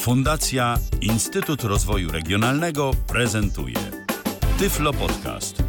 [0.00, 3.74] Fundacja Instytut Rozwoju Regionalnego prezentuje
[4.58, 5.62] Tyflo Podcast.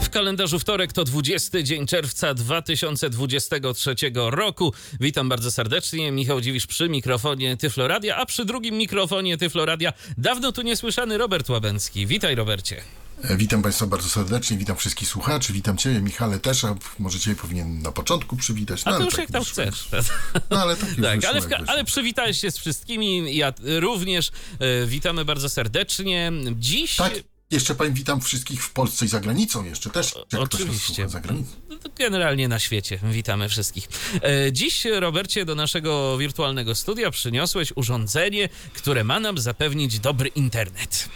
[0.00, 4.72] W kalendarzu wtorek to 20 dzień czerwca 2023 roku.
[5.00, 6.12] Witam bardzo serdecznie.
[6.12, 12.06] Michał Dziwisz przy mikrofonie Tyfloradia, a przy drugim mikrofonie Tyfloradia dawno tu niesłyszany Robert Łabęcki.
[12.06, 12.82] Witaj Robercie.
[13.22, 17.34] E, Witam Państwa bardzo serdecznie, witam wszystkich słuchaczy, witam Ciebie, Michale też, a może Cię
[17.34, 18.82] powinien na początku przywitać.
[18.84, 19.52] A No, to ale już tak jak tam wyszło.
[19.64, 19.88] chcesz.
[20.50, 23.36] No ale tak Tak, wyszło, ale, ka- ale przywitałeś się z wszystkimi.
[23.36, 26.32] Ja również e, witamy bardzo serdecznie.
[26.56, 26.96] Dziś.
[26.96, 27.12] Tak,
[27.50, 31.08] jeszcze Pani witam wszystkich w Polsce i za granicą jeszcze też, jak Oczywiście.
[31.08, 31.50] za granicą.
[31.68, 32.98] No Generalnie na świecie.
[33.12, 33.88] Witamy wszystkich.
[34.22, 41.08] E, Dziś, Robercie, do naszego wirtualnego studia przyniosłeś urządzenie, które ma nam zapewnić dobry internet.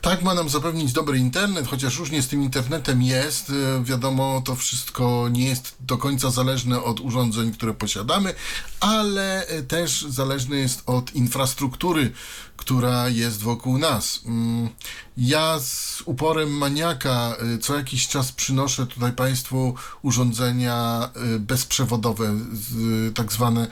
[0.00, 3.50] Tak, ma nam zapewnić dobry internet, chociaż różnie z tym internetem jest.
[3.50, 8.34] E, Wiadomo, to wszystko nie jest do końca zależne od urządzeń, które posiadamy,
[8.80, 12.12] ale e, też zależne jest od infrastruktury,
[12.56, 14.20] która jest wokół nas.
[14.26, 14.68] Mm,
[15.16, 22.34] Ja z uporem maniaka e, co jakiś czas przynoszę tutaj Państwu urządzenia bezprzewodowe,
[23.14, 23.68] tak zwane,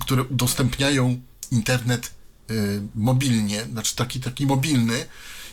[0.00, 2.21] które udostępniają internet
[2.94, 5.06] mobilnie, znaczy taki, taki mobilny.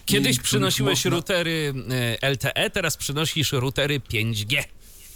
[0.06, 1.74] Kiedyś i przynosiłeś można- routery
[2.22, 4.64] e, LTE, teraz przynosisz routery 5G.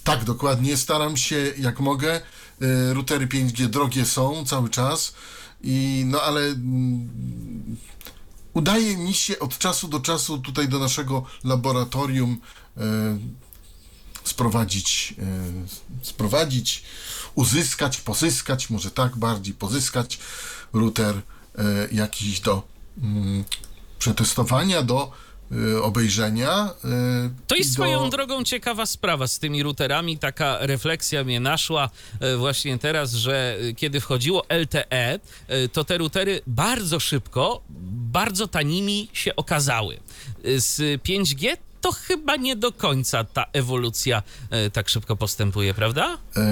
[0.03, 0.78] Tak, dokładnie.
[0.78, 2.22] Staram się jak mogę.
[2.62, 5.14] Y, Routery 5G drogie są cały czas,
[5.62, 7.78] i, no ale mm,
[8.53, 12.42] udaje mi się od czasu do czasu tutaj do naszego laboratorium
[12.78, 12.81] y,
[14.23, 15.14] sprowadzić,
[16.02, 16.84] y, sprowadzić,
[17.36, 20.20] uzyskać, pozyskać, może tak bardziej pozyskać
[20.73, 21.22] router y,
[21.92, 22.64] jakiś do
[23.04, 23.44] mm,
[24.00, 25.12] przetestowania, do
[25.52, 26.73] y, obejrzenia.
[26.86, 30.18] y, To jest do- swoją drogą ciekawa sprawa z tymi routerami.
[30.18, 35.97] Taka refleksja mnie naszła e, właśnie teraz, że e, kiedy wchodziło LTE, e, to te
[35.97, 37.62] routery bardzo szybko,
[38.12, 40.00] bardzo tanimi się okazały.
[40.46, 46.18] E, Z 5G to chyba nie do końca ta ewolucja e, tak szybko postępuje, prawda?
[46.38, 46.46] E,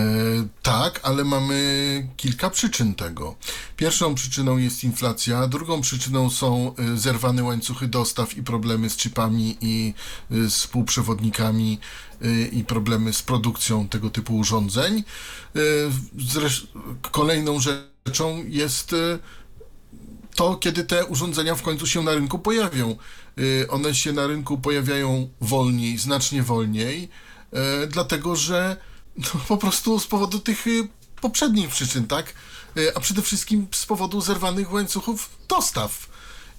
[0.62, 3.36] tak, ale mamy kilka przyczyn tego.
[3.78, 9.58] Pierwszą przyczyną jest inflacja, drugą przyczyną są e, zerwane łańcuchy dostaw i problemy z chipami
[9.62, 9.94] i
[10.32, 11.80] e, z półprzewodnikami
[12.22, 15.04] e, i problemy z produkcją tego typu urządzeń.
[16.18, 16.68] Zresz-
[17.12, 18.96] kolejną rzeczą jest
[20.36, 22.96] to, kiedy te urządzenia w końcu się na rynku pojawią.
[23.40, 27.10] Y, One się na rynku pojawiają wolniej, znacznie wolniej,
[27.54, 28.78] e, dlatego że
[29.18, 30.88] no, po prostu z powodu tych y,
[31.22, 32.34] poprzednich przyczyn, tak?
[32.78, 36.10] Y, A przede wszystkim z powodu zerwanych łańcuchów dostaw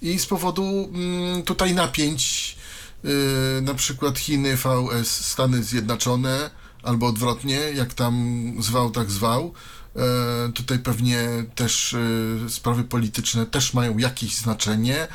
[0.01, 2.55] i z powodu mm, tutaj napięć,
[3.05, 6.49] y, na przykład Chiny, VS, Stany Zjednoczone,
[6.83, 9.53] albo odwrotnie, jak tam zwał, tak zwał.
[9.95, 11.95] E, tutaj pewnie też
[12.49, 15.07] sprawy polityczne też mają jakieś znaczenie.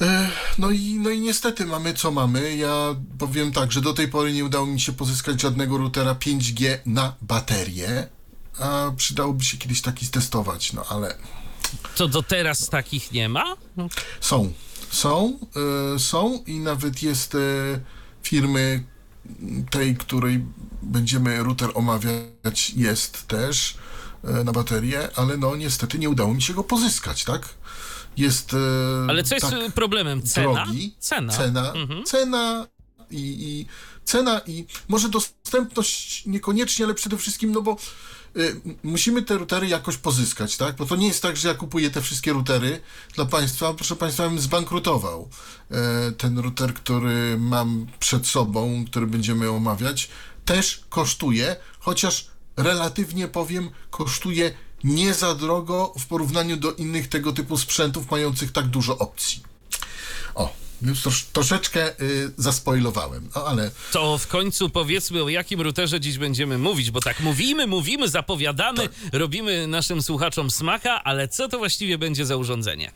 [0.00, 2.56] E, No i, no i niestety mamy co mamy.
[2.56, 6.78] Ja powiem tak, że do tej pory nie udało mi się pozyskać żadnego routera 5G
[6.86, 8.08] na baterię,
[8.60, 11.14] a przydałoby się kiedyś taki testować, no ale
[11.96, 13.56] To do teraz takich nie ma?
[14.20, 14.52] są,
[14.90, 15.38] są,
[15.94, 17.38] e, są i nawet jest e,
[18.22, 18.84] firmy
[19.70, 20.44] tej, której
[20.82, 23.74] będziemy router omawiać, jest też
[24.24, 27.48] e, na baterię, ale no niestety nie udało mi się go pozyskać, tak?
[28.16, 28.56] Jest e,
[29.10, 30.22] Ale co jest tak problemem?
[30.22, 30.64] Cena?
[30.64, 31.32] drogi, Cena.
[31.32, 32.04] cena, Mhm.
[32.04, 32.66] cena
[33.10, 33.66] i, i
[34.04, 37.76] cena i może dostępność niekoniecznie, ale przede wszystkim, no bo
[38.36, 40.76] y, musimy te routery jakoś pozyskać, tak?
[40.76, 42.80] Bo to nie jest tak, że ja kupuję te wszystkie routery
[43.14, 45.28] dla Państwa, proszę Państwa, bym zbankrutował.
[45.70, 50.08] E, ten router, który mam przed sobą, który będziemy omawiać,
[50.44, 52.26] też kosztuje, chociaż
[52.56, 54.54] relatywnie powiem, kosztuje
[54.86, 59.42] nie za drogo w porównaniu do innych tego typu sprzętów mających tak dużo opcji.
[60.34, 60.52] O,
[60.82, 66.18] już trosz, troszeczkę y, zaspoilowałem, no ale To w końcu powiedzmy, o jakim routerze dziś
[66.18, 71.98] będziemy mówić, bo tak mówimy, mówimy, zapowiadamy, robimy naszym słuchaczom smaka, ale co to właściwie
[71.98, 72.92] będzie za urządzenie?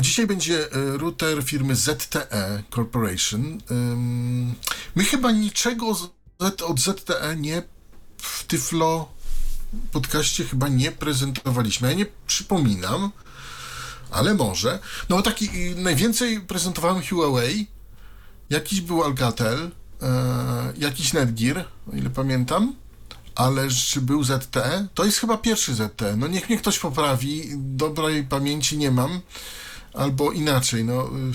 [0.00, 3.58] dzisiaj będzie y, router firmy ZTE Corporation.
[4.94, 5.96] My chyba niczego
[6.38, 7.62] od ZTE nie
[8.18, 9.13] w Tyflo
[9.92, 11.88] podcaście chyba nie prezentowaliśmy.
[11.88, 13.10] Ja nie przypominam,
[14.10, 14.78] ale może.
[15.08, 17.66] No taki y, najwięcej prezentowałem Huawei,
[18.50, 19.70] jakiś był Alcatel,
[20.02, 22.74] e, jakiś Netgear, o ile pamiętam.
[23.34, 24.86] Ale czy był ZTE?
[24.94, 26.16] To jest chyba pierwszy ZTE.
[26.16, 29.20] No niech mnie ktoś poprawi, dobrej pamięci nie mam,
[29.94, 31.32] albo inaczej, no, y,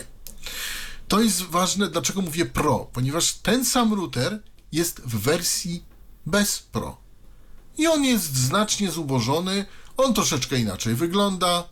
[1.08, 4.42] To jest ważne, dlaczego mówię Pro, ponieważ ten sam router
[4.72, 5.84] jest w wersji
[6.26, 7.00] bez Pro.
[7.78, 9.64] I on jest znacznie zubożony,
[9.96, 11.68] on troszeczkę inaczej wygląda,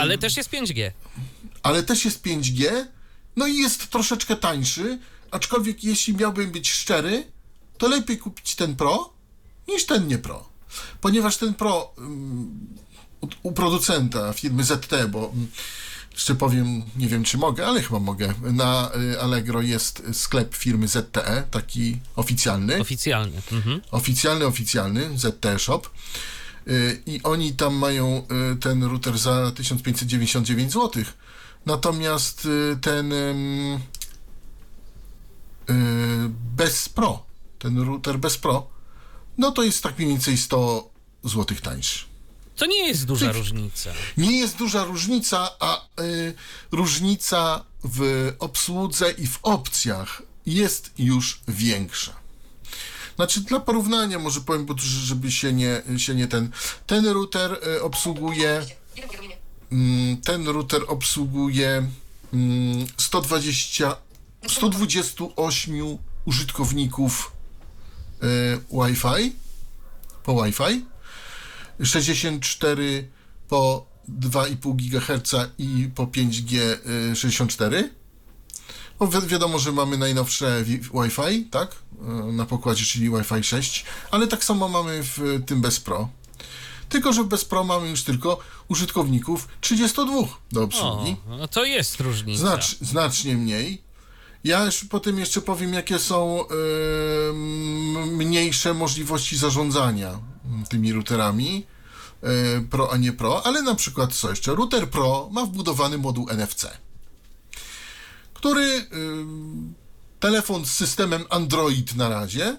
[0.00, 0.90] Ale też jest 5G.
[1.62, 2.86] ale też jest 5G,
[3.36, 4.98] no i jest troszeczkę tańszy,
[5.30, 7.35] aczkolwiek jeśli miałbym być szczery,
[7.78, 9.12] to lepiej kupić ten Pro
[9.68, 10.48] niż ten nie Pro.
[11.00, 12.66] Ponieważ ten Pro ym,
[13.20, 15.48] u, u producenta firmy ZT, bo ym,
[16.12, 20.88] jeszcze powiem, nie wiem czy mogę, ale chyba mogę, na y, Allegro jest sklep firmy
[20.88, 23.42] ZTE, taki oficjalny Oficjalny.
[23.52, 23.80] Mhm.
[23.90, 25.82] oficjalny, oficjalny, ZTE Shop.
[26.68, 28.22] Y, I oni tam mają
[28.52, 31.04] y, ten router za 1599 zł.
[31.66, 32.48] Natomiast
[32.80, 33.78] ten y,
[36.56, 37.25] bez Pro,
[37.66, 38.66] ten router bez Pro,
[39.38, 40.90] no to jest tak mniej więcej 100
[41.24, 42.04] zł tańszy.
[42.56, 43.90] To nie jest duża różnica.
[44.16, 46.34] Nie jest duża różnica, a y,
[46.72, 52.12] różnica w obsłudze i w opcjach jest już większa.
[53.16, 56.50] Znaczy, dla porównania może powiem, żeby się nie, się nie ten.
[56.86, 58.66] Ten router y, obsługuje.
[59.72, 61.86] Mm, ten router obsługuje
[62.32, 63.96] mm, 120,
[64.48, 67.35] 128 użytkowników
[68.72, 69.32] Wi-Fi
[70.24, 70.84] po Wi-Fi.
[71.84, 73.08] 64
[73.48, 73.86] po
[74.20, 76.56] 2,5 GHz i po 5G
[77.12, 77.90] y, 64.
[79.00, 81.72] No, wi- wiadomo, że mamy najnowsze wi- Wi-Fi, tak?
[82.28, 86.08] Y, Na pokładzie, czyli Wi-Fi 6, ale tak samo mamy w tym bez Pro.
[86.88, 90.12] Tylko, że bez Pro mamy już tylko użytkowników 32
[90.52, 91.16] do obsługi.
[91.30, 92.40] O, no to jest różnica.
[92.40, 93.82] Znacz, znacznie mniej.
[94.46, 100.18] Ja już potem jeszcze powiem, jakie są em, mniejsze możliwości zarządzania
[100.68, 101.66] tymi routerami
[102.22, 104.54] e, Pro, a nie Pro, ale na przykład co jeszcze?
[104.54, 106.66] Router Pro ma wbudowany moduł NFC,
[108.34, 109.74] który em,
[110.20, 112.56] telefon z systemem Android na razie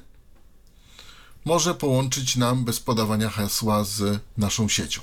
[1.45, 5.01] może połączyć nam bez podawania hasła z naszą siecią.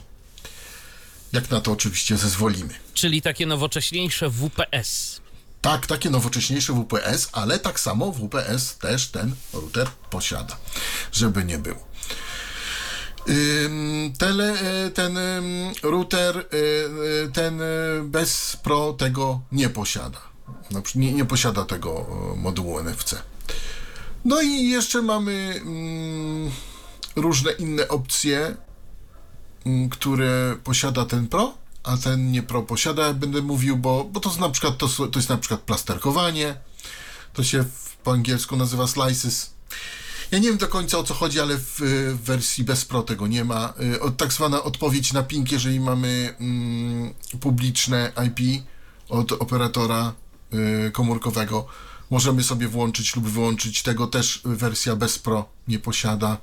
[1.33, 2.75] Jak na to oczywiście zezwolimy.
[2.95, 5.24] Czyli takie nowocześniejsze WPS.
[5.65, 10.57] Tak, takie nowocześniejsze WPS, ale tak samo WPS też ten router posiada,
[11.13, 11.85] żeby nie było.
[14.19, 14.55] Tele,
[14.87, 15.19] y, ten
[15.83, 16.57] router, y,
[17.27, 17.61] y, ten
[18.05, 20.19] bez Pro tego nie posiada.
[20.83, 22.07] Przy- Nie, nie posiada tego
[22.37, 23.15] modułu NFC.
[24.25, 26.51] No i jeszcze mamy mm,
[27.17, 28.57] różne inne opcje,
[29.67, 34.33] mm, które posiada ten Pro, a ten nie Pro posiada, będę mówił, bo, bo to
[34.41, 36.57] na przykład to, to jest na przykład plasterkowanie,
[37.33, 39.51] to się w, po angielsku nazywa slices.
[40.31, 41.81] Ja nie wiem do końca o co chodzi, ale w,
[42.15, 43.73] w wersji bez Pro tego nie ma.
[43.95, 48.63] Y, od- Tak zwana odpowiedź na ping, jeżeli mamy mm, publiczne IP
[49.09, 50.13] od operatora
[50.87, 51.67] y, komórkowego,
[52.11, 53.83] możemy sobie włączyć lub wyłączyć.
[53.83, 56.39] Tego też wersja bez Pro nie posiada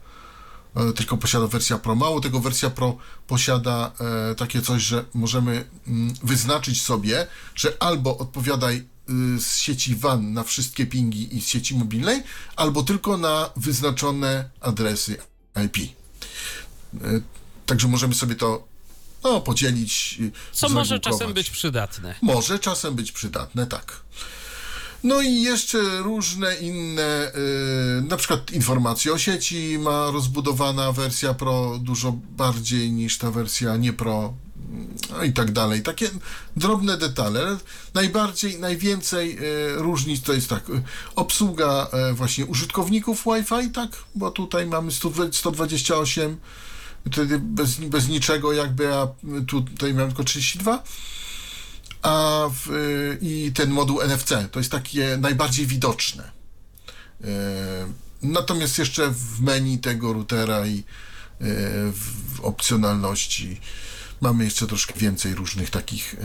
[0.95, 1.95] tylko posiada wersja Pro.
[1.95, 2.97] Mało tego, wersja Pro
[3.27, 3.91] posiada
[4.31, 10.33] e, takie coś, że możemy mm, wyznaczyć sobie, że albo odpowiadaj y, z sieci WAN
[10.33, 12.23] na wszystkie pingi i z sieci mobilnej,
[12.55, 15.17] albo tylko na wyznaczone adresy
[15.65, 15.77] IP.
[15.77, 17.21] E,
[17.65, 18.67] Także możemy sobie to
[19.23, 20.17] no, podzielić.
[20.19, 22.15] y, Co może czasem być przydatne.
[22.21, 24.01] Może czasem być przydatne, tak.
[25.03, 27.31] No i jeszcze różne inne,
[27.99, 33.77] y, na przykład informacje o sieci ma rozbudowana wersja Pro dużo bardziej niż ta wersja
[33.77, 34.33] nie Pro
[35.11, 35.81] no i tak dalej.
[35.81, 36.09] Takie
[36.57, 37.39] drobne detale.
[37.39, 37.57] ale
[37.93, 40.83] Najbardziej, najwięcej y, różnic to jest tak, y,
[41.15, 46.37] obsługa y, właśnie użytkowników Wi-Fi, tak, bo tutaj mamy 100 128,
[47.11, 49.07] wtedy bez, bez niczego jakby, a
[49.47, 50.83] tutaj mamy tylko 32
[52.01, 56.31] a w, y, i ten moduł NFC to jest takie najbardziej widoczne.
[57.21, 57.27] Y,
[58.23, 60.83] Natomiast jeszcze w menu tego routera i y,
[61.91, 63.61] w opcjonalności
[64.21, 66.15] mamy jeszcze troszkę więcej różnych takich,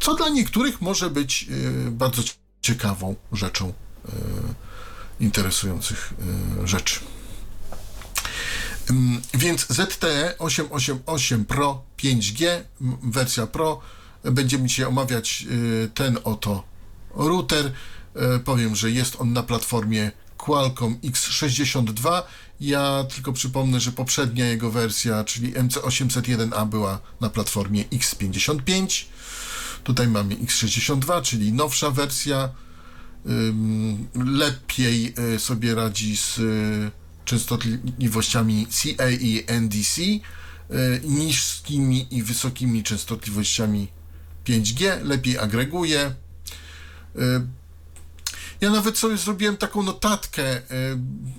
[0.00, 1.46] co dla niektórych może być
[1.90, 2.22] bardzo
[2.62, 3.72] ciekawą rzeczą,
[5.20, 6.14] interesujących
[6.64, 7.00] rzeczy.
[8.90, 12.46] Ym, Więc ZTE 888 Pro 5G,
[12.80, 13.80] m, wersja Pro,
[14.30, 16.64] będziemy dzisiaj omawiać y, ten oto
[17.14, 17.72] router.
[18.36, 22.22] Y, Powiem, że jest on na platformie Qualcomm X62.
[22.60, 29.04] Ja tylko przypomnę, że poprzednia jego wersja, czyli MC801A była na platformie X55.
[29.84, 32.48] Tutaj mamy X62, czyli nowsza wersja.
[34.14, 36.40] Lepiej y, sobie radzi z
[37.24, 40.02] częstotliwościami CA i NDC,
[41.04, 43.88] niskimi i wysokimi częstotliwościami
[44.48, 46.14] 5G, lepiej agreguje.
[48.60, 50.62] Ja nawet sobie zrobiłem taką notatkę, y,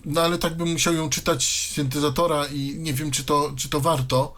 [0.06, 3.70] no ale tak bym musiał ją czytać z syntezatora i nie wiem, czy to, czy
[3.70, 4.36] to warto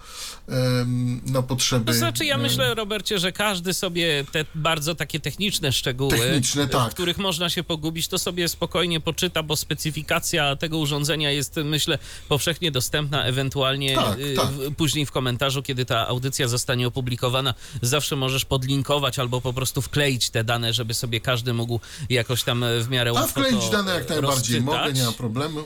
[1.26, 1.86] na potrzeby.
[1.86, 6.92] To znaczy, ja myślę, Robercie, że każdy sobie te bardzo takie techniczne szczegóły, Techniczne, tak.
[6.92, 12.00] w których można się pogubić, to sobie spokojnie poczyta, bo specyfikacja tego urządzenia jest, myślę,
[12.30, 14.48] powszechnie dostępna, ewentualnie Tak, y, tak.
[14.78, 20.30] później w komentarzu, kiedy ta audycja zostanie opublikowana, zawsze możesz podlinkować albo po prostu wkleić
[20.30, 23.94] te dane, żeby sobie każdy mógł jakoś tam w miarę A łatwo wkleić to dane
[23.96, 24.62] jak najbardziej rozczytać.
[24.62, 25.64] mogę, nie ma problemu.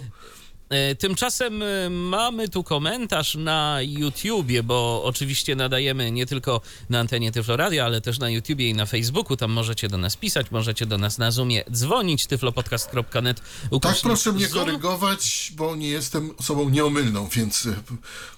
[0.70, 7.32] E, Tymczasem e, mamy tu komentarz na YouTubie, bo oczywiście nadajemy nie tylko na antenie
[7.32, 9.38] Tyfloradia, ale też na YouTubie i na Facebooku.
[9.38, 13.42] Tam możecie do nas pisać, możecie do nas na Zoomie dzwonić, tyflopodcast.net.
[13.82, 14.66] Tak, proszę mnie Zoom.
[14.66, 17.68] korygować, bo nie jestem osobą nieomylną, więc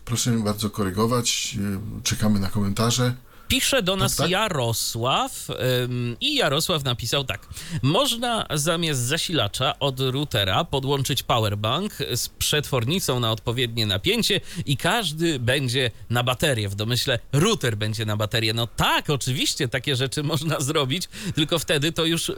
[0.05, 1.55] proszę mnie bardzo korygować.
[2.03, 3.13] Czekamy na komentarze.
[3.47, 4.29] Pisze do nas tak?
[4.29, 5.47] Jarosław
[5.83, 7.47] ym, i Jarosław napisał tak.
[7.81, 15.91] Można zamiast zasilacza od routera podłączyć powerbank z przetwornicą na odpowiednie napięcie i każdy będzie
[16.09, 16.69] na baterię.
[16.69, 18.53] W domyśle router będzie na baterię.
[18.53, 22.35] No tak, oczywiście takie rzeczy można zrobić, tylko wtedy to już y,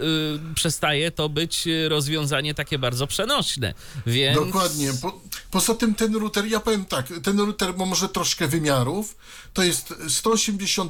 [0.56, 3.74] przestaje to być rozwiązanie takie bardzo przenośne.
[4.06, 4.38] Więc...
[4.38, 4.92] Dokładnie.
[5.02, 9.16] Po, poza tym ten router, ja powiem tak, ten router ma może troszkę wymiarów,
[9.54, 9.94] to jest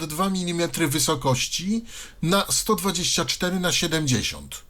[0.09, 1.85] 182 mm wysokości
[2.21, 4.63] na 124 na 70.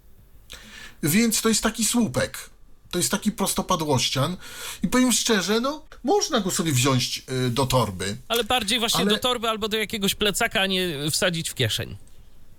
[1.04, 2.50] Więc to jest taki słupek.
[2.92, 4.38] To jest taki prostopadłościan.
[4.84, 8.18] I powiem szczerze, no, można go sobie wziąć y, do torby.
[8.28, 11.98] Ale bardziej właśnie Ale- do torby albo do jakiegoś plecaka, a nie wsadzić w kieszeń.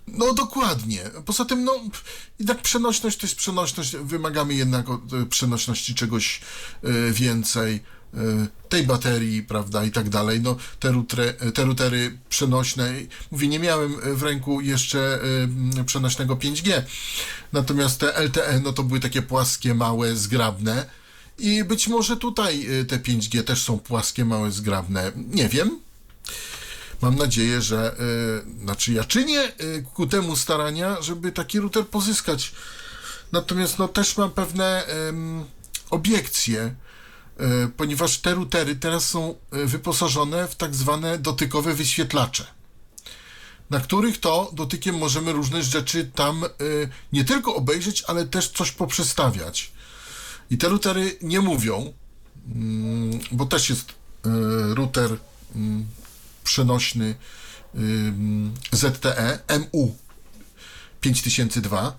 [0.07, 1.03] No dokładnie.
[1.27, 1.81] Poza tym, no,
[2.39, 3.97] jednak przenośność to jest przenośność.
[3.97, 6.41] Wymagamy jednak od e, przenośności czegoś
[6.83, 7.81] e, więcej.
[8.14, 10.40] E, Tej baterii, prawda, i tak dalej.
[10.40, 12.93] No, te, rutre, te routery przenośne.
[13.31, 16.83] Mówię, nie miałem w ręku jeszcze m, przenośnego 5G.
[17.52, 20.87] Natomiast te LTE, no to były takie płaskie, małe, zgrabne.
[21.38, 25.12] I być może tutaj e, te 5G też są płaskie, małe, zgrabne.
[25.17, 25.81] Nie wiem.
[27.02, 27.97] Mam nadzieję, że
[28.59, 32.52] y, znaczy ja czynię y, ku temu starania, żeby taki router pozyskać.
[33.33, 34.85] Natomiast no też mam pewne
[35.90, 36.75] obiekcje, y,
[37.77, 42.47] ponieważ te routery teraz są y, wyposażone w tak zwane dotykowe wyświetlacze,
[43.71, 46.49] na których to dotykiem możemy różne rzeczy tam y,
[47.13, 49.73] nie tylko obejrzeć, ale też coś poprzestawiać.
[50.51, 51.93] I te routery nie mówią,
[52.55, 53.95] mm, bo też jest
[54.75, 55.17] router
[55.57, 55.87] mm,
[56.45, 57.15] przenośny
[58.73, 59.39] ZTE
[59.73, 59.97] MU
[61.01, 61.97] 5002.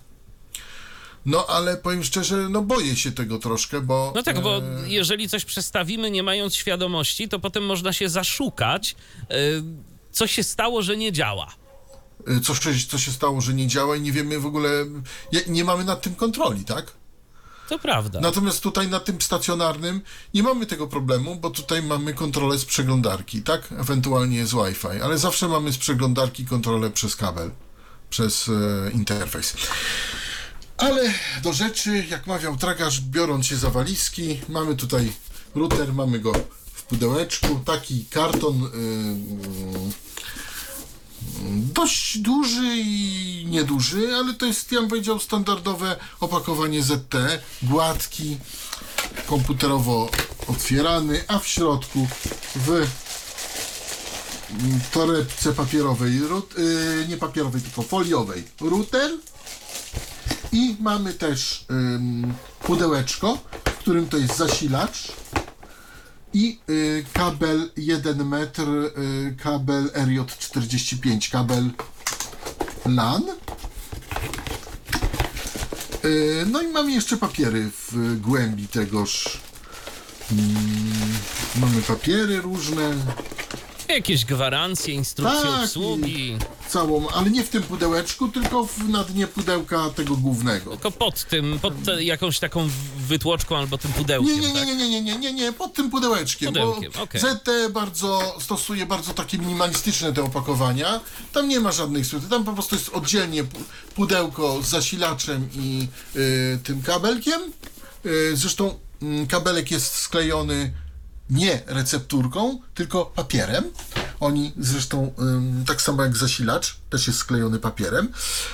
[1.26, 4.12] No ale powiem szczerze, no boję się tego troszkę, bo.
[4.16, 8.96] No tak, bo e, jeżeli coś przestawimy, nie mając świadomości, to potem można się zaszukać,
[9.22, 9.62] y,
[10.12, 11.54] co się stało, że nie działa.
[12.26, 14.68] e, co, się- co się stało, że nie działa i nie wiemy w ogóle.
[15.32, 16.92] Nie, nie mamy nad tym kontroli, tak?
[17.68, 18.20] To prawda.
[18.20, 20.00] Natomiast tutaj na tym stacjonarnym
[20.34, 23.72] nie mamy tego problemu, bo tutaj mamy kontrolę z przeglądarki, tak?
[23.78, 27.50] Ewentualnie z Wi-Fi, ale zawsze mamy z przeglądarki kontrolę przez kabel,
[28.10, 29.54] przez e, interfejs.
[30.82, 31.12] Ale
[31.42, 35.12] do rzeczy, jak mawiał tragarz, biorąc się za walizki, mamy tutaj
[35.54, 36.32] router, mamy go
[36.72, 39.92] w pudełeczku, taki karton, yy,
[41.56, 47.14] dość duży i nieduży, ale to jest, ja bym powiedział, standardowe opakowanie ZT,
[47.62, 48.38] gładki,
[49.26, 50.10] komputerowo
[50.46, 52.08] otwierany, a w środku
[52.56, 52.86] w
[54.92, 59.10] torebce papierowej, yy, nie papierowej, tylko foliowej, router
[60.52, 65.12] i mamy też ym, pudełeczko, w którym to jest zasilacz
[66.34, 71.70] i y, kabel 1 metr, y, kabel RJ45, kabel
[72.86, 73.22] LAN.
[76.04, 79.40] Y, no i mamy jeszcze papiery w głębi tegoż.
[80.32, 80.54] Mm,
[81.56, 82.94] mamy papiery różne,
[83.94, 86.36] Jakieś gwarancje, instrukcje Tak, obsługi.
[86.68, 90.70] całą, ale nie w tym pudełeczku, tylko w, na dnie pudełka tego głównego.
[90.70, 92.68] Tylko pod tym, pod te, jakąś taką
[93.08, 94.66] wytłoczką albo tym pudełkiem, Nie, nie, nie, tak?
[94.66, 97.20] nie, nie, nie, nie, nie, nie, pod tym pudełeczkiem, Pudełkiem, bo okej.
[97.20, 101.00] ZT bardzo stosuje bardzo takie minimalistyczne te opakowania.
[101.32, 103.62] Tam nie ma żadnych skrótów, tam po prostu jest oddzielnie pu-
[103.94, 107.40] pudełko z zasilaczem i y, tym kabelkiem.
[108.06, 110.72] Y, zresztą mm, kabelek jest sklejony
[111.32, 113.64] nie recepturką, tylko papierem.
[114.20, 115.12] Oni zresztą,
[115.66, 118.08] tak samo jak zasilacz, też jest sklejony papierem.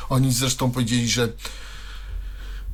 [0.08, 1.28] Oni zresztą powiedzieli, że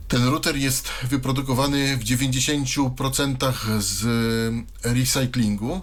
[0.08, 4.04] ten router jest wyprodukowany w 90% z
[4.84, 5.80] recyklingu,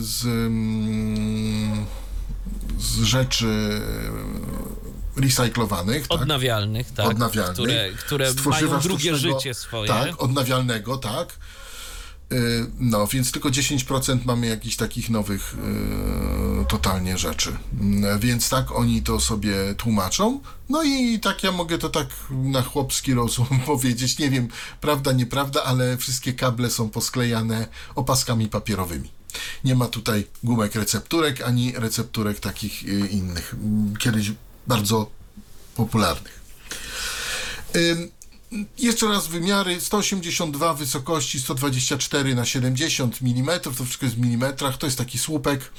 [0.00, 0.22] z,
[2.78, 3.80] z rzeczy
[5.16, 6.08] recyklowanych.
[6.08, 6.20] tak?
[6.20, 7.06] Odnawialnych, tak?
[7.06, 7.96] odnawialnych.
[7.96, 9.88] Które, które mają drugie życie swoje.
[9.88, 11.28] Tak, odnawialnego, tak.
[12.32, 15.54] Y, No, więc tylko 10% mamy jakichś takich nowych
[16.62, 17.56] y, totalnie rzeczy.
[17.80, 20.40] Mm, Więc tak oni to sobie tłumaczą.
[20.68, 24.18] No i tak ja mogę to tak na chłopski rozum powiedzieć.
[24.18, 24.48] Nie wiem,
[24.80, 29.10] prawda, nieprawda, ale wszystkie kable są posklejane opaskami papierowymi.
[29.64, 33.54] Nie ma tutaj gumek recepturek, ani recepturek takich y, innych.
[33.54, 34.32] Mm, Kiedyś
[34.66, 35.10] bardzo
[35.76, 36.40] popularnych.
[37.76, 38.10] Ym,
[38.78, 44.86] jeszcze raz wymiary 182 wysokości 124 na 70 mm, to wszystko jest w milimetrach, to
[44.86, 45.72] jest taki słupek.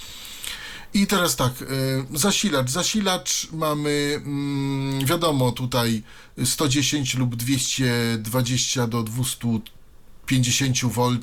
[0.93, 1.65] I teraz tak, y,
[2.13, 2.69] zasilacz.
[2.69, 6.03] Zasilacz mamy, mm, wiadomo, tutaj
[6.45, 11.17] 110 lub 220 do 250 V,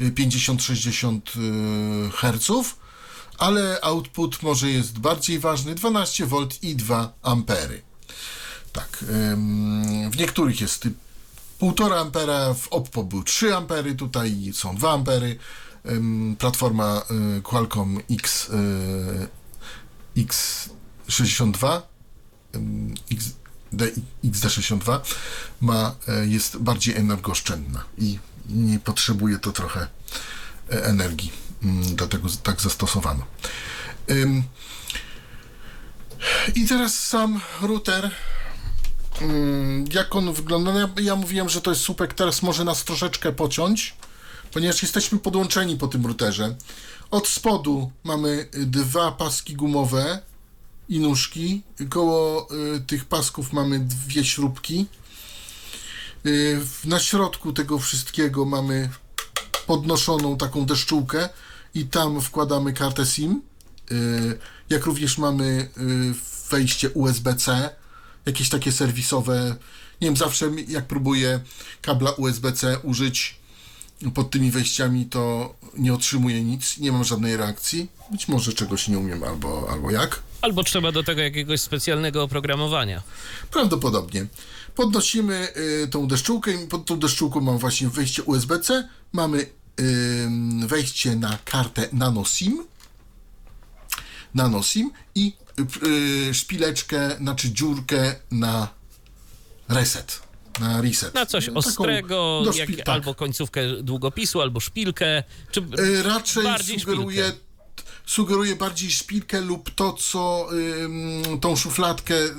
[0.00, 2.74] y, 50-60 y, Hz,
[3.38, 7.82] ale output może jest bardziej ważny, 12 V i 2 ampery.
[8.74, 9.04] Tak.
[10.10, 10.94] W niektórych jest typ
[11.60, 15.38] 1,5 ampera, w Oppo był 3 ampery, tutaj są 2 ampery.
[16.38, 17.02] Platforma
[17.38, 18.50] y, Qualcomm X,
[20.16, 20.26] y,
[21.08, 21.82] X62
[22.54, 25.00] ym, XD, XD62
[25.60, 29.88] ma, y, jest bardziej energooszczędna i nie potrzebuje to trochę
[30.70, 31.32] e, energii.
[31.64, 33.24] Ym, Dlatego tak zastosowano.
[36.54, 38.43] I teraz sam router Mm,
[39.92, 40.72] jak on wygląda?
[40.72, 43.96] No ja, ja mówiłem, że to jest słupek, teraz może nas troszeczkę pociąć,
[44.52, 46.54] ponieważ jesteśmy podłączeni po tym routerze.
[47.10, 50.22] Od spodu mamy y, dwa paski gumowe
[50.88, 51.62] i nóżki.
[51.88, 54.86] Koło y, tych pasków mamy dwie śrubki.
[56.26, 58.88] Y, na środku tego wszystkiego mamy
[59.66, 61.28] podnoszoną taką deszczułkę
[61.74, 63.42] i tam wkładamy kartę SIM.
[63.92, 64.38] Y,
[64.70, 66.14] jak również mamy y,
[66.50, 67.70] wejście USB-C,
[68.26, 69.56] jakieś takie serwisowe.
[70.00, 71.40] Nie wiem, zawsze jak próbuję
[71.82, 73.36] kabla USB-C użyć
[74.14, 77.88] pod tymi wejściami, to nie otrzymuję nic, nie mam żadnej reakcji.
[78.10, 80.22] Być może czegoś nie umiem albo, albo jak.
[80.42, 83.02] Albo trzeba do tego jakiegoś specjalnego oprogramowania.
[83.50, 84.26] Prawdopodobnie.
[84.74, 85.48] Podnosimy
[85.84, 89.46] y, tą deszczułkę i pod tą deszczułką mam właśnie wejście USB-C, mamy
[89.80, 92.64] ym, wejście na kartę nano SIM,
[94.34, 95.43] nano SIM i y, y,
[96.32, 98.68] szpileczkę, znaczy dziurkę na
[99.68, 100.22] reset,
[100.60, 101.14] na reset.
[101.14, 102.88] Na coś ostrego, jak, tak.
[102.88, 105.22] albo końcówkę długopisu, albo szpilkę.
[105.50, 106.44] Czy Y, Raczej
[106.80, 107.32] sugeruje, szpilkę.
[108.06, 110.48] sugeruje bardziej szpilkę lub to, co
[111.40, 112.30] tą szufladkę, y,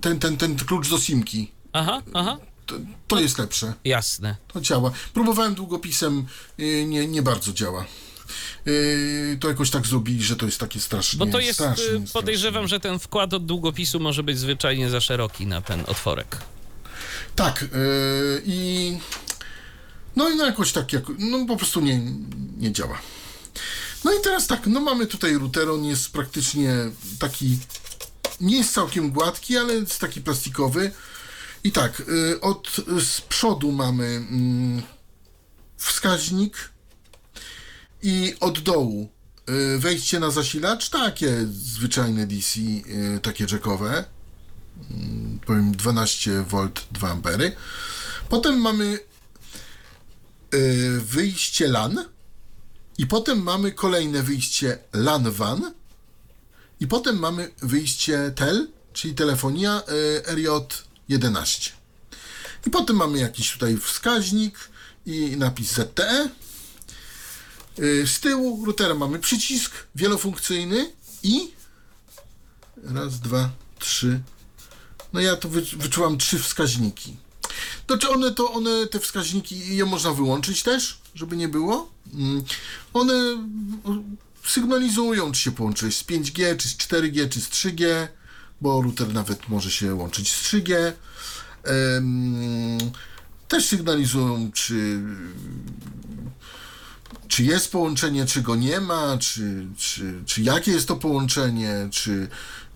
[0.00, 1.50] ten, ten, ten klucz do simki.
[1.72, 2.74] Aha, aha, To,
[3.08, 3.72] to jest lepsze.
[3.84, 4.36] jasne.
[4.52, 4.90] To działa.
[5.14, 6.26] Próbowałem długopisem,
[6.60, 7.84] y, nie, nie bardzo działa.
[8.66, 11.18] Y, To jakoś tak zrobili, że to jest takie strasznie.
[11.18, 12.68] Bo to jest, strasznie, y, podejrzewam, strasznie.
[12.68, 16.38] że ten wkład od długopisu może być zwyczajnie za szeroki na ten otworek.
[17.36, 17.62] Tak.
[17.62, 17.66] y,
[18.44, 18.98] I.
[20.16, 22.00] No i no jakoś tak, jak, no po prostu nie,
[22.58, 22.98] nie działa.
[24.04, 26.74] No i teraz tak, no mamy tutaj router, on jest praktycznie
[27.18, 27.58] taki,
[28.40, 30.90] nie jest całkiem gładki, ale jest taki plastikowy.
[31.64, 32.68] I tak, y, od
[33.00, 34.82] z przodu mamy mm,
[35.76, 36.70] wskaźnik
[38.02, 39.08] i od dołu
[39.74, 44.04] y, wejście na zasilacz, takie zwyczajne DC, y, takie jackowe,
[44.90, 47.56] Mm, powiem 12V 2 ampery.
[48.28, 48.98] Potem mamy
[50.54, 52.04] y, wyjście LAN
[52.98, 55.72] i potem mamy kolejne wyjście LAN WAN
[56.80, 61.70] i potem mamy wyjście TEL, czyli telefonia y, RJ11.
[62.66, 64.58] I potem mamy jakiś tutaj wskaźnik
[65.06, 66.28] i napis ZTE.
[67.78, 71.50] Y, Z tyłu routera mamy przycisk wielofunkcyjny i
[72.82, 74.20] raz, dwa, trzy.
[75.12, 77.16] No ja tu wy, wyczułam trzy wskaźniki.
[77.86, 81.90] Znaczy one to, one, te wskaźniki, je można wyłączyć też, żeby nie było.
[82.14, 82.44] Mm.
[82.92, 88.08] One mm, sygnalizują, czy się połączyłeś z 5G, czy z 4G, czy z 3G,
[88.60, 90.92] bo router nawet może się łączyć z 3G.
[91.64, 92.78] Em,
[93.48, 95.00] też sygnalizują, czy
[97.28, 102.28] czy jest połączenie, czy go nie ma, czy, czy, czy jakie jest to połączenie, czy,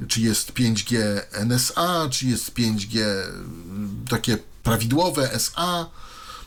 [0.09, 5.90] czy jest 5G NSA, czy jest 5G mm, takie prawidłowe SA,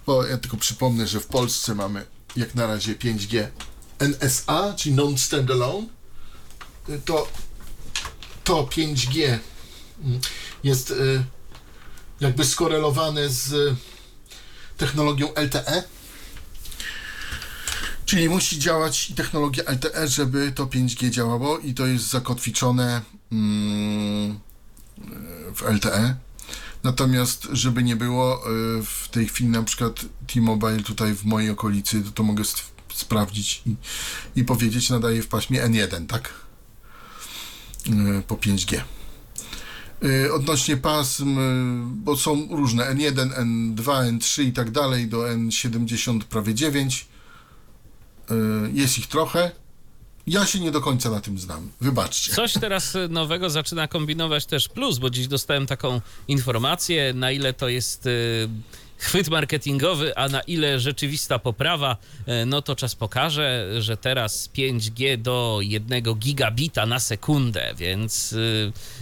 [0.05, 3.47] bo ja tylko przypomnę, że w Polsce mamy jak na razie 5G
[3.99, 5.87] NSA, czyli non-standalone,
[7.05, 7.27] to,
[8.43, 9.39] to 5G
[10.03, 10.19] mm,
[10.63, 11.23] jest y,
[12.19, 13.75] jakby skorelowane z
[14.77, 15.83] technologią LTE,
[18.09, 24.39] Czyli musi działać technologia LTE, żeby to 5G działało i to jest zakotwiczone mm,
[25.55, 26.15] w LTE.
[26.83, 28.37] Natomiast, żeby nie było,
[28.79, 32.63] y, w tej chwili na przykład T-Mobile tutaj w mojej okolicy, to, to mogę st-
[32.93, 33.75] sprawdzić i,
[34.35, 36.33] i powiedzieć, nadaje w paśmie N1, tak?
[37.87, 38.81] Y, Po 5G.
[40.03, 41.37] Y, Odnośnie pasm,
[41.85, 47.09] bo są różne N1, N2, N3 i tak dalej, do N70 prawie 9.
[48.31, 49.51] Y, Jest ich trochę.
[50.27, 51.71] Ja się nie do końca na tym znam.
[51.81, 52.33] Wybaczcie.
[52.33, 57.69] Coś teraz nowego zaczyna kombinować też Plus, bo dziś dostałem taką informację, na ile to
[57.69, 58.49] jest y,
[58.97, 61.97] chwyt marketingowy, a na ile rzeczywista poprawa,
[62.41, 68.35] y, no to czas pokaże, że teraz 5G do 1 gigabita na sekundę, więc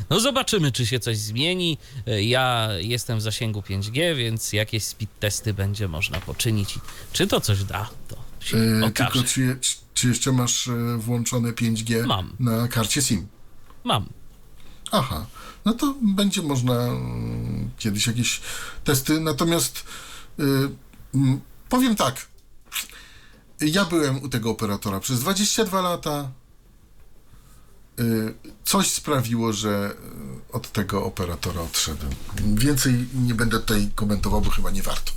[0.09, 1.77] no zobaczymy, czy się coś zmieni.
[2.21, 6.75] Ja jestem w zasięgu 5G, więc jakieś speed testy będzie można poczynić.
[7.13, 9.11] Czy to coś da, to się okaże.
[9.11, 9.59] Tylko czy,
[9.93, 12.33] czy jeszcze masz y, włączone 5G Mam.
[12.39, 13.27] na karcie SIM?
[13.83, 14.09] Mam.
[14.91, 15.25] Aha,
[15.65, 18.41] no to będzie można mm, kiedyś jakieś
[18.83, 19.19] testy.
[19.19, 19.83] Natomiast
[20.39, 20.43] y,
[21.15, 22.27] mm, powiem tak.
[23.61, 26.31] Ja byłem u tego operatora przez 22 lata.
[27.99, 29.95] Y, Coś sprawiło, że
[30.51, 32.11] od tego operatora odszedłem.
[32.35, 35.11] Więcej nie będę tutaj komentował, bo chyba nie warto.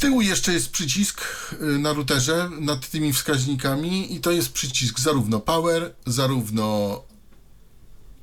[0.00, 1.20] Tyłu jeszcze jest przycisk
[1.52, 7.02] y, na routerze nad tymi wskaźnikami i to jest przycisk zarówno power, zarówno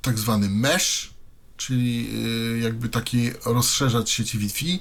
[0.02, 1.10] tak zwany mesh,
[1.56, 2.10] czyli
[2.54, 4.80] y, jakby taki rozszerzacz sieci Wi-Fi,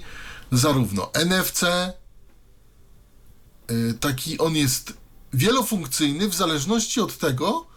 [0.51, 1.63] zarówno NFC,
[3.71, 4.93] y, taki on jest
[5.33, 7.67] wielofunkcyjny w zależności od tego,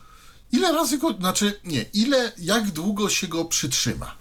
[0.52, 4.14] ile razy go, znaczy nie, ile, jak długo się go przytrzyma.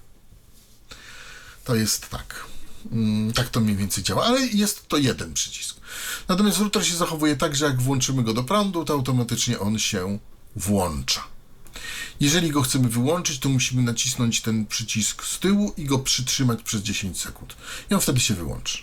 [1.64, 2.46] To jest tak.
[2.92, 5.78] Mm, Tak to mniej więcej działa, ale jest to jeden przycisk.
[6.28, 10.20] Natomiast router się zachowuje tak, że jak włączymy go do prądu, to automatycznie on się
[10.56, 11.24] włącza.
[12.20, 16.82] Jeżeli go chcemy wyłączyć, to musimy nacisnąć ten przycisk z tyłu i go przytrzymać przez
[16.82, 17.56] 10 sekund.
[17.92, 18.78] I on wtedy się wyłączy.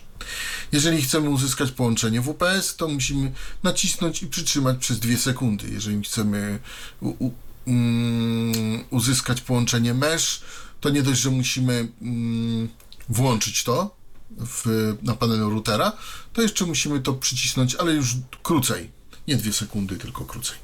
[0.72, 3.32] Jeżeli chcemy uzyskać połączenie WPS, to musimy
[3.62, 5.68] nacisnąć i przytrzymać przez 2 sekundy.
[5.68, 6.58] Jeżeli chcemy
[7.66, 10.40] mm, uzyskać połączenie mesh,
[10.80, 12.68] to nie dość, że musimy mm,
[13.08, 13.96] włączyć to
[14.30, 15.92] w, na panelu routera,
[16.32, 18.90] to jeszcze musimy to przycisnąć, ale już krócej.
[19.28, 20.56] Nie 2 sekundy, tylko krócej.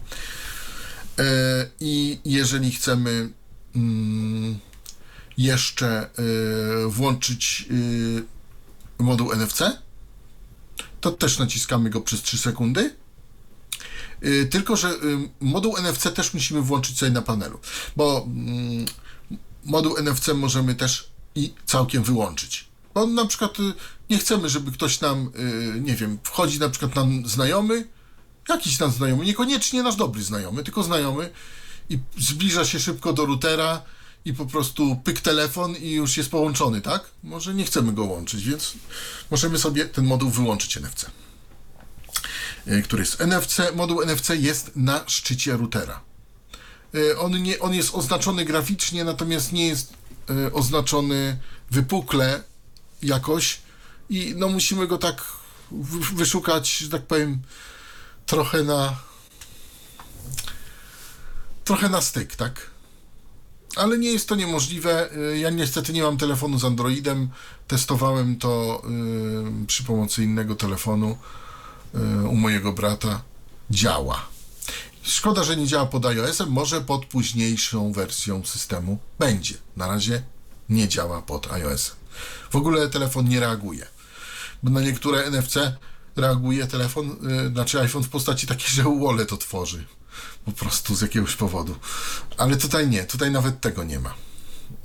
[1.18, 3.30] E, I jeżeli chcemy
[3.76, 4.58] mm,
[5.38, 6.08] jeszcze e,
[6.88, 7.68] włączyć
[8.98, 9.62] e, moduł NFC,
[11.00, 12.94] to też naciskamy go przez 3 sekundy.
[14.50, 14.94] Tylko, że
[15.40, 17.58] moduł NFC też musimy włączyć sobie na panelu,
[17.96, 18.86] bo mm,
[19.64, 22.72] moduł NFC możemy też i całkiem wyłączyć.
[22.94, 23.72] Bo na przykład y,
[24.10, 25.32] nie chcemy, żeby ktoś nam,
[25.76, 27.88] y, nie wiem, wchodzi na przykład nam znajomy,
[28.48, 31.30] jakiś nam znajomy, niekoniecznie nasz dobry znajomy, tylko znajomy
[31.90, 33.82] i zbliża się szybko do routera
[34.24, 37.04] i po prostu pyk telefon i już jest połączony, tak?
[37.22, 38.72] Może nie chcemy go łączyć, więc
[39.30, 41.06] możemy sobie ten moduł wyłączyć NFC.
[42.68, 46.00] y, Który jest NFC, moduł NFC jest na szczycie routera.
[47.18, 49.92] On, nie, on jest oznaczony graficznie, natomiast nie jest
[50.52, 51.38] oznaczony
[51.70, 52.42] wypukle
[53.02, 53.60] jakoś
[54.10, 55.22] i no musimy go tak
[55.70, 57.42] wy- wyszukać, że tak powiem,
[58.26, 58.96] trochę na
[61.64, 62.70] trochę na styk, tak?
[63.76, 65.10] Ale nie jest to niemożliwe.
[65.16, 67.28] Y, Ja niestety nie mam telefonu z Androidem.
[67.68, 68.82] Testowałem to
[69.62, 71.18] y, przy pomocy innego telefonu
[71.94, 73.22] y, u mojego brata.
[73.70, 74.26] Działa.
[75.02, 76.48] Szkoda, że nie działa pod iOS-em.
[76.50, 79.54] Może pod późniejszą wersją systemu będzie.
[79.76, 80.22] Na razie
[80.68, 81.96] nie działa pod iOS-em.
[82.50, 83.86] W ogóle telefon nie reaguje.
[84.62, 85.56] Na niektóre NFC
[86.16, 89.84] reaguje telefon, y, znaczy iPhone w postaci takiej, że wallet otworzy.
[90.44, 91.76] Po prostu z jakiegoś powodu.
[92.38, 94.14] Ale tutaj nie, tutaj nawet tego nie ma.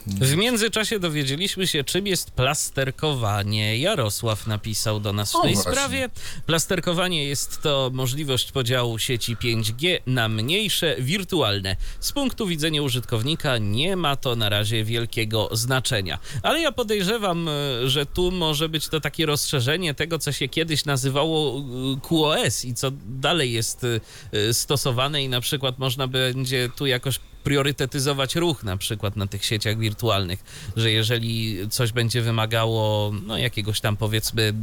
[0.07, 3.77] W międzyczasie dowiedzieliśmy się, czym jest plasterkowanie.
[3.77, 5.71] Jarosław napisał do nas w O, tej właśnie.
[5.71, 6.09] sprawie.
[6.45, 11.75] Plasterkowanie jest to możliwość podziału sieci 5G na mniejsze, wirtualne.
[11.99, 16.19] Z punktu widzenia użytkownika nie ma to na razie wielkiego znaczenia.
[16.43, 17.51] Ale ja podejrzewam, e,
[17.89, 21.63] że tu może być to takie rozszerzenie tego, co się kiedyś nazywało e,
[22.01, 23.85] QoS i co dalej jest
[24.33, 29.45] e, stosowane i na przykład można będzie tu jakoś priorytetyzować ruch na przykład na tych
[29.45, 30.43] sieciach wirtualnych,
[30.77, 34.53] że jeżeli coś będzie wymagało no, jakiegoś tam powiedzmy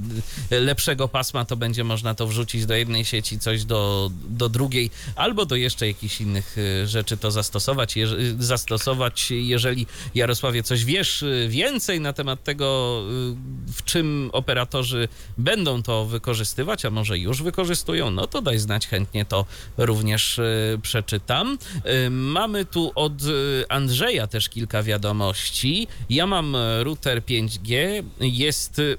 [0.51, 5.47] lepszego pasma, to będzie można to wrzucić do jednej sieci, coś do, do drugiej, albo
[5.47, 7.97] do jeszcze jakichś innych y, rzeczy to zastosować.
[7.97, 13.01] Jeż- zastosować, jeżeli Jarosławie coś wiesz y, więcej na temat tego,
[13.69, 18.87] y, w czym operatorzy będą to wykorzystywać, a może już wykorzystują, no to daj znać,
[18.87, 21.59] chętnie to również y, przeczytam.
[22.07, 25.87] Y, Mamy tu od y, Andrzeja też kilka wiadomości.
[26.11, 28.99] Ja mam y, router 5G, jest y,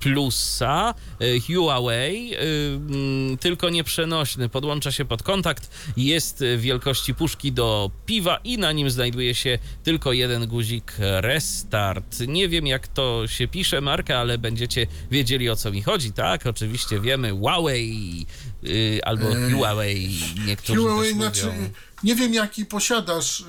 [0.00, 4.48] plusa y, Huawei, y, mm, tylko nieprzenośny.
[4.48, 10.12] Podłącza się pod kontakt, jest wielkości puszki do piwa i na nim znajduje się tylko
[10.12, 12.20] jeden guzik restart.
[12.28, 16.46] Nie wiem jak to się pisze marka, ale będziecie wiedzieli o co mi chodzi, tak?
[16.46, 18.26] Oczywiście wiemy Huawei
[19.02, 21.70] albo Ej, Huawei, niektórzy Huawei, też znaczy, mówią.
[22.04, 23.44] Nie wiem jaki posiadasz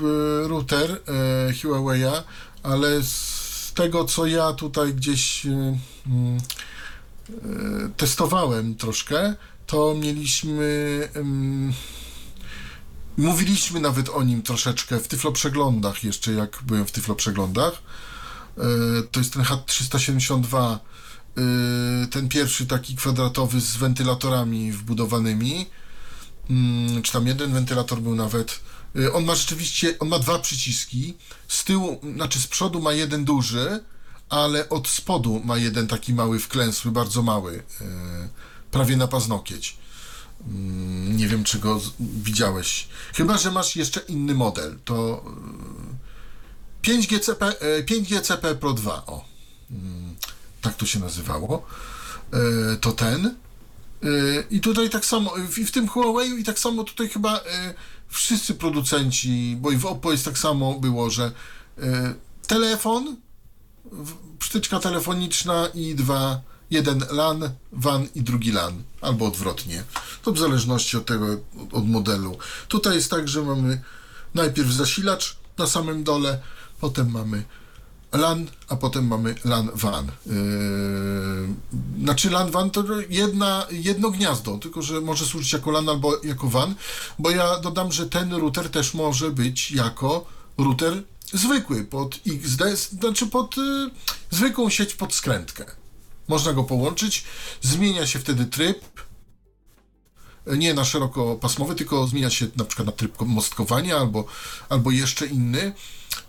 [0.00, 2.22] yy, router yy, Huawei'a,
[2.62, 5.52] ale z tego co ja tutaj gdzieś yy,
[7.28, 9.34] yy, testowałem troszkę,
[9.66, 11.08] to mieliśmy.
[11.16, 11.72] ym,
[13.16, 17.82] mówiliśmy nawet o nim troszeczkę w Tyflo Przeglądach, jeszcze jak byłem w Tyflo Przeglądach.
[18.56, 18.64] Yy,
[19.10, 20.78] to jest ten H372,
[21.36, 25.66] yy, ten pierwszy taki kwadratowy z wentylatorami wbudowanymi.
[26.50, 28.60] Mm, czy tam jeden wentylator był nawet.
[28.96, 31.14] Y, On ma rzeczywiście, on ma dwa przyciski.
[31.48, 33.80] Z tyłu, znaczy z przodu ma jeden duży,
[34.28, 37.62] ale od spodu ma jeden taki mały wklęsły, bardzo mały, y,
[38.70, 39.76] prawie na paznokieć.
[40.46, 42.88] Mm, Nie wiem, czy go widziałeś.
[43.14, 44.78] Chyba, że masz jeszcze inny model.
[44.84, 45.24] To
[46.82, 49.24] y, 5GCP, y, 5GCP Pro 2, o.
[49.70, 50.16] Mm,
[50.60, 51.66] Tak to się nazywało.
[52.80, 53.34] To ten.
[54.50, 57.42] I tutaj tak samo, i w tym Huawei i tak samo tutaj chyba y,
[58.08, 61.32] wszyscy producenci, bo i w Oppo jest tak samo było, że
[61.78, 61.82] y,
[62.46, 63.16] telefon,
[64.38, 69.84] przytyczka telefoniczna i dwa, jeden LAN, WAN i drugi LAN, albo odwrotnie.
[70.22, 71.26] To w zależności od tego,
[71.72, 72.38] od modelu.
[72.68, 73.82] Tutaj jest tak, że mamy
[74.34, 76.38] najpierw zasilacz na samym dole,
[76.80, 77.44] potem mamy
[78.12, 80.12] LAN, a potem mamy LAN WAN.
[80.26, 80.32] Yy,
[82.02, 86.48] znaczy LAN WAN to jedna, jedno gniazdo, tylko że może służyć jako LAN albo jako
[86.48, 86.74] WAN,
[87.18, 90.24] bo ja dodam, że ten router też może być jako
[90.58, 92.62] router zwykły pod XD,
[93.00, 93.90] znaczy pod y,
[94.30, 95.64] zwykłą sieć pod skrętkę.
[96.28, 97.24] Można go połączyć,
[97.60, 98.78] zmienia się wtedy tryb,
[100.46, 104.24] nie na szerokopasmowy, tylko zmienia się na przykład na tryb mostkowania albo,
[104.68, 105.72] albo jeszcze inny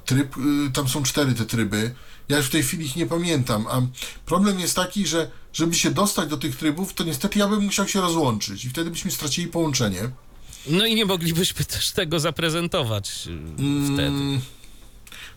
[0.06, 1.96] tryb, y, tam są cztery te tryby.
[2.30, 3.82] Ja już w tej chwili ich nie pamiętam, a
[4.26, 7.88] problem jest taki, że żeby się dostać do tych trybów, to niestety ja bym musiał
[7.88, 10.10] się rozłączyć i wtedy byśmy stracili połączenie.
[10.68, 14.08] No i nie moglibyśmy też tego zaprezentować y, wtedy.
[14.08, 14.42] Mm,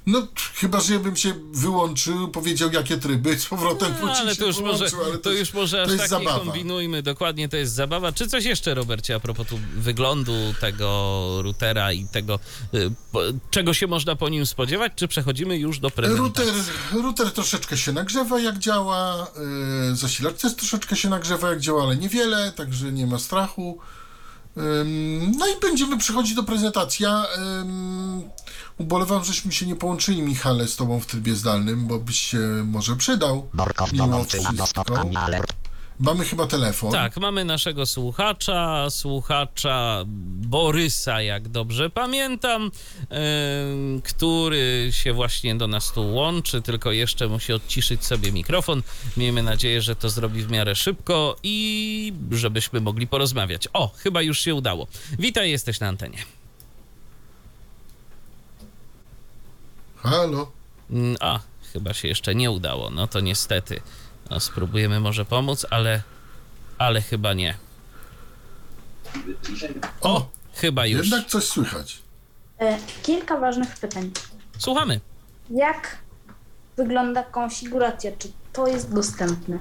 [0.07, 4.37] No, chyba, że ja bym się wyłączył, powiedział jakie tryby, z powrotem No, wrócił ale
[4.37, 6.39] to już może, ale to jest- już może to aż tak nie zabawa.
[6.45, 7.03] kombinujmy.
[7.03, 8.13] Dokładnie to jest zabawa.
[8.13, 12.39] Czy coś jeszcze, Robercie, a propos tu wyglądu tego routera i tego,
[12.75, 12.91] y,
[13.51, 16.23] czego się można po nim spodziewać, czy przechodzimy już do prezentacji?
[16.53, 16.65] Router,
[17.03, 19.27] router troszeczkę się nagrzewa, jak działa.
[19.89, 23.79] Yy, zasilacz też troszeczkę się nagrzewa, jak działa, ale niewiele, także nie ma strachu.
[25.39, 27.03] No i będziemy przechodzić do prezentacji.
[27.03, 27.27] Ja
[28.79, 32.97] ubolewam, żeśmy się nie połączyli, Michale, z tobą w trybie zdalnym, bo byś się może
[32.97, 33.49] przydał.
[33.55, 34.85] Borkow Mimo wszystko.
[36.01, 36.93] Mamy chyba telefon.
[36.93, 40.05] Tak, mamy naszego słuchacza, słuchacza
[40.49, 42.71] Borysa, jak dobrze pamiętam,
[43.11, 48.83] em, który się właśnie do nas tu łączy, tylko jeszcze musi odciszyć sobie mikrofon.
[49.17, 53.69] Miejmy nadzieję, że to zrobi w miarę szybko i żebyśmy mogli porozmawiać.
[53.73, 54.87] O, chyba już się udało.
[55.19, 56.19] Witaj, jesteś na antenie.
[59.97, 60.51] Halo?
[60.91, 61.41] Mm, A,
[61.73, 62.91] chyba się jeszcze nie udało.
[62.91, 63.81] No to niestety.
[64.31, 66.03] No, spróbujemy może pomóc, ale,
[66.79, 67.55] ale chyba nie.
[70.01, 71.07] O, chyba już.
[71.07, 72.03] Jednak coś słychać.
[72.59, 74.11] E, Kilka ważnych pytań.
[74.59, 75.01] Słuchamy.
[75.51, 75.99] Jak
[76.77, 78.11] wygląda konfiguracja?
[78.19, 79.59] Czy to jest dostępne?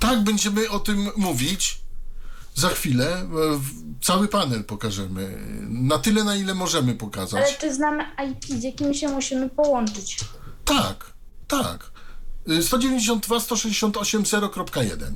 [0.00, 1.80] Tak, będziemy o tym mówić.
[2.54, 3.26] Za chwilę e,
[4.02, 5.38] cały panel pokażemy.
[5.68, 7.58] Na tyle, na ile możemy Ale pokazać.
[7.58, 10.18] czy znamy IP, z jakim się musimy połączyć?
[10.64, 11.12] Tak,
[11.48, 11.90] tak.
[12.48, 15.12] Y, 192 168 0.1.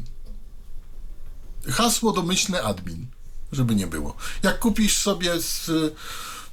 [1.69, 3.07] Hasło domyślne admin,
[3.53, 4.17] żeby nie było.
[4.43, 5.71] Jak kupisz sobie z.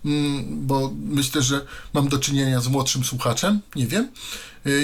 [0.05, 4.11] mm, Bo myślę, że mam do czynienia z młodszym słuchaczem, nie wiem.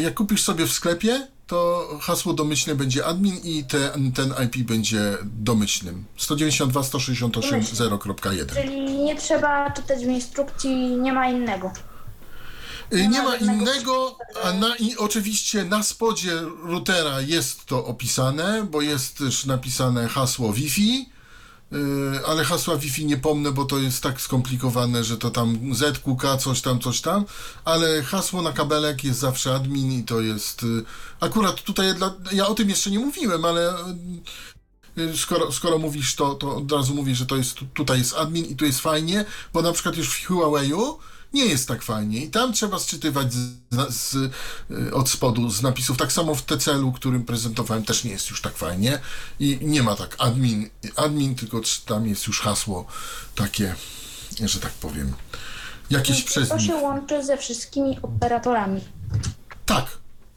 [0.01, 5.17] Jak kupisz sobie w sklepie, to hasło domyślne będzie admin i ten, ten IP będzie
[5.23, 6.06] domyślnym.
[6.17, 8.53] 192 168 0.1.
[8.62, 11.71] Czyli nie trzeba czytać w instrukcji, nie ma innego.
[12.93, 18.82] Y, Nie ma innego, a na, i oczywiście na spodzie routera jest to opisane, bo
[18.82, 21.10] jest też napisane hasło Wi-Fi,
[21.73, 26.38] y, ale hasła Wi-Fi nie pomnę, bo to jest tak skomplikowane, że to tam ZQK,
[26.39, 27.25] coś tam, coś tam,
[27.65, 30.63] ale hasło na kabelek jest zawsze admin i to jest...
[30.63, 30.84] y,
[31.19, 33.73] Akurat tutaj, dla, ja o tym jeszcze nie mówiłem, ale
[35.15, 38.56] skoro, skoro mówisz to, to od razu mówisz, że to jest, tutaj jest admin i
[38.56, 40.95] tu jest fajnie, bo na przykład już w Huawei'u
[41.34, 43.54] nie jest tak fajnie i tam trzeba sczytywać z,
[43.89, 44.15] z,
[44.72, 45.98] y, od spodu z napisów.
[45.98, 49.00] Tak samo w TCL-u, którym prezentowałem, też nie jest już tak fajnie
[49.39, 52.86] i nie ma tak admin, admin tylko tam jest już hasło
[53.36, 53.76] takie,
[54.46, 55.13] że tak powiem,
[55.89, 58.82] jakieś przez To się łączy ze wszystkimi operatorami.
[59.65, 59.86] Tak,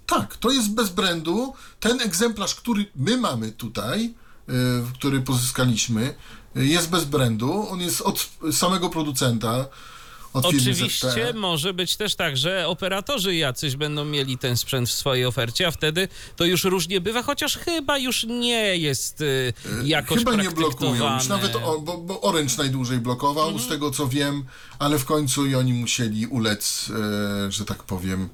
[0.06, 1.54] tak, to jest bez brandu.
[1.80, 4.14] Ten egzemplarz, który my mamy tutaj,
[4.48, 4.52] y,
[4.94, 6.14] który pozyskaliśmy,
[6.56, 7.68] y, jest bez brandu.
[7.70, 9.68] On jest od samego producenta,
[10.36, 15.24] od Oczywiście może być też tak, że operatorzy jacyś będą mieli ten sprzęt w swojej
[15.26, 19.52] ofercie, a wtedy to już różnie bywa, chociaż chyba już nie jest y,
[19.84, 21.14] jakoś Chyba nie blokują.
[21.14, 23.64] Już nawet o, bo, bo Orange najdłużej blokował, Mhm.
[23.64, 24.44] z tego co wiem,
[24.78, 26.88] ale w końcu i oni musieli ulec,
[27.48, 28.28] e, że tak powiem.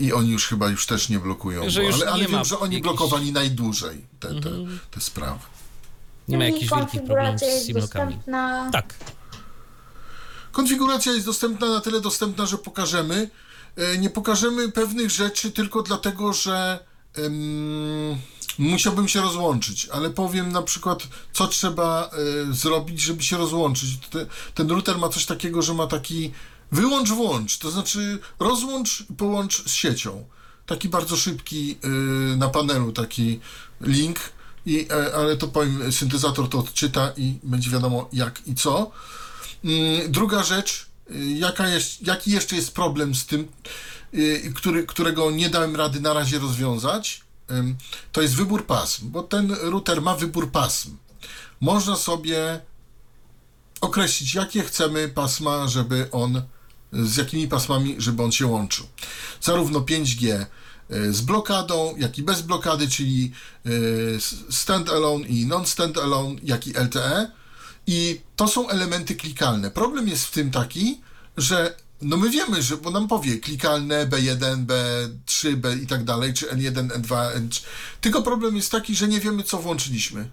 [0.00, 1.70] I oni już chyba już też nie blokują.
[1.70, 2.82] Że bo, ale ale nie wiem, że oni Mhm.
[2.96, 4.50] blokowali najdłużej te, te,
[4.90, 5.38] te sprawy.
[6.28, 8.70] Nie ma jakichś wielkich problemów z dostępna.
[8.72, 8.94] Tak.
[10.56, 13.30] Konfiguracja jest dostępna na tyle dostępna, że pokażemy.
[13.76, 18.16] E, Nie pokażemy pewnych rzeczy tylko dlatego, że em,
[18.58, 22.10] musiałbym się rozłączyć, ale powiem na przykład, co trzeba
[22.50, 23.98] e, zrobić, żeby się rozłączyć.
[24.10, 26.32] Te, ten router ma coś takiego, że ma taki
[26.72, 30.24] wyłącz, włącz, to znaczy rozłącz, połącz z siecią.
[30.66, 31.88] Taki bardzo szybki e,
[32.36, 33.40] na panelu, taki
[33.80, 34.18] link.
[34.66, 38.92] I, ale to powiem, syntezator to odczyta i będzie wiadomo jak i co.
[39.64, 43.48] Mm, Druga rzecz, y, jaka jest, jaki jeszcze jest problem z tym,
[44.14, 47.26] y, który, którego nie dałem rady na razie rozwiązać,
[48.12, 50.96] to jest wybór pasm, bo ten router ma wybór pasm.
[51.60, 52.60] Można sobie
[53.80, 56.42] określić, jakie chcemy pasma, żeby on,
[56.92, 58.86] z jakimi pasmami, żeby on się łączył.
[59.40, 60.46] Zarówno 5G
[60.90, 63.32] y, z blokadą, jak i bez blokady, czyli
[64.50, 67.30] standalone i non-standalone, jak i LTE.
[67.86, 69.70] I to są elementy klikalne.
[69.70, 71.00] Problem jest w tym taki,
[71.36, 76.34] że no my wiemy, że bo nam powie klikalne B1, B3, B i tak dalej,
[76.34, 77.64] czy N1, N2, N3.
[78.00, 80.28] Tylko problem jest taki, że nie wiemy, co włączyliśmy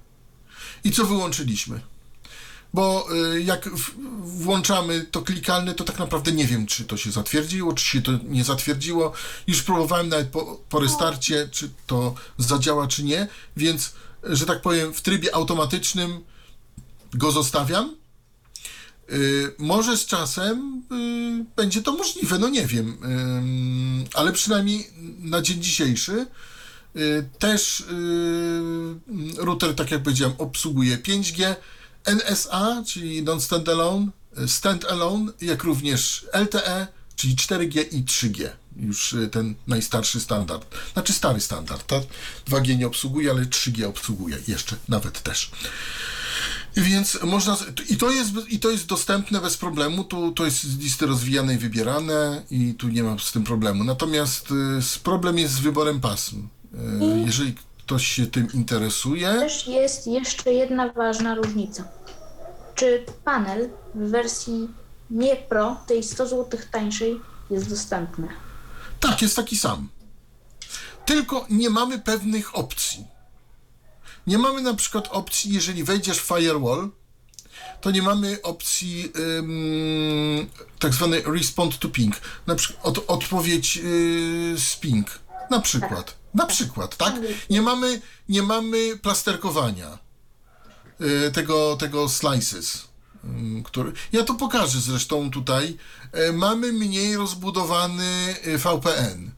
[0.83, 1.81] i co wyłączyliśmy.
[2.73, 3.69] Bo y, jak
[4.19, 8.11] włączamy to klikalne, to tak naprawdę nie wiem, czy to się zatwierdziło, czy się to
[8.23, 9.13] nie zatwierdziło.
[9.47, 14.93] Już próbowałem nawet po, po restarcie, czy to zadziała, czy nie, więc, że tak powiem,
[14.93, 16.23] w trybie automatycznym
[17.13, 17.95] go zostawiam.
[19.11, 24.87] Y, może z czasem y, będzie to możliwe, no nie wiem, Ym, ale przynajmniej
[25.19, 26.25] na dzień dzisiejszy
[26.95, 27.83] y, też y,
[29.37, 31.55] router, tak jak powiedziałem, obsługuje 5G,
[32.05, 34.07] NSA, czyli non-standalone,
[34.43, 38.49] y, standalone, jak również LTE, czyli 4G i 3G.
[38.75, 40.75] Już y, ten najstarszy standard.
[40.93, 42.03] Znaczy stary standard, tak?
[42.49, 45.51] 2G nie obsługuje, ale 3G obsługuje jeszcze, nawet też.
[46.75, 47.57] Więc można.
[47.89, 50.03] I to jest, i to jest dostępne bez problemu.
[50.03, 53.83] Tu to jest z listy rozwijane i wybierane, i tu nie ma z tym problemu.
[53.83, 56.47] Natomiast y, problem jest z wyborem pasm.
[56.73, 56.77] Y,
[57.25, 57.55] Jeżeli
[57.85, 59.27] ktoś się tym interesuje.
[59.27, 61.87] Też jest jeszcze jedna ważna różnica.
[62.75, 64.69] Czy panel w wersji
[65.09, 67.19] nie Pro, tej 100 zł tańszej,
[67.49, 68.27] jest dostępny?
[68.99, 69.89] Tak, jest taki sam.
[71.05, 73.05] Tylko nie mamy pewnych opcji.
[74.27, 76.89] Nie mamy na przykład opcji, jeżeli wejdziesz w firewall,
[77.81, 80.49] to nie mamy opcji ym,
[80.79, 83.83] tak zwanej respond to ping, na przykład od, odpowiedź yy,
[84.57, 85.19] z ping,
[85.49, 86.15] na przykład.
[86.33, 87.15] Na przykład, tak?
[87.49, 89.97] Nie mamy, nie mamy plasterkowania
[90.99, 92.93] yy, tego, tego slices.
[93.63, 95.77] Który, ja to pokażę zresztą tutaj.
[96.11, 99.31] E, Mamy mniej rozbudowany y, VPN.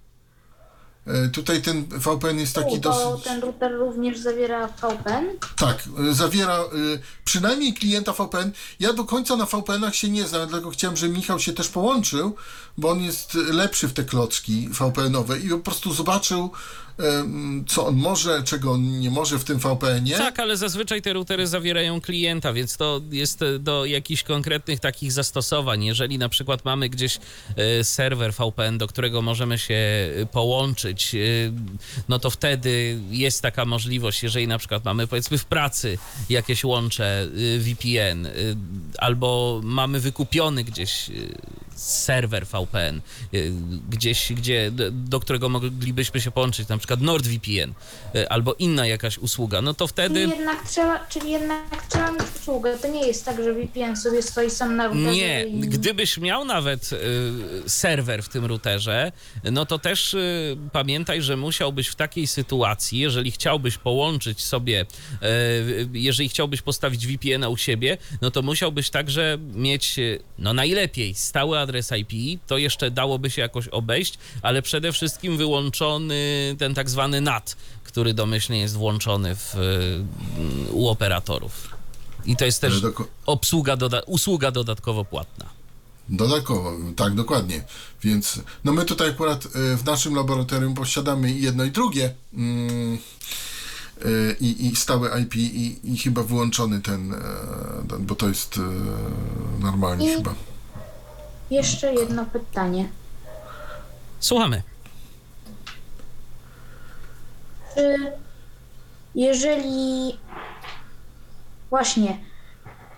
[1.08, 3.24] E, Tutaj ten VPN jest taki U, dosyć.
[3.24, 5.26] ten router również zawiera VPN?
[5.58, 8.52] Tak, y, zawiera y, przynajmniej klienta VPN.
[8.80, 12.36] Ja do końca na VPN-ach się nie znam, dlatego chciałem, żeby Michał się też połączył,
[12.78, 16.52] bo on jest lepszy w te klocki VPN-owe i po prostu zobaczył,
[17.68, 20.18] co on może, czego on nie może w tym VPN-ie.
[20.18, 25.12] Tak, ale zazwyczaj te routery zawierają klienta, więc to jest e, do jakichś konkretnych takich
[25.12, 25.84] zastosowań.
[25.84, 27.20] Jeżeli na przykład mamy gdzieś
[27.56, 31.16] e, serwer VPN, do którego możemy się e, połączyć,
[32.10, 35.98] no to wtedy jest taka możliwość, jeżeli na przykład mamy powiedzmy w pracy
[36.30, 37.28] jakieś łącze
[37.60, 38.28] VPN,
[38.98, 41.10] albo mamy wykupiony gdzieś
[41.76, 43.02] serwer VPN,
[43.90, 47.74] gdzieś, gdzie, do którego moglibyśmy się połączyć, na przykład NordVPN
[48.16, 52.22] y, albo inna jakaś usługa, no to wtedy Czyli jednak trzeba, czyli jednak trzeba mieć
[52.46, 52.78] usługę.
[52.82, 55.60] To nie jest tak, że VPN sobie stoi sam na routerze nie, i...
[55.60, 59.12] gdybyś miał nawet y, serwer w tym routerze,
[59.44, 64.86] no to też y, pamiętaj, że musiałbyś w takiej sytuacji, jeżeli chciałbyś połączyć sobie,
[65.24, 69.96] y, jeżeli chciałbyś postawić VPN-a u siebie, no to musiałbyś także mieć,
[70.40, 76.56] no najlepiej, stały adres IP, to jeszcze dałoby się jakoś obejść, ale przede wszystkim wyłączony
[76.60, 81.70] ten tak zwany NAT, który domyślnie jest włączony w, y, u operatorów.
[82.26, 82.82] I to jest też
[83.26, 85.46] obsługa, doda- usługa dodatkowo płatna.
[86.10, 87.64] Dodatkowo, tak, dokładnie.
[88.04, 92.14] Więc no my tutaj akurat e, w naszym laboratorium posiadamy jedno i drugie.
[92.34, 92.98] mm,
[94.02, 94.08] e,
[94.40, 97.18] I, i stałe IP i, i chyba wyłączony ten, e,
[97.90, 98.62] ten, bo to jest e,
[99.64, 100.34] normalnie I- chyba.
[101.52, 102.90] Jeszcze jedno pytanie.
[104.20, 104.64] Słuchamy.
[107.76, 108.12] Czy
[109.16, 110.18] jeżeli
[111.70, 112.18] właśnie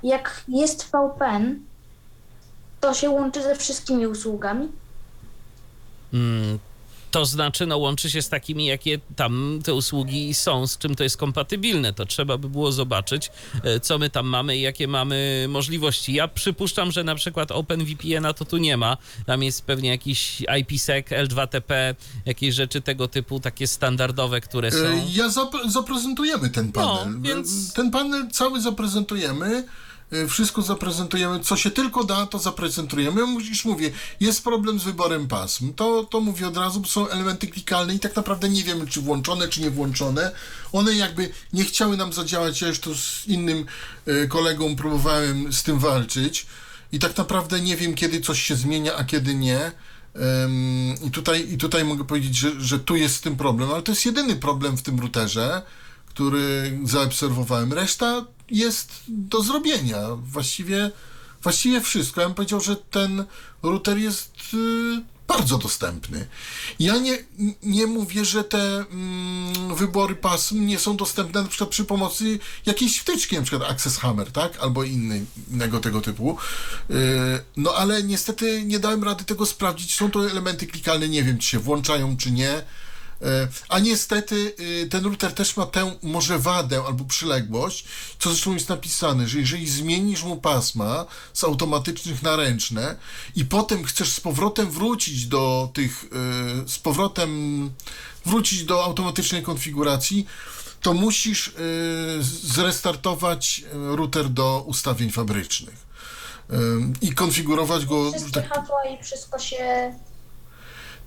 [0.04, 1.60] jak jest VPN,
[2.80, 4.72] to się łączy ze wszystkimi usługami?
[6.14, 6.60] Mm,
[7.12, 11.04] to znaczy, no łączy się z takimi, jakie tam te usługi są, z czym to
[11.04, 11.94] jest kompatybilne.
[11.94, 13.32] To trzeba by było zobaczyć,
[13.64, 16.14] e, co my tam mamy i jakie mamy możliwości.
[16.14, 18.98] Ja przypuszczam, że na przykład OpenVPN-a to tu nie ma.
[19.26, 21.96] Tam jest pewnie jakiś IPsec, L2TP,
[22.26, 24.78] jakieś rzeczy tego typu, takie standardowe, które są.
[24.78, 27.14] E, Ja zap- zaprezentujemy ten panel.
[27.14, 29.64] No, więc- Ten panel cały zaprezentujemy.
[30.12, 33.22] E, Wszystko zaprezentujemy, co się tylko da, to zaprezentujemy.
[33.50, 35.74] Już mówię, jest problem z wyborem pasm.
[35.74, 39.02] To, to mówię od razu, bo są elementy klikalne i tak naprawdę nie wiemy, czy
[39.02, 40.32] włączone, czy nie włączone.
[40.72, 42.62] One jakby nie chciały nam zadziałać.
[42.62, 43.66] Ja już tu z innym
[44.06, 46.48] e, kolegą próbowałem z tym walczyć
[46.92, 49.72] i tak naprawdę nie wiem, kiedy coś się zmienia, a kiedy nie.
[51.04, 53.92] I tutaj, I tutaj mogę powiedzieć, że, że tu jest z tym problem, ale to
[53.92, 55.62] jest jedyny problem w tym routerze,
[56.06, 57.74] który zaobserwowałem.
[57.74, 60.08] Reszta jest do zrobienia.
[60.16, 60.92] Właściwie,
[61.44, 62.22] właściwie wszystko.
[62.22, 63.26] Ja bym powiedział, że ten
[63.64, 66.28] router jest y, bardzo dostępny.
[66.80, 67.18] Ja nie,
[67.64, 73.00] nie mówię, że te mm, wybory pasm nie są dostępne na przykład przy pomocy jakiejś
[73.00, 74.60] wtyczki, na przykład Access Hammer, tak?
[74.60, 76.38] Albo inny, innego tego typu.
[76.90, 76.94] Y,
[77.58, 79.96] no ale niestety nie dałem rady tego sprawdzić.
[79.96, 82.64] Są to elementy klikalne, nie wiem, czy się włączają, czy nie.
[83.22, 87.86] E, A niestety y, ten router też ma tę może wadę albo przyległość,
[88.20, 92.96] co zresztą jest napisane, że jeżeli zmienisz mu pasma z automatycznych na ręczne
[93.36, 97.72] i potem chcesz z powrotem wrócić do tych, y, z powrotem
[98.26, 100.26] wrócić do automatycznej konfiguracji,
[100.82, 101.54] to musisz
[102.44, 105.88] zrestartować router do ustawień fabrycznych
[107.02, 108.12] i konfigurować go.
[108.12, 109.94] Wszystkie tak- hasła i wszystko się...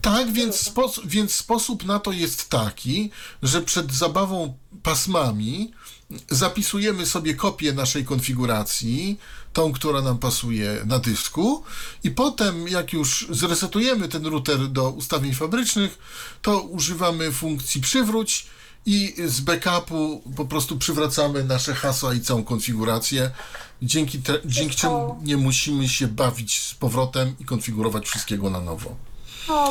[0.02, 3.10] tak, więc, spos- więc sposób na to jest taki,
[3.42, 5.72] że przed zabawą pasmami
[6.30, 9.18] zapisujemy sobie kopię naszej konfiguracji,
[9.52, 11.64] tą, która nam pasuje na dysku
[12.04, 15.98] i potem jak już zresetujemy ten router do ustawień fabrycznych,
[16.42, 18.46] to używamy funkcji przywróć
[18.86, 23.30] i z backupu po prostu przywracamy nasze hasła i całą konfigurację,
[23.82, 28.96] dzięki, te- dzięki czemu nie musimy się bawić z powrotem i konfigurować wszystkiego na nowo.
[29.48, 29.70] No,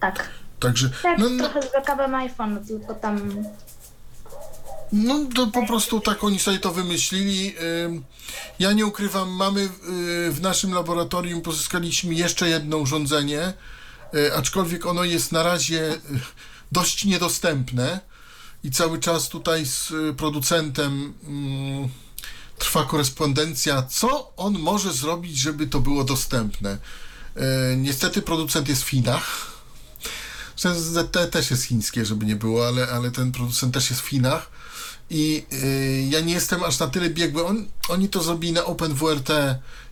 [0.00, 0.28] tak.
[0.60, 3.44] Także Tak, no, no, trochę z backupem iPhone, tylko tam
[4.92, 7.54] No to po prostu tak oni sobie to wymyślili.
[7.84, 8.04] Ym,
[8.58, 9.68] Ja nie ukrywam, mamy y,
[10.32, 13.52] w naszym laboratorium pozyskaliśmy jeszcze jedno urządzenie,
[14.14, 15.98] y, aczkolwiek ono jest na razie y,
[16.72, 18.00] dość niedostępne
[18.64, 21.88] i cały czas tutaj z producentem mm,
[22.58, 26.78] trwa korespondencja, co on może zrobić, żeby to było dostępne.
[27.36, 29.52] Y, Niestety producent jest w Chinach.
[30.56, 34.50] ZT też jest chińskie, żeby nie było, ale, ale ten producent też jest w Chinach.
[35.10, 37.46] I y, ja nie jestem aż na tyle biegły.
[37.46, 39.28] On, oni to zrobili na OpenWRT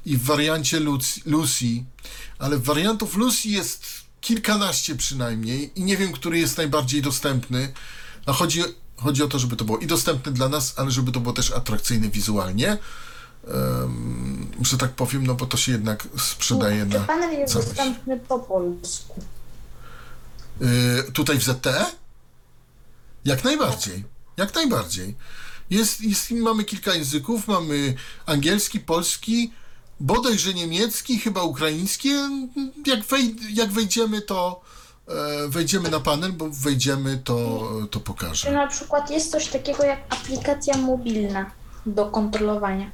[0.07, 0.81] i w wariancie
[1.27, 1.85] Lucy,
[2.39, 3.87] ale wariantów Lucy jest
[4.21, 7.73] kilkanaście przynajmniej i nie wiem, który jest najbardziej dostępny.
[8.27, 8.63] A chodzi,
[8.97, 11.51] chodzi o to, żeby to było i dostępne dla nas, ale żeby to było też
[11.51, 12.79] atrakcyjne wizualnie.
[13.49, 17.69] Um, że tak powiem, no bo to się jednak sprzedaje Czy na panel jest całość.
[17.69, 19.21] dostępny po polsku?
[21.09, 21.87] Y, tutaj w ZTE?
[23.25, 24.05] Jak najbardziej.
[24.37, 25.17] Jak najbardziej.
[25.71, 27.49] Jest, jest, mamy kilka języków.
[27.49, 27.95] Mamy
[28.27, 29.53] angielski, polski,
[30.01, 32.09] bodajże niemiecki, chyba ukraiński.
[32.87, 34.61] Jak, wej, jak wejdziemy, to
[35.09, 38.53] e, wejdziemy na panel, bo wejdziemy, to, to Czy pokażę.
[38.53, 41.51] na przykład jest coś takiego jak aplikacja mobilna
[41.87, 42.91] do kontrolowania?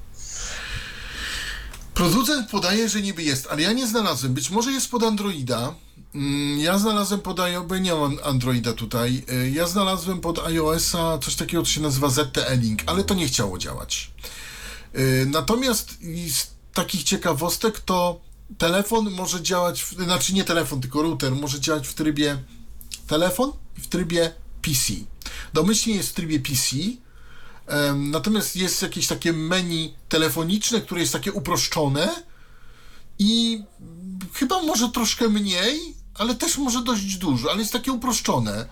[1.96, 4.34] Producent podaje, że niby jest, ale ja nie znalazłem.
[4.34, 5.74] Być może jest pod Androida.
[6.14, 9.24] Mm, Ja znalazłem pod iOS, nie mam Androida tutaj.
[9.32, 13.26] Y, Ja znalazłem pod iOS-a coś takiego, co się nazywa ZTE Link, ale to nie
[13.26, 14.10] chciało działać.
[14.98, 15.98] Y, Natomiast
[16.30, 18.20] z takich ciekawostek to
[18.58, 22.38] telefon może działać, w, znaczy nie telefon, tylko router może działać w trybie
[23.06, 24.32] telefon i w trybie
[24.62, 24.92] PC.
[25.54, 26.76] Domyślnie jest w trybie PC,
[27.96, 32.22] Natomiast jest jakieś takie menu telefoniczne, które jest takie uproszczone
[33.18, 33.62] i
[34.34, 38.66] chyba może troszkę mniej, ale też może dość dużo, ale jest takie uproszczone.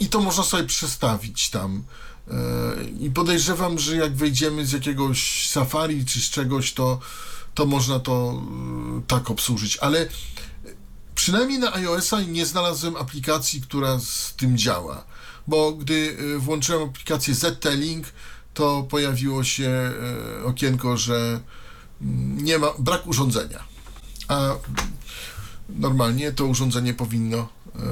[0.00, 1.84] I to można sobie przestawić tam.
[2.30, 2.34] E,
[3.00, 7.00] I podejrzewam, że jak wejdziemy z jakiegoś Safari czy z czegoś, to,
[7.54, 8.42] to można to
[8.98, 9.76] e, tak obsłużyć.
[9.76, 10.08] Ale
[11.18, 15.04] Przynajmniej na iOS-a nie znalazłem aplikacji, która z tym działa.
[15.48, 18.02] Bo gdy y, włączyłem aplikację ZT-Link,
[18.54, 19.92] to pojawiło się
[20.40, 21.40] y, okienko, że
[22.02, 23.64] mm, nie ma, brak urządzenia.
[24.28, 24.54] A
[25.68, 27.48] normalnie to urządzenie powinno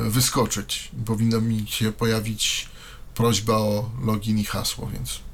[0.07, 0.91] y, wyskoczyć.
[1.05, 2.69] Powinno mi się pojawić
[3.15, 5.26] prośba o login i hasło, więc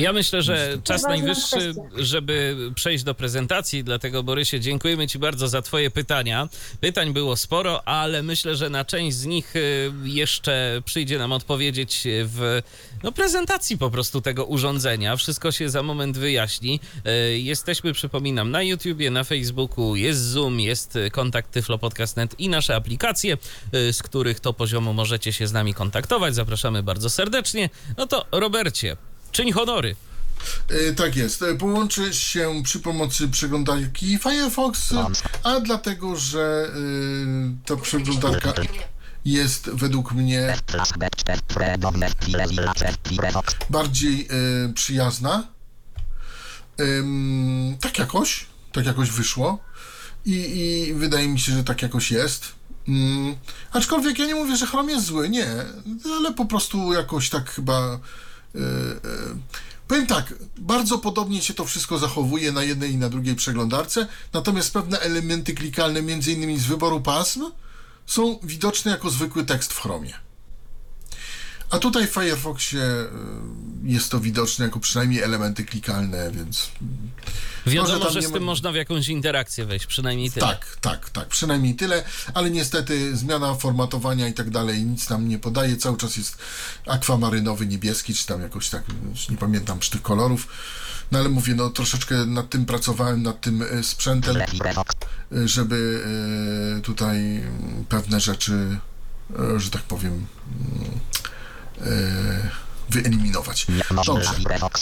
[0.00, 1.82] Ja myślę, że czas najwyższy, kwestia.
[1.96, 6.48] żeby przejść do prezentacji, dlatego Borysie, dziękujemy Ci bardzo za Twoje pytania.
[6.80, 12.02] Pytań było sporo, ale myślę, że na część z nich y, jeszcze przyjdzie nam odpowiedzieć
[12.04, 12.62] w
[13.02, 15.16] no, prezentacji po prostu tego urządzenia.
[15.16, 16.80] Wszystko się za moment wyjaśni.
[17.06, 23.36] Y, Jesteśmy, przypominam, na YouTubie, na Facebooku, jest Zoom, jest kontakt tyflopodcast.net i nasze aplikacje,
[23.74, 26.34] y, z których to poziomu możecie się z nami kontaktować.
[26.34, 27.70] Zapraszamy bardzo serdecznie.
[27.96, 28.96] No to Robercie,
[29.32, 29.96] czyń honory.
[30.68, 31.42] E, Tak jest.
[31.42, 34.92] E, Połączy się przy pomocy przeglądarki Firefox,
[35.42, 38.52] a dlatego, że e, ta przeglądarka
[39.24, 40.56] jest według mnie
[43.70, 44.28] bardziej
[44.74, 45.44] przyjazna.
[47.80, 49.58] Tak jakoś, tak jakoś wyszło.
[50.26, 50.32] I,
[50.88, 52.52] I wydaje mi się, że tak jakoś jest.
[52.88, 53.36] Mm,
[53.72, 55.46] aczkolwiek ja nie mówię, że Chrome jest zły, nie,
[56.16, 58.00] ale po prostu jakoś tak chyba.
[58.54, 58.60] E, e,
[59.90, 64.72] Powiem tak, bardzo podobnie się to wszystko zachowuje na jednej i na drugiej przeglądarce, natomiast
[64.72, 67.50] pewne elementy klikalne, innymi z wyboru pasm,
[68.06, 70.14] są widoczne jako zwykły tekst w Chromie.
[71.70, 73.06] A tutaj w Firefoxie y,
[73.84, 76.70] jest to widoczne jako przynajmniej elementy klikalne, więc
[77.66, 80.46] Wiadomo, że z ma- tym można w jakąś interakcję wejść, przynajmniej tyle.
[80.46, 82.04] tak, tak, tak, przynajmniej tyle,
[82.34, 86.38] ale niestety zmiana formatowania i tak dalej nic nam nie podaje, cały czas jest
[86.86, 90.48] akwamarynowy, niebieski, czy tam jakoś tak, już nie pamiętam przy tych kolorów,
[91.12, 94.36] no ale mówię, no troszeczkę nad tym pracowałem, nad tym y, sprzętem,
[95.32, 96.04] y, żeby
[96.82, 98.78] tutaj mm, pewne rzeczy,
[99.56, 100.90] że tak powiem, mm,
[102.90, 103.66] wyeliminować.
[104.06, 104.30] Dobrze.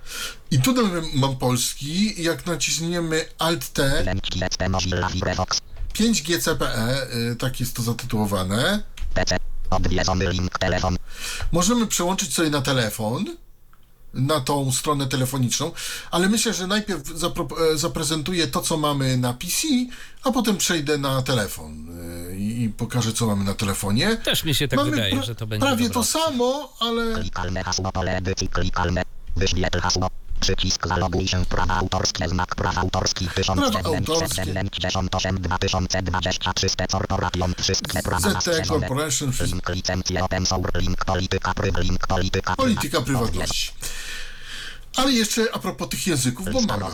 [0.51, 0.85] i tutaj
[1.15, 3.25] mam polski, jak naciśniemy
[3.61, 3.79] ST
[4.71, 5.61] Mozilla Firefox.
[5.95, 8.83] 5GCPE, y, tak jest to zatytułowane,
[9.15, 9.37] PC.
[9.71, 10.97] Odwiedzony link telefon.
[11.53, 13.25] możemy przełączyć sobie na telefon,
[14.15, 15.73] na tą stronę telefoniczną,
[16.11, 19.69] ale myślę, że najpierw zapro- e, zaprezentuję to, co mamy na PC,
[20.25, 21.87] a potem przejdę na telefon
[22.31, 24.17] e, i, i pokażę, co mamy na telefonie.
[24.17, 27.15] Też mi się tak mamy wydaje, pra- że to będzie prawie dobra to samo, ale
[27.15, 29.03] Klikalne hasło pole edycji klikalne.
[29.37, 30.11] Wyświetl hasło.
[30.41, 34.41] Przycisk zaloguj się prawa autorskie znak praw autorskich Prawa autorskie.
[34.41, 38.67] 1798 2023 Corporation wszystkie prawa ZT.
[38.69, 39.33] Corporation.
[39.41, 43.73] Link licencje open source, link polityka pryw, link polityka polityka prywatności.
[44.97, 46.87] Ale jeszcze a propos tych języków, bo mamy.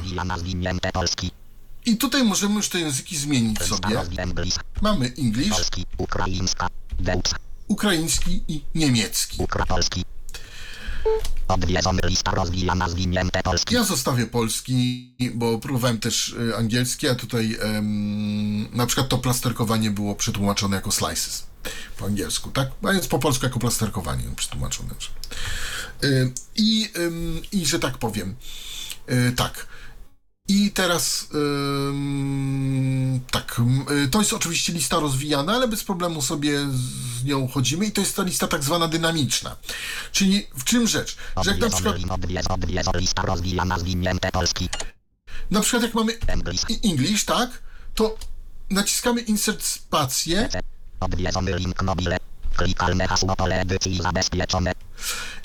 [1.87, 4.03] I tutaj możemy już te języki zmienić sobie.
[4.83, 5.55] Mamy English,
[7.69, 9.39] ukraiński i niemiecki.
[11.49, 12.89] Odwiedzony lista rozwijana
[13.45, 13.75] polski.
[13.75, 19.91] Ja zostawię polski, bo próbowałem też y, angielski, a tutaj em, na przykład to plasterkowanie
[19.91, 21.47] było przetłumaczone jako slices
[21.99, 22.69] po angielsku, tak?
[22.83, 24.91] A więc po polsku jako plasterkowanie przetłumaczone.
[26.05, 28.35] Y, I, ym, I że tak powiem,
[29.11, 29.67] y, tak.
[30.49, 33.61] I teraz ym, tak,
[34.05, 36.67] y, to jest oczywiście lista rozwijana, ale bez problemu sobie
[37.21, 39.57] z nią chodzimy i to jest ta lista tak zwana dynamiczna.
[40.13, 41.17] Czyli w czym rzecz?
[41.45, 41.97] Że jak na przykład.
[45.51, 46.19] Na przykład jak mamy
[46.85, 47.63] English, tak,
[47.95, 48.17] to
[48.71, 50.49] naciskamy insert spację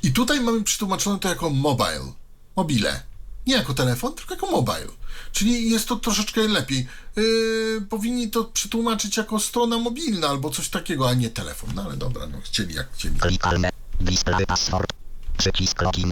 [0.03, 2.11] i tutaj mamy przetłumaczone to jako mobile,
[2.55, 3.03] mobile.
[3.47, 4.87] Nie jako telefon, tylko jako mobile.
[5.31, 6.87] Czyli jest to troszeczkę lepiej.
[7.15, 11.69] Yy, powinni to przetłumaczyć jako strona mobilna albo coś takiego, a nie telefon.
[11.75, 13.15] No ale dobra, no chcieli jak chcieli.
[13.99, 14.93] Display password.
[15.37, 16.11] Przycisk login.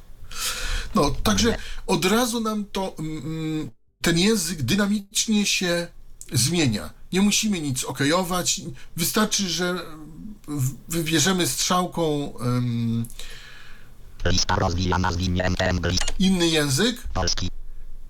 [0.96, 1.58] No, także
[1.88, 3.70] od razu nam to, mm,
[4.02, 5.88] ten język dynamicznie się
[6.32, 6.90] zmienia.
[7.14, 8.62] Nie musimy nic okejować.
[8.98, 9.80] Wystarczy, że
[10.88, 12.34] wybierzemy strzałką
[14.26, 15.72] Lista rozwijana zwinięte
[16.20, 17.50] inny język Polski.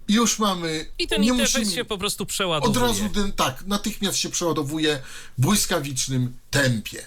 [0.08, 0.86] i już mamy.
[1.00, 2.80] I ten nie interfejs musimy, się po prostu Od przeładowuje.
[2.88, 5.02] razu, ten, tak, natychmiast się przeładowuje
[5.38, 7.06] w błyskawicznym tempie.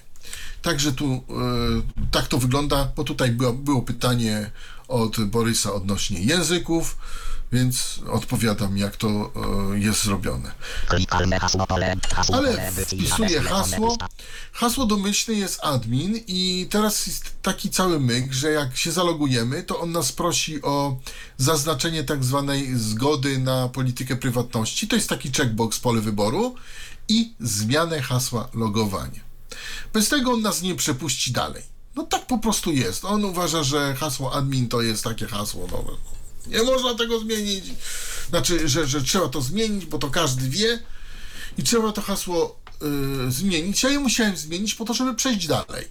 [0.63, 1.23] Także tu e,
[2.11, 4.51] tak to wygląda, bo tutaj było, było pytanie
[4.89, 6.97] od Borysa odnośnie języków,
[7.53, 10.53] więc odpowiadam, jak to e, jest zrobione.
[12.33, 13.97] Ale wpisuję hasło.
[14.53, 19.81] Hasło domyślne jest admin i teraz jest taki cały myk, że jak się zalogujemy, to
[19.81, 20.99] on nas prosi o
[21.37, 24.89] zaznaczenie tak zwanej zgody na politykę prywatności.
[24.89, 26.55] To jest taki checkbox pole wyboru
[27.09, 29.21] i zmianę hasła logowania.
[29.93, 31.63] Bez tego on nas nie przepuści dalej.
[31.97, 33.05] No tak po prostu jest.
[33.05, 35.93] On uważa, że hasło admin to jest takie hasło nowe.
[36.47, 37.65] Nie można tego zmienić.
[38.29, 40.79] Znaczy, że, że trzeba to zmienić, bo to każdy wie
[41.59, 42.61] i trzeba to hasło
[43.29, 43.83] y, zmienić.
[43.83, 45.89] Ja je musiałem zmienić po to, żeby przejść dalej.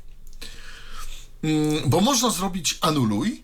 [1.43, 3.43] Ym, bo można zrobić anuluj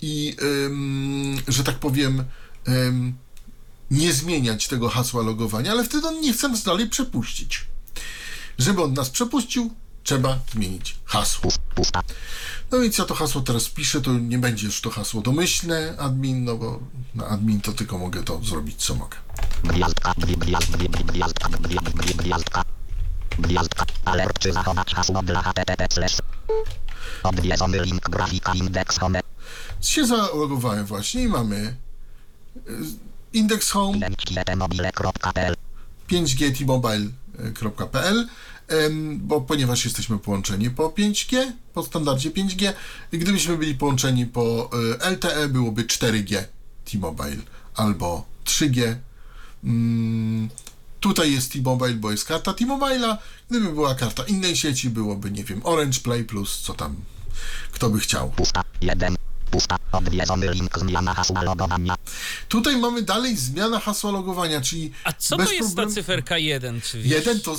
[0.00, 2.24] i, ym, że tak powiem,
[3.90, 7.66] nie zmieniać tego hasła logowania, ale wtedy on nie chce nas dalej przepuścić.
[8.58, 11.50] Żeby on nas przepuścił, trzeba zmienić hasło.
[12.70, 16.44] No więc ja to hasło teraz piszę, to nie będzie już to hasło domyślne admin,
[16.44, 16.80] no bo
[17.14, 19.16] na admin to tylko mogę to zrobić, co mogę.
[19.64, 22.62] Gwiazdka, gwiazdka, dwie gwiazdka.
[23.38, 26.06] Gwiazdka, alert czy zachować hasło dla http.
[27.22, 29.20] Odwiedzony link grafika index home.
[29.80, 31.76] Się zalogowałem właśnie i mamy
[32.56, 32.72] y,
[33.32, 33.98] index home
[34.56, 35.56] mobile.pl
[36.10, 38.28] 5G T-Mobile.pl em,
[39.16, 42.72] bo ponieważ jesteśmy połączeni po 5G, po standardzie 5G,
[43.12, 44.70] gdybyśmy byli połączeni po
[45.10, 46.44] LTE byłoby 4G
[46.84, 47.42] T-Mobile
[47.74, 48.94] albo 3G.
[49.64, 50.48] Mm,
[51.00, 53.16] tutaj jest T-Mobile, bo jest karta T-Mobile'a.
[53.50, 56.96] Gdyby była karta innej sieci, byłoby, nie wiem, Orange Play Plus, co tam
[57.72, 58.30] kto by chciał.
[58.30, 59.25] Pusta, 1.
[59.50, 61.94] Pusta, odwiedzony link zmiana hasła logowania.
[62.48, 66.38] Tutaj mamy dalej zmiana hasła logowania, czyli A co bez to jest problemu- ta cyferka
[66.38, 66.80] 1?
[66.80, 67.12] Czy wiesz?
[67.12, 67.56] Jeden to,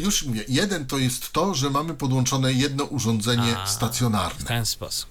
[0.00, 4.44] już mówię, jeden to jest to, że mamy podłączone jedno urządzenie A, W stacjonarne.
[4.46, 5.10] ten sposób.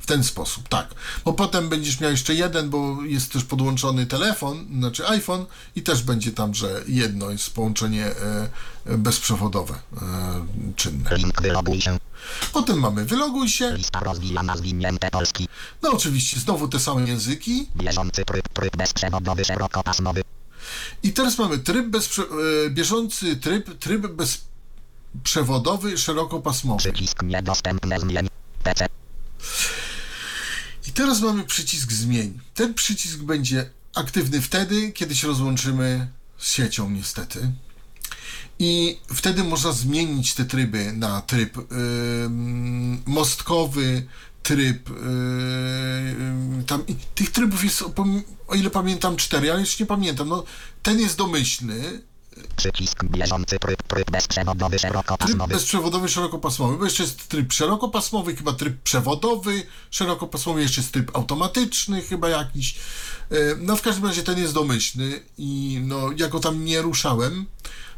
[0.00, 0.94] W ten sposób, tak.
[1.24, 5.46] Bo potem będziesz miał jeszcze jeden, bo jest też podłączony telefon, znaczy iPhone
[5.76, 8.48] i też będzie tam, że jedno jest połączenie e,
[8.86, 9.98] e, bezprzewodowe, e,
[10.76, 11.16] czynne.
[11.16, 11.98] Link wyloguj się.
[12.52, 15.48] Potem mamy wyloguj się, Lista rozwijana zwinięte polski.
[15.82, 20.22] no oczywiście znowu te same języki Bieżący tryb, tryb bezprzewodowy szerokopasmowy.
[21.02, 22.26] i teraz mamy tryb bezprze-
[22.66, 26.92] e, bieżący tryb, tryb bezprzewodowy szerokopasmowy.
[26.92, 28.28] Przycisk niedostępne zmień.
[28.62, 28.86] PC.
[30.88, 32.40] I teraz mamy przycisk zmień.
[32.54, 36.08] Ten przycisk będzie aktywny wtedy, kiedy się rozłączymy
[36.38, 37.52] z siecią, niestety.
[38.58, 44.06] I wtedy można zmienić te tryby na tryb ym, mostkowy,
[44.42, 44.88] tryb.
[44.90, 44.96] Yy,
[46.66, 46.84] tam,
[47.14, 47.84] tych trybów jest,
[48.48, 50.28] o ile pamiętam, cztery, ale już nie pamiętam.
[50.28, 50.44] No,
[50.82, 52.02] ten jest domyślny.
[52.56, 55.54] Przycisk bieżący tryb, tryb bezprzewodowy Tryb szerokopasmowy.
[55.54, 62.02] bezprzewodowy, szerokopasmowy, bo jeszcze jest tryb szerokopasmowy, chyba tryb przewodowy, szerokopasmowy, jeszcze jest tryb automatyczny,
[62.02, 62.74] chyba jakiś.
[63.30, 67.46] Yy, No w każdym razie ten jest domyślny i no ja go tam nie ruszałem,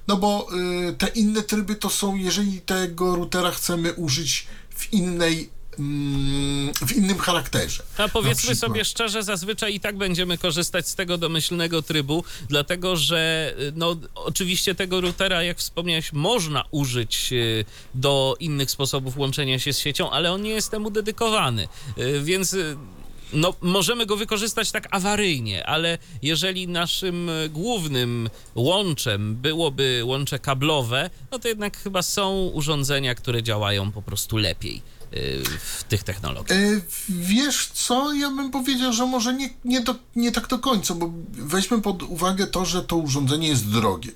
[0.08, 0.48] no bo
[0.86, 6.96] yy, te inne tryby to są, jeżeli tego routera chcemy użyć w innej, mm, w
[6.96, 7.82] innym charakterze.
[7.98, 13.54] A powiedzmy sobie szczerze, zazwyczaj i tak będziemy korzystać z tego domyślnego trybu, dlatego że
[13.60, 19.72] y, no, oczywiście tego routera, jak wspomniałeś, można użyć y, do innych sposobów łączenia się
[19.72, 22.76] z siecią, ale on nie jest temu dedykowany, Y, więc y,
[23.32, 31.38] no, możemy go wykorzystać tak awaryjnie, ale jeżeli naszym głównym łączem byłoby łącze kablowe, no
[31.38, 34.82] to jednak chyba są urządzenia, które działają po prostu lepiej
[35.60, 36.58] w tych technologiach.
[36.58, 40.94] E, Wiesz co, ja bym powiedział, że może nie, nie, do, nie tak do końca,
[40.94, 44.10] bo weźmy pod uwagę to, że to urządzenie jest drogie.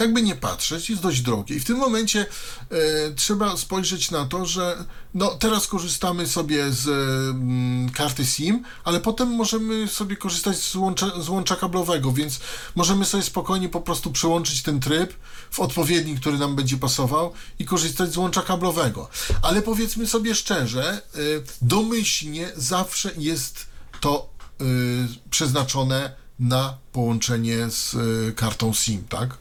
[0.00, 2.26] Jakby nie patrzeć, jest dość drogie i w tym momencie
[2.70, 2.76] e,
[3.14, 4.84] trzeba spojrzeć na to, że
[5.14, 11.22] no teraz korzystamy sobie z mm, karty SIM, ale potem możemy sobie korzystać z łącza,
[11.22, 12.40] z łącza kablowego, więc
[12.74, 15.14] możemy sobie spokojnie po prostu przełączyć ten tryb
[15.50, 19.08] w odpowiedni, który nam będzie pasował i korzystać z łącza kablowego.
[19.42, 23.66] Ale powiedzmy sobie szczerze, y, domyślnie zawsze jest
[24.00, 24.30] to
[24.60, 24.64] y,
[25.30, 29.38] przeznaczone na połączenie z y, kartą SIM, tak?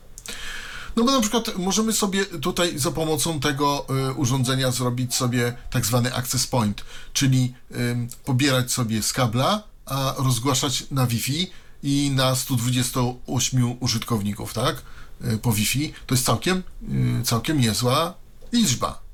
[0.96, 3.86] No bo na przykład możemy sobie tutaj za pomocą tego
[4.16, 6.84] urządzenia zrobić sobie tak zwany access point,
[7.14, 7.54] czyli
[8.26, 11.52] pobierać sobie z kabla, a rozgłaszać na Wi-Fi
[11.84, 14.82] i na 128 użytkowników, tak?
[15.42, 15.94] Po Wi-Fi.
[16.08, 16.64] To jest całkiem,
[17.24, 18.14] całkiem niezła
[18.52, 19.07] liczba.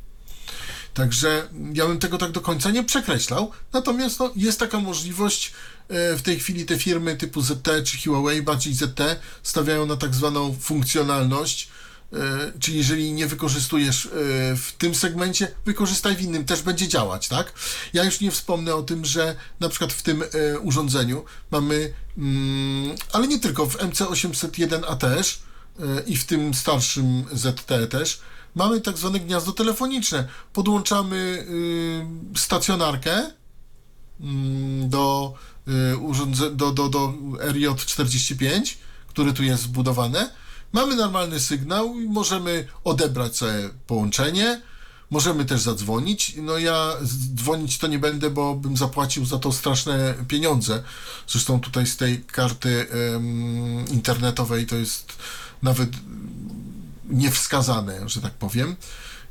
[0.93, 3.51] Także ja bym tego tak do końca nie przekreślał.
[3.73, 5.53] Natomiast no, jest taka możliwość.
[5.89, 9.01] e, W tej chwili te firmy typu ZT czy Huawei, bardziej ZT,
[9.43, 11.69] stawiają na tak zwaną funkcjonalność.
[12.13, 12.17] e,
[12.59, 14.09] Czyli jeżeli nie wykorzystujesz e,
[14.55, 17.53] w tym segmencie, wykorzystaj w innym, też będzie działać, tak?
[17.93, 20.23] Ja już nie wspomnę o tym, że na przykład w tym
[20.61, 25.39] urządzeniu mamy, mm, ale nie tylko, w MC801A też
[26.07, 28.21] i w tym starszym ZT też,
[28.55, 30.27] mamy tak zwane gniazdo telefoniczne.
[30.53, 31.15] Podłączamy
[32.35, 33.31] y, stacjonarkę
[34.21, 35.33] mm, do,
[35.93, 38.75] y, urządze, do, do, do RJ45,
[39.07, 40.29] które tu jest zbudowane.
[40.73, 44.61] Mamy normalny sygnał i możemy odebrać sobie połączenie.
[45.09, 46.35] Możemy też zadzwonić.
[46.37, 46.93] No ja
[47.35, 50.83] dzwonić to nie będę, bo bym zapłacił za to straszne pieniądze.
[51.27, 55.13] Zresztą tutaj z tej karty em, internetowej to jest
[55.63, 55.89] nawet
[57.13, 58.75] niewskazane, że tak powiem.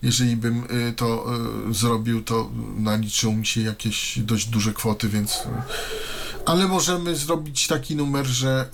[0.03, 1.27] Jeżeli bym y, to
[1.71, 5.33] y, zrobił, to naliczył mi się jakieś dość duże kwoty, więc.
[5.33, 5.39] y,
[6.47, 8.71] Ale możemy zrobić taki numer, że.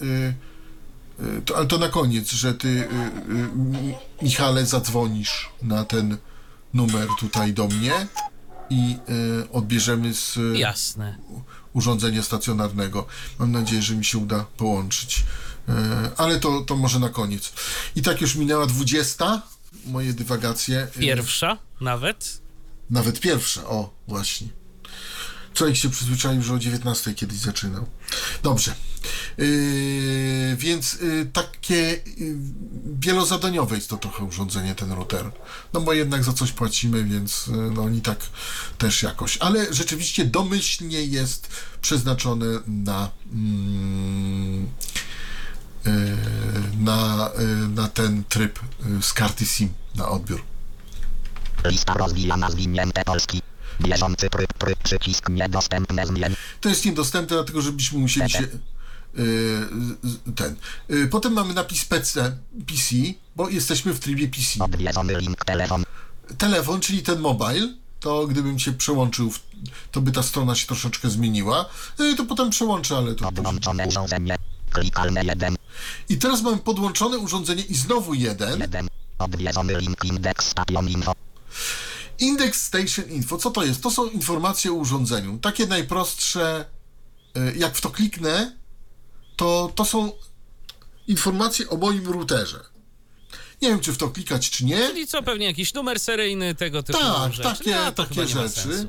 [1.44, 2.88] To, ale to na koniec, że ty,
[3.56, 6.16] Mi- Michale, zadzwonisz na ten
[6.74, 8.06] numer tutaj do mnie
[8.70, 8.96] i
[9.52, 11.18] odbierzemy z Jasne.
[11.72, 13.06] urządzenia stacjonarnego.
[13.38, 15.24] Mam nadzieję, że mi się uda połączyć.
[15.68, 17.52] E, Ale to, to może na koniec.
[17.96, 19.42] I tak już minęła 20.
[19.86, 20.82] Moje dywagacje.
[20.82, 22.40] E, Pierwsza nawet.
[22.90, 24.48] Nawet pierwsza, o, właśnie.
[25.54, 27.86] Człowiek się przyzwyczaił, że o 19 kiedyś zaczynał.
[28.42, 28.74] Dobrze.
[29.38, 32.36] Yy, więc yy, takie yy,
[33.00, 35.30] wielozadaniowe jest to trochę urządzenie, ten router.
[35.72, 38.18] No bo jednak za coś płacimy, więc no oni tak
[38.78, 39.36] też jakoś.
[39.36, 41.48] Ale rzeczywiście domyślnie jest
[41.80, 43.10] przeznaczone na.
[43.32, 44.68] Mm,
[46.78, 50.42] na, yy, na ten tryb yy, z karty SIM, na odbiór.
[51.64, 53.42] Lista rozwijana zwinięte polski.
[53.80, 56.36] Bieżący tryb, tryb, przycisk niedostępne zmień.
[56.60, 58.48] To jest niedostępne, dlatego żebyśmy musieli się.
[60.36, 60.56] Ten.
[61.10, 62.36] Potem mamy napis PC,
[62.66, 62.94] PC,
[63.36, 64.64] bo jesteśmy w trybie PC.
[64.64, 65.84] Odwiedzony link telefon.
[66.38, 69.32] Telefon, czyli ten mobile, to gdybym się przełączył,
[69.92, 71.68] to by ta strona się troszeczkę zmieniła.
[72.16, 73.24] To potem przełączę, ale to.
[73.24, 74.36] Podłączone urządzenie.
[74.72, 75.56] Klikalne 1.
[76.08, 78.60] I teraz mamy podłączone urządzenie i znowu jeden.
[78.60, 78.88] 1.
[79.18, 81.12] Odwiedzony link index station info.
[82.18, 83.38] Index Station Info.
[83.38, 83.82] Co to jest?
[83.82, 85.38] To są informacje o urządzeniu.
[85.38, 86.64] Takie najprostsze.
[87.34, 88.56] yy, Jak w to kliknę,
[89.36, 90.12] to, to są
[91.06, 92.60] informacje o moim routerze.
[93.62, 94.78] Nie wiem, czy w to klikać, czy nie.
[94.88, 97.48] Czyli co, pewnie jakiś numer seryjny tego typu Tak, rzeczy.
[97.58, 98.48] takie, no, takie rzeczy.
[98.48, 98.88] sensu.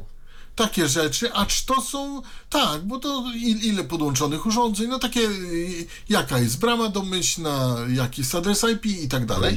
[0.59, 5.87] Takie rzeczy, acz to są, tak, bo to il, ile podłączonych urządzeń, no takie, y,
[6.09, 9.55] jaka jest brama domyślna, jaki jest adres IP i tak dalej.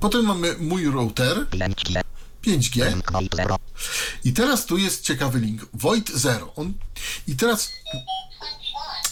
[0.00, 1.94] Potem mamy mój router, Klęczki.
[2.44, 2.88] 5G.
[2.88, 3.56] Link Void 0.
[4.24, 5.66] I teraz tu jest ciekawy link.
[5.74, 6.52] Void 0.
[6.56, 6.72] On...
[7.28, 7.72] I teraz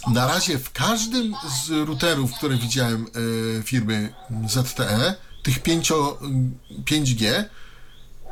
[0.07, 1.35] na razie w każdym
[1.67, 3.07] z routerów, które widziałem
[3.59, 4.15] e, firmy
[4.47, 5.93] ZTE, tych 5,
[6.85, 7.45] 5G,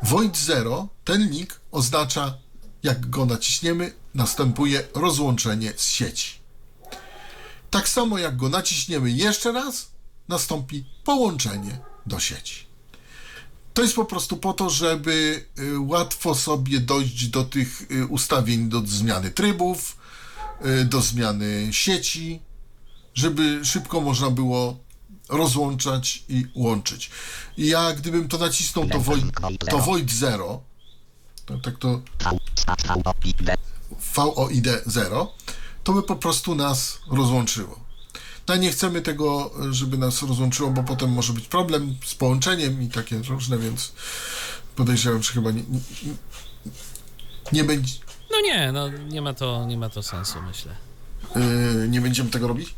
[0.03, 2.37] Void 0, ten link oznacza,
[2.83, 6.39] jak go naciśniemy, następuje rozłączenie z sieci.
[7.69, 9.91] Tak samo jak go naciśniemy jeszcze raz,
[10.27, 12.67] nastąpi połączenie do sieci.
[13.73, 18.69] To jest po prostu po to, żeby y, łatwo sobie dojść do tych y, ustawień,
[18.69, 19.97] do zmiany trybów,
[20.65, 22.39] y, do zmiany sieci,
[23.13, 24.86] żeby szybko można było
[25.29, 27.09] rozłączać i łączyć.
[27.57, 29.25] I ja gdybym to nacisnął, to Void,
[29.69, 30.63] to void 0,
[31.45, 32.01] to, tak to.
[34.15, 35.33] VOID 0,
[35.83, 37.79] to by po prostu nas rozłączyło.
[38.47, 42.87] No nie chcemy tego, żeby nas rozłączyło, bo potem może być problem z połączeniem i
[42.89, 43.91] takie różne, więc
[44.75, 45.79] podejrzewam, że chyba nie, nie,
[47.51, 47.93] nie, będzie,
[48.31, 50.75] No nie, no nie ma to, nie ma to sensu, myślę.
[51.35, 52.73] yy, nie będziemy tego robić.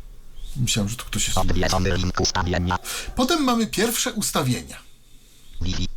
[0.56, 1.38] Myślałem, że to ktoś jest.
[1.38, 2.78] Odwiedzony link ustawienia.
[3.16, 4.76] Potem mamy pierwsze ustawienia.
[5.60, 5.88] Wi-Fi.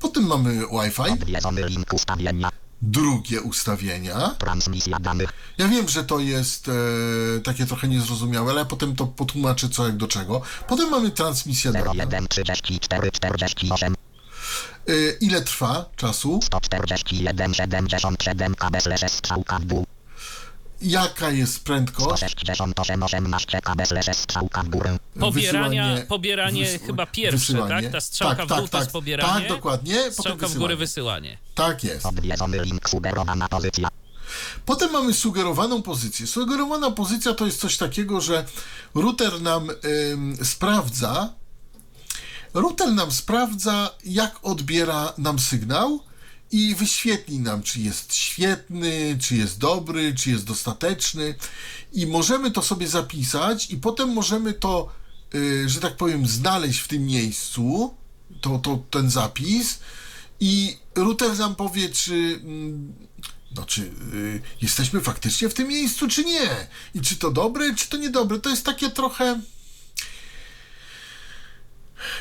[0.00, 2.50] Potem mamy Wi-Fi, Odwiedzony link ustawienia.
[2.82, 4.34] drugie ustawienia.
[4.38, 5.32] Transmisja danych.
[5.58, 6.72] Ja wiem, że to jest e,
[7.40, 10.42] takie trochę niezrozumiałe, ale ja potem to potłumaczę co jak do czego.
[10.68, 11.94] Potem mamy transmisję danych.
[11.94, 13.94] 01 34 48
[14.88, 16.40] E, ile trwa czasu?
[16.42, 18.76] 141 77 KB
[19.08, 19.86] strzałka w dół.
[20.82, 22.22] Jaka jest prędkość?
[22.32, 24.98] 168 18 KB slash strzałka w górę.
[25.20, 27.82] Pobierania, Wysyłanie- pobieranie wys- chyba pierwsze, wysyłanie.
[27.82, 27.92] tak?
[27.92, 28.92] Ta strzałka Tak, w dół tak, to jest tak.
[28.92, 29.40] pobieranie.
[29.40, 30.12] Tak, dokładnie.
[30.12, 30.58] Strzałka w wysyłanie.
[30.58, 31.38] górę wysyłanie.
[31.54, 32.06] Tak jest.
[32.06, 33.88] Odwiedzony link sugerowana pozycja.
[34.66, 36.26] Potem mamy sugerowaną pozycję.
[36.26, 38.44] Sugerowana pozycja to jest coś takiego, że
[38.94, 39.68] router nam
[40.12, 41.32] ym, sprawdza,
[42.54, 46.00] router nam sprawdza, jak odbiera nam sygnał
[46.52, 51.34] i wyświetli nam, czy jest świetny, czy jest dobry, czy jest dostateczny.
[51.92, 54.92] I możemy to sobie zapisać, i potem możemy to,
[55.34, 57.94] y, że tak powiem, znaleźć w tym miejscu,
[58.40, 59.78] to, to, ten zapis,
[60.40, 62.40] i router nam powie, czy.
[62.42, 62.92] mm,
[63.56, 63.82] No, czy
[64.14, 66.50] y, jesteśmy faktycznie w tym miejscu, czy nie?
[66.94, 68.38] I czy to dobre, czy to niedobre?
[68.38, 69.40] To jest takie trochę.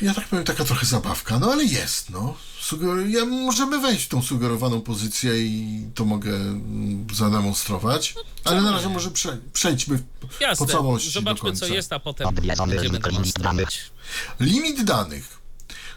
[0.02, 2.36] Ja tak powiem, taka trochę zabawka, no ale jest, no.
[2.62, 8.16] Suger- ja, możemy wejść w tą sugerowaną pozycję i to mogę mm, zademonstrować.
[8.44, 11.08] Ale na razie może prze, przejdźmy po Jasne, całości.
[11.10, 13.92] do zobaczmy co jest, a potem Odwiedzony będziemy demonstrować.
[14.40, 15.38] Limit danych.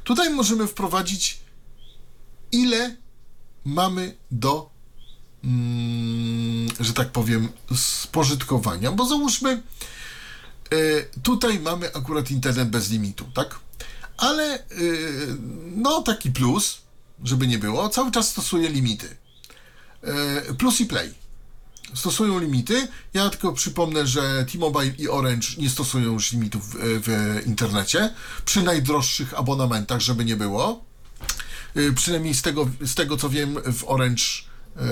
[0.05, 1.39] Tutaj możemy wprowadzić,
[2.53, 2.97] ile
[3.65, 4.71] mamy do,
[5.45, 8.93] mm, że tak powiem, spożytkowania.
[8.93, 9.51] Bo załóżmy,
[10.71, 13.61] e, tutaj mamy akurat internet bez limitu, tak?
[14.19, 14.63] Ale, e,
[15.77, 16.79] no, taki plus,
[17.25, 19.17] żeby nie było, cały czas stosuje limity.
[20.03, 21.15] E, plus i play
[21.95, 22.89] stosują limity.
[23.15, 28.11] Ja tylko przypomnę, że T-Mobile i Orange nie stosują już limitów w, internecie,
[28.45, 30.85] przy najdroższych abonamentach, żeby nie było.
[31.77, 34.23] Y, Przynajmniej z tego, z tego co wiem, w Orange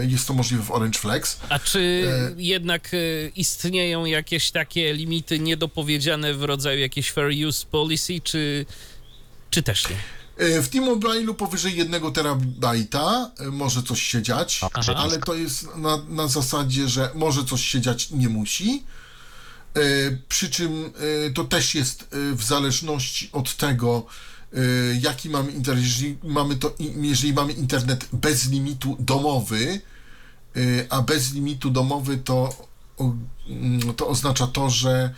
[0.00, 1.40] y, jest to możliwe w Orange Flex.
[1.48, 2.90] A czy E, jednak
[3.36, 8.66] istnieją jakieś takie limity niedopowiedziane w rodzaju jakiejś fair use policy, czy,
[9.56, 9.96] czy też nie?
[10.46, 14.94] Y, W T-Mobile'u powyżej 1 terabajta y, może coś się dziać, Aha.
[14.96, 18.84] ale to jest na, na zasadzie, że może coś się dziać, nie musi.
[19.76, 20.92] Y, Przy czym
[21.34, 24.06] to też jest w zależności od tego,
[25.00, 25.84] jaki mamy internet.
[25.84, 29.80] Jeżeli mamy, to, jeżeli mamy internet bez limitu domowy,
[30.90, 32.66] a bez limitu domowy to,
[33.48, 35.14] mm, to oznacza to, że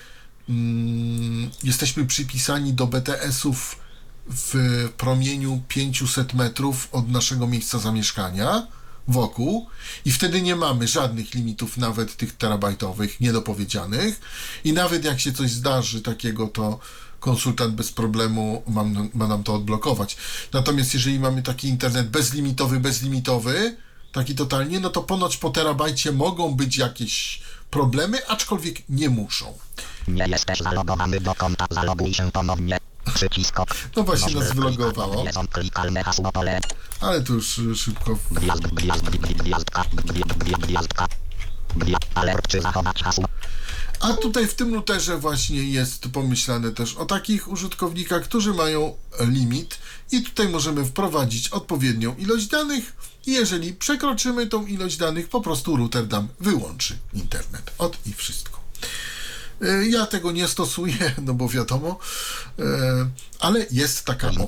[0.48, 3.87] mm, jesteśmy przypisani do BTS-ów
[4.30, 4.54] w
[4.96, 8.66] promieniu 500 metrów od naszego miejsca zamieszkania
[9.08, 9.66] wokół
[10.04, 14.20] i wtedy nie mamy żadnych limitów, nawet tych terabajtowych, niedopowiedzianych
[14.64, 16.78] i nawet jak się coś zdarzy takiego, to
[17.20, 20.16] konsultant bez problemu ma, ma nam to odblokować.
[20.52, 23.76] Natomiast jeżeli mamy taki internet bezlimitowy, bezlimitowy,
[24.12, 29.58] taki totalnie, no to ponoć po terabajcie mogą być jakieś problemy, aczkolwiek nie muszą.
[30.08, 31.66] Nie jesteś zalogowany do konta.
[31.70, 32.78] Zaloguj się ponownie.
[33.14, 33.74] Przycisk ok.
[33.96, 35.24] No właśnie nas wylogowało.
[37.00, 41.06] Ale to już y, szybko Gwiazd, gwiazd, gwiazd, gwiazdka, gwiazd, gwiazd, gwiazdka.
[41.76, 43.24] Gwiazd, alert, czy zachować hasło.
[44.00, 49.78] A tutaj w tym routerze właśnie jest pomyślane też o takich użytkownikach, którzy mają limit
[50.12, 52.96] i tutaj możemy wprowadzić odpowiednią ilość danych
[53.26, 57.70] i jeżeli przekroczymy tą ilość danych, po prostu router nam wyłączy internet.
[57.78, 58.60] Od i wszystko.
[59.62, 61.98] E, Ja tego nie stosuję, no bo wiadomo,
[62.58, 62.62] e,
[63.40, 64.44] ale jest taka opcja.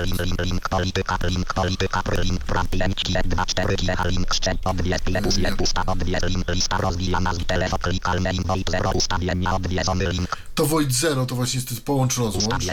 [10.55, 12.65] To Void Zero to właśnie jest połącz rozłącz.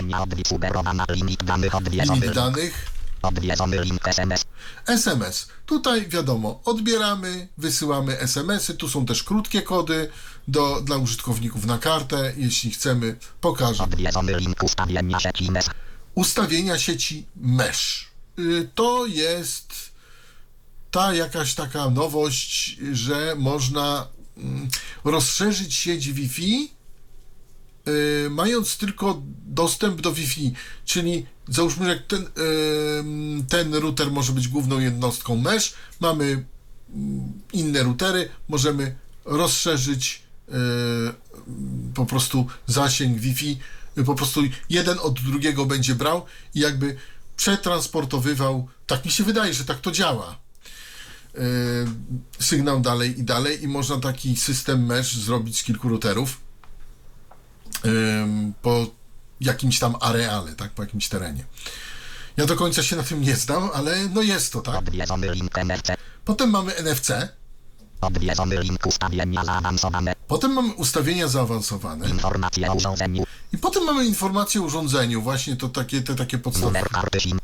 [2.16, 4.46] limit danych, odwiedzony, link, SMS,
[4.88, 5.48] SMS.
[5.66, 8.74] Tutaj wiadomo, odbieramy, wysyłamy SMS-y.
[8.74, 10.10] Tu są też krótkie kody
[10.48, 12.34] do, dla użytkowników na kartę.
[12.38, 13.84] Jeśli chcemy, pokażę.
[13.84, 15.70] odwiedzony, link, ustawienia, sieci, mes,
[16.16, 18.08] Ustawienia sieci mesh.
[18.40, 19.74] Y, To jest
[20.92, 24.08] ta jakaś taka nowość, że można
[24.38, 24.68] mm,
[25.04, 26.72] rozszerzyć sieć Wi-Fi,
[27.88, 30.52] y, mając tylko dostęp do Wi-Fi,
[30.86, 32.26] czyli załóżmy, jak ten,
[33.50, 36.46] ten router może być główną jednostką mesh, mamy
[36.94, 38.96] mm, inne routery, możemy
[39.26, 40.54] rozszerzyć y,
[41.94, 43.58] po prostu zasięg Wi-Fi,
[44.06, 46.26] po prostu jeden od drugiego będzie brał
[46.56, 46.98] i jakby
[47.36, 50.40] przetransportowywał, tak mi się wydaje, że tak to działa,
[51.36, 51.40] y,
[52.40, 56.48] sygnał dalej i dalej i można taki system mesh zrobić z kilku routerów.
[58.62, 58.88] Po
[59.42, 61.46] jakimś tam areale, tak, po jakimś terenie.
[62.38, 64.82] Ja do końca się na tym nie znam, ale no jest to, tak?
[66.26, 67.12] Potem mamy NFC,
[70.28, 72.10] potem mamy ustawienia zaawansowane.
[72.10, 73.24] Informacje o urządzeniu,
[73.54, 76.66] i potem mamy informacje o urządzeniu, właśnie to takie, te takie podstawy.
[76.66, 77.40] numer karty SIM,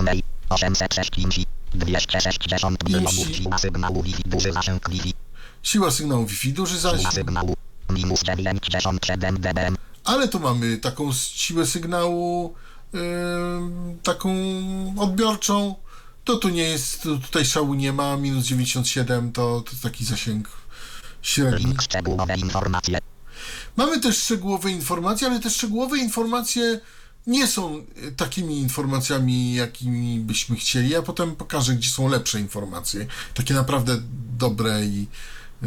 [0.00, 1.40] e-mail, 806 5,
[1.74, 5.14] 260 milionów, siła sygnału Wi-Fi, duży zasięg Wi-Fi,
[5.62, 7.54] Siła sygnału Wi-Fi, duży siła zasięg, sygnału,
[7.90, 12.54] minus 97 dBm, ale tu mamy taką siłę sygnału,
[12.94, 14.34] ym, taką
[14.98, 15.74] odbiorczą.
[16.24, 20.48] To tu nie jest, tu- tutaj szału nie ma, minus 97 to, to taki zasięg
[21.22, 21.74] średni.
[21.82, 22.98] szczegółowe informacje,
[23.76, 26.80] Mamy też szczegółowe informacje, ale te szczegółowe informacje
[27.26, 27.84] nie są
[28.16, 30.88] takimi informacjami, jakimi byśmy chcieli.
[30.88, 33.06] Ja potem pokażę, gdzie są lepsze informacje.
[33.34, 33.96] Takie naprawdę
[34.38, 35.06] dobre i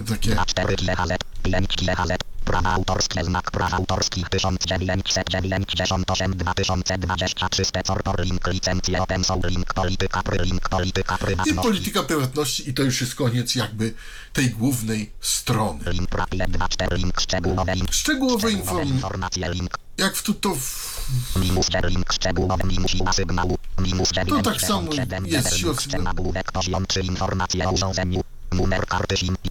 [0.09, 0.35] takie.
[0.47, 2.17] 4 GHz, 5 GHz,
[2.47, 10.37] prawa autorskie, znak praw autorskich 1998 2023 Specor link, licencje open source, link, polityka, pry,
[10.45, 13.93] link, polityka, I prywatności, polityka prywatności, i to już jest koniec jakby
[14.33, 15.91] tej głównej strony.
[15.91, 19.49] link, praw, 2, 4, link, szczegółowe, link, Szczegółowe szczegółowe informacje.
[19.53, 24.61] link, Jak w tu to w, minus, link, szczegółowe, minus, siła sygnału, minus, To tak
[24.61, 24.91] samo
[25.25, 26.33] jest siła sygnału.
[26.53, 29.46] poziom, czy informacje o urządzeniu, numer karty SIM, e-mail, 805, 206,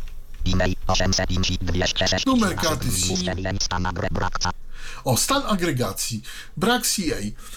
[2.26, 2.86] Numer karty
[4.10, 4.50] brakca,
[5.04, 6.22] O, stan agregacji.
[6.56, 7.16] Brak CA.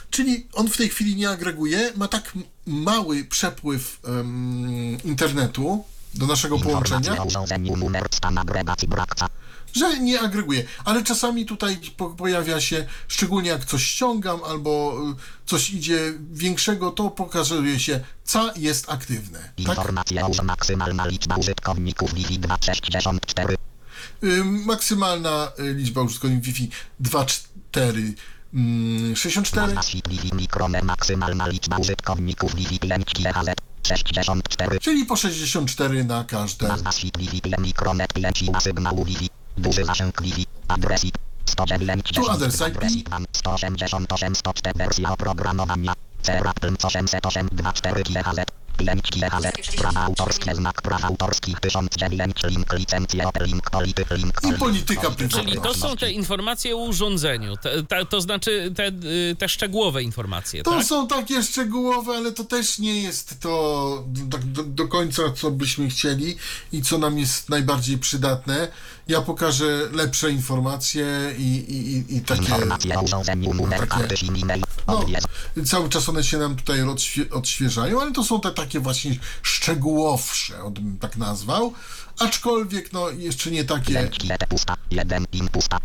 [0.10, 2.34] Czyli on w tej chwili nie agreguje, ma tak
[2.66, 5.84] mały przepływ em, internetu
[6.14, 7.16] do naszego połączenia,
[9.74, 10.64] Że nie agreguje.
[10.86, 15.16] Ale czasami tutaj po, pojawia się, szczególnie jak coś ściągam albo y,
[15.46, 19.40] coś idzie większego, to pokazuje się, ca jest aktywne.
[19.40, 19.58] Tak?
[19.58, 23.56] Informacja o maksymalna liczba użytkowników Wi-Fi 264,
[24.24, 26.70] Y, maksymalna y, liczba użytkowników Wi-Fi
[27.02, 28.14] 2,4
[28.54, 29.68] mm, 64.
[29.68, 33.56] nazwa SIP Wi-Fi mikromer, maksymalna liczba użytkowników Wi-Fi 5 GHz,
[33.88, 36.68] 64, Czyli po 64 na każde.
[36.68, 42.30] nazwa SIP Wi-Fi mikromet 5 siła sygnału Wi-Fi, duży zasięg Wi-Fi, adres IP, 109 Tu
[42.30, 42.62] adres IP.
[42.62, 45.94] adres IP, 188 104 wersja oprogramowania,
[46.24, 48.46] Seraptym 80824 GHz,
[48.78, 55.12] 5 GHz, prawa autorskie, znak praw autorskich 1009, link, licencje, link, polityk, link, I polityka
[55.30, 60.04] Czyli to są te informacje o urządzeniu, te, te, to znaczy te, y, te szczegółowe
[60.04, 60.84] informacje, To tak?
[60.86, 65.90] są takie szczegółowe, ale to też nie jest to do, do, do końca, co byśmy
[65.90, 66.38] chcieli
[66.72, 68.68] i co nam jest najbardziej przydatne.
[69.10, 71.06] Ja pokażę lepsze informacje
[71.38, 72.42] i, i, i, takie.
[73.80, 74.10] takie-
[74.88, 79.16] No, cały czas one się nam tutaj odświe, odświeżają, ale to są te takie właśnie
[79.42, 81.74] szczegółowsze, o bym tak nazwał.
[82.20, 83.94] Aczkolwiek, no, jeszcze nie takie.
[84.92, 85.26] Jeden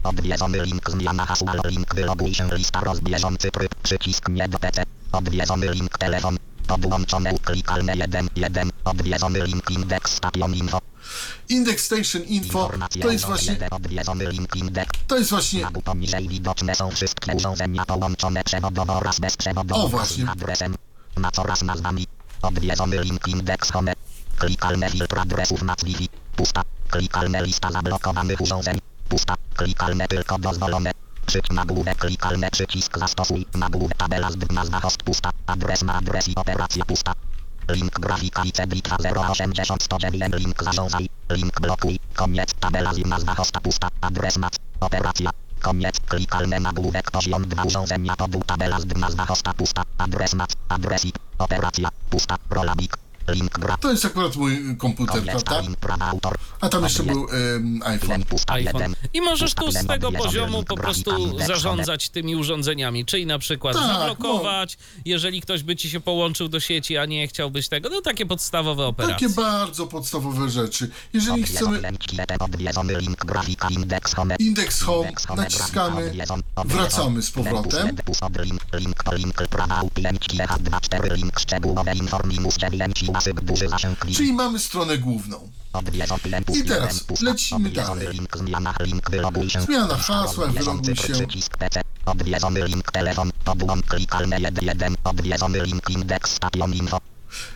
[0.04, 5.68] odwiedzony link zmiana hasła, link wyloguj się lista rozbieżący tryb, przycisk nie do PC, odwiedzony
[5.72, 10.80] link telefon, podłączone klikalne 1, 1, odwiedzony link indeks station info,
[11.48, 12.70] Index Station Info
[13.02, 13.56] to jest właśnie,
[15.06, 20.24] to jest właśnie poniżej widoczne są wszystkie urządzenia połączone przewodowo oraz bezprzewodowo O, właśnie.
[20.24, 20.74] z adresem,
[21.16, 22.06] na coraz nazwami,
[22.42, 23.92] odwiedzony link indeks home,
[24.38, 30.90] klikalne filtr adresów na Wi-Fi, pusta, klikalne lista zablokowanych urządzeń, pusta, klikalne tylko dozwolone,
[31.24, 36.34] przyć nagłówek, klikalne przycisk zastosuj, nagłówek tabela z nazwa host pusta, adres na adres i
[36.34, 37.12] operacja pusta.
[37.68, 38.96] Link grafika i cedlitwa
[39.30, 45.30] 080 109 link zarządzaj, link blokuj, koniec, tabela z nazwa hosta pusta, adres mac, Operacja.
[45.60, 46.00] Koniec.
[46.00, 49.82] Klikalne nagłówek poziom 2 urządzenia to był tabela z nazwa hosta pusta.
[49.98, 50.50] Adres mac.
[50.68, 51.18] Adres IP.
[51.38, 51.88] Operacja.
[52.10, 52.36] Pusta.
[52.50, 53.03] Rolabik.
[53.28, 53.58] Link.
[53.80, 55.60] To jest akurat mój komputer, prawda?
[55.60, 55.78] Link.
[56.60, 58.24] A tam jeszcze był em, iPhone.
[58.60, 58.94] IPhone.
[59.14, 63.38] I możesz tu z tego poziomu link po prostu indeks zarządzać tymi urządzeniami, czyli na
[63.38, 67.88] przykład Tak, zablokować, jeżeli ktoś by ci się połączył do sieci, a nie chciałbyś tego,
[67.88, 69.14] no takie podstawowe operacje.
[69.28, 70.90] Takie bardzo podstawowe rzeczy.
[71.12, 74.36] Jeżeli chcemy Odwiedzony jeden odwiedzony link grafika indeks home.
[74.38, 76.82] indeks home, Indeks home, naciskamy, grafika odwiedzony, odwiedzony.
[76.88, 77.86] wracamy z powrotem.
[77.86, 83.12] Lempus, lempus, od link, link to link prawa upięć H24 link szczegółowe informimus 9 łasyk
[83.12, 83.12] duży zasięg link.
[83.12, 83.12] Czyli mamy stronę główną.
[83.12, 83.12] Odwiedzony lempus, I teraz lempus, lecimy odwiedzony dalej.
[83.12, 83.13] Link, zmiana, link,
[89.10, 89.60] wyloguj się.
[89.60, 91.12] Zmiana hasła, wyloguj się.
[92.06, 97.00] Odwiedzony link, telefon, podłącz klikalne 1, odwiedzony link, indeks, station info.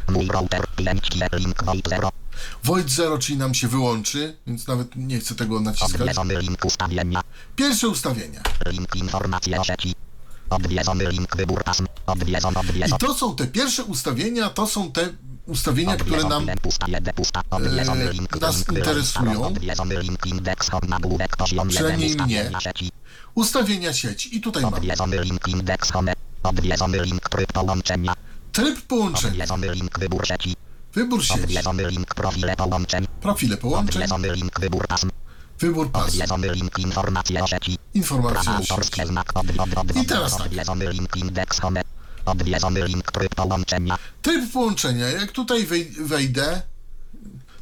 [0.08, 1.02] Mój router, 5
[1.32, 2.10] link, void 0,
[2.64, 6.00] Void 0, czyli nam się wyłączy, więc nawet nie chcę tego naciskać.
[6.00, 7.20] odwiedzony link, ustawienia.
[7.56, 8.40] Pierwsze ustawienia.
[8.66, 9.94] Link informacje o sieci.
[10.50, 11.86] Odwiedzony link wybór pasm.
[12.06, 12.98] Odwiedzony, I odwiedzony.
[12.98, 15.08] to są te pierwsze ustawienia, to są te
[15.48, 16.54] ustawienia, które nam e,
[18.40, 19.54] nas interesują.
[21.68, 22.50] Przynajmniej mnie.
[23.34, 24.36] ustawienia sieci.
[24.36, 24.80] I tutaj mamy
[28.52, 29.44] tryb połączenia.
[30.94, 31.54] wybór sieci.
[33.20, 34.04] profile połączeń.
[35.58, 35.90] wybór
[36.54, 37.78] link informacje o sieci.
[37.94, 39.02] informacje o sieci.
[40.02, 40.48] I teraz tak.
[42.28, 43.98] Odwiedzony link tryb połączenia.
[44.22, 46.62] Tryb połączenia, jak tutaj wej- wejdę,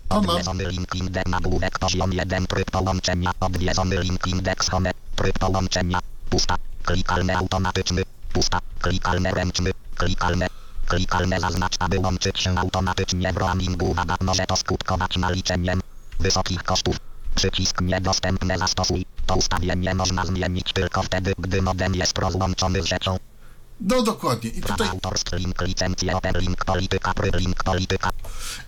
[0.09, 3.31] to mam Odwiedzony link indeks nagłówek poziom 1 tryb połączenia.
[3.41, 4.91] Odwiedzony link indeks home.
[5.17, 6.01] Tryb połączenia.
[6.31, 6.57] Pusta.
[6.85, 8.03] Klikalny automatyczny.
[8.33, 8.59] Pusta.
[8.81, 9.71] Klikalny ręczny.
[9.97, 10.47] Klikalny.
[10.87, 13.87] Klikalne zaznacz, aby łączyć się automatycznie w roamingu.
[13.91, 15.81] Uwaga, może to skutkować naliczeniem
[16.21, 16.97] wysokich kosztów.
[17.35, 19.07] Przycisk niedostępny zastosuj.
[19.27, 23.17] To ustawienie można zmienić tylko wtedy, gdy modem jest rozłączony z siecią.
[23.81, 24.51] No dokładnie.
[24.51, 24.89] I tutaj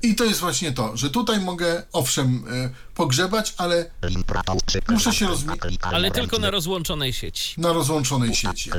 [0.02, 3.90] i to jest właśnie to, że tutaj mogę owszem y, pogrzebać, ale
[4.88, 7.60] Muszę się rozmi- klikalny Ale tylko na rozłączonej sieci.
[7.60, 8.70] na rozłączonej sieci.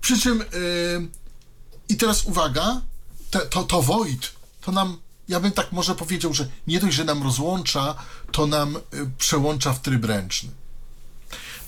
[0.00, 0.46] Przy czym y,
[1.88, 2.80] i teraz uwaga,
[3.30, 7.04] te, to, to void, to nam, ja bym tak może powiedział, że nie dość, że
[7.04, 7.94] nam rozłącza,
[8.32, 8.80] to nam y,
[9.18, 10.50] przełącza w tryb ręczny.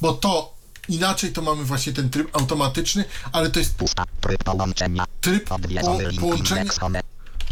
[0.00, 0.57] Bo to
[0.88, 4.04] inaczej to mamy właśnie ten tryb automatyczny, ale to jest Pusta.
[4.20, 5.04] Tryb połączenia.
[5.20, 5.58] tryb po,
[6.20, 6.64] połączenia,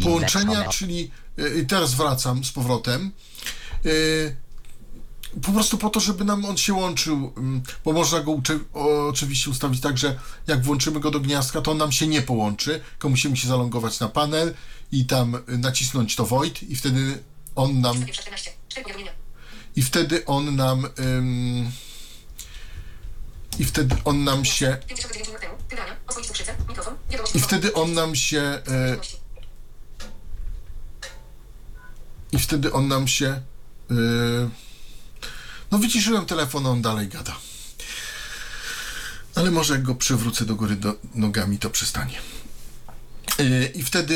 [0.03, 0.69] połączenia, home.
[0.69, 3.11] czyli y, teraz wracam z powrotem.
[3.85, 4.35] y,
[5.41, 8.41] po prostu po to, żeby nam on się łączył, ym, bo można go
[9.09, 12.81] oczywiście ustawić tak, że jak włączymy go do gniazdka, to on nam się nie połączy,
[12.91, 14.53] tylko musimy się zalogować na panel
[14.91, 17.23] i tam y, nacisnąć to void i wtedy
[17.55, 18.05] on nam
[19.75, 21.71] i wtedy on nam ym,
[23.59, 24.77] i wtedy on nam się
[27.33, 28.61] i wtedy on nam się
[32.31, 33.41] i wtedy on nam się
[35.71, 37.35] no wyciszyłem telefon, on dalej gada.
[39.35, 42.19] Ale może jak go przewrócę do góry do, nogami, to przestanie.
[43.39, 44.13] Yy, I wtedy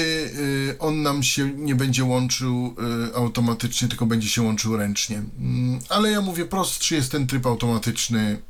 [0.67, 2.75] yy, on nam się nie będzie łączył
[3.07, 5.23] yy, automatycznie, tylko będzie się łączył ręcznie.
[5.39, 8.41] Mm, Ale ja mówię, prostszy jest ten tryb automatyczny.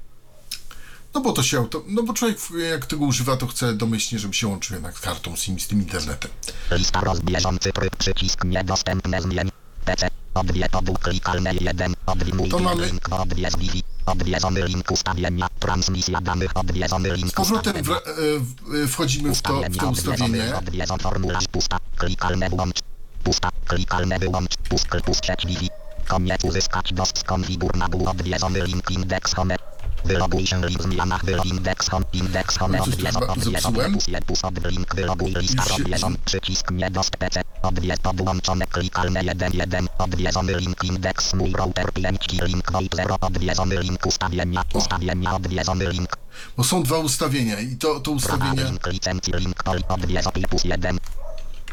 [1.13, 2.37] No bo to się auto, no bo człowiek
[2.71, 5.79] jak tego używa, to chce domyślnie, żeby się łączył jednak z kartą SIM, z tym
[5.79, 6.31] internetem.
[6.71, 9.49] Lista rozbieżący przycisk niedostępne zmień.
[9.85, 10.07] PC.
[10.33, 11.93] Odwie podół klikalne 1.
[12.05, 13.09] Odwimuj To mamy- link
[13.57, 13.83] Wi-Fi.
[14.05, 15.47] Odwiedzony link ustawienia.
[15.59, 16.57] Transmisja danych.
[16.57, 18.01] Odwiedzony link Z powrotem w, ustawienia.
[18.75, 20.55] e, w, wchodzimy w to, w to ustawienie.
[20.55, 21.77] Odwiedzą formularz pusta.
[21.97, 22.77] Klikalne włącz.
[23.23, 23.49] Pusta.
[23.67, 24.57] Klikalne wyłącz.
[24.69, 24.87] Pust.
[25.47, 25.69] Wi-Fi.
[26.07, 27.23] Koniec uzyskać dost
[27.75, 29.55] nagłów odwiedzony link indeks home.
[30.05, 33.61] Wyloguj się link zmiana wylo indeks home indeks home Oj, coś tu odwiedzą chyba odwiedzą
[33.61, 33.93] zepsułem.
[33.93, 39.53] pus jed pus od link wyloguj lista odwiedzą przycisk niedost PC odwiedz podłączone klikalne 1
[39.53, 45.87] 1 odwiedzony link indeks mój router 5 link void 0 odwiedzony link ustawienia ustawienia odwiedzony
[45.91, 46.17] link
[46.57, 48.63] Bo są dwa ustawienia i to, to Prawa ustawienia.
[48.69, 50.97] link licencji link poli odwiedzony plus 1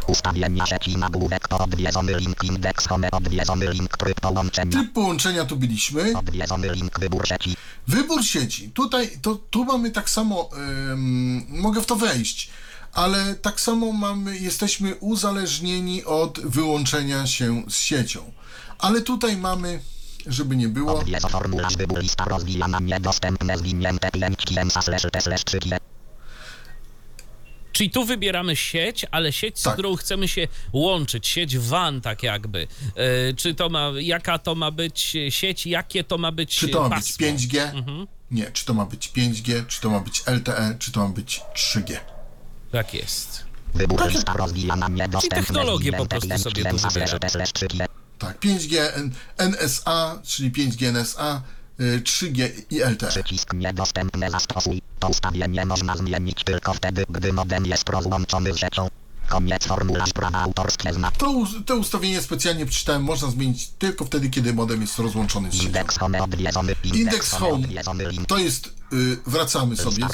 [0.09, 5.57] Ustawienia sieci nagłówek to odwiedzony link indeks home odwiedzony link tryb połączenia Tryb połączenia tu
[5.57, 6.19] byliśmy.
[6.19, 7.57] odwiedzony link wybór sieci
[7.89, 8.71] Wybór sieci.
[8.71, 10.51] Tutaj, to, tu mamy tak samo,
[10.93, 12.51] ym, mogę w to wejść,
[12.93, 18.33] ale tak samo mamy, jesteśmy uzależnieni od wyłączenia się z siecią.
[18.79, 19.81] Ale tutaj mamy,
[20.27, 25.45] żeby nie było, Odwiedza formularz wybór lista rozwijana niedostępne zwinięte 5 km slash t slash
[25.45, 25.81] 3 km
[27.79, 29.73] Czyli tu wybieramy sieć, ale sieć, z Tak.
[29.73, 32.67] którą chcemy się łączyć, sieć WAN tak jakby.
[33.31, 36.83] E, czy to ma, jaka to ma być sieć, jakie to ma być Czy to
[36.83, 37.27] ma pasmo?
[37.27, 37.71] być 5G?
[38.31, 41.41] Nie, czy to ma być 5G, czy to ma być LTE, czy to ma być
[41.57, 41.97] 3G.
[42.73, 43.45] Tak jest.
[43.75, 44.11] Wybór Tak.
[44.11, 45.39] lista rozwijana niedostępne.
[45.43, 47.19] technologię po prostu sobie tu klienta wybieramy.
[47.21, 47.87] slash slash 3G.
[48.19, 51.43] Tak, 5G, N- NSA, czyli 5G NSA,
[51.79, 53.07] 3G i LTE.
[53.09, 54.83] Przycisk niedostępne zastosuj.
[54.99, 58.89] To ustawienie można zmienić tylko wtedy, gdy modem jest rozłączony z siecią.
[59.29, 61.11] Koniec formularz prawa autorskie zna.
[61.11, 65.67] To, to ustawienie specjalnie przeczytałem, można zmienić tylko wtedy, kiedy modem jest rozłączony z siecią.
[65.67, 66.75] Indeks home odwiedzony.
[66.85, 67.69] Indeks home,
[68.29, 70.07] to jest, y, wracamy sobie.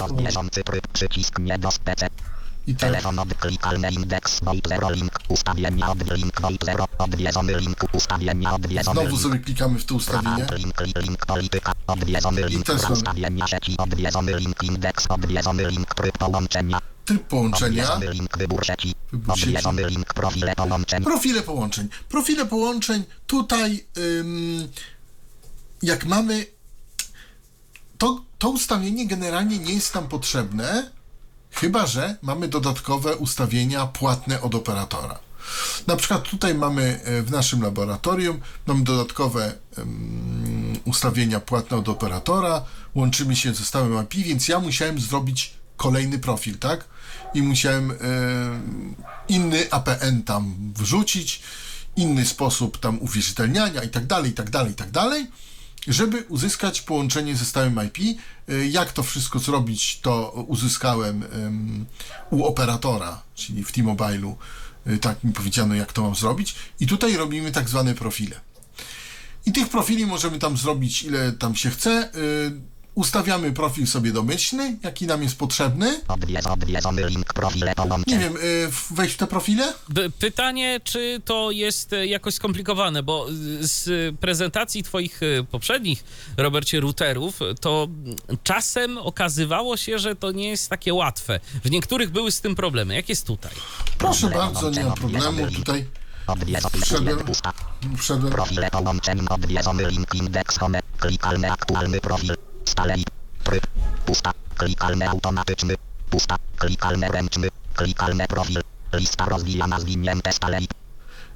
[0.92, 2.33] Przycisk niedostępny.
[2.66, 5.18] I tak, Telefon odklikalny indeks Volt 0 link.
[5.28, 6.86] Ustawienia od link Volt 0.
[6.98, 7.84] Odwiedzony link.
[7.92, 10.46] Ustawienia odwiedzony znowu sobie klikamy w to ustawienie.
[10.56, 16.80] Link, link, link, polityka, odwiedzony link, ustawienia sieci, odwiedzony link, indeks, odwiedzony link, tryb połączenia,
[17.28, 19.48] połączenia, link, wybór sieci, Wybór sieci.
[19.48, 21.88] odwiedzony link, profile połączeń, profile połączeń.
[22.08, 24.68] Profile połączeń, tutaj ym,
[25.82, 26.46] jak mamy,
[27.98, 30.90] to, to ustawienie generalnie nie jest nam potrzebne,
[31.54, 35.18] chyba że mamy dodatkowe ustawienia płatne od operatora.
[35.86, 42.64] Na przykład tutaj mamy e, w naszym laboratorium mamy dodatkowe em, ustawienia płatne od operatora,
[42.94, 46.84] łączymy się ze stałym IP, więc ja musiałem zrobić kolejny profil, tak?
[47.34, 48.94] I musiałem em,
[49.28, 51.42] inny APN tam wrzucić,
[51.96, 55.26] inny sposób tam uwierzytelniania i tak dalej, i tak dalej, i tak dalej
[55.88, 58.18] żeby uzyskać połączenie ze stałym IP.
[58.48, 61.24] Y, Jak to wszystko zrobić, to uzyskałem
[62.30, 64.34] u operatora, czyli w T-Mobile'u,
[64.86, 66.54] y, tak mi powiedziano, jak to mam zrobić.
[66.80, 68.40] I tutaj robimy tak zwane profile.
[69.46, 72.10] I tych profili możemy tam zrobić, ile tam się chce.
[72.96, 76.00] Y, Ustawiamy profil sobie domyślny, jaki nam jest potrzebny.
[78.06, 79.72] Nie wiem, y, wejść w te profile?
[80.18, 86.04] Pytanie, czy to jest e, jakoś skomplikowane, bo y, z prezentacji twoich poprzednich,
[86.36, 87.88] Robercie, routerów, to
[88.42, 91.40] czasem okazywało się, że to nie jest takie łatwe.
[91.64, 92.94] W niektórych były z tym problemy.
[92.94, 93.52] Jak jest tutaj?
[93.98, 95.46] Proszę bardzo, nie ma problemu.
[95.50, 95.86] Tutaj
[96.82, 97.18] wszedłem,
[97.96, 98.32] wszedłem.
[98.32, 102.34] profile połączeń, odwiedzony link, indeks home, klikalny aktualny profil,
[102.64, 103.04] stale i
[103.44, 103.66] tryb,
[104.06, 105.74] pusta, klikalny automatyczny,
[106.10, 108.60] pusta, klikalny ręczny, klikalny profil,
[108.92, 110.68] lista rozwijana zwinięte stale i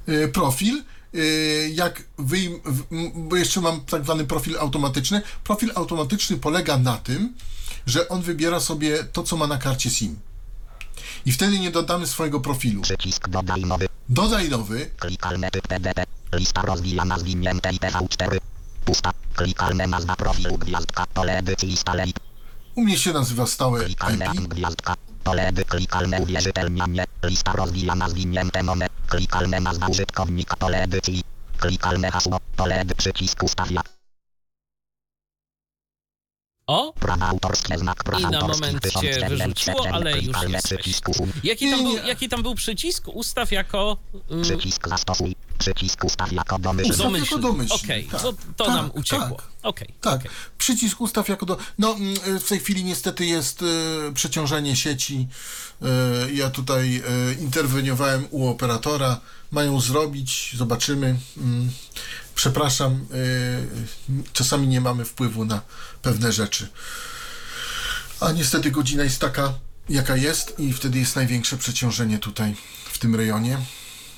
[0.09, 0.83] y, profil.
[1.15, 2.59] y, Jak wyjm,
[3.15, 5.21] bo jeszcze mam tak zwany profil automatyczny.
[5.43, 7.33] Profil automatyczny polega na tym,
[7.85, 10.19] że on wybiera sobie to, co ma na karcie SIM.
[11.25, 12.81] I wtedy nie dodamy swojego profilu.
[12.81, 16.03] przycisk dodaj nowy, Dodaj nowy, Klikalne typ PDP.
[16.33, 18.37] Lista rozwijana zwinięte IPv4.
[18.89, 19.11] Pusta.
[19.35, 21.05] Klikalne nazwa profilu gwiazdka.
[21.13, 22.13] Pole edycji stale i
[22.75, 24.41] u mnie się nazywa stałe klikalne IP.
[24.41, 24.95] gwiazdka.
[25.23, 27.05] Pole edy klikalne uwierzytelnianie.
[27.23, 28.87] Lista rozwijana zwinięte nome.
[29.07, 30.55] Klikalne nazwa użytkownika.
[30.55, 31.23] Pole edycji.
[31.57, 32.37] Klikalne hasło.
[32.55, 33.81] Pole edy przycisk ustawia.
[36.67, 41.01] O, Prawa autorskie znak praw I na moment cię 1400 wyrzuciło, ale już jesteś.
[41.43, 43.07] jaki tam, był, jaki tam był przycisk?
[43.07, 43.97] Ustaw jako...
[44.31, 45.35] mm, Przycisk zastosuj.
[45.59, 46.91] Przycisk ustaw jako domyślny.
[46.93, 47.25] Ustaw domyślny.
[47.37, 48.21] jako domyślny, Okej, tak.
[48.21, 49.37] to, to Tak, nam uciekło.
[49.37, 49.47] tak.
[49.63, 50.31] Okej, Tak, okej.
[50.57, 51.57] przycisk ustaw jako do.
[51.79, 53.65] No, mm, w tej chwili niestety jest e,
[54.13, 55.27] przeciążenie sieci.
[55.81, 56.95] E, ja tutaj
[57.29, 59.19] e, interweniowałem u operatora.
[59.51, 61.15] Mają zrobić, zobaczymy.
[61.37, 61.71] Mm,
[62.35, 65.61] przepraszam, e, czasami nie mamy wpływu na
[66.01, 66.67] pewne rzeczy.
[68.19, 69.53] A niestety godzina jest taka,
[69.89, 72.55] jaka jest, i wtedy jest największe przeciążenie tutaj
[72.91, 73.57] w tym rejonie.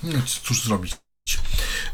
[0.04, 0.96] No cóż zrobić.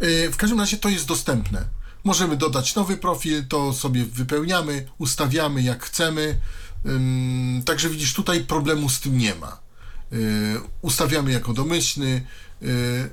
[0.02, 1.66] Yy, W każdym razie to jest dostępne.
[2.04, 6.40] Możemy dodać nowy profil, to sobie wypełniamy, ustawiamy jak chcemy.
[7.66, 9.60] Także widzisz, tutaj problemu z tym nie ma.
[10.12, 12.26] Yy, Ustawiamy jako domyślny.
[12.62, 13.10] yy,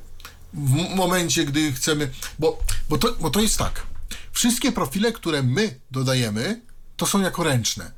[0.54, 2.10] W momencie, gdy chcemy.
[2.38, 3.86] Bo, bo, to, bo to jest tak.
[4.32, 6.60] Wszystkie profile, które my dodajemy,
[6.96, 7.92] to są jako ręczne.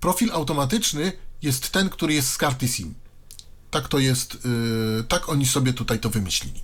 [0.00, 1.12] Profil automatyczny
[1.42, 2.94] jest ten, który jest z karty SIM.
[3.70, 4.38] Tak to jest,
[5.08, 6.60] tak oni sobie tutaj to wymyślili.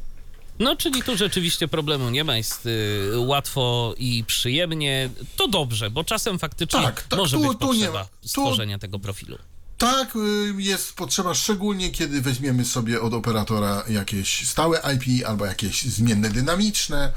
[0.59, 5.11] No, czyli tu rzeczywiście problemu nie ma, jest y, łatwo i przyjemnie.
[5.37, 8.05] To dobrze, bo czasem faktycznie Tak, tak, może tu- być tu nie potrzeba.
[8.23, 9.39] Tu- stworzenia tego profilu.
[9.79, 15.83] Tak, y, jest potrzeba szczególnie, kiedy weźmiemy sobie od operatora jakieś stałe IP albo jakieś
[15.83, 17.13] zmienne dynamiczne.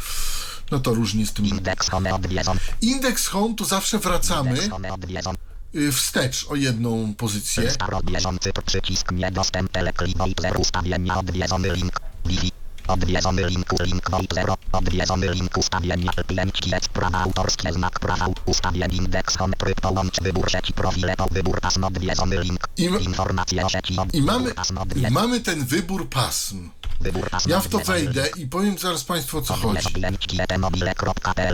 [0.71, 1.45] No to różnie z tym.
[1.45, 2.19] Indeks home.
[2.81, 4.69] Indeks home to zawsze wracamy
[5.75, 7.71] y, wstecz o jedną pozycję.
[7.87, 9.11] Rozbieżący przycisk
[10.59, 11.99] ustawienia odwiedzony link.
[12.87, 14.57] Odwiedzony linku link volt 0.
[14.71, 20.51] Odwiedzony link ustawienia 5 kiec prawa autorskie znak prawa ustawień indeks home tryb połącz wybór
[20.51, 22.67] sieci profile to wybór pasm odwiedzony link.
[22.77, 26.69] I ma- Informacje o sieci od I mamy, pasm i mamy ten wybór pasm.
[26.99, 29.87] wybór pasm Ja w to wejdę i powiem zaraz Państwu o co chodzi.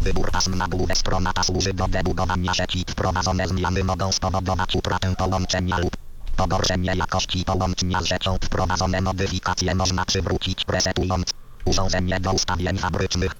[0.03, 2.85] Wybór pasm nagłówek strona ta służy do debudowania sieci.
[2.89, 5.97] Wprowadzone zmiany mogą spowodować utratę połączenia lub
[6.38, 8.38] pogorszenie jakości połączenia z siecią.
[8.43, 11.34] Wprowadzone modyfikacje można przywrócić resetując
[11.65, 13.31] urządzenie do ustawień fabrycznych.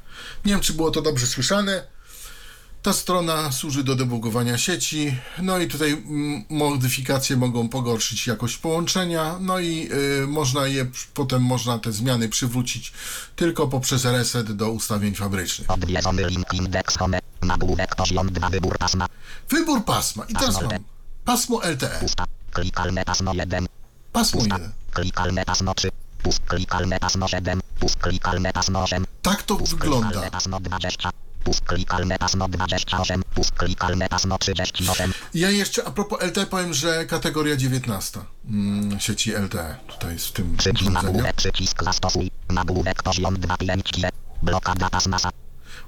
[0.45, 1.88] Nie wiem, czy było to dobrze słyszane.
[2.82, 9.36] Ta strona służy do debugowania sieci, no i tutaj mm, modyfikacje mogą pogorszyć jakość połączenia,
[9.40, 9.90] no i
[10.24, 12.94] y, można je, potem można te zmiany przywrócić
[13.36, 15.72] tylko poprzez reset do ustawień fabrycznych.
[15.72, 17.19] Odwiedzony link indeks home.
[17.41, 19.06] Nagłówek poziom 2 wybór pasma.
[19.49, 20.72] Wybór pasma i teraz mam
[21.26, 21.99] pasmo LTE.
[22.62, 23.68] Klikalne pasmo 1.
[24.14, 24.56] pasmo Pusta.
[24.58, 24.74] 1.
[24.98, 25.90] Klikalne pasmo 3.
[26.24, 26.42] Pust.
[26.50, 27.62] Klikalne pasmo 7.
[27.80, 27.96] Pust.
[28.02, 29.06] Klikalne pasmo 8.
[29.22, 29.72] Tak to Pust.
[29.78, 30.30] wygląda.
[30.32, 31.12] Pasmo 20.
[31.44, 31.62] Pust.
[31.66, 33.22] Klikalne pasmo 28.
[33.36, 33.52] Pust.
[33.52, 35.14] Klikalne pasmo 38.
[35.34, 38.20] Ja jeszcze a propos LTE powiem, że kategoria 19
[38.50, 41.04] mm, sieci LTE tutaj jest w tym Przycisk urządzeniu.
[41.08, 41.36] nagłówek.
[41.36, 42.32] Przycisk zastosuj.
[42.50, 44.10] Nagłówek poziom 2 5 kie.
[44.42, 45.30] Blokada pasma sa.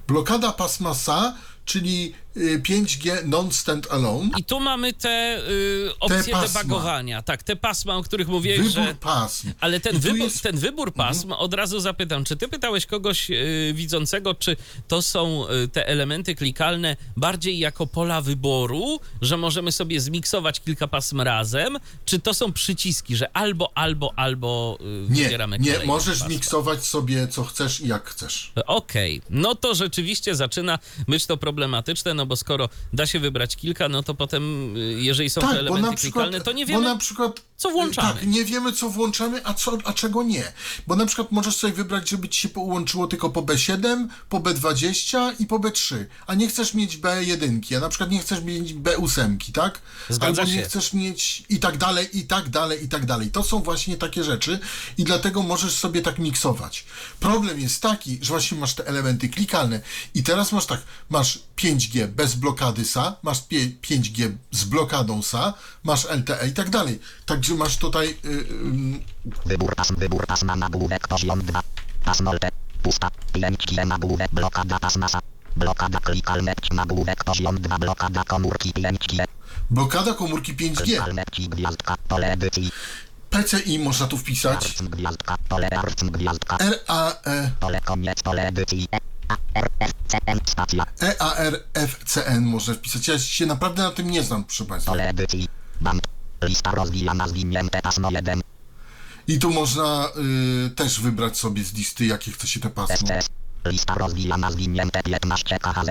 [0.07, 1.33] Blokada pasma SA,
[1.65, 4.29] czyli y, 5G non-stand-alone.
[4.37, 6.59] I tu mamy te y, opcje pasma.
[6.63, 7.21] debugowania.
[7.21, 8.95] Tak, te pasma, o których mówiłeś, Wybór że...
[8.95, 9.51] pasm.
[9.59, 13.71] Ale ten wybór, jest- ten wybór pasm, od razu zapytam, czy ty pytałeś kogoś y,
[13.75, 14.55] widzącego, czy
[14.87, 20.87] to są y, te elementy klikalne bardziej jako pola wyboru, że możemy sobie zmiksować kilka
[20.87, 26.19] pasm razem, czy to są przyciski, że albo, albo, albo y, Nie, wybieramy nie, możesz
[26.19, 26.33] pasma?
[26.33, 28.51] miksować sobie co chcesz i jak chcesz.
[28.67, 33.89] Okej, no to rzeczywiście zaczyna być to problematyczne, no bo skoro da się wybrać kilka,
[33.89, 36.83] no to potem, y, jeżeli są te Tak, bo elementy klikalne, to nie bo wiemy,
[36.83, 38.13] na przykład co włączamy.
[38.13, 40.53] Tak, nie wiemy co włączamy, a, co, a czego nie.
[40.87, 45.33] Bo na przykład możesz sobie wybrać, żeby ci się połączyło tylko po B7, po B20
[45.39, 49.37] i po B3, a nie chcesz mieć B1, a na przykład nie chcesz mieć B8,
[49.53, 49.81] tak?
[50.09, 50.65] Zgadza Albo nie się.
[50.69, 53.31] chcesz mieć i tak dalej, i tak dalej, i tak dalej.
[53.31, 54.59] To są właśnie takie rzeczy
[54.97, 56.85] i dlatego możesz sobie tak miksować.
[57.19, 59.81] Problem jest taki, że właśnie masz te elementy klikalne
[60.15, 65.53] i teraz masz tak, masz 5G bez blokady SA, masz pie- 5G z blokadą SA,
[65.83, 66.99] masz LTE i tak dalej.
[67.25, 69.95] Także masz tutaj y, y, Wybór pasm.
[69.95, 70.55] Wybór pasma.
[70.55, 71.61] Nagłówek poziom 2.
[72.05, 72.51] Pasmo LT.
[72.81, 73.11] Pusta.
[73.33, 73.85] 5 kie.
[73.85, 74.31] Nagłówek.
[74.31, 75.19] Blokada pasma sa.
[75.55, 76.53] Blokada klikalne.
[76.71, 77.77] Nagłówek poziom 2.
[77.77, 79.25] Blokada komórki 5 kie.
[79.69, 80.83] blokada komórki 5G.
[80.83, 81.23] Klikalne.
[81.49, 81.95] Gwiazdka.
[82.07, 82.71] Pole edycji.
[83.29, 84.75] PCI można tu wpisać.
[84.81, 85.37] Gwiazdka.
[85.49, 86.57] Pole arcm gwiazdka.
[86.57, 88.23] RAE, Pole koniec.
[88.23, 88.87] Pole edycji.
[88.91, 88.97] E.
[89.27, 89.37] A.
[89.53, 89.69] R.
[89.79, 89.91] F.
[90.07, 90.17] C.
[90.25, 90.39] N.
[90.45, 90.85] Spacja.
[91.01, 93.07] EARFCN można wpisać.
[93.07, 94.91] Ja się naprawdę na tym nie znam, proszę Państwa.
[94.91, 95.47] Pole edycji.
[95.81, 96.18] Band.
[96.41, 98.41] Lista rozwijana zwinięte pasmo 1.
[99.27, 100.09] I tu można
[100.67, 103.07] y, też wybrać sobie z listy, jakie chce się te pasmo.
[103.65, 105.89] Lista rozwijana zwinięte 15 KHZ.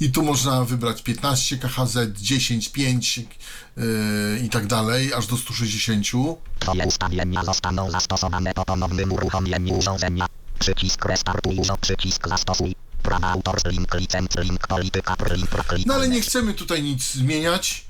[0.00, 3.24] I tu można wybrać 15 KHZ, 10, 5 yy,
[4.44, 6.06] i tak dalej, aż do 160.
[6.58, 10.26] Twoje ustawienia zostaną zastosowane po ponownym uruchomieniu urządzenia.
[10.58, 12.74] Przycisk restartuj przycisk zastosuj.
[13.02, 15.50] Prawa autor, link licenc, link polityka, link.
[15.86, 17.84] No ale nie chcemy tutaj nic zmieniać,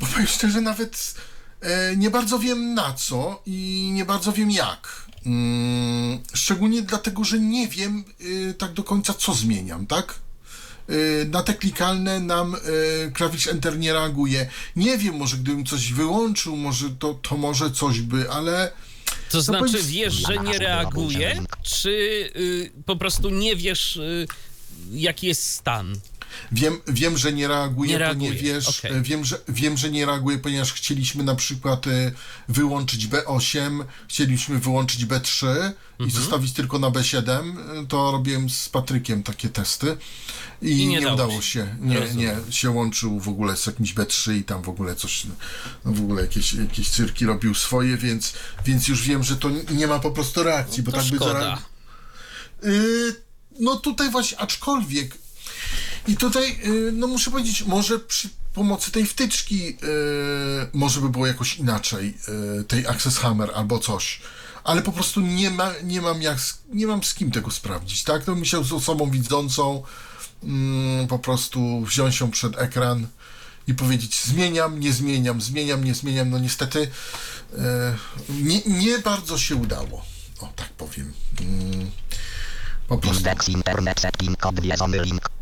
[0.00, 1.14] bo powiem szczerze, nawet
[1.60, 5.06] e, nie bardzo wiem na co i nie bardzo wiem jak.
[5.26, 10.14] Mm, szczególnie dlatego, że nie wiem y, tak do końca, co zmieniam, tak?
[10.90, 12.56] Y, Na te klikalne nam
[13.14, 14.48] klawisz Enter nie reaguje.
[14.76, 18.72] Nie wiem, może gdybym coś wyłączył, może to, to może coś by, ale
[19.30, 21.90] To znaczy, powiem- wiesz, że nie reaguje, czy
[22.36, 24.26] y, po prostu nie wiesz, y,
[24.92, 25.94] jaki jest stan?
[26.52, 28.92] Wiem, wiem, że nie reaguje, Nie reaguje, ponieważ okej.
[28.92, 32.12] e, wiem, że, wiem, że nie reaguje, ponieważ chcieliśmy na przykład e,
[32.48, 35.46] wyłączyć B8, chcieliśmy wyłączyć B3
[35.98, 36.22] i Mhm.
[36.22, 37.28] zostawić tylko na B7.
[37.82, 39.96] E, To robiłem z Patrykiem takie testy
[40.62, 41.76] i, I nie nie, dało udało się.
[41.80, 42.44] Nie, Rozumiem.
[42.46, 45.26] nie, się łączył w ogóle z jakimś B3 i tam w ogóle coś,
[45.84, 48.32] no w ogóle jakieś, jakieś cyrki robił swoje, więc,
[48.66, 51.32] więc już wiem, że to nie ma po prostu reakcji, bo To tak by szkoda.
[51.32, 51.64] zareagował.
[52.64, 53.16] Y,
[53.60, 55.18] no tutaj właśnie, aczkolwiek
[56.08, 59.76] i tutaj, y, no muszę powiedzieć, może przy pomocy tej wtyczki y,
[60.72, 62.14] może by było jakoś inaczej,
[62.60, 64.20] y, tej Access Hammer albo coś.
[64.64, 66.38] Ale po prostu nie, ma, nie, mam jak,
[66.72, 68.26] nie mam z kim tego sprawdzić, tak?
[68.26, 69.82] No musiał z osobą widzącą
[70.42, 73.06] mm, po prostu wziąć ją przed ekran
[73.68, 76.30] i powiedzieć zmieniam, nie zmieniam, zmieniam, nie zmieniam.
[76.30, 76.88] No niestety y,
[78.28, 80.04] nie, nie bardzo się udało.
[80.40, 81.12] O, tak powiem.
[81.40, 81.90] Mm,
[82.88, 83.18] po prostu.
[83.18, 85.35] Indeks internet setting odwiedzony link.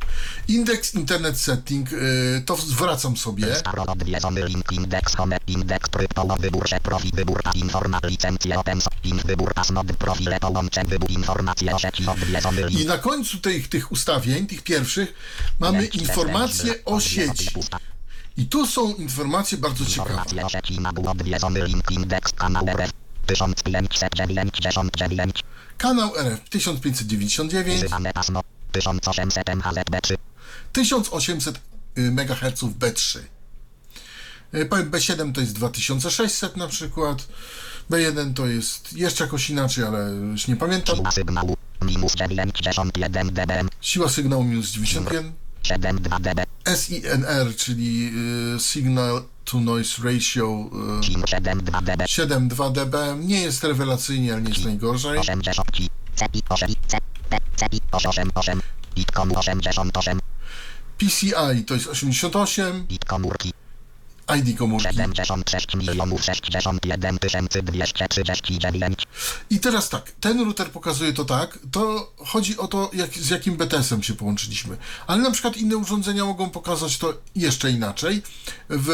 [0.49, 3.47] Indeks Internet Setting, y, to zwracam sobie.
[3.86, 6.65] Odwiedzony link indeks home indeks kryptowo wybór
[7.43, 9.53] pas informa licencje open in wybór
[9.99, 14.62] profile połączeń wybór informacje o sieci odwiedzony link I na końcu tych, tych ustawień, tych
[14.62, 15.15] pierwszych,
[15.61, 17.51] mamy informacje o sieci.
[18.36, 20.11] I tu są informacje bardzo ciekawe.
[20.11, 22.91] Informacje o sieci nagł odwiedzony link indeks kanał RF
[23.27, 25.45] 1599
[25.78, 30.16] Kanał RF 1599, używane pasmo 1800 MHzB3
[30.72, 31.60] 1800
[31.96, 33.18] MHz B3.
[34.55, 37.28] Y, powiem, B7 to jest 2600 na przykład.
[37.90, 40.96] B1 to jest jeszcze jakoś inaczej, ale już nie pamiętam.
[40.96, 45.32] siła sygnału minus 91 dB Siła sygnału minus 91.
[45.62, 46.44] 72 dB
[46.76, 48.12] SINR, czyli
[48.56, 50.70] y, Signal to Noise Ratio
[51.01, 53.16] y, SIM 72 dB 7,2 dB.
[53.26, 55.20] Nie jest rewelacyjnie, ale nie jest najgorzej.
[56.15, 58.62] 80 CI 8 CP CI 88
[58.95, 60.20] Bitcom 88
[60.99, 62.86] PCI to jest 88.
[62.86, 63.53] Bit komórki
[64.28, 64.89] ID komórki.
[64.89, 69.07] 76 milionów 61 tysięcy 239
[69.51, 73.57] I teraz tak, ten router pokazuje to tak, to chodzi o to, jak, z jakim
[73.57, 74.77] BTS-em się połączyliśmy.
[75.07, 78.23] Ale na przykład inne urządzenia mogą pokazać to jeszcze inaczej.
[78.70, 78.91] W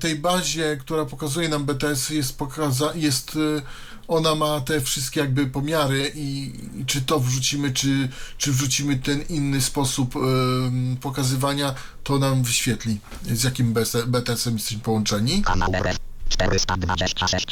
[0.00, 3.62] tej bazie, która pokazuje nam BTS, jest pokaza jest, y,
[4.08, 8.08] ona ma te wszystkie jakby pomiary i, i czy to wrzucimy, czy,
[8.38, 11.74] czy wrzucimy ten inny sposób ym, pokazywania,
[12.04, 13.00] to nam wyświetli,
[13.32, 13.74] z jakim
[14.06, 15.42] BTS-em jesteśmy połączeni.
[15.42, 15.96] Kanał RF
[16.28, 17.46] 426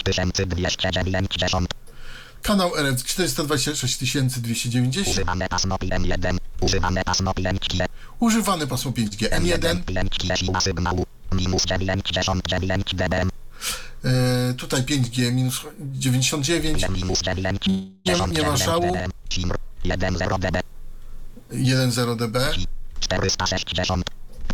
[0.46, 1.68] 290
[2.42, 3.98] Kanał RF 426
[4.40, 7.86] 290, Używane pasmo PM1 Używane pasmo 5G
[8.20, 11.06] używane pasmo 5G N1, 5G siła sygnału.
[11.32, 13.14] Minus 99 dB.
[13.14, 13.26] e,
[14.56, 18.94] tutaj 5G minus 99, minus 9 Nie- nie ma szału.
[19.30, 19.52] SIM
[19.84, 20.62] 10 dB
[21.50, 22.38] 1.0 dB,
[23.00, 24.04] 460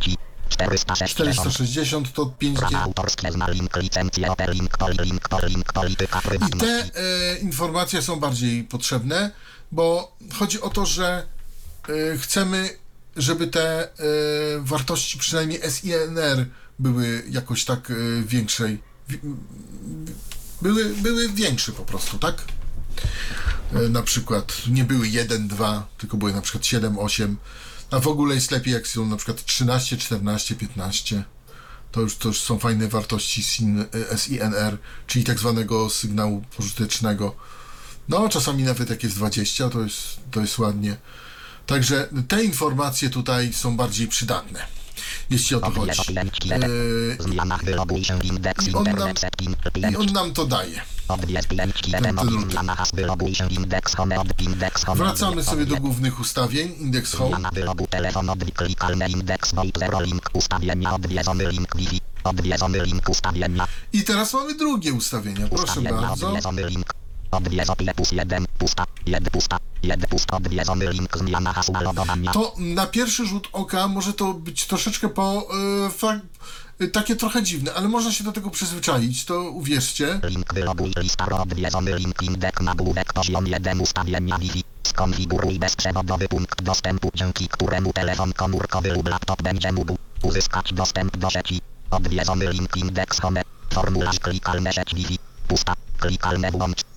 [0.01, 0.17] Ci
[0.49, 2.77] 460 460 to Prawa 5G.
[2.83, 8.03] autorskie zna link licencje OP link poli link poli link polityka I te e, informacje
[8.03, 9.31] są bardziej potrzebne,
[9.73, 11.27] bo chodzi o to, że
[11.89, 12.71] e, chcemy,
[13.17, 13.89] żeby te e,
[14.61, 16.47] wartości, przynajmniej SINR,
[16.79, 17.95] były jakoś tak e,
[18.27, 18.94] większej.
[20.63, 22.45] Były, były większe po prostu, tak?
[23.75, 27.37] E, na przykład nie były 1, 2, tylko były na przykład 7, 8.
[27.91, 31.25] A w ogóle jest lepiej, jak są na przykład 13, 14, 15.
[31.93, 37.37] To już, to już są fajne wartości SIN, e, SINR, czyli tak zwanego sygnału pożytecznego.
[38.09, 39.97] No, czasami nawet jak jest 20, to jest,
[40.31, 40.97] to jest ładnie.
[41.67, 44.67] Także te informacje tutaj są bardziej przydatne,
[45.31, 45.91] jeśli o to chodzi.
[48.25, 49.15] Indeks I on nam-
[49.91, 50.81] I on nam to daje.
[51.09, 52.39] Home
[54.85, 56.75] home Wracamy sobie do głównych ustawień,
[57.15, 57.37] home.
[59.11, 59.53] Indeks
[60.33, 60.91] ustawienia
[63.93, 66.33] I teraz mamy drugie ustawienia, proszę bardzo.
[67.37, 72.33] Odwiedzony link odwiedzo plus 1 pusta 1 pusta 1 pusta odwiedzony link zmiana hasła logowania
[72.33, 75.49] To na pierwszy rzut oka może to być troszeczkę po,
[76.03, 80.21] e, e, takie trochę dziwne, ale można się do tego przyzwyczaić, to uwierzcie.
[80.23, 87.11] Link wyloguj lista odwiedzony link indek nagłówek poziom 1 ustawienia Wi-Fi skonfiguruj bezprzewodowy punkt dostępu
[87.15, 91.61] dzięki któremu telefon komórkowy lub laptop będzie mógł uzyskać dostęp do sieci.
[91.91, 93.43] Odwiedzony link indeks home
[93.73, 95.19] formularz klikalne sieć Wi-Fi.
[95.49, 95.75] Pusta.
[95.99, 96.94] Klikalne włącz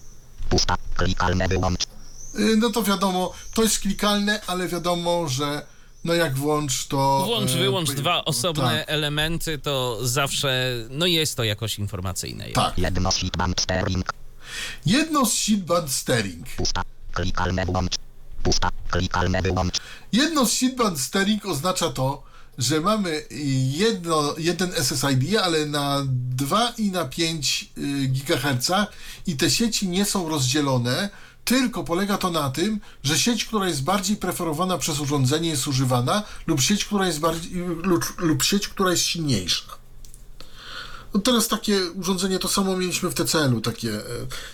[0.49, 5.65] pusta klikalne wyłącz E, No to wiadomo, to jest klikalne, ale wiadomo, że
[6.03, 7.23] no jak włącz to...
[7.25, 12.45] Włącz, e, wyłącz dwa osobne Tak, elementy, to zawsze, no jest to jakoś informacyjne.
[12.49, 12.77] tak.
[12.77, 14.13] jedno band steering
[14.85, 16.47] Jedno z seatband steering.
[16.57, 16.81] pusta
[17.13, 17.95] klikalne włącz
[18.43, 19.75] pusta klikalne wyłącz
[20.11, 22.23] Jedno z seatband steering oznacza to,
[22.57, 23.23] że mamy
[23.77, 27.69] jedno, jeden SSID, ale na 2 i na 5
[28.07, 28.71] GHz
[29.27, 31.09] i te sieci nie są rozdzielone,
[31.45, 36.23] tylko polega to na tym, że sieć, która jest bardziej preferowana przez urządzenie jest używana
[36.47, 37.51] lub sieć, która jest bardziej,
[37.83, 39.77] lub, lub sieć, która jest silniejsza.
[41.13, 43.93] No teraz takie urządzenie to samo mieliśmy w TCL-u, takie.
[43.93, 44.01] e,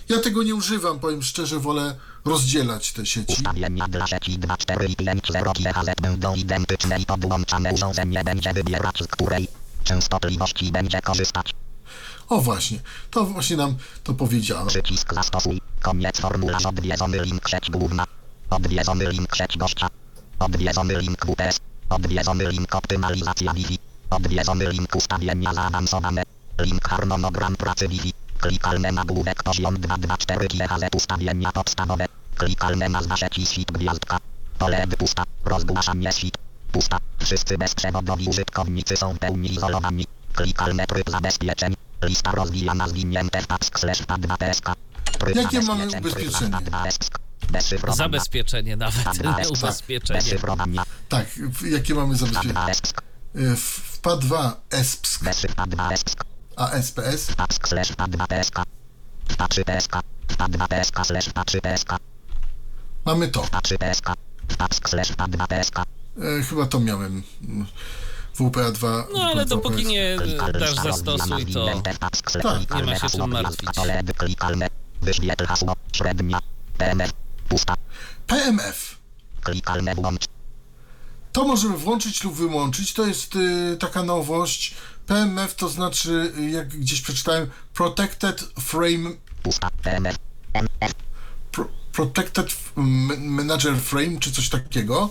[0.09, 3.33] Ja tego nie używam, powiem szczerze, wolę rozdzielać te sieci.
[3.33, 8.53] Ustawienia dla sieci 2, 4 i 5 0 GHz będą identyczne i podłączane urządzenie będzie
[8.53, 9.47] wybierać z której
[9.83, 11.53] częstotliwości będzie korzystać.
[12.29, 12.79] O właśnie,
[13.11, 14.65] to właśnie nam to powiedziano.
[14.65, 15.61] Przycisk zastosuj.
[15.81, 18.05] Koniec formularz odwiedzony link sieć główna.
[18.49, 19.87] Odwiedzony link sieć gościa.
[20.39, 21.59] Odwiedzony link WPS.
[21.89, 23.79] Odwiedzony link optymalizacja Wi-Fi.
[24.09, 26.23] Odwiedzony link ustawienia zaawansowane.
[26.59, 28.22] Link harmonogram pracy Wi-Fi.
[28.43, 32.05] Klikalne nagłówek poziom 224 GHz ustawienia podstawowe.
[32.35, 34.17] Klikalne nazwa sieci SIP gwiazdka.
[34.59, 35.23] Pole pusta.
[35.45, 36.37] Rozgłaszanie SIP.
[36.71, 36.97] Pusta.
[37.19, 40.05] Wszyscy bezprzewodowi użytkownicy są w pełni izolowani.
[40.33, 41.75] Klikalne tryb zabezpieczeń.
[42.03, 44.75] Lista rozwijana zwinięte w task slash p2 psk.
[45.19, 46.57] Tryb Jakie mamy ubezpieczenie?
[46.57, 47.19] P2 psk.
[47.51, 47.97] Bezszyfrowania.
[47.97, 50.19] Zabezpieczenie nawet, P2 nie ubezpieczenie.
[50.19, 50.83] Bezszyfrowania.
[51.09, 51.25] Tak,
[51.71, 52.53] jakie mamy zabezpieczenie?
[52.53, 53.01] P2 psk.
[53.35, 57.27] Y, W w PA2 ESPSK, Bezszyf P2 psk.
[57.27, 58.63] a SPS Task slash p2 psk.
[59.27, 59.95] P3 psk.
[60.27, 61.97] P2 psk slash P3 psk.
[63.05, 63.41] mamy to.
[63.41, 64.05] P3 psk.
[64.57, 65.79] Task slash P2 psk.
[65.79, 67.23] E, chyba to miałem.
[67.47, 67.65] mm,
[68.35, 69.03] WPA2.
[69.13, 71.65] No ale WPA2 dopóki nie Klikalne dasz zastosuj, to.
[72.43, 72.75] Tak.
[72.75, 73.69] Nie ma się czym martwić.
[75.01, 75.73] Wyświetl hasło.
[75.93, 76.39] Średnia.
[76.77, 77.11] PMF.
[77.49, 77.75] Pusta.
[78.27, 78.97] PMF.
[79.43, 80.25] Klikalne włącz.
[81.31, 82.93] To możemy włączyć lub wyłączyć.
[82.93, 84.75] To jest y, taka nowość.
[85.07, 89.09] PMF to znaczy, y, jak gdzieś przeczytałem, Protected Frame
[89.43, 89.69] Pusta.
[89.83, 90.15] PMF.
[90.53, 90.93] MF.
[91.51, 92.55] Pro, Protected
[93.17, 95.09] Manager Frame, czy coś takiego.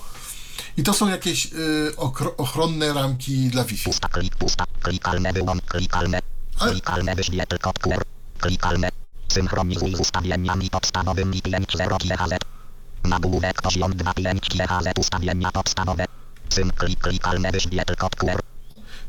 [0.77, 3.85] I to są jakieś y, okro, ochronne ramki dla Wi-Fi.
[3.85, 4.09] Pusta.
[4.09, 4.37] Klik.
[4.37, 4.65] Pusta.
[4.83, 5.65] Klikalne wyłącz.
[5.65, 6.21] Klikalne.
[6.59, 8.03] Klikalne wyświetl kod QR.
[8.39, 8.89] Klikalne.
[9.33, 12.39] Synchronizuj z ustawieniami podstawowymi 5.0 GHz.
[13.05, 14.99] Nagłówek poziom 2.5 GHz.
[14.99, 16.05] Ustawienia podstawowe.
[16.49, 17.01] Syn klik.
[17.01, 18.52] Klikalne wyświetl kod QR.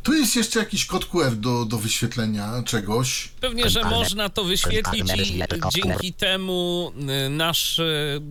[0.04, 3.28] Tu jest jeszcze jakiś kod QR do, do wyświetlenia czegoś.
[3.42, 5.44] Pewnie, że można to wyświetlić i
[5.74, 6.92] dzięki temu
[7.26, 8.22] y, nasz y,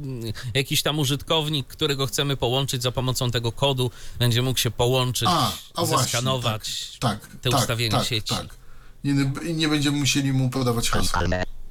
[0.55, 5.53] jakiś tam użytkownik, którego chcemy połączyć za pomocą tego kodu, będzie mógł się połączyć, A,
[5.75, 6.05] a właśnie.
[6.05, 8.35] zeskanować Tak, te tak, ustawienia tak, sieci.
[8.35, 8.47] Tak.
[9.05, 9.15] Nie,
[9.55, 11.23] nie będziemy musieli mu podawać hasła.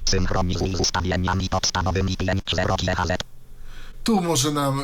[0.06, 3.18] Synchronizuj z ustawieniami podstawowymi 5.0 GHz.
[4.04, 4.84] Tu może nam.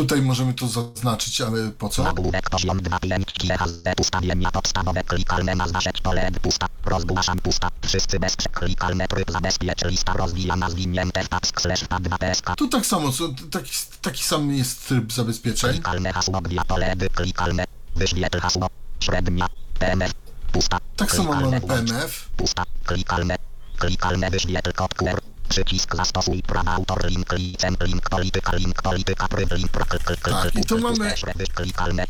[0.00, 2.02] Tutaj możemy to zaznaczyć, ale po co?
[2.02, 3.72] Nagłówek poziom 2.5 GHz.
[4.00, 5.04] Ustawienia podstawowe.
[5.04, 6.66] Klikalne nazwa sieć pole pusta.
[6.84, 7.68] Rozgłaszam pusta.
[7.86, 12.56] Wszyscy bez klikalne tryb zabezpiecz lista rozwijana zwinięte task slash p2 psk.
[12.56, 13.70] Tu tak samo, co- taki,
[14.02, 15.70] taki sam jest tryb zabezpieczeń.
[15.72, 17.64] Klikalne hasło gwia pole klikalne.
[17.96, 18.66] Wyświetl hasło.
[19.00, 19.46] Średnia.
[19.78, 20.12] PMF.
[20.52, 20.78] Pusta.
[20.96, 21.60] Tak samo mamy.
[21.60, 22.28] PMF.
[22.36, 22.64] Pusta.
[22.84, 23.36] Klikalne.
[23.78, 25.20] Klikalne wyświetl kod QR.
[25.50, 30.54] Przycisk zastosuj prawa autor link licem link polityka link polityka pryw link pro klik klik
[30.54, 31.14] i tu mamy-
[31.54, 32.04] Klikalne.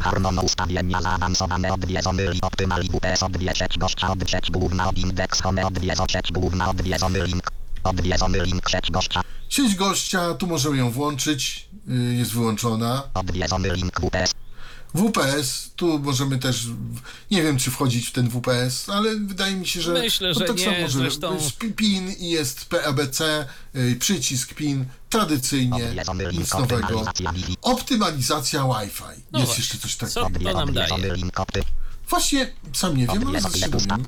[0.00, 6.32] Harmono ustawienia zaawansowane odwiedzony link optymali WPS odwieczeć gościa odwieczeć główna od indeks home odwiedzać
[6.32, 7.50] główna odwiedzony link.
[7.84, 9.20] Odwiedzony link sieć gościa.
[9.48, 13.02] Sieć gościa, tu możemy ją włączyć, y, jest wyłączona.
[13.14, 14.32] Odwiedzony link WPS.
[14.94, 16.66] WPS, tu możemy też,
[17.30, 20.56] nie wiem czy wchodzić w ten WPS, ale wydaje mi się, że Myślę, że tak
[20.56, 21.02] nie, samo możemy.
[21.04, 23.46] zresztą- Jest PIN i jest PABC,
[23.76, 25.82] y, przycisk PIN, tradycyjnie,
[26.32, 27.04] nic nowego.
[27.62, 29.02] optymalizacja Wi-Fi.
[29.32, 29.62] No jest właśnie.
[29.62, 30.50] jeszcze coś Co takiego.
[30.50, 30.88] to nam daje?
[32.08, 34.04] Właśnie, sam nie wiem, ale dowiem.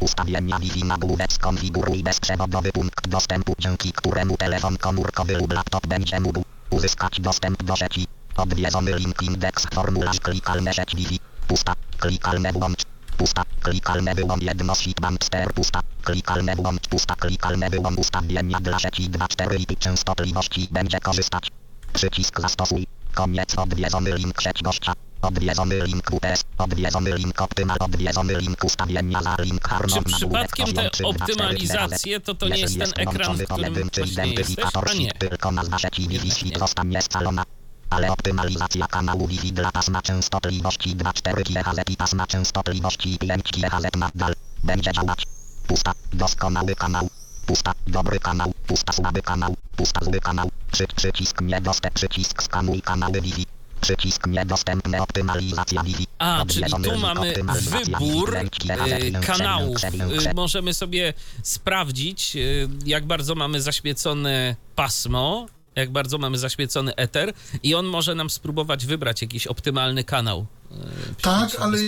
[0.00, 6.42] Ustawienia Wi-Fi nagłówek skonfiguruj bezprzewodowy punkt dostępu, dzięki któremu telefon komórkowy lub laptop będzie mógł
[6.70, 8.06] uzyskać dostęp do sieci.
[8.36, 11.20] Odwiedzony link indeks formularz klikalne sieć Wi-Fi.
[11.48, 11.72] Pusta.
[11.98, 12.82] Klikalne włącz.
[13.16, 13.42] Pusta.
[13.62, 15.54] Klikalne wyłącz jednostik band ster.
[15.54, 15.80] Pusta.
[16.04, 16.88] Klikalne włącz.
[16.88, 17.16] Pusta.
[17.16, 21.50] Klikalne wyłącz ustawienia dla sieci 2.4 i częstotliwości będzie korzystać.
[21.92, 22.86] Przycisk zastosuj.
[23.14, 24.92] Koniec odwiedzony link sieć gościa.
[25.22, 26.44] Odwiedzony link WPS.
[26.58, 27.76] Odwiedzony link optymal.
[27.80, 30.04] Odwiedzony link ustawienia za link harmon.
[30.04, 34.66] Czy przypadkiem te optymalizacje to to nie jest ten ekran, w którym właśnie jesteś?
[34.74, 35.12] A nie.
[35.12, 36.58] Tylko nazwa sieci Wi-Fi nie.
[36.58, 37.44] zostanie scalona.
[37.90, 44.34] Ale optymalizacja kanału Wi-Fi dla pasma częstotliwości 2,4 GHz i pasma częstotliwości 5 GHz nadal
[44.64, 45.22] będzie działać.
[45.66, 47.08] Pusta, doskonały kanał.
[47.46, 48.52] Pusta, dobry kanał.
[48.66, 49.56] Pusta, słaby kanał.
[49.76, 50.50] Pusta, zły kanał.
[50.72, 53.46] Przy, przycisk niedostęp, przycisk skanuj kanały Wi-Fi.
[53.80, 56.06] Przycisk niedostępny optymalizacja Wi-Fi.
[56.18, 59.84] A, czyli tu mamy wybór Wi-Fi, 5 GHz, e, kanałów.
[59.84, 62.40] E, Możemy sobie sprawdzić, e,
[62.86, 65.46] jak bardzo mamy zaświecone pasmo,
[65.76, 67.32] jak bardzo mamy zaświecony eter
[67.62, 70.46] i on może nam spróbować wybrać jakiś optymalny kanał.
[70.70, 70.74] e,
[71.22, 71.78] Tak, ale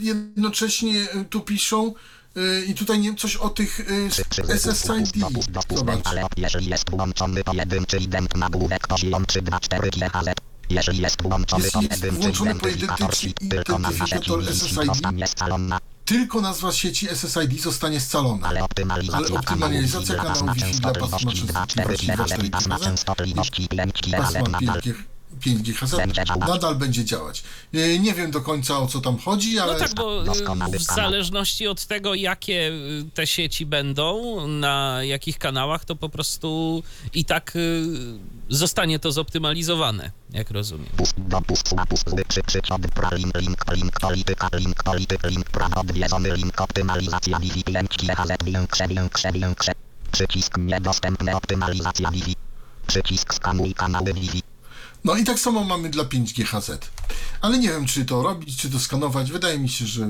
[0.00, 1.94] jednocześnie y, tu piszą
[2.36, 4.10] y, i tutaj nie coś o tych y,
[4.58, 5.16] SSID.
[5.70, 6.00] Zobacz.
[6.04, 10.34] Ale jeżeli jest włączony pojedynczy ident nagłówek poziom 324 GHz.
[10.70, 13.10] Jeżeli jest włączony pojedynczy identyfikator
[13.50, 14.86] tylko identyfikator Wi-Fi SSID.
[14.86, 15.78] zostanie scalona.
[16.04, 18.48] Tylko nazwa sieci SSID zostanie scalona.
[18.48, 23.68] Ale optymalizacja, kanału Wi-Fi dla pasma częstotliwości częstotliwości 2,4 GHz pasma 2,4 częstotliwości
[25.40, 27.42] 5 pasma GHz nadal 5, 5 GHz Będzie działać.
[27.74, 30.82] Y, Nie wiem do końca o co tam chodzi, ale No tak, bo y, w
[30.82, 36.82] zależności od tego, jakie y, te sieci będą, na jakich kanałach, to po prostu
[37.14, 37.82] i tak y,
[38.48, 40.86] zostanie to zoptymalizowane, jak rozumiem.
[40.96, 45.50] Pust, dopust, łapust, zły, przy, przy, od, pra, link, link, link, polityka, link, polityk, link,
[45.50, 49.72] prawo, odwiedzony, link, optymalizacja Wi-Fi, 5 GHz, większe, większe, większe.
[50.12, 52.36] Przycisk niedostępny, optymalizacja Wi-Fi.
[52.86, 54.53] Przycisk skanuj kanały Wi-Fi.
[55.04, 56.70] No i tak samo mamy dla 5G HZ.
[57.40, 59.32] Ale nie wiem, czy to robić, czy to skanować.
[59.32, 60.08] Wydaje mi się, że.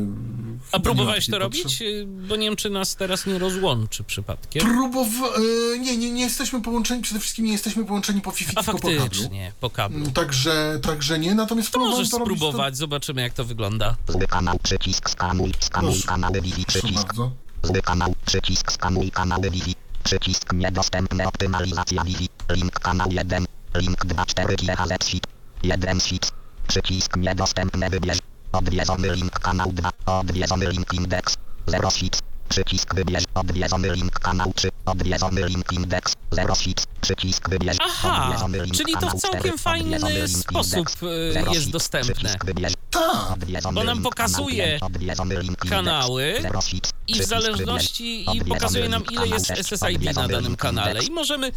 [0.73, 1.63] A próbowałeś to robić?
[1.63, 1.91] potrzeby.
[1.91, 4.63] Y, Bo nie wiem, czy nas teraz nie rozłączy przypadkiem.
[4.63, 5.27] Próbowa...
[5.75, 8.79] e, nie, nie, nie jesteśmy połączeni, przede wszystkim nie jesteśmy połączeni po Wi-Fi, A tylko
[8.79, 9.01] po kablu.
[9.03, 9.99] faktycznie, po kablu.
[9.99, 13.97] Mm, Także, także nie, natomiast To możesz to robić, spróbować, zobaczymy jak to wygląda.
[14.09, 17.07] Zły kanał, przycisk skanuj, skanuj kanały Wi-Fi, To, proszę przycisk.
[17.07, 17.31] bardzo.
[17.63, 24.25] Zły kanał, przycisk skanuj kanały Wi-Fi, przycisk niedostępne optymalizacja Wi-Fi, link kanał 1, link 2
[24.27, 25.27] 4 GHz SIP,
[25.63, 26.27] 1 SIP,
[26.69, 28.19] przycisk niedostępne wybierz,
[28.53, 31.37] odwiedzony link kanał 2, odwiedzony link indeks,
[31.67, 32.17] 0 SIP,
[32.49, 38.59] przycisk wybierz, odwiedzony link kanał 3, odwiedzony link indeks, 0 SIP, przycisk wybierz, Aha, odwiedzony
[38.65, 40.89] link czyli to w całkiem 4, fajny sposób,
[41.33, 42.15] 0 jest dostępne.
[42.15, 46.39] przycisk wybierz, Tak, odwiedzony Bo nam pokazuje kanał 5, odwiedzony link indeks, kanały.
[46.43, 51.11] 0 SIP, I w zależności i pokazuje nam ile jest SSID na danym kanale i
[51.11, 51.53] możemy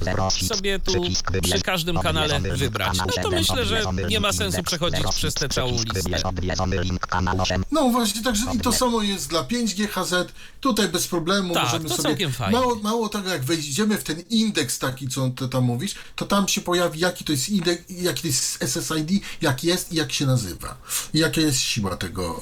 [0.48, 0.94] sobie tu
[1.42, 2.98] przy każdym kanale wybrać.
[2.98, 6.24] No to myślę, że nie ma sensu przechodzić przez tę całą listę.
[6.24, 10.14] odwiedzony link kanał 8, No właśnie, także i to samo jest dla 5G HZ.
[10.62, 12.04] Tutaj bez problemu Tak, możemy to sobie.
[12.10, 12.60] całkiem fajnie.
[12.60, 16.48] Mało, mało tego, jak wejdziemy w ten indeks taki, co ty tam mówisz, to tam
[16.48, 20.26] się pojawi, jaki to jest indeks, jaki to jest SSID, jak jest i jak się
[20.26, 20.78] nazywa.
[21.14, 22.42] I jaka jest siła tego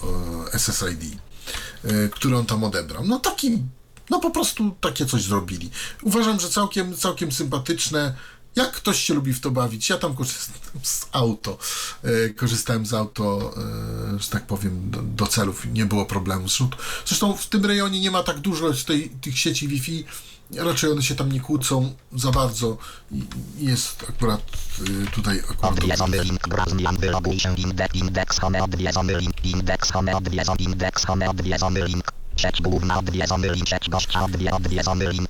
[0.54, 1.18] e, SSID,
[1.84, 3.06] e, który on tam odebrał.
[3.06, 3.58] No taki,
[4.10, 5.70] no po prostu takie coś zrobili.
[6.02, 8.16] Uważam, że całkiem, całkiem sympatyczne.
[8.56, 11.58] Jak ktoś się lubi w to bawić, ja tam korzystam z auto,
[12.04, 13.54] e, korzystałem z auto,
[14.16, 16.48] e, że tak powiem, do, do celów, nie było problemu.
[17.06, 20.04] Zresztą w tym rejonie nie ma tak dużo tej, tych sieci Wi-Fi,
[20.58, 22.78] raczej one się tam nie kłócą za bardzo
[23.58, 24.42] jest akurat
[24.82, 29.92] e, tutaj akurat odwiedzony link brak zmian, wyloguj się indeks, indeks home, odwiedzony link, indeks
[29.92, 35.30] home, odwiedzony, indeks home, odwiedzony link, sieć główna, odwiedzony link, sieć gościa, odwie, odwiedzony link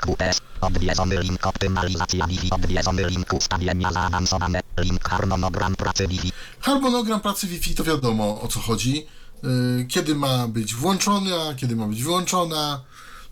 [0.62, 7.76] odwiedzony link optymalizacja Wi-Fi, odwiedzony link ustawienia zaawansowane, link harmonogram pracy Wi-Fi, Harmonogram pracy Wi-Fi
[7.76, 9.06] to wiadomo o co chodzi.
[9.44, 12.82] Y, Kiedy ma być włączony, a kiedy ma być wyłączona.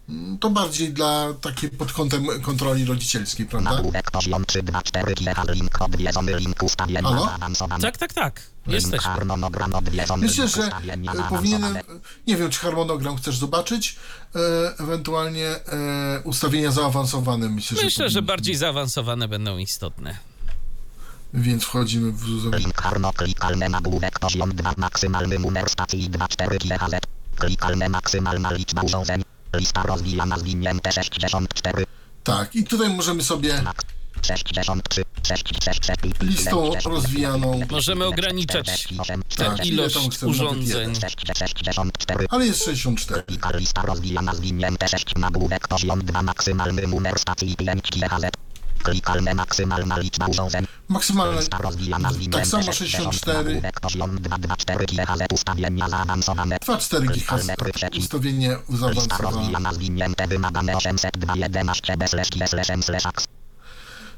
[0.09, 3.69] Mm, To bardziej dla takiej pod kątem kontroli rodzicielskiej, prawda?
[3.75, 7.25] nagłówek poziom 3, 2, 4 GH, link odwiedzony link ustawienia Halo?
[7.25, 8.41] zaawansowane, Tak, tak, tak.
[8.67, 8.97] link Jesteśmy.
[8.99, 10.63] harmonogram odwiedzony Myślę, link że
[11.19, 11.77] e, powinienem,
[12.27, 13.95] nie wiem, czy harmonogram chcesz zobaczyć,
[14.35, 14.39] e,
[14.79, 20.17] ewentualnie e, ustawienia zaawansowane, myślę, że, Myślę, że powinni- bardziej zaawansowane będą istotne.
[21.33, 22.53] Więc wchodzimy w...
[22.57, 26.99] Link harmo klikalne nagłówek poziom 2 maksymalny numer stacji 24 GHz.
[27.35, 29.23] Klikalne maksymalna liczba urządzeń.
[29.53, 31.85] Lista rozwijana zwinięte 64
[32.23, 33.85] Tak, i tutaj możemy sobie max
[34.27, 40.95] 63 666 listą rozwijaną, Możemy ograniczać tę Tak, ile ilość urządzeń.
[40.95, 43.23] 64 ale jest 64.
[43.23, 48.31] Klika lista rozwijana zwinięte 6 nagłówek poziom 2 maksymalny numer stacji 5 GHz.
[48.83, 50.67] Klikalne maksymalna liczba urządzeń.
[50.87, 56.57] Maksymalne, Lista rozwijana tak samo 60 64, nagłówek poziom 2 2 4 GHz ustawienia zaawansowane.
[56.57, 59.31] 2,4 GHz, ustawienie Lista zaawansowane.
[59.31, 63.03] rozwijana zwinięte wymagane 802 11 bez slash slash slash.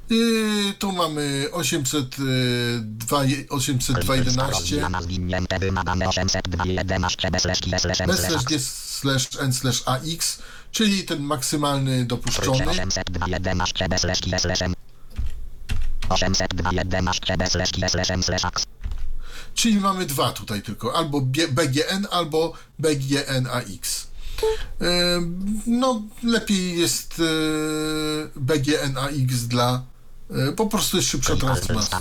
[0.09, 8.01] I tu mamy 802, Lista 802.11 rozwijana zwinięte wymagane 802 11 bez slash g slash
[8.01, 8.45] m bez slash slash ax.
[8.45, 10.39] g slash n slash ax,
[10.75, 12.65] czyli ten maksymalny dopuszczony.
[12.69, 14.73] 802 11 bez slash g slash m.
[16.09, 18.63] 802 11 bez slash g slash m slash ax.
[19.53, 21.21] Czyli mamy dwa tutaj tylko, albo
[21.51, 24.07] BGN, albo BGNAX.
[25.15, 29.83] Ym, No, lepiej jest yy, BGNAX dla.
[30.29, 31.97] yy, Po prostu jest szybsza transmisja.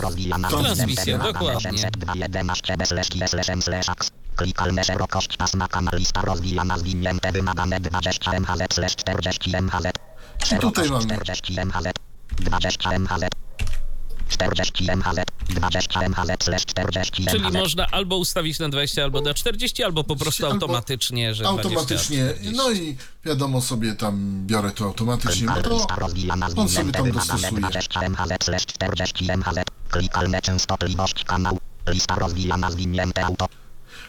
[0.51, 1.91] Transmisja, dokładnie.
[4.37, 4.45] 802 11 bez slash g slash m slash ax.
[4.45, 9.93] Klikalne szerokość pasma kanał lista rozwijana zwinięte wymagane 20 MHz slash 40 MHz.
[10.53, 11.93] I tutaj mamy 40 MHz,
[12.39, 13.29] 20 MHz,
[14.29, 19.85] 40 MHz, 20 MHz slash 40 Czyli można albo ustawić na 20, albo na 40,
[19.85, 22.25] albo po prostu Albo automatycznie, że automatycznie.
[22.25, 22.57] 20, 40.
[22.57, 25.87] No i wiadomo sobie tam biorę to automatycznie, bo to
[26.57, 27.53] on sobie tam dostosuje.
[27.53, 29.65] 20 MHz slash 40 MHz.
[29.91, 31.59] Klikalne częstotliwość kanał.
[31.89, 33.49] Lista rozwijana zwinięte auto.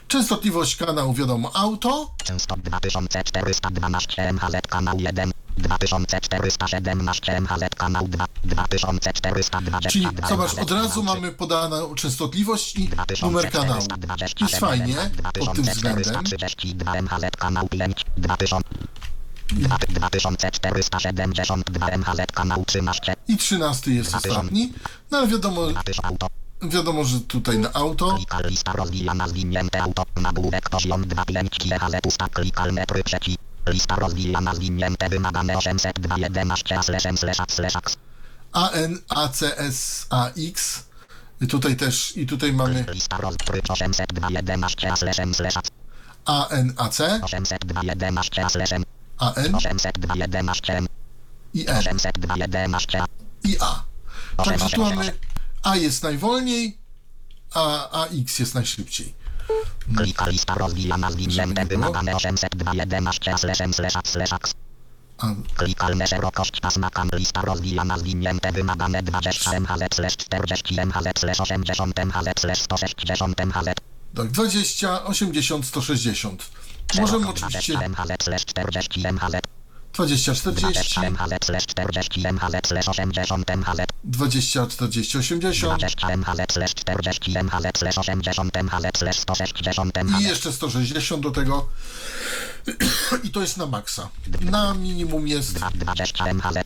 [0.07, 2.11] Częstotliwość kanału wiadomo auto.
[2.23, 5.31] Częstot 2412 MHz kanał 1.
[5.57, 8.25] 2417 MHz kanał 2.
[8.43, 11.21] 2422 Czyli zobacz, od razu kanał 3.
[11.21, 12.89] mamy podaną częstotliwość i
[13.21, 13.81] numer kanału.
[14.41, 14.95] Jest fajnie
[15.33, 16.03] pod tym względem.
[16.03, 18.05] 2432 MHz kanał 5.
[18.17, 18.69] 2000
[19.89, 23.15] 2472 MHz kanał 13.
[23.27, 24.73] I 13 jest ostatni.
[25.11, 26.27] No ale wiadomo, 2000 auto.
[26.69, 28.13] Wiadomo, że tutaj na auto.
[28.15, 30.03] Klikal lista rozwijana zwinięte auto.
[30.15, 33.37] Nagłówek poziom 25 GHz ustaw klikal metry przeci.
[33.67, 37.97] Lista rozwijana zwinięte wymagane 802 11 slash m slash a slash ax.
[38.51, 40.05] ANACSAX.
[41.41, 45.55] I tutaj też, i tutaj mamy Lista rozpryć 802 11 slash m slash
[46.25, 48.83] ANAC, 802 11 slash m
[49.17, 50.87] AN 802 11 m
[51.53, 53.05] i N 802 11
[53.43, 53.83] i A.
[54.37, 55.11] Także tu mamy
[55.65, 56.77] A jest najwolniej,
[57.53, 59.13] a AX jest najszybciej.
[59.97, 64.53] Klika lista rozwijana zwinięte wymagane 802 11 slash m slash a slash x
[65.17, 71.39] A, Klikalne szerokość pasma kam lista rozwijana zwinięte wymagane 20 MHz slash 40 MHz slash
[71.39, 73.75] 80 MHz slash 160 MHz
[74.15, 76.51] tak, 20, 80, 160.
[76.99, 79.54] Możemy oczywiście 20 MHz slash 40 MHz
[79.95, 86.51] 20, 40, 20 MHz slash 40 MHz slash 80 MHz 20, 40, 80 20 MHz
[86.53, 91.67] slash 40 MHz slash 80 MHz slash 160 i MHz jeszcze 160 do tego.
[93.23, 94.09] I to jest na maksa.
[94.41, 96.63] Na minimum jest 20 MHz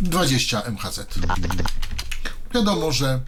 [0.00, 1.00] 20 MHz.
[2.50, 3.20] 2 Wiadomo, że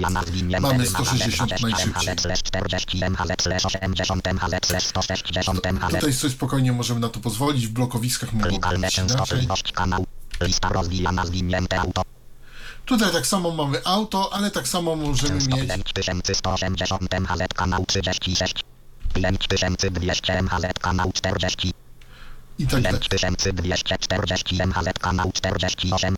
[0.00, 2.12] Mamy wymagane 160 20 najszybciej.
[2.12, 7.08] MHz slash 40 MHz slash 80 MHz slash 160 MHz tutaj sobie spokojnie możemy na
[7.08, 7.66] to pozwolić.
[7.66, 9.04] W blokowiskach być inaczej.
[10.40, 12.02] Lista rozwijana zwinięte auto.
[12.84, 18.64] Tutaj tak samo mamy auto, ale tak samo możemy mieć 5180 MHz kanał 36.
[19.14, 21.72] 5200 MHz kanał 40.
[22.58, 23.00] i tak dalej.
[23.10, 26.16] 5240 MHz kanał 48.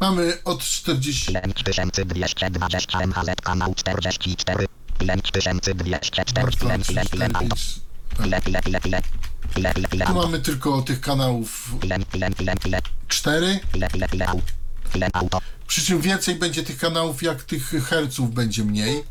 [0.00, 1.32] Mamy od 40,
[1.64, 4.66] 5220 MHz kanał 44.
[4.98, 7.56] 5240 Bardzo ile, ile, ile, auto.
[7.56, 7.80] 40.
[8.26, 9.02] ile, ile, ile, ile,
[9.56, 14.08] ile, ile, ile, Tu mamy tylko tych kanałów ile, ile, ile, ile, 4, ile, ile,
[14.12, 14.46] ile, auto.
[14.94, 15.40] ile auto.
[15.66, 19.04] przy czym więcej będzie tych kanałów, jak tych herców będzie mniej.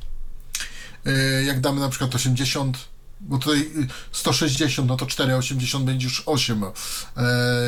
[1.05, 2.77] E, Jak damy na przykład 80,
[3.21, 6.71] bo tutaj y, 160, no to 4, 80 będzie już 8 e,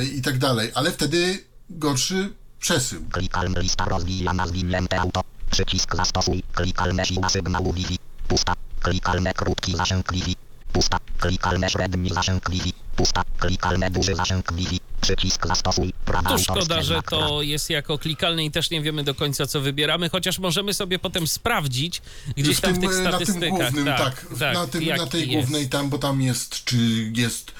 [0.05, 2.33] i tak dalej, ale wtedy gorszy
[2.65, 3.01] przesył.
[3.11, 5.21] Klikalny lista rozwijana zwinięte auto.
[5.51, 6.43] Przycisk zastosuj.
[6.53, 7.97] Klikalne siła sygnału Wi-Fi.
[8.27, 8.53] Pusta.
[8.79, 10.35] Klikalne krótki zasięg Wi-Fi.
[10.73, 10.97] Pusta.
[11.19, 12.73] Klikalne średni zasięg Wi-Fi.
[12.95, 13.23] Pusta.
[13.39, 14.79] Klikalne duży zasięg Wi-Fi.
[15.01, 15.93] Przycisk zastosuj.
[16.05, 19.61] Prawa autorskie szkoda, że to jest jako klikalne i też nie wiemy do końca, co
[19.61, 22.01] wybieramy, chociaż możemy sobie potem sprawdzić
[22.37, 23.49] gdzieś w tam w tych e, na tym statystykach.
[23.49, 25.33] głównym, tak, na, tym, na tej jest.
[25.33, 26.77] głównej tam, bo tam jest, czy
[27.15, 27.51] jest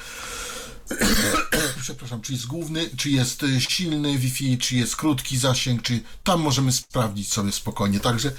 [1.81, 6.41] przepraszam, czy jest główny, czy jest e, silny Wi-Fi, czy jest krótki zasięg, czy tam
[6.41, 8.31] możemy sprawdzić sobie spokojnie, także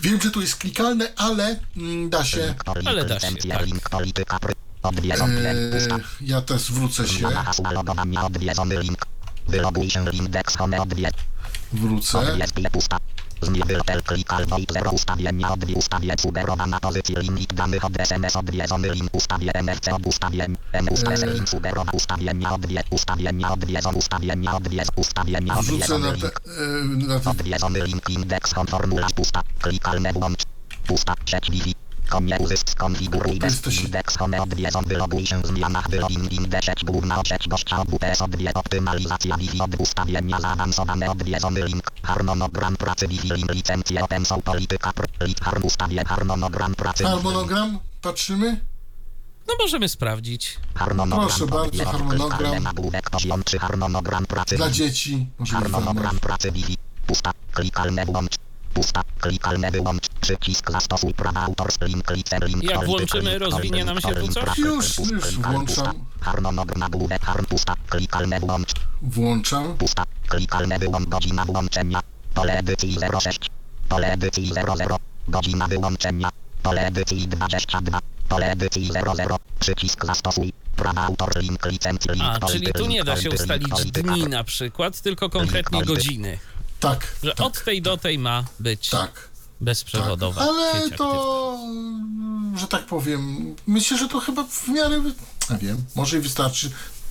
[0.00, 2.54] wiem, że tu jest klikalne, ale mm, da się,
[2.86, 3.66] Ale da się, licencja, tak.
[3.66, 5.96] link, polityka, pr- odwiedzony link, pusta.
[5.96, 7.28] e, ja też zwrócę się,
[11.72, 12.36] wrócę,
[13.42, 13.92] Odwiedz ile pusta.
[13.92, 19.14] Zmiebytel klikal void 0 ustawienia odwi ustawie sugerowana pozycji limit danych od SMS odwiedzony link
[19.14, 25.58] ustawie MFC od ustawień M ustawień link sugerowa ustawienia odwie ustawienia odwiedzą ustawienia odwiedz ustawienia
[25.58, 26.40] odwiedzony link.
[27.24, 28.08] e, Odwiedzony link
[28.54, 29.42] home formularz pusta.
[29.60, 30.42] Klikalne włącz.
[30.86, 31.14] Pusta.
[31.26, 31.81] Sieć Wi-Fi.
[32.38, 37.48] Uzysk skonfiguruj bez index home odwiedzą wyloguj się w zmianach wylogin index sieć główna sieć
[37.48, 44.04] gościa OWPS odwie optymalizacja Wi-Fi od ustawienia zaawansowane odwiedzony link harmonogram pracy Wi-Fi link licencje
[44.04, 48.60] open są polityka pr- lit harm ustawie harmonogram pracy harmonogram, patrzymy,
[49.48, 50.58] No możemy sprawdzić.
[50.74, 52.62] harmonogram Proszę bardzo, harmonogram.
[52.62, 56.76] nagłówek poziom 3 harmonogram pracy dla dzieci, Harmonogram pracy Wi-Fi.
[57.06, 57.30] Pusta.
[57.52, 58.34] Klikalne włącz.
[58.74, 59.02] Pusta.
[59.20, 60.08] Klikalne wyłącz.
[60.20, 61.86] Przycisk zastosuj prawa autorskie.
[61.86, 64.58] Link licen link Jak włączymy, rozwinie nam się tu coś?
[64.58, 65.66] Już, już włączam.
[65.66, 65.92] pusta.
[66.20, 67.74] Harmonogram nagłówek harm pusta.
[67.88, 68.72] Klikalne włącz.
[69.02, 70.04] włączam, Pusta.
[70.28, 71.08] Klikalne wyłącz.
[71.08, 72.00] Godzina włączenia.
[72.34, 73.50] Pole edycji 06.
[73.88, 74.96] Pole edycji 00.
[75.28, 76.28] Godzina wyłączenia.
[76.62, 77.98] Pole edycji 22.
[78.28, 79.36] Pole edycji 00.
[79.60, 80.52] Przycisk zastosuj.
[80.76, 85.00] Prawa autor link licencji link A, czyli tu nie da się ustalić dni na przykład,
[85.00, 86.38] tylko konkretnie godziny.
[86.82, 89.00] Tak, Że tak, od tej do tej ma być tak.
[89.00, 89.28] tak.
[89.60, 90.96] bezprzewodowa Ale sieć aktywna.
[90.96, 91.58] to,
[92.56, 95.02] że tak powiem, myślę, że to chyba w miarę,
[95.50, 96.70] nie wiem, może i wystarczy.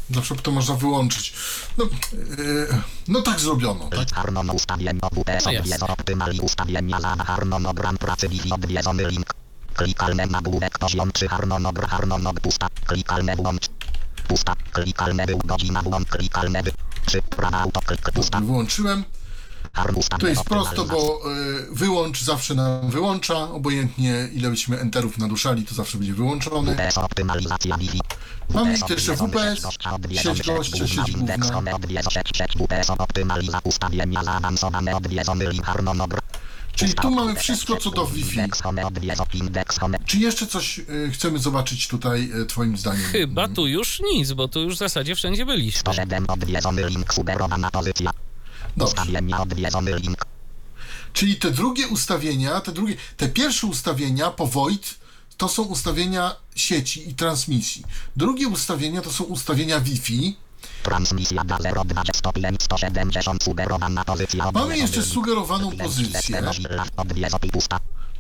[0.10, 1.34] Zawsze to można wyłączyć.
[1.78, 1.88] No, e,
[3.08, 3.90] no tak zrobiono.
[3.90, 4.54] Tak?
[4.54, 5.46] Ustawień OWPS
[5.80, 9.34] No optymali ustawienia za harmonogram pracy odwiedzony link.
[9.76, 12.68] Klikalne nagłówek poziom 3 harmonogram harmonog pusta.
[12.86, 13.70] Klikalne włącz.
[14.28, 14.56] Pusta.
[14.72, 16.10] Klikalne był godzina włącz.
[16.10, 16.72] Klikalne by.
[17.06, 18.40] Przy prawa auto klik pusta.
[18.42, 19.04] Wyłączyłem.
[20.20, 23.52] To jest prosto, bo e, wyłącz zawsze nam wyłącza.
[23.52, 26.76] Obojętnie ile byśmy enterów naduszali, to zawsze będzie wyłączony.
[28.54, 29.64] Mamy jeszcze WPS,
[30.24, 31.36] sieć gościa, sieć główna.
[36.76, 38.38] Czyli tu mamy wszystko, co do Wi-Fi.
[40.06, 43.02] Czy jeszcze coś e, chcemy zobaczyć tutaj, e, Twoim zdaniem?
[43.12, 45.84] Chyba tu już nic, bo tu już w zasadzie wszędzie byliśmy.
[48.76, 50.26] 107 odwiedzony link sugerowana pozycja.
[50.26, 50.32] Dobrze.
[51.14, 54.86] Czyli te drugie ustawienia, te drugie, te pierwsze ustawienia po VoIP
[55.38, 57.84] to są ustawienia sieci i transmisji.
[58.16, 60.38] Drugie ustawienia to są ustawienia Wi-Fi.
[60.84, 64.52] Transmisja da 025 170 sugerowana pozycja.
[64.52, 66.44] Mamy jeszcze sugerowaną pozycję.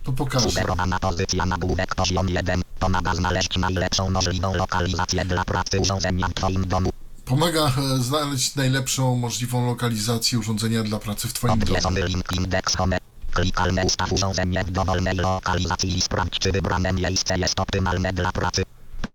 [0.03, 0.49] To pokażę.
[0.49, 6.67] Sugerowana pozycja nagłówek poziom 1 pomaga znaleźć najlepszą możliwą lokalizację dla pracy urządzenia w Twoim
[6.67, 6.89] domu.
[7.31, 11.95] Pomaga e, znaleźć najlepszą możliwą lokalizację urządzenia dla pracy w Twoim domu.
[12.05, 12.97] Link index home.
[13.33, 18.63] Klikalne ustaw urządzenie w dowolnej lokalizacji i sprawdź, czy wybrane miejsce jest optymalne dla pracy.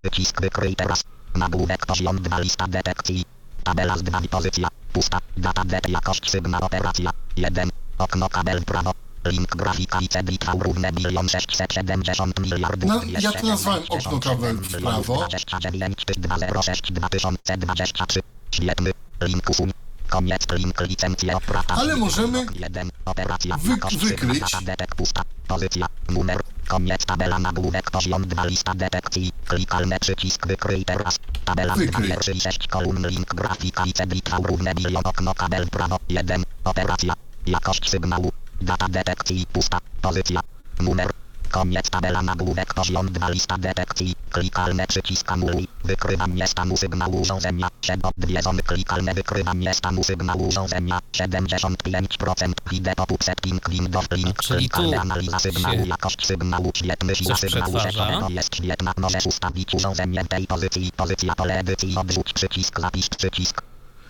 [0.02, 1.04] Przycisk wykryj teraz.
[1.34, 3.24] Nagłówek poziom 2 lista detekcji.
[3.64, 4.68] Tabela z 2 pozycja.
[4.92, 5.18] Pusta.
[5.36, 7.10] Data det jakość sygnał operacja.
[7.36, 7.70] 1.
[7.98, 9.05] Okno kabel prawo.
[9.30, 14.80] Link grafika i CBV równe 1 670 miliardów No, ja to nazwałem okno kabel w
[14.82, 15.16] prawo.
[15.16, 18.20] 29 206 2023.
[18.54, 18.90] Świetny.
[19.22, 19.70] Link usuń.
[20.08, 21.80] Koniec link licencje operacyjne.
[21.82, 22.90] Ale możemy Jeden.
[23.04, 23.56] Operacja.
[23.56, 24.42] wy- wykryć.
[24.62, 25.22] detek pusta.
[25.48, 25.86] Pozycja.
[26.08, 26.40] Numer.
[26.68, 29.32] Koniec tabela nagłówek poziom 2 lista detekcji.
[29.46, 31.16] Klikalny przycisk wykryj teraz.
[31.44, 32.08] Tabela z 2 Wykryj.
[32.08, 35.96] wierszy i 6 kolumn link grafika i CBV równe bilion okno kabel prawo.
[36.08, 36.44] 1.
[36.64, 37.14] Operacja.
[37.46, 38.32] Jakość sygnału.
[38.62, 39.78] Data detekcji pusta.
[40.02, 40.40] Pozycja.
[40.80, 41.10] Numer.
[41.50, 44.14] Koniec tabela nagłówek poziom 2 lista detekcji.
[44.30, 45.68] Klikalne przycisk anuluj.
[45.84, 47.68] Wykrywanie stanu sygnału urządzenia.
[47.80, 51.00] Przed odwiedzony klikalne wykrywanie stanu sygnału urządzenia.
[51.12, 54.42] 75% wideo pop setting window link.
[54.42, 55.76] Czyli tu Klikalne analiza sygnału.
[55.76, 56.72] się Jakość sygnału.
[56.76, 57.90] Świetny siła coś sygnału przetwarza.
[57.90, 58.92] rzeczowego jest świetna.
[58.96, 60.92] Możesz ustawić urządzenie w tej pozycji.
[60.96, 61.96] Pozycja pole edycji.
[61.96, 62.80] Odrzuć przycisk.
[62.80, 63.62] Zapisz przycisk.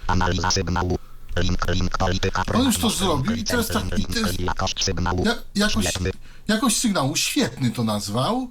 [0.06, 0.98] Analiza sygnału.
[1.36, 2.42] Link, link, polityka.
[2.54, 5.24] On już to zrobił i teraz tak- i jest- Jakość sygnału.
[5.26, 6.10] Ja, jakoś, Świetny.
[6.48, 8.50] jakość sygnału świetny to nazwał.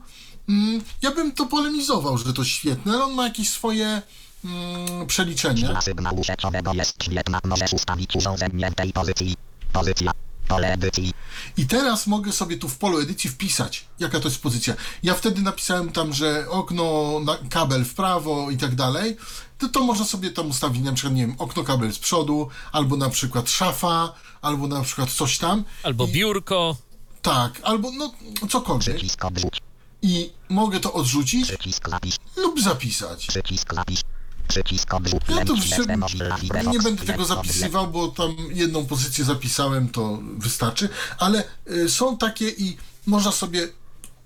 [0.49, 4.01] Mm, ja bym to polemizował, że to świetne, ale on ma jakieś swoje
[4.45, 5.81] mm, przeliczenia.
[5.81, 7.39] Sygnału rzeczowego jest świetna.
[7.43, 9.35] Możesz ustawić urządzenie tej pozycji.
[9.73, 10.11] Pozycja.
[10.47, 11.13] Pole edycji.
[11.57, 14.73] I teraz mogę sobie tu w polu edycji wpisać, jaka to jest pozycja.
[15.03, 19.17] Ja wtedy napisałem tam, że okno, na, kabel w prawo i tak dalej.
[19.57, 22.97] To, to można sobie tam ustawić, na przykład, nie wiem, okno, kabel z przodu, albo
[22.97, 25.63] na przykład szafa, albo na przykład coś tam.
[25.83, 26.77] Albo biurko.
[27.21, 28.13] Tak, albo no
[28.49, 28.97] cokolwiek.
[30.01, 31.53] I mogę to odrzucić
[32.37, 33.27] lub zapisać.
[35.29, 35.95] Ja to Mozilla
[36.71, 42.49] nie będę tego zapisywał, bo tam jedną pozycję zapisałem, to wystarczy, ale y, są takie
[42.49, 43.67] i można sobie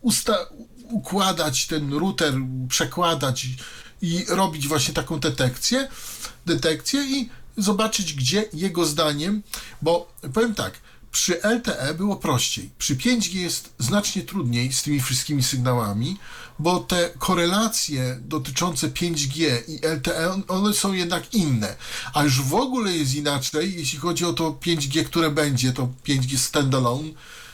[0.04, 0.46] usta-
[0.90, 2.34] układać ten router,
[2.70, 3.56] przekładać i,
[4.02, 5.88] i robić właśnie taką detekcję,
[6.46, 9.44] detekcję i zobaczyć, gdzie jego zdaniem,
[9.82, 10.74] bo powiem tak,
[11.12, 12.70] przy LTE było prościej.
[12.78, 16.18] Przy 5G jest znacznie trudniej z tymi wszystkimi sygnałami,
[16.60, 21.76] bo te korelacje dotyczące 5G i LTE, on- one są jednak inne.
[22.14, 26.38] A już w ogóle jest inaczej, jeśli chodzi o to 5G, które będzie, to 5G
[26.38, 27.10] standalone,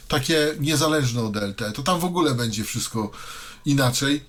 [0.07, 1.71] takie niezależne od LTE.
[1.71, 3.11] To tam w ogóle będzie wszystko
[3.65, 4.23] inaczej.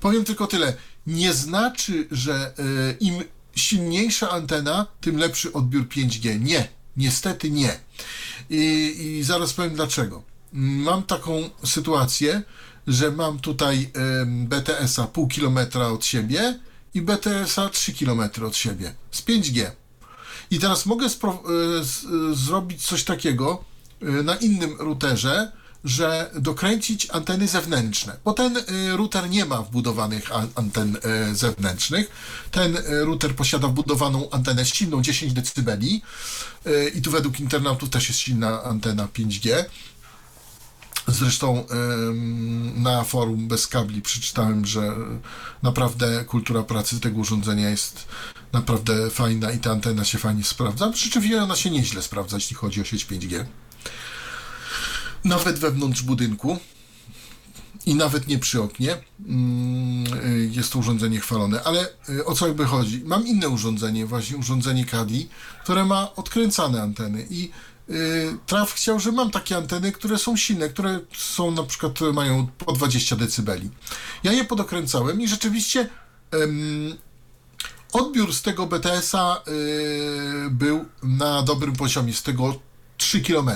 [0.00, 0.76] Powiem tylko tyle.
[1.06, 3.24] Nie znaczy, że y, im
[3.56, 6.40] silniejsza antena, tym lepszy odbiór 5G.
[6.40, 7.80] Nie, niestety nie.
[8.50, 10.22] I, i zaraz powiem dlaczego.
[10.52, 12.42] Mam taką sytuację,
[12.86, 13.90] że mam tutaj
[14.26, 16.58] BTS-a pół kilometra od siebie
[16.94, 19.70] i BTS-a 3 kilometry od siebie z 5G.
[20.50, 21.08] I teraz mogę
[21.82, 23.64] z- y, zrobić coś takiego
[24.02, 25.52] y, na innym routerze,
[25.84, 28.56] że dokręcić anteny zewnętrzne, bo ten
[28.96, 30.96] router nie ma wbudowanych an- anten
[31.32, 32.10] zewnętrznych.
[32.50, 35.76] Ten router posiada wbudowaną antenę silną 10 dB
[36.94, 39.64] i tu według internautów też jest silna antena 5G.
[41.08, 41.66] Zresztą
[42.76, 44.92] na forum bez kabli przeczytałem, że
[45.62, 48.08] naprawdę kultura pracy tego urządzenia jest
[48.52, 50.92] naprawdę fajna i ta antena się fajnie sprawdza.
[50.94, 53.44] Rzeczywiście ona się nieźle sprawdza, jeśli chodzi o sieć 5G.
[55.24, 56.58] Nawet wewnątrz budynku
[57.86, 58.96] i nawet nie przy oknie
[59.28, 60.04] mm,
[60.50, 61.62] jest to urządzenie chwalone.
[61.62, 63.02] Ale y, o co jakby chodzi?
[63.04, 65.28] Mam inne urządzenie, właśnie urządzenie Kadi,
[65.62, 67.50] które ma odkręcane anteny i
[68.46, 72.46] Traf chciał, że mam takie anteny, które są silne, które są na przykład y, mają
[72.46, 73.60] po 20 dB.
[74.22, 75.88] Ja je podokręcałem i rzeczywiście
[76.30, 76.96] em,
[77.92, 82.60] odbiór z tego BTS-a y, był na dobrym poziomie, z tego
[82.96, 83.50] 3 km.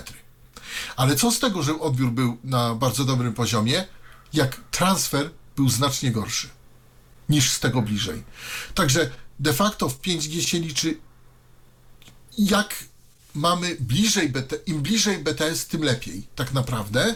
[0.96, 3.84] Ale co z tego, że odbiór był na bardzo dobrym poziomie,
[4.32, 6.48] jak transfer był znacznie gorszy
[7.28, 8.24] niż z tego bliżej.
[8.74, 10.98] Także de facto w 5G się liczy
[12.38, 12.74] jak
[13.34, 17.14] mamy bliżej BT, im bliżej BTS, tym lepiej, tak naprawdę,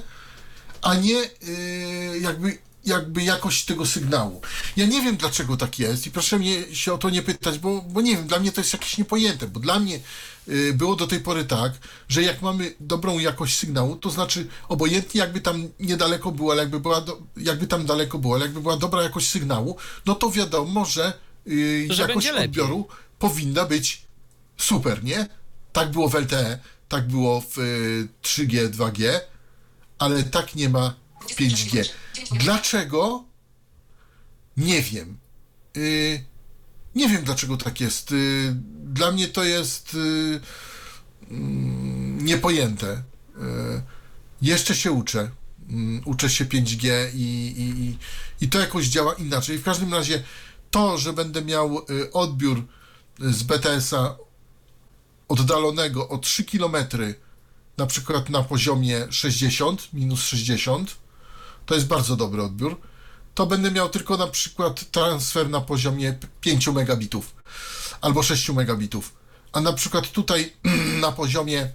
[0.82, 4.40] a nie yy, jakby jakby jakość tego sygnału.
[4.76, 7.82] Ja nie wiem, dlaczego tak jest i proszę mnie się o to nie pytać, bo,
[7.82, 10.00] bo nie wiem, dla mnie to jest jakieś niepojęte, bo dla mnie
[10.48, 11.72] y, było do tej pory tak,
[12.08, 16.80] że jak mamy dobrą jakość sygnału, to znaczy obojętnie jakby tam niedaleko było, ale jakby,
[16.80, 19.76] była do, jakby tam daleko było, ale jakby była dobra jakość sygnału,
[20.06, 21.12] no to wiadomo, że,
[21.48, 24.02] y, Że jakość odbioru powinna być
[24.56, 25.26] super, nie?
[25.72, 26.58] Tak było w LTE,
[26.88, 29.20] tak było w y, 3G, 2G,
[29.98, 30.94] ale tak nie ma
[31.28, 31.88] w 5G.
[32.32, 33.24] Dlaczego?
[34.56, 35.18] Nie wiem.
[35.76, 36.24] Y,
[36.94, 38.12] nie wiem, dlaczego tak jest.
[38.12, 38.54] Y,
[38.84, 40.40] dla mnie to jest y,
[41.30, 42.92] mm, niepojęte.
[42.92, 43.02] Y,
[44.42, 45.30] jeszcze się uczę.
[45.70, 47.18] Mm, Uczę się 5G i,
[47.56, 47.98] i, i,
[48.40, 49.58] i to jakoś działa inaczej.
[49.58, 50.22] W każdym razie
[50.70, 52.64] to, że będę miał y, odbiór
[53.20, 54.16] z BTS-a
[55.32, 56.76] oddalonego o 3 km,
[57.76, 60.96] na przykład na poziomie 60, minus 60,
[61.66, 62.80] to jest bardzo dobry odbiór,
[63.34, 67.34] to będę miał tylko na przykład transfer na poziomie 5 megabitów
[68.00, 69.14] albo 6 megabitów.
[69.52, 70.52] A na przykład tutaj
[71.04, 71.70] na poziomie e,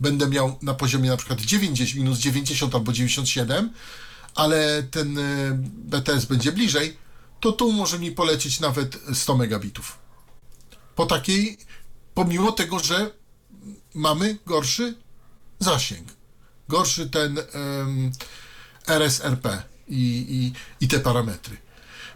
[0.00, 3.72] będę miał na poziomie na przykład 90, minus 90 albo 97,
[4.34, 5.22] ale ten e,
[5.62, 6.98] BTS będzie bliżej,
[7.40, 10.07] to tu może mi polecieć nawet 100 megabitów.
[10.98, 11.58] Po takiej,
[12.14, 13.10] pomimo tego, że
[13.94, 14.94] mamy gorszy
[15.58, 16.08] zasięg,
[16.68, 18.12] gorszy ten em,
[18.86, 20.52] RSRP i, i,
[20.84, 21.56] i te parametry.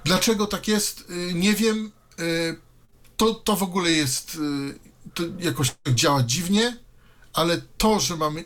[0.04, 1.00] Dlaczego tak jest?
[1.10, 1.92] Y, Nie wiem.
[2.20, 2.56] Y,
[3.16, 4.78] To, to w ogóle jest, y,
[5.14, 6.76] to jakoś tak działa dziwnie,
[7.32, 8.40] ale to, że mamy,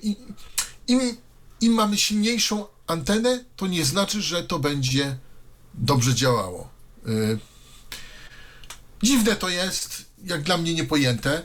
[0.89, 1.17] im,
[1.61, 5.19] im mamy silniejszą antenę, to nie znaczy, że to będzie
[5.75, 6.71] dobrze działało.
[9.03, 11.43] Dziwne to jest, jak dla mnie niepojęte,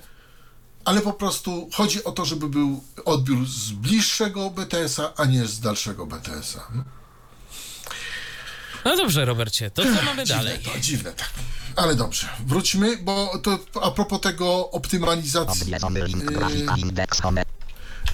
[0.86, 5.60] ale po prostu chodzi o to, żeby był odbiór z bliższego BTS-a, a nie z
[5.60, 6.68] dalszego BTS-a.
[8.86, 10.58] No dobrze, Robercie, to co mamy dalej?
[10.60, 11.30] Dziwne to, dziwne tak.
[11.76, 15.74] Ale dobrze, wróćmy, bo to a propos tego optymalizacji,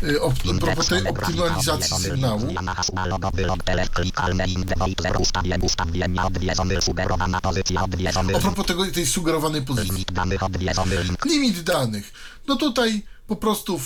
[0.04, 0.20] y,
[0.60, 2.48] grafika optymalizacji sygnału,
[8.36, 9.92] a propos tego, tej sugerowanej pozycji.
[9.92, 12.14] limit danych odwiedzony link Limit danych.
[12.48, 13.80] No tutaj po prostu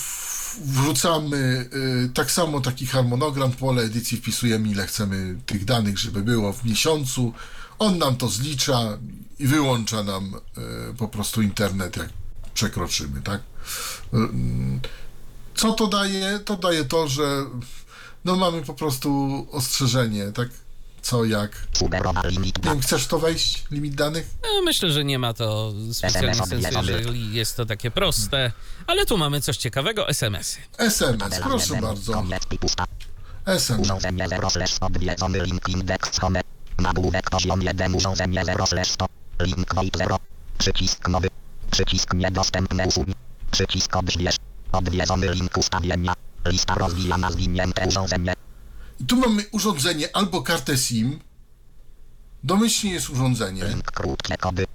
[0.65, 1.69] wrzucamy
[2.05, 6.65] y, tak samo taki harmonogram, pole edycji wpisujemy ile chcemy tych danych, żeby było w
[6.65, 7.33] miesiącu.
[7.79, 8.97] On nam to zlicza
[9.39, 10.33] i wyłącza nam
[10.91, 12.09] y, po prostu internet, jak
[12.53, 13.41] przekroczymy, tak?
[14.13, 14.79] Y, mm,
[15.55, 16.39] Co to daje?
[16.39, 17.45] To daje to, że
[18.25, 20.49] no mamy po prostu ostrzeżenie, tak?
[21.01, 21.67] Co, jak.
[22.41, 23.63] Nie wiem, chcesz to wejść?
[23.71, 24.27] Limit danych?
[24.43, 26.55] No, myślę, że nie ma to specjalnie sensu,
[26.91, 28.51] jeżeli jest to takie proste.
[28.87, 30.59] Ale tu mamy coś ciekawego, SMS-y.
[30.77, 32.23] SMS, proszę bardzo.
[33.45, 33.79] SMS.
[33.81, 36.41] Urządzenie 0 slash odwiedzony link indeks home.
[36.79, 39.05] Nagłówek poziom 1 urządzenie 0 slash 100.
[39.39, 40.17] Link VoIP 0.
[40.57, 41.27] Przycisk nowy.
[41.71, 43.13] Przycisk niedostępne usługi.
[43.51, 44.35] Przycisk odśwież.
[44.71, 46.13] Odwiedzony link ustawienia.
[46.45, 48.33] Lista rozwijana zwinięte urządzenie.
[48.99, 51.19] I tu mamy urządzenie albo kartę SIM.
[52.43, 53.65] Domyślnie jest urządzenie.
[53.65, 54.65] Link krótkie kody.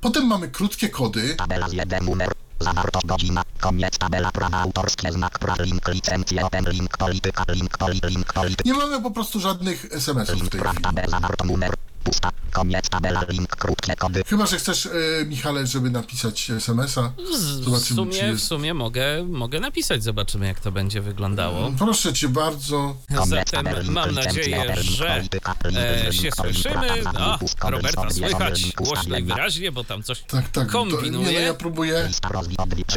[0.00, 1.34] Potem mamy krótkie kody.
[1.34, 2.32] Tabela z 1 numer.
[2.60, 3.42] Zawartość godzina.
[3.60, 8.62] Koniec tabela prawa autorskie znak link licencje open link polityka link poli link polityka.
[8.70, 10.82] Nie mamy po prostu żadnych SMS-ów w tej chwili.
[10.82, 11.74] tabela zawart numer.
[12.04, 12.30] Pusta.
[12.52, 14.22] Koniec tabela link krótkie kody.
[14.26, 14.90] Chyba, że chcesz, e,
[15.26, 17.12] Michale, żeby napisać SMS-a.
[17.32, 21.72] W Zobaczymy, czy sumie, w sumie mogę, mogę napisać, zobaczymy jak to będzie wyglądało.
[21.78, 22.96] Proszę cię bardzo.
[23.26, 25.22] Zatem mam nadzieję, że
[25.76, 27.02] e, się słyszymy.
[27.18, 27.38] A,
[27.70, 30.72] Roberta słychać głośno i wyraźnie, bo tam coś Tak, tak.
[30.72, 31.40] To, nie, no, kombinuje.
[31.40, 32.08] ja próbuję.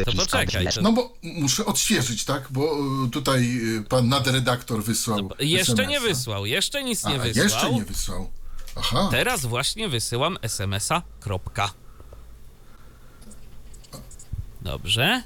[0.06, 2.48] To poczekaj, to No bo muszę odświeżyć, tak?
[2.52, 2.62] Bo
[3.06, 5.30] e, tutaj e, pan nadredaktor wysłał.
[5.40, 7.44] jeszcze nie wysłał, jeszcze nic A, nie wysłał.
[7.44, 8.30] jeszcze nie wysłał.
[8.76, 9.08] Aha.
[9.12, 11.02] Teraz właśnie wysyłam SMS-a.
[11.20, 11.70] Kropka.
[14.62, 15.24] Dobrze.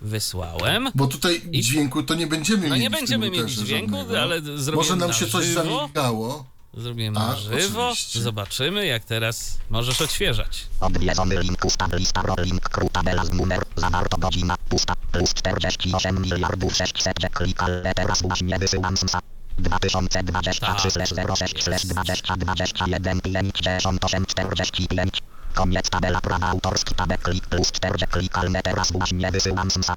[0.00, 0.88] Wysłałem.
[0.94, 2.80] Bo tutaj I- dźwięku to nie będziemy No mieli.
[2.80, 4.20] nie w tym będziemy mieli dźwięku, żadnego.
[4.22, 5.62] ale zrobimy Może nam na się coś żywo.
[5.80, 6.44] zamigało.
[6.74, 7.88] Zrobimy A, na żywo.
[7.88, 8.20] oczywiście.
[8.22, 10.66] Zobaczymy, jak teraz możesz odświeżać.
[10.80, 16.22] Odwiedzony link ustaw lista ro link kru tabela z numer zawarto godzina pusta plus 48
[16.22, 19.20] miliardów 600 klik ale teraz właśnie wysyłam smsa
[19.60, 25.22] 2023 slash 06 slash 20 21 58 45
[25.54, 29.96] Koniec tabela prawa autorski tabek klik plus 4 klik ale teraz właśnie wysyłam smsa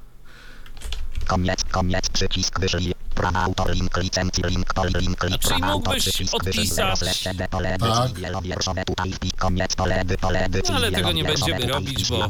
[1.28, 2.94] Koniec, koniec, przycisk wyślij.
[3.16, 6.34] Prawa autor, link, licencji, link, poli, link, czyli prawa autor, przycisk
[6.66, 7.90] slash, CD, pole, Tak.
[7.90, 12.10] edycji, wielowierszowe, tutaj wpis, koniec, pole, edy, pole, edycji, No, ale tego nie będziemy robić,
[12.10, 12.30] bo-.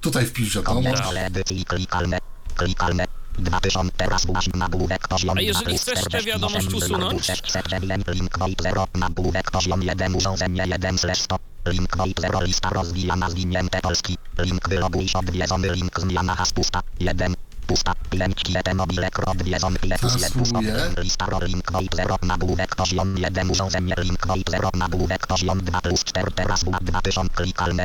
[0.00, 1.02] Tutaj wpisz Koniec wiadomość.
[1.02, 2.18] pole edycji, klikalne,
[2.56, 3.04] klikalne,
[3.38, 7.26] 2000 teraz właśnie nagłówek poziom A jeżeli chcesz tę 48 wiadomość link usunąć?
[7.26, 12.70] 609 link void 0 nagłówek poziom 1 urządzenie 1 slash 100 link void 0 lista
[12.70, 17.34] rozwijana zwinięte polski link wyloguj się odwiedzony link zmiana has pusta 1
[17.66, 20.90] pusta 5 kiete mobile odwiedzony Teraz 1 spróbuję.
[20.98, 26.30] lista ro link 0 nagłówek poziom 1 urządzenie link 0 nagłówek poziom 2 plus 4
[26.30, 27.84] teraz była 2000 klikalne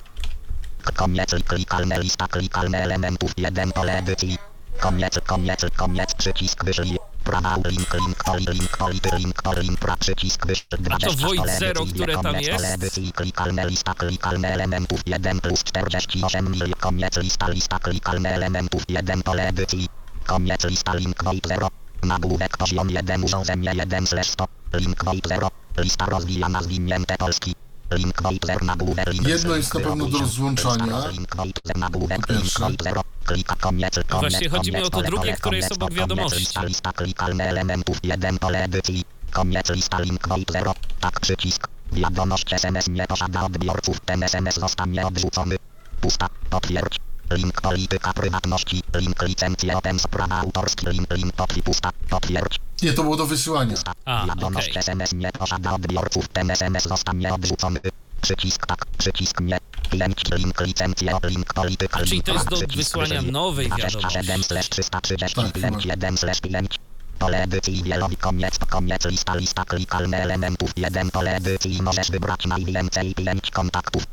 [0.95, 4.51] Koniec klikalne lista klikalne elementów 1 pole edycji.
[4.82, 6.98] Koniec, koniec, koniec, przycisk wyżej.
[7.24, 10.66] Prawa link, link, poli, link, poli, link, poli, link, pra, przycisk wyżej.
[10.80, 12.66] 20 Void pole Zero, edycji, które tam koniec, jest?
[12.66, 16.74] edycji, klikalne lista klikalne elementów 1 plus 48 mil.
[16.80, 19.90] Koniec lista lista klikalne elementów 1 pole edycji.
[20.26, 21.68] Koniec lista link void 0.
[22.03, 24.48] Nagłówek poziom 1 urządzenie 1 slash 100.
[24.74, 25.48] Link void 0.
[25.78, 27.56] Lista rozwijana zwinięte polski.
[27.91, 31.07] Link void 0 nagłówek link Jedno jest na pewno do rozłączania.
[31.07, 32.59] Link void 0 nagłówek Po link pierwsze.
[32.59, 33.01] void 0.
[33.26, 36.39] Klika koniec, koniec, Właśnie chodzi mi o to drugie, które jest obok wiadomości.
[36.39, 39.03] Lista, lista klikalne elementów 1 pole edycji.
[39.31, 40.73] Koniec lista link void 0.
[40.99, 41.68] Tak przycisk.
[41.91, 43.99] Wiadomość SMS nie posiada odbiorców.
[43.99, 45.55] Ten SMS zostanie odrzucony.
[46.01, 46.27] Pusta.
[46.49, 47.10] Potwierdź.
[47.32, 48.82] Link polityka prywatności.
[48.95, 50.90] Link licencje open prawa autorskie.
[50.91, 51.90] Link link potwi pusta.
[52.10, 52.60] Potwierdź.
[52.82, 53.76] Nie, to było do wysyłania.
[54.06, 54.80] A, Wiadomość okej.
[54.80, 56.28] SMS nie posiada odbiorców.
[56.28, 57.80] Ten SMS zostanie odrzucony.
[58.22, 59.58] Przycisk tak, przycisk nie.
[59.91, 63.32] Link, link, licencje, link, polityka, Czyli link, to jest do przycisk wysłania wyżej.
[63.32, 64.48] nowej 27 wiadomości.
[64.48, 65.94] slash 330 Tak, link, chyba.
[65.94, 66.80] 1 slash 5.
[67.20, 73.16] Pole edycji wielowi koniec, koniec lista, lista klikalne elementów 1 pole edycji możesz wybrać najwięcej
[73.16, 74.03] 5 kontaktów.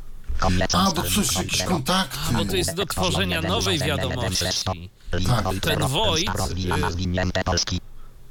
[0.73, 2.33] A, bo coś, jakieś kontakty.
[2.33, 4.91] Bo to jest do tworzenia nowej wiadomości.
[5.11, 5.61] Tak.
[5.61, 7.81] Ten void, y-.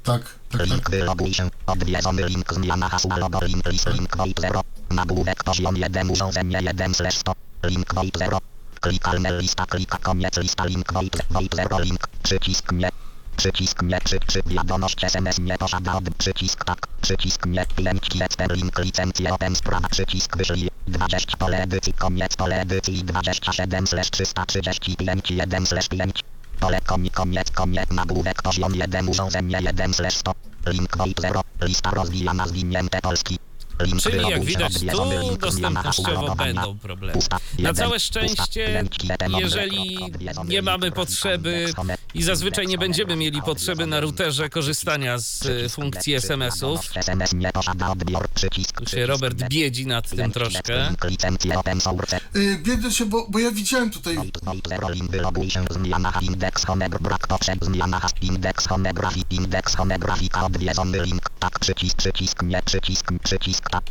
[0.02, 0.90] Tak, tak, Link tak.
[0.90, 1.50] wyloguj się.
[1.66, 4.60] Odwiedzony link zmiana hasła logo link list link void 0.
[4.90, 7.32] Nagłówek poziom 1 urządzenie 1 slash 100.
[7.64, 8.38] Link void 0.
[8.80, 12.08] Klikalne lista klika koniec lista link void void 0 link.
[12.22, 12.90] Przycisk nie.
[13.38, 16.86] Przycisk nie przy, wiadomość SMS nie posiada od przycisk tak.
[17.00, 22.60] Przycisk nie 5 kiecper link licencje open sprawa przycisk wyżej 20 pole edycji koniec pole
[22.60, 26.24] edycji 27 slash 335 1 slash 5
[26.60, 30.32] Pole koni koniec koniec nagłówek poziom 1 urządzenie 1 slash 100
[30.66, 33.38] Link void 0 lista rozwijana zwinięte polski
[34.02, 37.18] Czyli jak widać, tu dostępnościowo będą problemy.
[37.58, 38.84] Na całe szczęście,
[39.38, 39.98] jeżeli
[40.44, 41.72] nie mamy potrzeby
[42.14, 46.80] i zazwyczaj nie będziemy mieli potrzeby na routerze korzystania z e, funkcji SMS-ów,
[48.74, 50.94] tu się Robert biedzi nad tym troszkę.
[52.36, 54.18] Y, Biedę się, bo, bo ja widziałem tutaj
[56.20, 58.12] indeks home, brak potrzeb, zmiana has,
[59.30, 59.76] indeks
[60.44, 63.84] odwiedzony link, tak, przycisk, przycisk, nie, przycisk, przycisk, tak.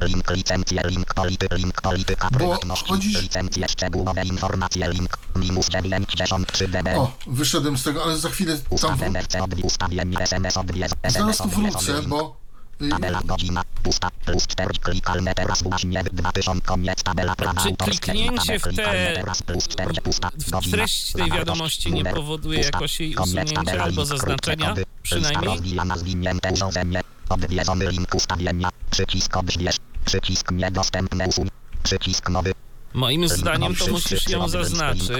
[0.00, 6.96] Link, licencje, link, polity, link, polityka, prywatności, chodzi- licencje, szczegółowe informacje, link, minus 93 dB.
[6.98, 8.66] O, wyszedłem z tego, ale za chwilę tam...
[8.70, 12.36] Ustaw MFC, odwi- ustawienie SMS, Zaraz SMS, tu odwiedzony wrócę, bo...
[12.82, 18.12] y, Tabela godzina, pusta, plus 4, klikalne teraz właśnie 2000, koniec, tabela prawa Czy autorskie,
[18.12, 22.04] kliknięcie w klikalne te- teraz plus 4, pusta, w godzina, treść tej zawartość, wiadomości nie
[22.04, 24.74] powoduje pusta, jakoś jej usunięcia albo zaznaczenia?
[25.02, 25.60] Przynajmniej?
[27.28, 31.48] Odwiedzony link ustawienia, przycisk odśwież, przycisk niedostępne usuń,
[31.82, 32.52] przycisk nowy,
[32.94, 35.10] Moim zdaniem to musisz ją zaznaczyć.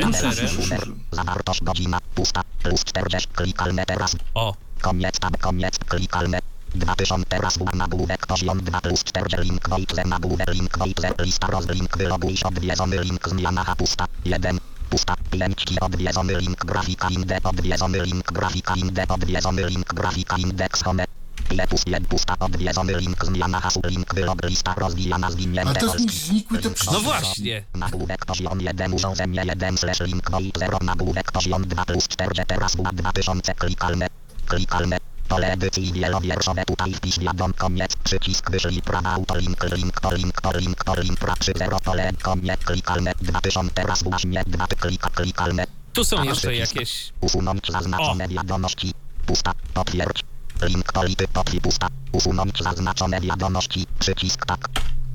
[0.00, 1.04] Enterem.
[1.12, 6.38] Zawartość godzina, pusta, plus 40, klikalne teraz, O, Koniec tab, koniec, klikalne.
[6.74, 11.98] 2000 teraz w nagłówek poziom 2 plus 4 link wojtle nagłówek link wojtle lista rozlink
[11.98, 12.36] wyloguj.
[12.36, 13.28] Się odwiedzony link.
[13.28, 14.06] Zmiana ha pusta.
[14.24, 14.58] 1
[14.90, 15.14] pusta.
[15.30, 16.64] 5 ki odwiedzony link.
[16.64, 18.32] Grafika inde odwiedzony link.
[18.32, 19.94] Grafika inde odwiedzony link.
[19.94, 21.04] Grafika indeks home
[21.50, 25.80] ile plus 1 pusta odwiedzony link zmiana hasu link wylog lista rozwijana zwinięte A mi
[25.80, 26.18] polski.
[26.18, 27.02] znikły te no przyciski.
[27.04, 27.64] właśnie.
[27.74, 32.76] Nagłówek poziom 1 urządzenie 1 slash link void 0 nagłówek poziom 2 plus 4 teraz
[32.76, 34.06] była 2000 klikalne
[34.46, 34.98] klikalne
[35.28, 40.40] pole edycji wielowierszowe tutaj wpisz wiadom koniec przycisk wyżej prawa auto link link to link
[40.40, 45.10] to link to link pra 3 0 pole koniec klikalne 2000 teraz właśnie 2 klika
[45.10, 46.74] klikalne Tu są A, jeszcze przycisk.
[46.74, 47.12] jakieś...
[47.20, 48.92] usunąć zaznaczone wiadomości
[49.26, 50.24] pusta potwierdź
[50.62, 54.68] link polity potwi pusta usunąć zaznaczone wiadomości przycisk tak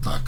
[0.04, 0.22] Tak.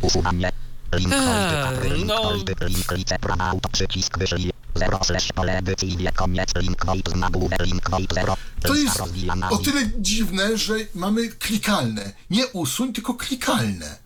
[0.00, 0.50] Usuwanie.
[0.94, 2.32] Link Eee, link no.
[2.68, 4.50] link lice prawa auto przycisk wyżej.
[4.74, 8.36] 0 slash pole edycji wie koniec link void z nagłówek link void 0.
[8.62, 12.12] To jest rozwijana o tyle dziwne, że mamy klikalne.
[12.30, 13.96] Nie usuń, tylko klikalne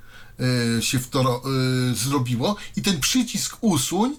[0.78, 1.42] e, się w to ro-
[1.90, 2.56] e, zrobiło.
[2.76, 4.16] I ten przycisk usuń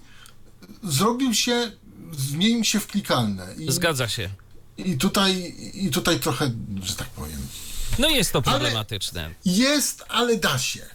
[0.82, 1.72] zrobił się,
[2.18, 3.46] zmienił się w klikalne.
[3.58, 4.30] I, Zgadza się.
[4.78, 6.50] I, tutaj, I tutaj trochę,
[6.82, 7.46] że tak powiem.
[7.98, 9.30] No jest to problematyczne.
[9.44, 10.86] Jest, ale da się.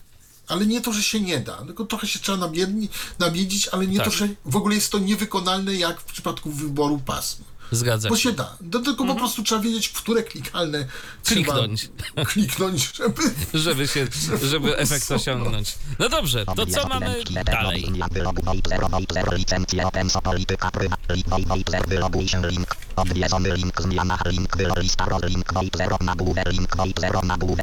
[0.48, 2.90] ale nie to, że się nie da, tylko trochę się trzeba namiedni,
[3.20, 4.06] namiednić, ale nie Tak.
[4.06, 7.44] to, że w ogóle jest to niewykonalne jak w przypadku wyboru pasm.
[7.72, 8.32] Zgadza Bo się.
[8.32, 8.58] da.
[8.62, 10.86] Do, tylko po prostu trzeba wiedzieć, w które klikalne
[11.26, 11.90] Kliknąć.
[12.04, 13.22] trzeba kliknąć, żeby...
[13.54, 14.08] Żeby się,
[14.44, 15.76] żeby efekt osiągnąć.
[16.00, 17.94] No dobrze, to co mamy dalej?
[22.96, 25.54] Odwiedzony link zmiana link lista link
[26.52, 26.68] link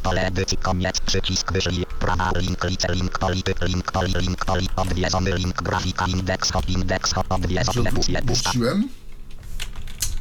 [0.03, 1.53] pole edycji koniec przycisk.
[2.01, 4.69] Prawa link lice link polityk link poli link poli.
[4.77, 8.43] Odwiedzony link grafika indeks hop indeks hop odwiedzony bus.
[8.43, 8.89] Wróciłem.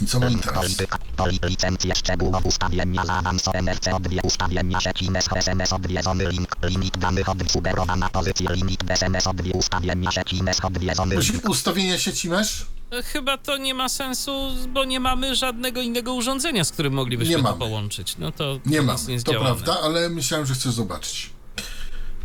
[0.02, 0.76] I co mam Link teraz?
[1.16, 7.30] poli licencje szczegółowe ustawienia zaawansowane NRC odwie ustawienia sieci MES SMS odwiedzony link limit danych
[7.30, 12.66] od sugerowana pozycja limit SMS odwie ustawienia sieci MES odwiedzony link ustawienia sieci mesh?
[13.04, 17.38] Chyba to nie ma sensu, bo nie mamy żadnego innego urządzenia, z którym moglibyśmy Nie
[17.38, 17.58] to mamy.
[17.60, 18.18] połączyć.
[18.18, 21.30] No to Nie jest to prawda, ale myślałem, że chcę zobaczyć.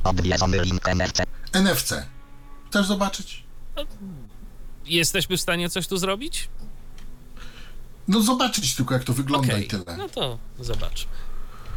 [0.05, 1.23] odwiedzony link NRC
[1.53, 2.07] NFC.
[2.71, 3.43] Chcesz zobaczyć?
[4.85, 6.49] Jesteśmy w stanie coś tu zrobić?
[8.09, 9.97] No zobaczyć tylko, jak to wygląda Okej, i tyle.
[9.99, 11.11] no to zobaczmy.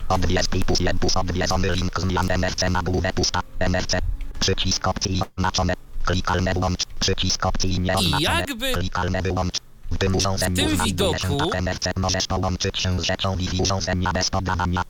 [0.10, 3.95] odwiedz plus jedbus odwiedzony link zmian NRC nagłówek usta NRC
[4.39, 5.73] przycisk opcji oznaczone
[6.06, 9.56] klikalne wyłącz przycisk opcji nie oznaczone jakby klikalne wyłącz
[9.91, 13.35] w tym urządzeniu w tym znajduje się widoku- tak NRC możesz połączyć się z rzeczą
[13.35, 14.81] Wi-Fi urządzenia bez podawania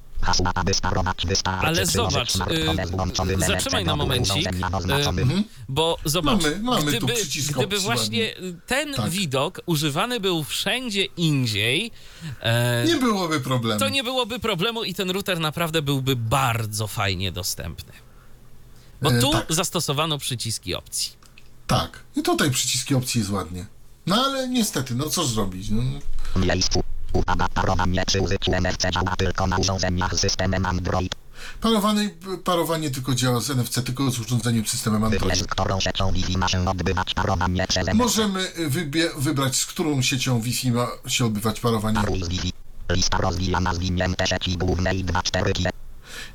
[1.61, 5.43] Ale zobacz, y, zatrzymaj na momencik, y, oznaczonym.
[5.69, 7.13] Bo zobacz, Mamy- mamy tu gdyby,
[7.55, 8.35] gdyby właśnie
[8.67, 9.09] ten Tak.
[9.09, 11.91] widok używany był wszędzie indziej,
[12.41, 13.79] e, Nie byłoby problemu.
[13.79, 17.93] to nie byłoby problemu i ten router naprawdę byłby bardzo fajnie dostępny.
[19.01, 19.45] Bo E, tu tak.
[19.49, 21.11] zastosowano przyciski opcji.
[21.67, 21.99] Tak.
[22.15, 23.65] I tutaj przyciski opcji jest ładnie.
[24.07, 25.67] No ale niestety, no co zrobić?
[25.69, 25.81] No,
[26.35, 26.83] miejscu
[27.53, 31.15] parowanie użyciu NRC działa tylko na urządzeniach z systemem Android
[31.61, 32.09] parowanie,
[32.43, 35.37] parowanie tylko działa z NFC, tylko z urządzeniem systemem Android.
[35.37, 39.65] z którą rzeczą Wi-Fi ma się odbywać parowanie przez NRC Możemy y, wybie- wybrać, z
[39.65, 41.95] którą siecią Wi-Fi ma się odbywać parowanie.
[41.95, 42.53] Paruj z Wi-Fi.
[42.89, 45.69] Lista rozwijana zwinięte sieci głównej 2-4 G.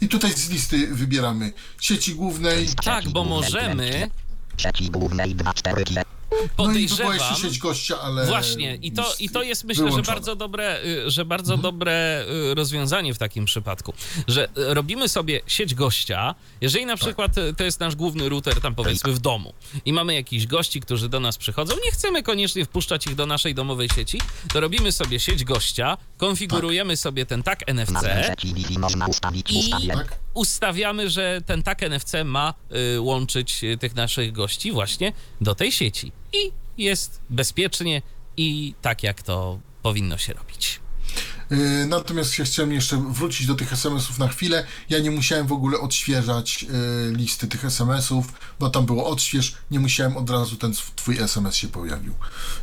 [0.01, 2.69] I tutaj z listy wybieramy sieci głównej.
[2.85, 4.11] Tak, bo możemy,
[4.57, 6.39] Sieci głównej 2-4 G.
[6.41, 8.27] No i podejrzewam, sieć gościa, ale...
[8.27, 10.15] Właśnie, i to, i to jest myślę, że wyłączona.
[10.15, 11.63] bardzo dobre, y, że bardzo Mhm.
[11.63, 13.93] dobre y, rozwiązanie w takim przypadku,
[14.29, 18.61] że y, robimy sobie sieć gościa, jeżeli na przykład y, to jest nasz główny router
[18.61, 19.53] tam powiedzmy w domu
[19.85, 23.55] i mamy jakichś gości, którzy do nas przychodzą, nie chcemy koniecznie wpuszczać ich do naszej
[23.55, 24.21] domowej sieci,
[24.53, 27.93] to robimy sobie sieć gościa, konfigurujemy sobie ten tak NFC
[29.53, 29.89] i.
[29.89, 30.19] Tak?
[30.35, 32.55] ustawiamy, że ten tak NFC ma
[32.97, 36.13] y, łączyć tych naszych gości właśnie do tej sieci.
[36.33, 38.03] I jest bezpiecznie
[38.37, 40.81] i tak, jak to powinno się robić.
[41.53, 44.67] Y, Natomiast ja chciałem jeszcze wrócić do tych SMS-ów na chwilę.
[44.91, 46.63] Ja nie musiałem w ogóle odświeżać
[47.11, 48.27] y, listy tych SMS-ów,
[48.61, 49.55] bo tam było odśwież.
[49.71, 52.15] Nie musiałem od razu ten twój SMS się pojawił.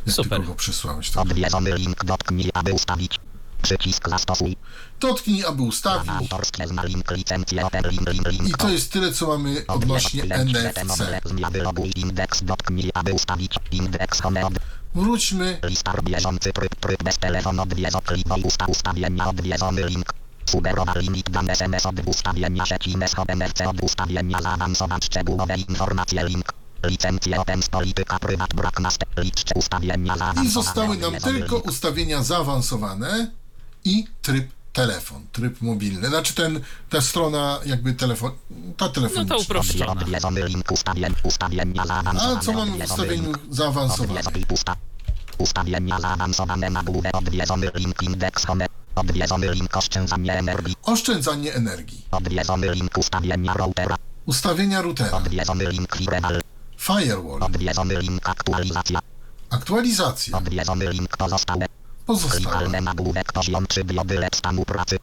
[0.06, 0.30] Jak Super.
[0.30, 1.10] tylko go przysłałeś.
[1.10, 1.22] Tak.
[1.22, 3.16] Odwiedzony link dotknij, aby ustawić.
[3.62, 4.56] Przycisk zastosuj.
[5.00, 6.10] Dotknij, aby ustawić.
[6.10, 8.48] Autorskie zna link licencję open link link link.
[8.48, 11.02] I to jest tyle, co mamy odnośnie NFC.
[11.50, 14.54] Wyloguj indeks dotknij, aby ustawić indeks home od
[14.94, 15.58] Wróćmy.
[15.62, 20.14] Lista bieżący tryb, tryb bez telefonu odwiedzo kliknij usta ustawienia odwiedzony link.
[20.50, 24.38] Sugerowa limit dan SMS od ustawienia sieci od NRC od ustawienia
[25.02, 26.52] szczegółowe informacje link.
[26.82, 32.22] Licencje open z polityka prywat brak na liczcie ustawienia zaawansowane I zostały nam tylko ustawienia
[32.22, 33.30] zaawansowane
[33.88, 36.08] i tryb telefon, tryb mobilny.
[36.08, 36.60] Znaczy ten,
[36.90, 38.32] ta strona jakby telefon,
[38.76, 39.36] ta No telefoniczna.
[39.36, 39.94] to uproszczona.
[41.82, 43.32] Zaawansowane A co mamy w ustawieniu
[44.48, 44.76] pusta.
[45.38, 48.66] Ustawienia zaawansowane na główę odwiedzony link indeks home.
[48.94, 50.76] Odwiedzony link oszczędzanie energii.
[50.82, 52.04] Oszczędzanie energii.
[52.10, 53.96] Odwiedzony link ustawienia routera.
[54.26, 55.16] Ustawienia routera.
[55.16, 56.40] Odwiedzony link firewall.
[56.78, 57.42] Firewall.
[57.42, 59.00] Odwiedzony link aktualizacja.
[59.50, 60.38] Aktualizacja.
[60.38, 61.66] Odwiedzony link pozostałe.
[62.08, 62.40] Pozostałe.
[62.40, 64.96] Klikalne nagłówek poziom 3 diody LED stanu pracy.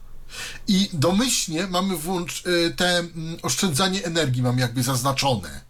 [0.68, 5.60] I domyślnie mamy włącz, y, te mm, oszczędzanie energii mam jakby zaznaczone.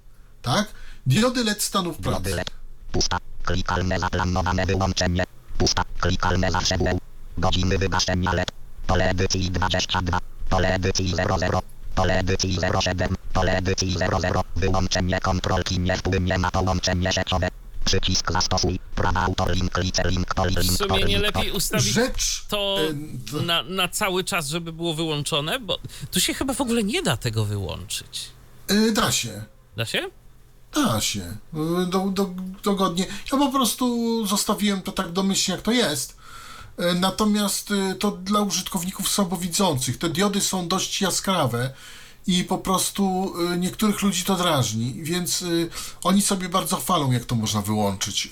[0.43, 0.67] Tak?
[1.07, 2.35] Diody LED stanów pracy.
[2.35, 2.51] LED.
[2.93, 3.19] Pusta.
[3.43, 5.25] Klikalne zaplanowane wyłączenie.
[5.59, 5.83] Pusta.
[6.01, 6.99] Klikalne zaszedłe.
[7.39, 8.51] Godziny wygaszenia LED.
[8.87, 10.19] Pole edycji 22.
[10.49, 11.63] Pole edycji 00.
[11.95, 13.17] Pole edycji 07.
[13.33, 14.43] Pole edycji 00.
[14.57, 17.49] Wyłączenie kontrolki nie wpłynie na połączenie sieciowe.
[17.91, 18.79] Przycisk zastosuj.
[18.95, 19.79] Prawa autor link
[20.11, 22.45] link poli W link sumie poli, nie link lepiej ustawić Rzecz.
[22.49, 25.79] to y, to- na, na cały czas, żeby było wyłączone, bo
[26.11, 28.31] tu się chyba w ogóle nie da tego wyłączyć.
[28.71, 29.45] y, Da się.
[29.77, 30.11] Da się?
[30.75, 31.21] Da się.
[31.83, 32.31] Y, Do, do,
[32.63, 33.07] dogodnie.
[33.33, 36.17] Ja po prostu zostawiłem to tak domyślnie, jak to jest.
[36.81, 37.69] Y, Natomiast
[38.01, 39.99] to dla użytkowników słabowidzących.
[39.99, 41.71] Te diody są dość jaskrawe
[42.27, 45.69] i po prostu y, niektórych ludzi to drażni, więc y,
[46.03, 48.29] oni sobie bardzo chwalą, jak to można wyłączyć.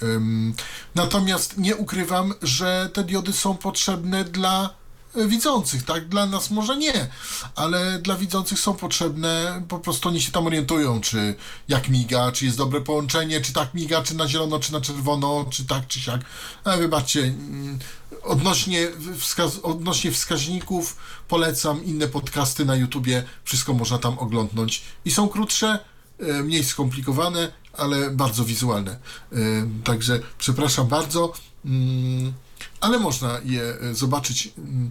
[0.95, 4.71] Natomiast nie ukrywam, że te diody są potrzebne dla
[5.17, 6.09] y, widzących, tak?
[6.09, 7.09] Dla nas może nie,
[7.57, 11.35] ale dla widzących są potrzebne, po prostu oni się tam orientują, czy
[11.69, 15.47] jak miga, czy jest dobre połączenie, czy tak miga, czy na zielono, czy na czerwono,
[15.51, 16.21] czy tak, czy siak.
[16.65, 17.79] A wybaczcie, mm,
[18.25, 18.89] odnośnie,
[19.19, 20.97] wskaz odnośnie wskaźników
[21.29, 25.79] polecam inne podcasty na YouTubie, wszystko można tam oglądnąć i są krótsze,
[26.19, 28.99] e, mniej skomplikowane, ale bardzo wizualne.
[29.33, 29.37] E,
[29.85, 31.33] Także przepraszam bardzo,
[31.65, 32.33] mm,
[32.81, 34.91] ale można je e, zobaczyć mm,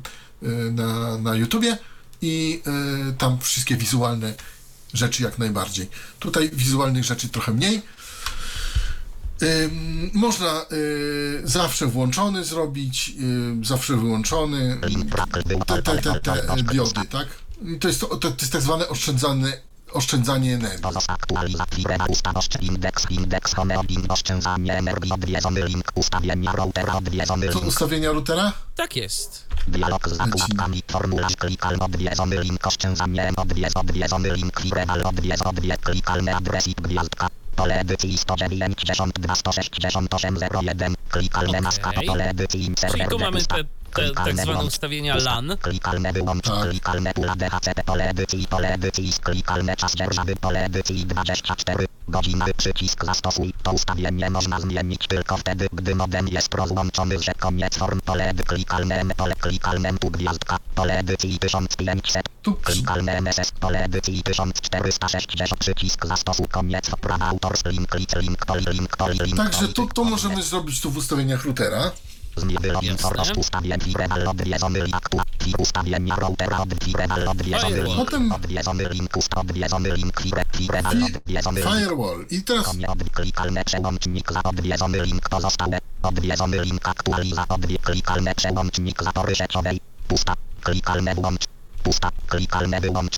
[0.76, 1.78] na, na YouTubie
[2.22, 2.62] i
[3.18, 4.34] tam wszystkie wizualne
[4.94, 5.90] rzeczy jak najbardziej.
[6.20, 7.82] Tutaj wizualnych rzeczy trochę mniej.
[10.14, 13.11] Można y, zawsze włączony zrobić,
[13.61, 14.78] y, zawsze wyłączony.
[14.86, 17.28] Link brak był Te, te, te, te diody, tak?
[17.80, 19.53] To jest, to, to jest tak zwane oszczędzane,
[19.91, 20.82] oszczędzanie energii.
[20.82, 27.48] Pozost aktualizacji Rema ustawość indeks indeks home obim oszczędzanie energii odwiedzony link ustawienia routera odwiedzony
[27.48, 28.53] To link ustawienia routera?
[28.76, 29.45] Tak jest.
[29.68, 36.36] dialog z zakładkami formularz klikalny odwiedzony link oszczędzanie odwiedz odwiedzony link firewall odwiedz odwiedz klikalny
[36.36, 43.20] adres i gwiazdka pole edycji 192 168 01 klikalne maska to pole edycji Czyli tu
[43.20, 43.64] mamy te,
[43.94, 45.15] te tak zwane ustawienia.
[45.15, 45.57] LAN.
[45.61, 46.70] Klikalne wyłącz, Tak.
[46.70, 53.06] klikalne pula DHCP, pole edycji, pole edycji, klikalne czas dzierżawy, pole edycji 24 godziny, przycisk
[53.06, 53.53] zastosuj.
[53.64, 58.44] To ustawienie można zmienić tylko wtedy, gdy modem jest rozłączony, że koniec form, pole edy,
[58.44, 65.60] klikalne M, pole klikalne tu gwiazdka, pole edycji 1500, Tu klikalne MSS, pole edycji 1460,
[65.60, 67.32] przycisk zastosuj, koniec, prawa
[67.65, 71.45] link, link, link, poli, link, poli, link, Także to, to możemy zrobić tu w ustawieniach
[71.45, 71.91] routera.
[72.38, 72.90] Jasne.
[72.92, 75.24] informacji ustawień firewall odwiedzony aktua
[75.58, 81.04] ustawienia routera od firewall odwiedzony link Potem- odwiedzony link ust odwiedzony link fire- firewall Fi-
[81.18, 81.74] odwiedzony link.
[81.76, 82.26] Firewall.
[82.30, 89.04] I teraz Konie odklikalne przełącznik za odwiedzony link pozostałe odwiedzony link aktualiza odwie klikalne przełącznik
[89.04, 90.34] zapory sieciowej pusta
[90.64, 91.44] klikalne włącz
[91.84, 93.16] pusta klikalne wyłącz.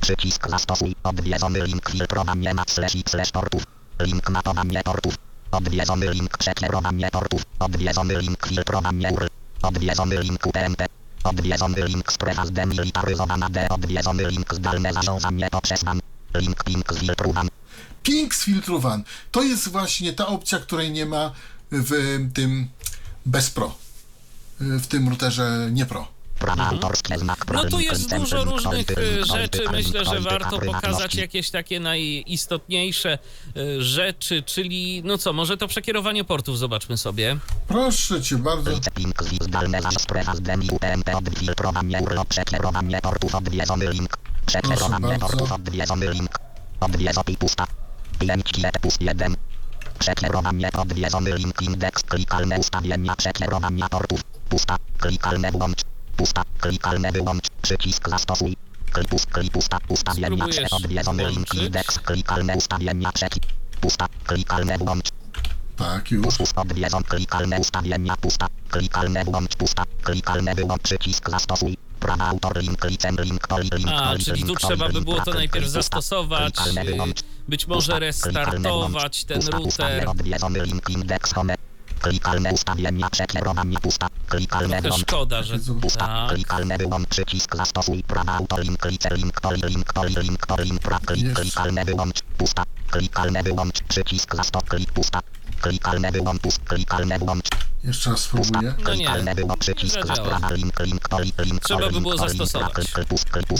[0.00, 3.62] Przycisk zastosuj odwiedzony link filtrowanie na slash i slash portów
[4.00, 5.14] link matowanie portów
[5.50, 9.12] odwiedzony link przekierowanie portów odwiedzony link filtrowanie
[9.62, 10.86] odwiedzony link UTMP
[11.24, 16.00] odwiedzony link strefa zdemilitaryzowana D odwiedzony link zdalne zarządzanie poprzez WAN
[16.34, 17.48] link ping filtru WAN
[18.02, 19.04] Ping sfiltrowan.
[19.30, 21.32] To jest właśnie ta opcja, której nie ma
[21.72, 22.68] w tym
[23.26, 23.74] bez Pro.
[24.60, 26.08] W tym routerze nie Pro.
[27.16, 29.64] Znak No tu jest dużo różnych e, rzeczy.
[29.72, 33.18] Myślę, że warto pokazać jakieś takie najistotniejsze
[33.56, 37.36] e, rzeczy, czyli no co, może to przekierowanie portów zobaczmy sobie.
[37.68, 38.70] Proszę cię bardzo.
[42.28, 44.16] przekierowanie portów odwiedzony link.
[44.46, 45.26] Przekierowanie bardzo.
[45.26, 46.38] portów odwiedzony link.
[46.80, 47.66] Odwiedzopi pusta.
[48.18, 48.44] 5
[48.80, 49.36] plus 1
[49.98, 51.62] przekierowanie odwiedzony link.
[51.62, 53.16] Indeks klikalne ustawienia.
[53.16, 54.22] Przekierowania portów.
[54.48, 54.76] Pusta.
[54.98, 55.89] Klikalne włącz
[56.20, 58.56] pusta klikalne wyłącz przycisk zastosuj
[58.92, 63.40] klipus klipusta ustawienia prze odwiedzony link indeks klikalne ustawienia przeki
[63.80, 65.08] pusta klikalne włącz
[65.76, 66.36] Tak, już.
[66.36, 71.76] Pust odwiedzą klikalne ustawienia pusta, klikalne włącz pusta, klikalne wyłącz przycisk zastosuj.
[72.00, 75.04] Prawa autor link licem link poli link A, poli, czyli link tu trzeba by link
[75.04, 76.54] było to najpierw zastosować,
[77.48, 80.06] być może restartować ten router.
[82.00, 85.02] Klikalne ustawienia przekierowanie pusta, klikalne włącz.
[85.02, 86.28] szkoda, że Pusta, tak.
[86.34, 90.82] klikalne wyłącz przycisk zastosuj prawa auto link lice link poli link poli link poli link
[90.82, 95.20] brak klik klikalne wyłącz pusta klikalne wyłącz przycisk zastop klik pusta
[95.60, 97.48] klikalne wyłącz pust klikalne włącz
[97.84, 98.74] Jeszcze raz pusta spróbuję.
[98.84, 100.16] No nie, wyłącz przycisk zadziała.
[100.16, 102.72] zasprawa link link poli link Trzeba by było link, poli, link, zastosować.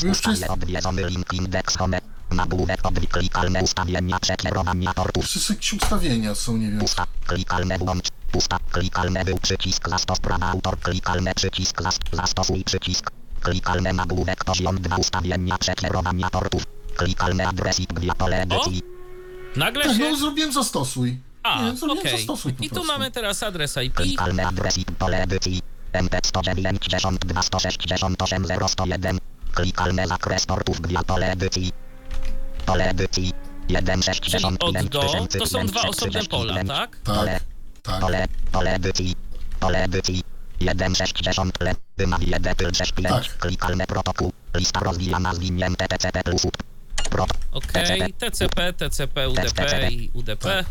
[0.04, 0.50] ustawię jest.
[0.50, 1.98] odwiedzony link indeks home
[2.30, 6.78] nagłówek odwi klikalne ustawienia przekierowania Jeszcze są jakieś ustawienia są, nie wiem.
[6.80, 13.10] Pusta, klikalne włącz, pusta, klikalne był przycisk zastos prawa autor, klikalne przycisk zas, zastosuj przycisk,
[13.40, 16.66] klikalne nagłówek poziom 2 ustawienia przekierowania portów,
[16.96, 18.82] klikalne adres i gwia pole edycji,
[19.56, 20.10] Nagle Tak, się...
[20.10, 21.18] no zrobiłem zastosuj.
[21.42, 22.18] A, nie, zrobiłem okej.
[22.18, 23.94] zastosuj po I tu mamy teraz adres IP.
[23.94, 25.62] klikalne adres i pole edycji,
[25.92, 29.18] MP 192 168 0101,
[29.54, 31.72] klikalne zakres portów gwia pole edycji,
[32.66, 33.32] pole edycji,
[33.70, 36.96] 165 Czyli od do, to są dwa osobne pola, tak?
[37.04, 37.40] Tak,
[37.90, 38.00] tak.
[38.00, 39.16] Pole, pole edycji,
[39.60, 40.22] pole edycji,
[40.84, 43.38] 160 le, wymawiane pyl 65, Tak.
[43.38, 46.56] klikalne protokół, lista rozwijana zwinięte TCP plus UP,
[47.52, 50.64] Okej, TCP, TCP, UDP i UDP.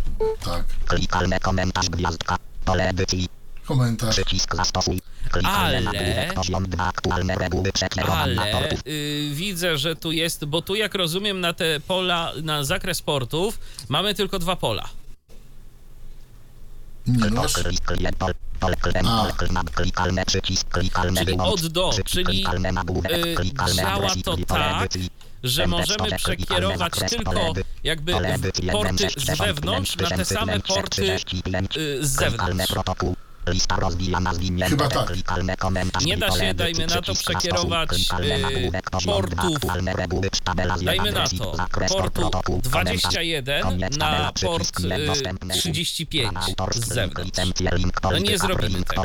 [0.45, 0.63] Tak.
[0.87, 3.27] klikalne komentarz gwiazdka, pole edycji,
[3.65, 4.15] komentarz.
[4.15, 5.01] Przycisk zastosuj.
[5.31, 8.79] Klikalne Ale- nagłówek poziom 2 aktualne reguły przekierowania Ale portów.
[8.87, 13.59] y, widzę, że tu jest, bo tu jak rozumiem na te pola, na zakres portów
[13.89, 14.89] mamy tylko dwa pola.
[17.17, 17.47] No,
[19.09, 19.27] A.
[20.71, 22.45] klikalne Czyli od do, czyli,
[23.11, 23.35] y,
[23.75, 24.89] działa to tak,
[25.43, 27.53] że możemy przekierować tylko
[27.83, 28.13] jakby
[28.71, 32.73] porty z wewnątrz na te same porty 35, y, z zewnątrz.
[33.51, 35.07] Lista rozwijana zwinięte, Chyba tak.
[35.11, 38.05] klikalne komentarz, Nie da się, dajmy na to, przekierować, y,
[38.91, 39.59] poziom dwa, portów,
[40.83, 41.57] Dajmy na to
[41.89, 45.53] portu protokół, komentarz, 21 koniec, na port przycisk, y, niedostępne.
[45.53, 47.39] 35 Prawa z zewnątrz.
[48.03, 49.03] No nie zrobimy tego.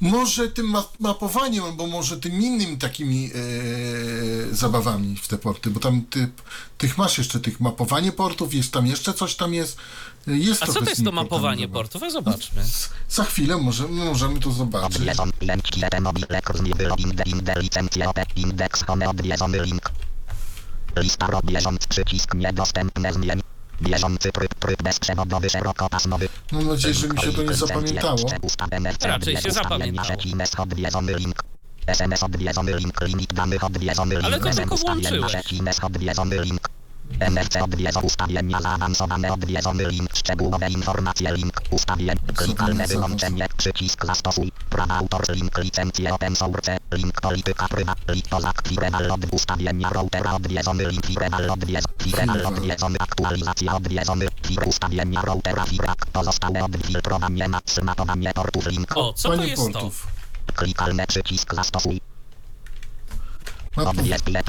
[0.00, 3.30] Może tym ma- mapowaniem, albo może tym innymi takimi
[4.50, 6.28] e, zabawami w te porty, bo tam ty,
[6.78, 9.76] tych masz jeszcze tych mapowanie portów, jest tam jeszcze coś tam jest.
[10.30, 12.02] Jest A co to jest to mapowanie portów?
[12.02, 12.62] A zobaczmy.
[13.08, 14.98] Za chwilę może, możemy to zobaczyć.
[20.96, 23.40] Lista rob bieżący przycisk niedostępne zmień.
[23.82, 26.28] Bieżący tryb tryb bezprzewodowy szerokopasmowy.
[26.52, 28.18] Mam nadzieję, że mi się to nie zapamiętało.
[29.02, 30.08] Raczej się zapamiętało.
[30.08, 31.42] SMS odwiedzony link.
[31.86, 34.24] SMS odwiedzony link limit danych odwiedzony link.
[34.24, 35.34] Ale to tylko włączyłeś.
[35.34, 36.68] SMS odwiedzony link.
[37.30, 44.94] NFC odwiedzą ustawienia zaawansowane odwiedzony link szczegółowe informacje link ustawień klikalne wyłączenie przycisk zastosuj prawa
[44.94, 50.86] autor link licencje open source link polityka prywa link poza firewall od ustawienia routera odwiedzony
[50.86, 58.32] link firewall odwiedz firewall odwiedzony aktualizacja odwiedzony fir ustawienia routera firak pozostałe odfiltrowanie na zmapowanie
[58.34, 59.90] portów link O, co to Panie jest to?
[60.54, 62.00] klikalne przycisk zastosuj
[63.76, 63.98] Mapów.
[63.98, 64.42] Odwiedź ile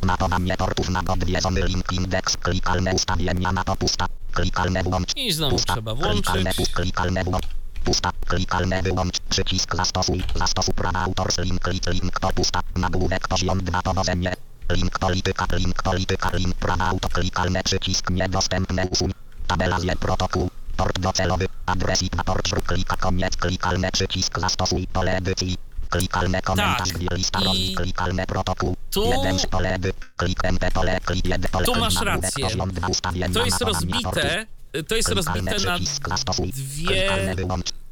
[0.00, 0.06] pusta.
[0.06, 2.36] Mapowanie portów na odwiedzony link indeks.
[2.36, 4.06] Klikalne ustawienia na to pusta.
[4.32, 5.16] Klikalne włącz.
[5.16, 5.72] I znowu Pusta.
[5.72, 6.56] trzeba Klikalne włączyć.
[6.56, 6.72] pust.
[6.74, 7.46] Klikalne włącz.
[7.84, 8.10] Pusta.
[8.26, 9.20] Klikalne wyłącz.
[9.20, 10.24] Przycisk zastosuj.
[10.34, 11.66] Zastosuj prawa autors link.
[11.66, 11.86] Link.
[11.86, 12.60] Link to pusta.
[12.76, 14.34] Nagłówek poziom 2 powodzenie.
[14.70, 15.46] Link polityka.
[15.56, 16.30] Link polityka.
[16.36, 17.08] Link prawa auto.
[17.08, 19.12] Klikalne przycisk niedostępne usuń.
[19.46, 20.50] Tabela z protokół.
[20.76, 21.46] Port docelowy.
[21.66, 22.48] Adres i port.
[22.66, 23.36] Klika koniec.
[23.36, 24.86] Klikalne przycisk zastosuj.
[24.92, 25.56] Pole edycji.
[25.90, 26.88] Klikalne komentarz.
[26.92, 27.10] Tak.
[27.18, 28.76] Lista I Klikalne protokół.
[28.90, 29.78] tu- Jeden z pole.
[30.16, 31.00] Klik MP pole.
[31.00, 31.64] Klik jeden pole.
[31.64, 32.44] Tu masz rację.
[32.44, 34.46] poziom dwa ustawienia To jest rozbite,
[34.88, 36.16] to jest Klikalne rozbite na
[36.52, 37.10] dwie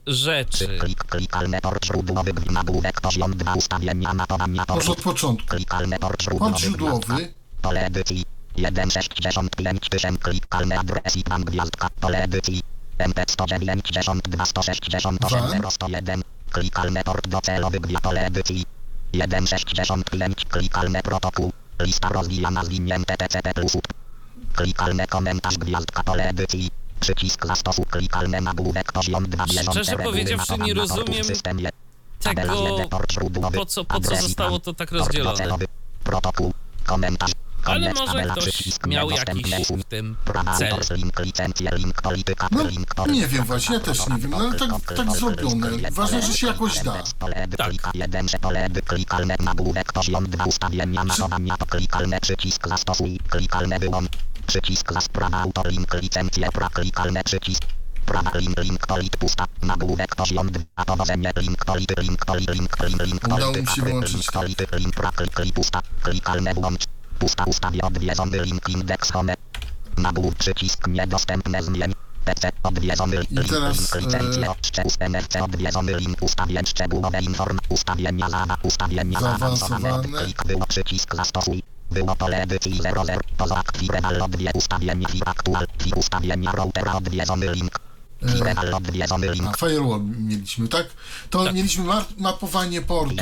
[0.07, 0.79] rzeczy.
[0.81, 2.33] Klik, klikalne port źródłowy.
[2.51, 4.89] Nagłówek poziom 2 ustawienia mapowania Może portów.
[4.91, 5.49] od początku.
[5.49, 6.53] Klikalne port źródłowy.
[6.53, 7.35] Port źródłowy.
[7.63, 8.25] Pole edycji.
[8.57, 11.89] 165 tysięcy klikalne adres i pan gwiazdka.
[12.01, 12.63] Pole edycji.
[12.99, 15.19] MP 192 168
[15.91, 16.23] 01.
[16.59, 18.65] Klikalne port docelowy gwia pole edycji.
[19.15, 21.53] 165 klikalne protokół.
[21.83, 23.89] Lista rozwijana zwinięte TCP plus up.
[24.55, 26.71] Klikalne komentarz gwiazdka pole edycji.
[27.01, 31.25] Przycisk zastosu klikalne nagłówek poziom 2 Szczerze bieżące reguły powiedziawszy, nie rozumiem
[32.21, 32.79] tego,
[33.51, 35.57] po co- po co zostało to tak rozdzielone.
[36.05, 36.53] Protokół,
[36.85, 37.31] komentarz,
[37.65, 40.17] Ale koniec, może tabela, ktoś przycisk miał jakiś w tym
[40.59, 40.75] cel.
[42.97, 45.91] No, nie wiem właśnie, ja też nie wiem, no ale tak, tak zrobione.
[45.91, 47.03] Ważne, że się jakoś da.
[47.57, 47.69] Tak.
[47.69, 53.19] Klika jeden, że pole edy, klikalne nagłówek, poziom 2 ustawienia, mapowania, to klikalne przycisk zastosuj,
[53.29, 54.11] klikalne wyłącz,
[54.47, 57.63] przycisk za sprawa autor, link, licencje, pra, klikalne przycisk.
[58.07, 63.03] Prawa link, link, polit, pusta, nagłówek, poziom 2, powodzenie, link, polity, link, poli, link, link,
[63.03, 64.33] link, Udało mi się wyłączyć link, to.
[64.41, 66.85] polity, link, pra, klik, klik, pusta, klikalne włącz,
[67.19, 69.35] pusta, ustawie odwiedzony link, indeks home,
[69.97, 76.23] nagłów, przycisk, niedostępne zmień, PC, odwiedzony link, teraz, link, licencje, e, odszczęs, NFC, odwiedzony link,
[76.23, 80.03] ustawień, szczegółowe inform, ustawienia za, ustawienia Zaawansowane.
[80.03, 83.05] klik, było, przycisk, zastosuj, było pole edycji 00,
[83.37, 87.79] poza aktywowal odwie, ustawienia, fir aktual, fir ustawienia routera, odwiedzony link,
[88.25, 90.87] link, firewall mieliśmy, tak?
[91.31, 93.19] To mieliśmy ma- mapowanie portów.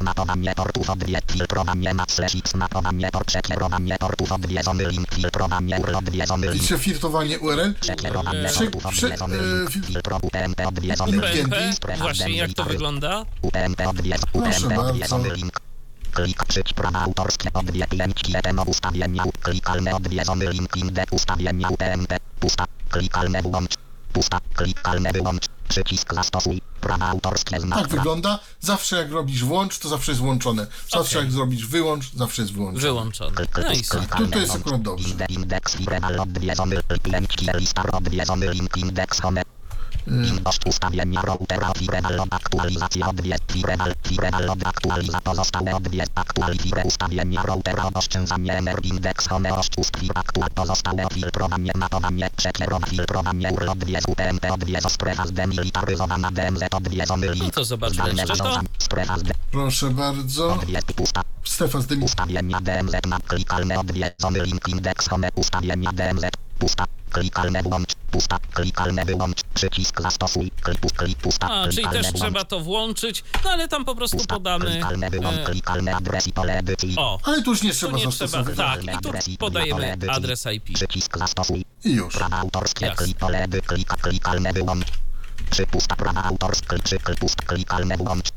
[0.00, 5.94] Mapowanie portów odwie filtrowanie na slash x mapowanie port przekierowanie portów odwiedzony link filtrowanie URL
[5.96, 7.74] odwiedzony I link przefiltrowanie URL.
[7.80, 11.48] przekierowanie Prze- portów odwiedzony e, link fil- filtro UTMP odwiedzony link
[11.98, 13.24] Właśnie, jak to wygląda?
[13.42, 15.60] UTMP odwiedzony link
[16.14, 22.64] Klik przyć prawa autorskie odwie lęć kietemo ustawienia klikalne odwiedzony link indeks ustawienia UTMP pusta
[22.90, 23.74] klikalne włącz
[24.12, 28.38] pusta klikalne wyłącz przycisk zastosuj prawa autorskie znak Tak wygląda.
[28.60, 30.66] Zawsze jak robisz włącz, to zawsze jest włączone.
[30.92, 31.24] Zawsze Okej.
[31.24, 32.82] jak zrobisz wyłącz, zawsze jest wyłączone.
[32.82, 33.36] Wyłączony.
[33.62, 34.18] No i super.
[34.18, 35.14] Tu to jest akurat dobrze.
[35.28, 35.76] Indeks
[36.18, 36.76] odwiedzony
[37.06, 39.42] lęć lista odwiedzony link indeks home
[40.06, 47.42] Inbox ustawienia routera Firewall od aktualizacja odwiedź Firewall Firewall od aktualiza pozostałe odwiedź aktualizire ustawienia
[47.42, 54.14] routera oszczędzanie energii indeks home oszczędz fir aktual pozostałe filtrowanie matowanie przekierowa filtrowanie urlop wiezu
[54.16, 58.60] PMP odwiedz strefa zdemilitaryzowana DMZ odwiedz omyli No to zobaczmy zdalne jeszcze to.
[59.50, 60.52] Proszę bardzo.
[60.54, 62.04] odwiedź pusta Strefa z dymi.
[62.04, 66.84] Ustawienia DMZ na klikalne odwiedzony link indeks home ustawienia DMZ pusta.
[67.12, 68.38] Klikalne włącz pusta.
[68.54, 70.50] Klikalne wyłącz przycisk zastosuj.
[70.62, 74.16] Klipus klip pusta A, czyli też włącz, trzeba to włączyć, no ale tam po prostu
[74.16, 74.34] pusta.
[74.34, 74.64] podamy...
[74.66, 76.94] klikalne wyłącz E, klikalne adres i pole edycji.
[76.98, 80.74] O, Ale tu już nie tu trzeba nie trzeba, tak, i tu podajemy adres IP.
[80.74, 81.64] przycisk zastosuj.
[81.84, 82.14] I już.
[82.14, 83.04] prawa autorskie Jasne.
[83.04, 84.86] klip pole edy klika klikalne wyłącz
[85.50, 88.28] przy pusta prawa autorskie przy klik pusta klikalne włącz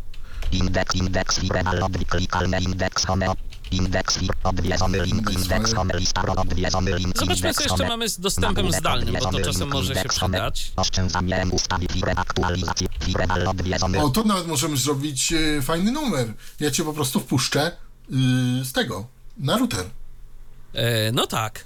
[0.51, 1.39] indeks indeks
[1.83, 3.27] odwi klikalne indeks home
[3.71, 9.31] indeks odwiedzony link Indeks lista odwiedzony link Zobaczmy, co jeszcze mamy z dostępem zdalnym, bo
[9.31, 10.71] to czasem może się przydać.
[10.75, 16.33] Oszczędzanie ustawi fire aktualizację firewall odwiedzony O, to nawet możemy zrobić e, fajny numer.
[16.59, 19.07] Ja cię po prostu wpuszczę y, z tego,
[19.37, 19.85] na router.
[20.73, 21.63] E, no tak.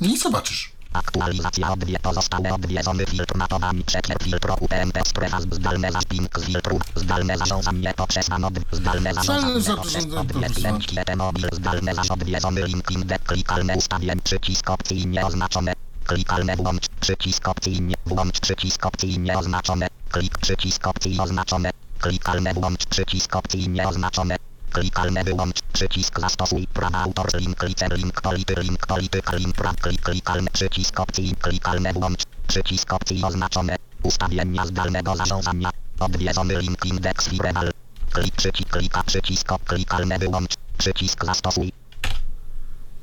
[0.00, 0.73] I zobaczysz.
[0.94, 7.38] Aktualizacja odwie pozostałe odwiedzony filtr matowanie przekier filtro UTMP strefa zdalne zaspink z filtru zdalne
[7.38, 12.62] zarządzanie poprzez anod zdalne zarządzanie za- poprzez zarządzanie odwiedź poprzez lęk mobil zdalne zarząd odwiedzony
[12.62, 15.72] link indek klikalne ustawień przycisk opcyjnie oznaczone
[16.06, 21.70] klikalne włącz przycisk opcyjnie włącz przycisk opcyjnie oznaczone klik przycisk opcji oznaczone.
[22.00, 24.36] Klikalne włącz przycisk opcyjnie oznaczone
[24.74, 30.02] Klikalne wyłącz przycisk zastosuj prawa autor link licer link polity link polityka link praw klik
[30.02, 35.70] klikalne przycisk opcji klikalne włącz przycisk opcji oznaczone ustawienia zdalnego zarządzania
[36.00, 37.70] odwiedzony link indeks firewall
[38.12, 41.72] klik przycisk klika przycisk klikalne wyłącz przycisk zastosuj.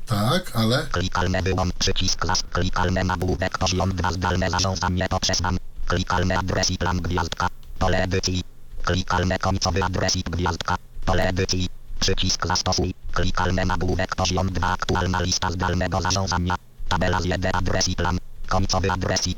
[0.05, 0.87] Tak, ale?
[0.91, 5.57] Klikalne wyłącz przycisk zas klikalne nagłówek poziom 2 zdalne zarządzanie poprzez nam
[5.87, 7.47] klikalne adres i plan gwiazdka
[7.79, 8.43] pole edycji.
[8.83, 10.75] Klikalne końcowy adres i gwiazdka
[11.11, 11.69] pole edycji
[11.99, 16.55] przycisk zastosuj klikalne nagłówek poziom 2 aktualna lista zdalnego zarządzania
[16.89, 18.17] tabela z jeden adres i plan
[18.47, 19.35] końcowy adres i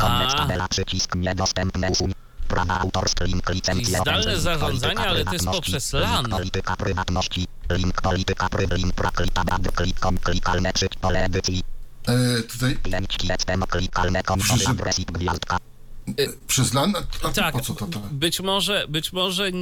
[0.00, 2.12] koniec tabela przycisk niedostępne usuń
[2.48, 6.30] prawa autorskie link licencje Czyli zdalne zarządzanie, ale to jest poprzez link LAN.
[6.30, 11.62] polityka prywatności link polityka pry link praklita bad klik kom klikalne przy pole edycji
[12.08, 15.56] e, tutaj Lęć jestem klikalne końcowy Przyszedł- adres i gwiazdka.
[16.46, 16.92] Przez LAN,
[17.22, 17.98] a, Tak, po co to to?
[18.10, 19.52] być może, być może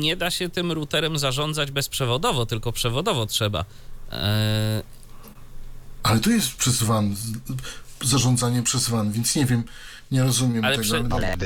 [0.00, 3.64] nie da się tym routerem zarządzać bezprzewodowo, tylko przewodowo trzeba.
[4.12, 4.82] E,
[6.02, 7.16] Ale to jest przez WAN,
[8.02, 9.64] zarządzanie przez WAN, więc nie wiem,
[10.10, 10.82] nie rozumiem Ale tego.
[10.84, 11.36] prze- ale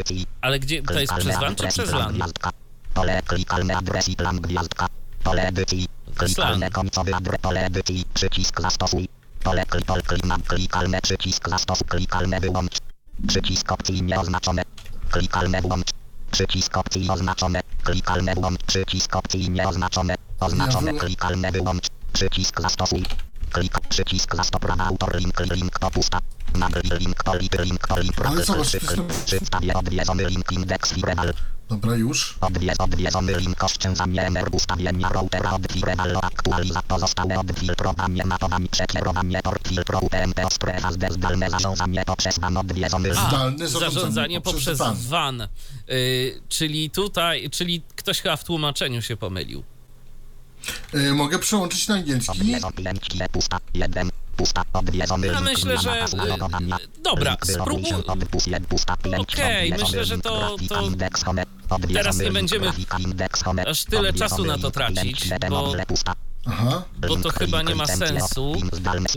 [0.41, 2.19] ale gdzie to jest przez WAN czy przez LAN?
[2.95, 4.87] Pole klikalne adres i plan gwiazdka.
[5.23, 5.89] Pole edycji.
[6.17, 7.41] Klikalne końcowy adres.
[7.41, 8.05] Pole edycji.
[8.15, 9.09] Przycisk zastosuj.
[9.45, 9.65] Pole
[10.07, 10.43] klimam.
[10.43, 11.87] Klikalne przycisk zastosuj.
[11.89, 12.73] Klikalne wyłącz.
[13.27, 14.63] Przycisk opcji nieoznaczone.
[15.11, 15.89] Klikalne włącz.
[16.31, 17.61] Przycisk opcji oznaczone.
[17.83, 18.63] Klikalne włącz.
[18.63, 20.15] Przycisk opcji nieoznaczone.
[20.41, 20.93] Oznaczone.
[20.93, 21.87] Ja Klikalne wyłącz.
[22.13, 23.05] Przycisk zastosuj.
[23.53, 23.81] Klik.
[23.81, 24.63] Przycisk zastop.
[24.63, 25.41] Prawa autor link.
[25.41, 26.19] Link to pusta.
[26.55, 28.13] Nagli link polity link Przy-
[28.47, 28.77] to jest-
[29.27, 31.35] Przedstawię odwiedzony link indeks firewall.
[31.69, 32.35] Dobra, już.
[32.41, 35.59] Odwie, odwiedzony link oszczędzanie ustawienia routera
[36.23, 40.41] aktualiza pozostałe odfiltrowanie matowanie przekierowanie port filtro UTMP
[40.93, 43.29] zde zdalne zarządzanie poprzez nam odwiedzony link.
[43.29, 45.41] Zdalne zarządzanie zarządzanie poprzez poprzez WAN.
[45.41, 45.49] WAN.
[45.91, 49.63] Y, czyli tutaj, czyli ktoś chyba w tłumaczeniu się pomylił.
[50.95, 52.31] E, mogę przełączyć na angielski.
[52.31, 53.03] Odwiedzony link
[55.33, 55.91] Ja link myślę, że,
[56.27, 57.83] y, dobra, spróbuj-
[59.21, 60.75] Okej, odwiedzony myślę, że to- to
[61.95, 62.67] teraz nie będziemy
[63.69, 65.73] aż tyle czasu na to tracić, bo-.
[66.51, 66.83] Aha.
[67.09, 68.57] Bo to chyba nie ma sensu,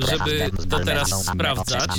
[0.09, 1.89] żeby to teraz sprawdzać,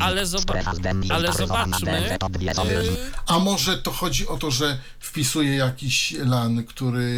[0.00, 0.64] ale, zoba-
[1.10, 2.16] ale zobaczmy.
[2.16, 7.08] Y, A może to chodzi o to, że wpisuję jakiś LAN, który,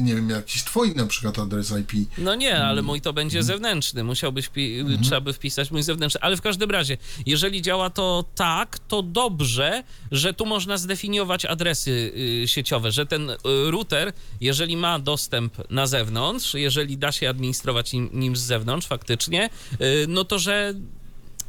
[0.00, 1.92] nie wiem, jakiś twój na przykład adres IP.
[2.18, 2.68] No nie, Mm.
[2.68, 4.04] ale mój to będzie zewnętrzny.
[4.04, 5.02] Musiałbyś, pi- Mhm.
[5.02, 6.20] trzeba by wpisać mój zewnętrzny.
[6.20, 6.96] Ale w każdym razie,
[7.26, 9.82] jeżeli działa to tak, to dobrze,
[10.12, 12.12] że tu można zdefiniować adresy
[12.44, 13.36] y, sieciowe, że ten y,
[13.70, 19.50] router, jeżeli ma dostęp na zewnątrz, jeżeli da się administrować nim, z zewnątrz faktycznie,
[19.80, 20.74] y, no to że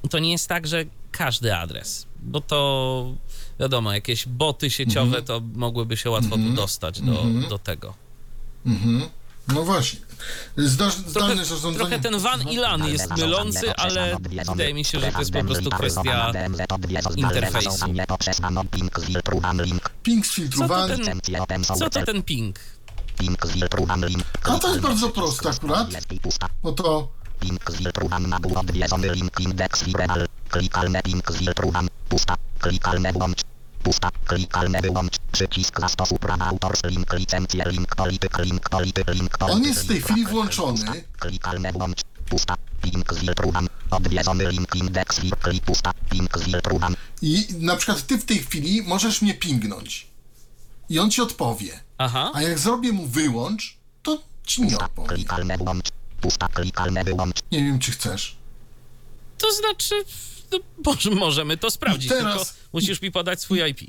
[0.10, 3.14] to nie jest tak, że każdy adres, bo to
[3.60, 5.26] wiadomo, jakieś boty sieciowe Mhm.
[5.26, 7.94] to mogłyby się łatwo tu dostać do, do tego.
[8.66, 9.10] Mhm.
[9.54, 10.00] No właśnie.
[10.58, 11.76] Zda, Trochę, zarządzanie.
[11.76, 14.18] trochę ten WAN i LAN jest mylący, ale
[14.52, 16.32] wydaje mi się, że to jest po prostu kwestia
[17.18, 17.86] interfejsu.
[20.04, 21.06] Ping z filtru ten-
[21.64, 22.60] Co to ten ping?
[24.44, 25.88] A to jest bardzo proste akurat.
[26.64, 27.18] No to
[27.70, 27.82] z
[28.28, 28.40] na
[29.14, 29.42] link.
[30.50, 31.90] Klikalne z.
[32.10, 32.36] Pusta.
[32.60, 33.42] Klikalne włącz.
[33.84, 34.10] Pusta.
[34.26, 35.18] Klikalne wyłącz.
[35.32, 35.80] Przycisk
[36.20, 36.90] prawa autorskie.
[36.90, 37.64] Link licencje.
[37.68, 38.38] Link polityk.
[38.38, 39.08] Link polityk.
[39.08, 39.58] Link polityk.
[39.58, 41.04] On jest w tej chwili włączony.
[41.20, 42.02] Klikalne włącz.
[42.30, 42.56] Pusta.
[42.84, 43.68] Link zfiltruwam.
[43.92, 44.70] Odwiedzony link.
[45.42, 45.92] Klik pusta.
[46.12, 46.96] Link zfiltruwam.
[47.22, 50.08] I na przykład ty w tej chwili możesz mnie pingnąć.
[50.90, 51.87] I on ci odpowie.
[51.98, 52.32] Aha.
[52.36, 55.08] A jak zrobię mu wyłącz, to ci nie odpowie.
[55.16, 55.86] Klikalne włącz.
[56.22, 56.48] Pusta.
[56.48, 57.36] Klikalne wyłącz.
[57.52, 58.36] Nie wiem, czy chcesz.
[59.38, 59.96] To znaczy,
[60.52, 63.82] no, może, możemy to sprawdzić, teraz- tylko musisz mi podać swój IP.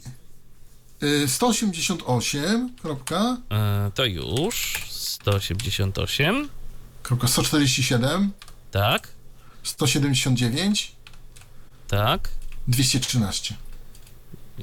[1.02, 2.76] Y, 188.
[2.82, 4.82] Kropka, E, to już.
[4.90, 6.48] 188.
[7.02, 8.32] kropka 147,
[8.70, 9.09] Tak,
[9.62, 10.93] 179,
[11.89, 12.28] tak.
[12.68, 13.55] 213.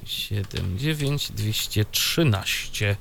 [0.06, 2.96] 79 213.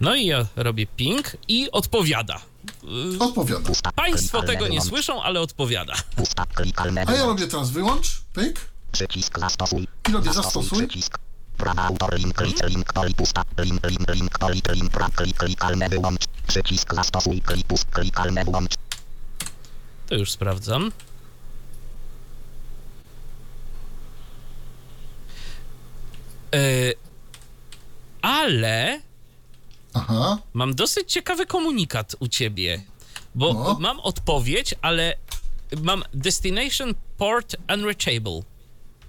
[0.00, 2.40] No i ja robię ping i odpowiada.
[3.14, 3.60] Y, Odpowiada.
[3.66, 3.92] Pusta.
[3.92, 4.88] Państwo tego nie wyłącz.
[4.88, 5.94] słyszą, ale odpowiada.
[7.06, 8.60] A ja robię teraz wyłącz, pyk.
[8.92, 9.88] Przycisk zastosuj.
[10.08, 10.78] I robię zastosuj.
[10.86, 11.18] Przycisk.
[11.56, 13.44] Prawa autor link lic link poli pusta.
[13.58, 16.22] Link link link poli link pra klik klikalne wyłącz.
[16.46, 18.74] Przycisk zastosuj klik pust klikalne wyłącz.
[20.08, 20.92] To już sprawdzam.
[26.54, 26.92] E,
[28.48, 29.00] ale
[29.94, 30.38] Aha.
[30.52, 32.82] mam dosyć ciekawy komunikat u ciebie,
[33.34, 33.76] bo No.
[33.80, 35.14] mam odpowiedź, ale
[35.82, 38.42] mam destination port unreachable.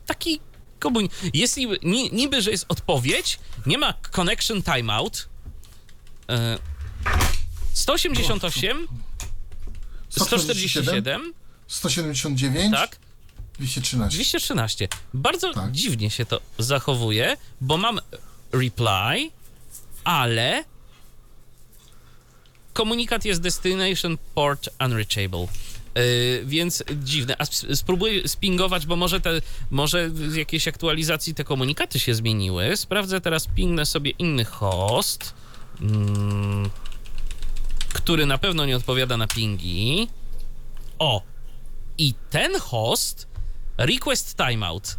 [0.05, 0.39] Taki
[0.79, 1.19] komunikat.
[1.33, 5.29] Jest niby, ni, niby, że jest odpowiedź, nie ma connection timeout.
[6.29, 6.57] E,
[7.73, 8.87] 188,
[10.09, 11.33] 147,
[11.67, 12.97] 179, tak?
[13.59, 14.15] 213.
[14.17, 14.87] 213.
[15.13, 15.71] Bardzo Tak.
[15.71, 17.99] dziwnie się to zachowuje, bo mam
[18.51, 19.31] reply,
[20.03, 20.63] ale
[22.73, 25.47] komunikat jest destination port unreachable.
[25.95, 27.35] Yy, więc dziwne.
[27.39, 32.77] A sp- spróbuję spingować, bo może, te, może z jakiejś aktualizacji te komunikaty się zmieniły.
[32.77, 35.33] Sprawdzę teraz, pingnę sobie inny host,
[35.81, 36.69] mm,
[37.93, 40.07] który na pewno nie odpowiada na pingi.
[40.99, 41.21] O!
[41.97, 43.27] I ten host
[43.77, 44.97] request timeout.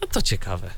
[0.00, 0.70] No to ciekawe.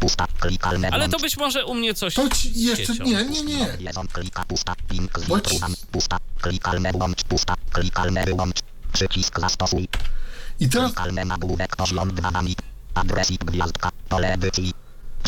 [0.00, 2.86] Pusta klikalne Ale to być może u mnie coś To ci z jeszcze.
[2.86, 3.04] siecią.
[3.04, 3.72] Nie, nie, nie.
[3.74, 4.74] Odwiedzą klika pusta.
[4.90, 5.74] Link Bądź- zfiltruwam.
[5.92, 6.18] Pusta.
[6.40, 7.24] Klikalne wyłącz.
[7.24, 7.54] Pusta.
[7.72, 8.56] Klikalne wyłącz.
[8.92, 9.88] Przycisk zastosuj.
[10.60, 12.56] I teraz Klikalne nagłówek poziom 2 wami.
[12.94, 13.90] Adresik gwiazdka.
[14.08, 14.74] Pole edycji.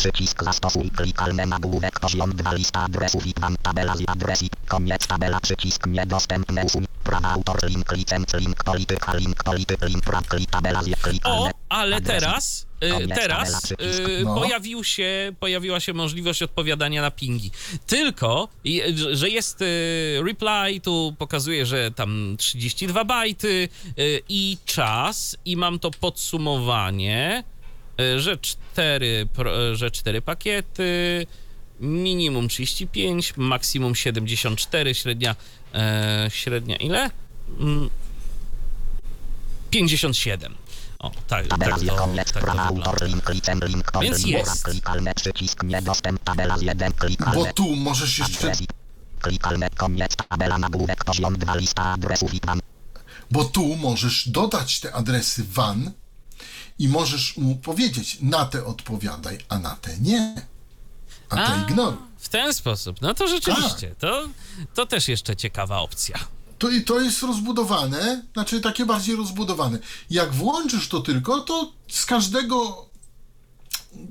[0.03, 0.89] Przycisk zastosuj.
[0.91, 4.53] Klikalne nagłówek poziom 2 lista adresów i tam tabela z adresik.
[4.67, 6.85] Koniec tabela przycisk niedostępne usuń.
[7.03, 11.51] Prawa autor link licenc link polityka link polityk link praw klik tabela z O, klikalne.
[11.69, 12.19] ale adresik.
[12.21, 12.65] teraz,
[13.03, 13.75] y, teraz y,
[14.25, 14.35] No.
[14.35, 17.51] pojawił się, pojawiła się możliwość odpowiadania na pingi.
[17.87, 18.81] Tylko, i-
[19.13, 19.65] że jest y,
[20.27, 23.69] reply, tu pokazuje, że tam 32 bajty
[23.99, 27.43] y, i czas, i mam to podsumowanie,
[28.17, 31.25] że 4, pro- że 4 pakiety,
[31.79, 35.35] minimum 35, maksimum 74, średnia,
[35.73, 37.09] e, średnia ile?
[37.59, 37.89] Mm,
[39.69, 40.55] 57.
[40.99, 42.17] O, tak, Tabela tak to, koniec.
[42.17, 43.29] tak to Prawa autor link
[43.63, 44.63] link Więc jest.
[44.63, 47.53] Klikalne przycisk niedostęp tabela z 1 Bo klikalne.
[47.53, 48.51] tu możesz jeszcze.
[49.21, 52.59] Klikalne koniec tabela nagłówek poziom 2 lista adresów i tam.
[53.31, 55.91] Bo tu możesz dodać te adresy WAN
[56.79, 60.41] i możesz mu powiedzieć, na te odpowiadaj, a na te nie.
[61.29, 61.99] A te A, ignoruj.
[62.17, 63.01] W ten sposób.
[63.01, 64.29] No to rzeczywiście, to,
[64.73, 66.19] to też jeszcze ciekawa opcja.
[66.57, 69.79] To, i to jest rozbudowane, znaczy takie bardziej rozbudowane.
[70.09, 72.85] Jak włączysz to tylko, to z każdego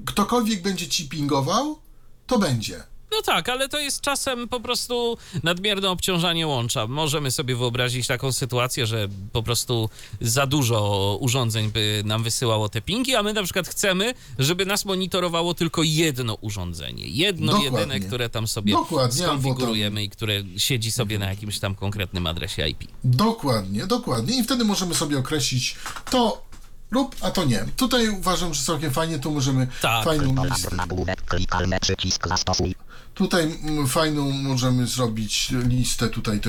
[0.07, 1.79] ktokolwiek będzie ci pingował,
[2.27, 2.83] to będzie.
[3.13, 6.87] No tak, ale to jest czasem po prostu nadmierne obciążanie łącza.
[6.87, 12.81] Możemy sobie wyobrazić taką sytuację, że po prostu za dużo urządzeń by nam wysyłało te
[12.83, 17.09] pingi, a my na przykład chcemy, żeby nas monitorowało tylko jedno urządzenie.
[17.09, 17.79] Jedno, Dokładnie.
[17.81, 21.75] jedyne, które tam sobie Dokładnie, albo tam- skonfigurujemy i które siedzi sobie na jakimś tam
[21.75, 22.85] konkretnym adresie IP.
[23.05, 24.39] Dokładnie, dokładnie.
[24.39, 25.77] I wtedy możemy sobie określić
[26.11, 26.43] to
[26.91, 27.65] lub, a to nie.
[27.77, 30.05] Tutaj uważam, że całkiem fajnie, tu możemy Tak.
[30.05, 30.77] fajną listę.
[30.77, 32.75] nagłówek klikalne przycisk zastosuj.
[33.19, 36.41] Tutaj mm, fajną możemy zrobić listę, tutaj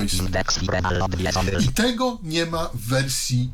[1.02, 3.50] odwiedzony I tego nie ma w wersji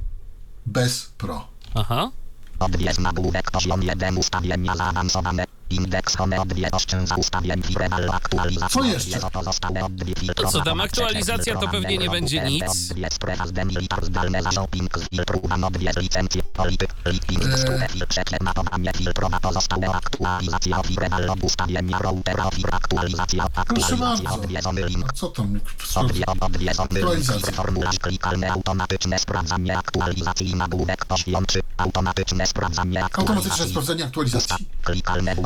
[0.67, 1.49] bez Pro.
[1.75, 2.11] Aha.
[2.59, 5.45] Odwiedz nagłówek poziom 1 ustawienia zaawansowane.
[5.70, 8.69] Indeks home odwiedz oszczędza ustawień Fireball aktualizacja.
[8.69, 9.17] Co jeszcze?
[9.17, 12.91] Odwiedz pozostałe odwiedz To co tam, aktualizacja to pewnie nie będzie nic.
[12.91, 16.43] Odwiedz preaz demilitar zdalne zarząding zfiltrowan odwiedz licencję.
[16.43, 24.86] Polityk, lipin, stówę, filtrze, formatowanie, filtrowa, pozostałe aktualizacja, firewall, ustawienia routera, fir, aktualizacja, aktualizacja, odwiedzony
[24.86, 25.12] link.
[25.12, 25.61] Co tam?
[25.95, 27.53] Odwie, odwiedzony link, Aktualizacja.
[27.53, 33.70] formularz klikalne, automatyczne sprawdzanie aktualizacji, nagłówek poziom 3, automatyczne sprawdzanie Automatyczne aktualizacji.
[33.70, 34.67] sprawdzenie Usta, aktualizacji.
[34.83, 35.36] klikalne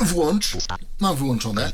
[0.00, 0.56] Włącz.
[1.00, 1.72] Mam wyłączone.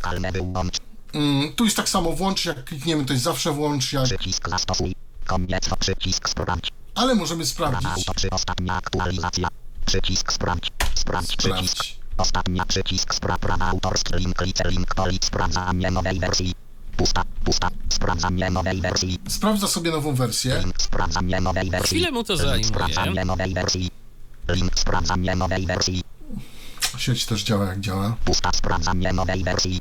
[1.12, 4.04] Mm, tu jest tak samo włącz, jak klikniemy, to jest zawsze włącz, jak...
[4.04, 4.94] przycisk zastosuj,
[5.26, 6.72] koniec, przycisk sprawdź.
[6.94, 7.88] Ale możemy sprawdzić.
[7.88, 9.48] Auto przy ostatnia aktualizacja.
[9.86, 10.70] Przycisk sprawdź.
[10.94, 11.74] Sprawdź przycisk.
[11.74, 11.98] Sprawdź.
[12.16, 16.54] Ostatnia przycisk spraw prawa autorskie link lice link polit sprawdzanie nowej wersji.
[16.96, 19.18] Pusta, pusta, sprawdzanie nowej wersji.
[19.28, 20.60] Sprawdza sobie nową wersję.
[20.64, 21.96] Link sprawdzanie nowej wersji.
[21.96, 22.68] Chwilę mu to link zajmuje.
[22.68, 23.90] sprawdzanie nowej wersji.
[24.48, 26.02] Link sprawdzanie nowej wersji.
[26.96, 28.16] Sieć też działa jak działa.
[28.24, 29.80] Pusta sprawdzanie nowej wersji.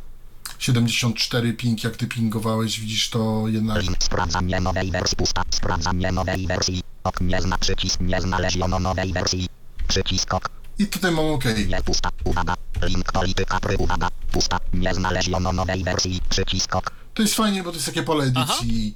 [0.60, 3.82] 74 ping, jak ty pingowałeś, widzisz to jednak...
[3.82, 5.18] Link sprawdzanie nowej wersji.
[5.18, 6.84] Pusta sprawdzanie nowej wersji.
[7.04, 9.48] Ok nie zna przycisk nie znaleziono nowej wersji.
[9.88, 10.50] Przycisk ok.
[10.80, 11.44] I tutaj mam OK.
[11.68, 17.22] Nie pusta, uwaga, link polityka pry, uwaga, pusta, nie znaleziono nowej wersji, przycisk ok, To
[17.22, 18.88] jest fajnie, bo to jest takie pole edycji.
[18.88, 18.96] I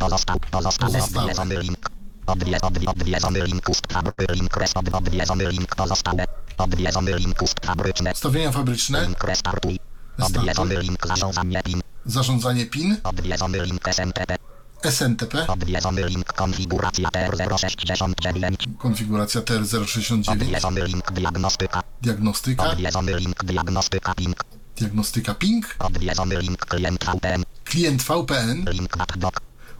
[0.00, 1.22] odwiedz, pozostałe, Pozostałe.
[1.24, 1.90] odwiedzony link.
[2.26, 6.24] Odwie, odwie, odwiedzony link ust fabry, link rest, od, odwiedzony link pozostałe,
[6.58, 9.02] odwiedzony link ust fabryczne, Ustawienia fabryczne.
[9.06, 9.78] link restartuj,
[10.18, 12.96] odwiedzony link zarządzanie PIN, Zarządzanie PIN.
[13.04, 14.36] odwiedzony link SMTP,
[14.82, 15.46] SNTP.
[15.46, 20.30] odwiedzony link konfiguracja TR069, Konfiguracja TR069.
[20.32, 22.70] odwiedzony link diagnostyka, Diagnostyka.
[22.70, 24.44] odwiedzony link diagnostyka PINK,
[24.76, 25.74] Diagnostyka ping.
[25.78, 28.64] odwiedzony link klient VPN, Klient VPN.
[28.72, 28.96] link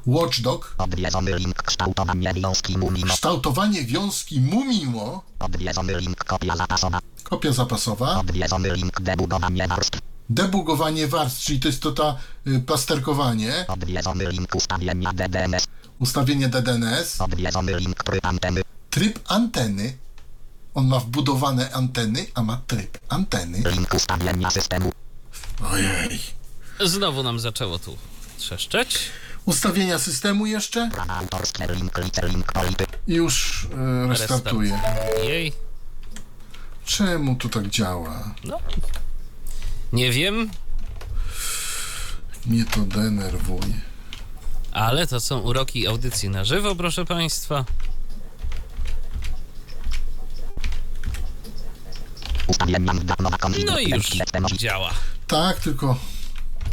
[0.07, 0.75] Watchdog.
[0.79, 5.23] odwiedzony link kształtowanie wiązki Mumino, Kształtowanie wiązki Mumimo.
[5.39, 8.21] odwiedzony link kopia zapasowa, Kopia zapasowa.
[8.21, 9.99] odwiedzony link debugowanie warstw,
[10.31, 12.17] Debugowanie warstw, czyli to jest to ta
[12.47, 13.65] y, plasterkowanie.
[13.69, 15.65] odwiedzony link ustawienia DDNS,
[15.99, 17.21] Ustawienie DDNS.
[17.21, 19.97] odwiedzony link tryb anteny, Tryb anteny.
[20.75, 23.63] On ma wbudowane anteny, a ma tryb anteny.
[23.71, 24.93] link ustawienia systemu,
[25.73, 26.21] Ojej.
[26.81, 27.97] Znowu nam zaczęło tu
[28.39, 28.99] trzeszczeć.
[29.45, 30.91] Ustawienia systemu jeszcze.
[33.07, 34.81] już y, restartuje.
[35.25, 35.53] Jej.
[36.85, 38.35] Czemu to tak działa?
[38.45, 38.59] No.
[39.93, 40.51] Nie wiem,
[42.47, 43.81] Mnie to denerwuje.
[44.73, 47.65] ale to są uroki audycji na żywo, proszę Państwa.
[53.67, 54.07] No i już
[54.57, 54.91] działa.
[55.27, 55.97] Tak, tylko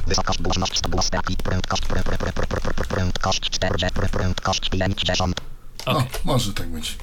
[0.08, 5.42] Wysokość głośność głosnaki, prędkość, pre, pre, pre, pre, pre, pre, prędkość 40, pre, prędkość 50.
[5.86, 5.94] Okay.
[5.94, 6.98] No, może tak być.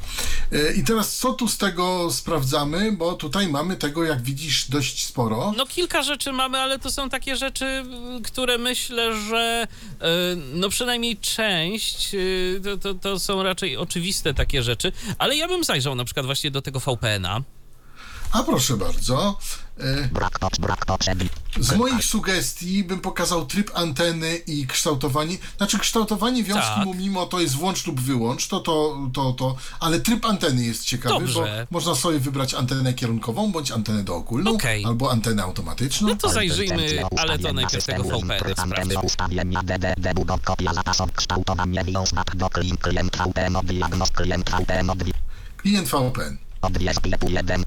[0.53, 5.05] E, I teraz co tu z tego sprawdzamy, bo tutaj mamy tego, jak widzisz, dość
[5.07, 5.53] sporo.
[5.57, 7.85] No kilka rzeczy mamy, ale to są takie rzeczy,
[8.25, 9.67] które myślę, że
[10.01, 10.07] e,
[10.55, 12.19] no przynajmniej część e,
[12.61, 16.51] to, to, to są raczej oczywiste takie rzeczy, ale ja bym zajrzał na przykład właśnie
[16.51, 17.41] do tego VPN-a.
[18.33, 19.39] A proszę bardzo,
[19.81, 20.09] e,
[21.61, 26.85] z moich sugestii bym pokazał tryb anteny i kształtowanie, znaczy kształtowanie wiązki Tak.
[26.85, 30.85] mu mimo to jest włącz lub wyłącz, to, to, to, to, ale tryb anteny jest
[30.85, 31.67] ciekawy, Dobrze.
[31.71, 34.85] bo można sobie wybrać antenę kierunkową, bądź antenę dookólną, Okej.
[34.85, 36.09] albo antenę automatyczną.
[36.09, 39.19] No to zajrzyjmy, ale to najpierw tego VPN sprawdźmy.
[42.81, 44.99] klient, VPN, od diagnoz, klient VPN, od
[45.57, 46.39] Klient VPN.
[46.63, 47.65] Odwiez biegu 1.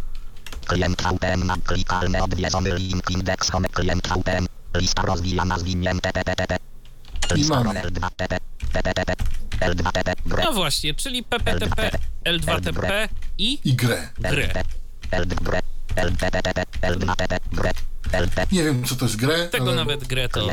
[0.66, 4.48] Klient VPN na klikalne odwiedzony link indeks home klient VPN.
[4.76, 6.58] Lista rozwijana zwinięte TTTP.
[7.36, 7.82] Lista mamy.
[7.82, 8.38] L2 TP.
[8.74, 9.16] TTTP.
[9.60, 10.16] L2 TP.
[10.46, 11.92] No właśnie, czyli PPTP,
[12.26, 13.08] L2TP
[13.38, 14.10] i I grę.
[14.20, 14.54] grę.
[15.12, 15.60] L2 grę.
[15.96, 16.66] L2TP.
[16.82, 17.40] L2 TP.
[17.52, 17.72] Grę.
[18.12, 18.48] LP.
[18.52, 20.48] Nie wiem, co to jest grę, Tego ale nawet grę to.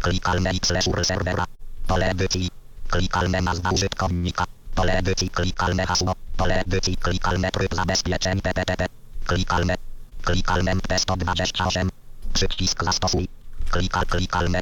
[0.00, 1.44] Klikalne X slash serwera.
[1.86, 2.50] Pole edycji.
[2.88, 4.44] Klikalne nazwa użytkownika.
[4.78, 5.30] Pole edycji.
[5.30, 6.14] Klikalne hasło.
[6.36, 6.96] Pole edycji.
[6.96, 8.86] Klikalne tryb zabezpieczeń TTTP.
[9.26, 9.74] Klikalne.
[10.22, 11.88] Klikalne MP128.
[12.34, 13.28] Przycisk zastosuj.
[13.70, 14.60] Klikal, klikalne.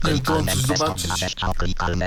[0.00, 1.10] To Klikalne chcę zobaczyć.
[1.10, 1.54] MP128.
[1.54, 2.06] Klikalne.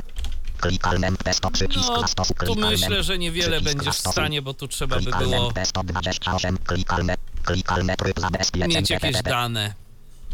[0.57, 1.51] Klikalne MP100.
[1.51, 2.35] Przycisk No, zastosuj.
[2.35, 2.71] tu Klikalne.
[2.71, 6.57] myślę, że niewiele będziesz w stanie, bo tu trzeba by było MP128.
[6.57, 7.15] Klikalne.
[7.43, 9.73] Klikalne tryb zabezpieczeń mieć jakieś dane.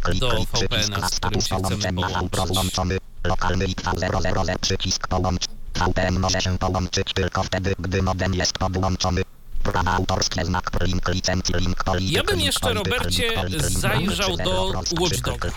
[0.01, 2.01] Klik, do VPN-a, z którym się chcemy
[2.32, 2.98] połączyć.
[3.24, 5.45] Lokalny IK000 przycisk połącz.
[5.88, 9.22] VPN może się połączyć tylko wtedy, gdy modem jest podłączony.
[9.64, 14.38] Prawa autorskie znak link licencji link polityk, Ja bym link jeszcze, Robercie, link link zajrzał
[14.38, 15.50] do Watch Doga.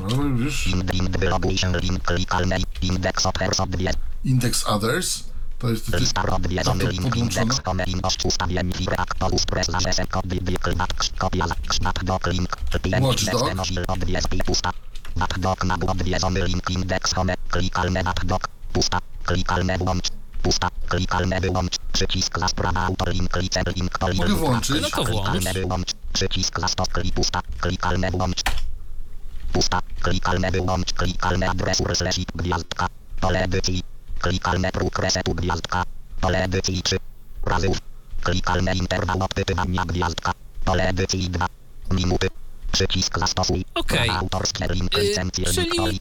[0.00, 0.66] No, już.
[0.66, 0.94] Link
[2.82, 3.96] indeks others odwiedz.
[5.58, 5.90] To jest
[6.32, 7.42] odwiedzony, to link podłączone.
[7.44, 10.60] indeks, home, ilość ustawień, reaktorus, press, zarzesek, kody, klik,
[11.18, 12.56] kopia, kształt, dok, link,
[13.00, 13.42] Watchdog.
[13.88, 14.70] odwiedz, i pusta,
[15.16, 20.08] Watchdog, na odwiedzony, link, indeks, home, klikalne, Watchdog, pusta, klikalne, włącz,
[20.42, 24.82] pusta, klikalne, wyłącz, przycisk za sprawa, autor, link, licen, link, poli, Mogę włączyć?
[24.82, 25.28] No to włącz.
[25.28, 28.42] klikalne, wyłącz, przycisk za stop, klik, pusta, klikalne, włącz,
[29.52, 32.86] Pusta, klikalne wyłącz, klikalne adres slash gwiazdka,
[33.20, 33.82] pole edycji,
[34.18, 35.82] klikalne próg resetu gwiazdka,
[36.20, 36.96] pole edycji 3,
[37.46, 37.68] razy
[38.22, 40.32] klikalne interwał odpytywania gwiazdka,
[40.64, 41.46] pole edycji 2,
[41.90, 42.28] minuty,
[42.72, 44.10] przycisk zastosuj, Okej.
[44.10, 46.00] Y, czyli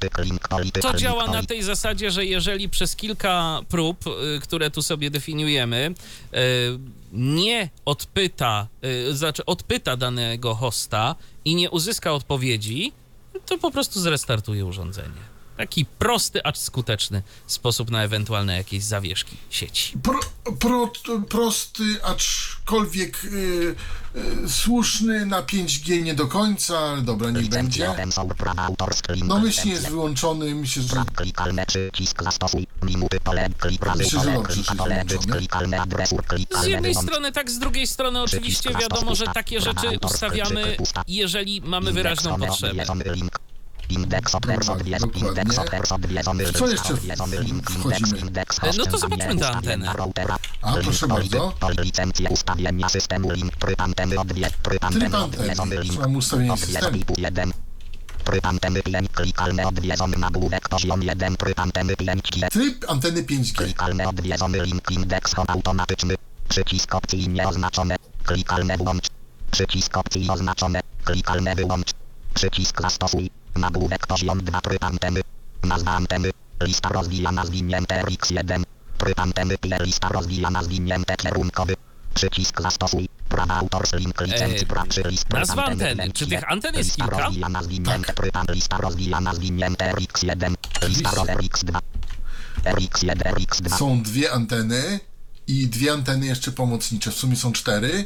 [0.82, 5.94] To działa na tej zasadzie, że jeżeli przez kilka prób, y, które tu sobie definiujemy,
[6.34, 6.38] y,
[7.14, 8.68] nie odpyta,
[9.12, 11.16] znaczy odpyta danego hosta
[11.46, 12.92] i nie uzyska odpowiedzi,
[13.46, 15.37] to po prostu zrestartuje urządzenie.
[15.58, 19.98] Taki prosty, acz skuteczny sposób na ewentualne jakieś zawieszki sieci.
[20.04, 20.20] Pro,
[20.60, 20.92] pro,
[21.30, 23.76] prosty, aczkolwiek y,
[24.46, 28.22] y, słuszny na 5G nie do końca, ale dobra, niech Licencje będzie.
[29.26, 34.34] Domyślnie jest wyłączony, myślę, że Praw klikalne przycisk zastosuj, minuty pole, klik, razy Myślę, że
[34.34, 36.24] dobrze, adresur,
[36.62, 40.78] Z jednej strony tak, z drugiej strony oczywiście wiadomo, że takie rzeczy ustawiamy,
[41.08, 42.86] jeżeli mamy wyraźną potrzebę.
[43.90, 45.42] Indeks others odwiedzony, dokładnie.
[45.54, 47.48] indeks odwiedzony, W co jeszcze wchodzimy?
[47.50, 49.94] indeks, indeks, E, no to zobaczmy tę ustawienia antenę.
[50.62, 51.54] A, proszę bardzo.
[51.60, 56.98] pol, licencje ustawienia systemu, link, tryb anteny odwiedz, tryb anteny odwiedzony, link, Mam ustawienie systemu.
[57.00, 57.52] typu 1.
[58.24, 63.56] Tryb anteny 5, klikalne odwiedzony nagłówek poziom 1, tryb anteny 5G, tryb anteny 5G.
[63.64, 66.16] Klikalne odwiedzony link indeks automatyczny.
[66.50, 67.96] Przycisk opcji nieoznaczone.
[68.26, 69.06] Klikalne włącz.
[69.52, 70.80] Przycisk opcji oznaczone.
[71.04, 71.88] Klikalne wyłącz.
[72.34, 73.30] Przycisk zastosuj.
[73.58, 75.22] Nagłówek poziom 2 tryb anteny.
[75.64, 76.32] Nazwa anteny.
[76.64, 78.64] Lista rozwijana zwinięte RX1.
[78.98, 81.76] Tryb anteny PL lista rozwijana zwinięte kierunkowy.
[82.14, 83.10] Przycisk zastosuj.
[83.30, 86.12] Prawa autorskie link licencji Eee, praw przy list nazwa anteny.
[86.12, 86.44] Czy tych RX1.
[86.48, 87.24] anten jest Lista kilka?
[87.24, 90.56] rozwijana zwinięte tryb Lista rozwijana zwinięte RX1.
[90.88, 91.80] Lista roz RX2.
[92.66, 93.78] RX1 RX2.
[93.78, 95.00] Są dwie anteny
[95.48, 98.06] i dwie anteny jeszcze pomocnicze, w sumie są cztery.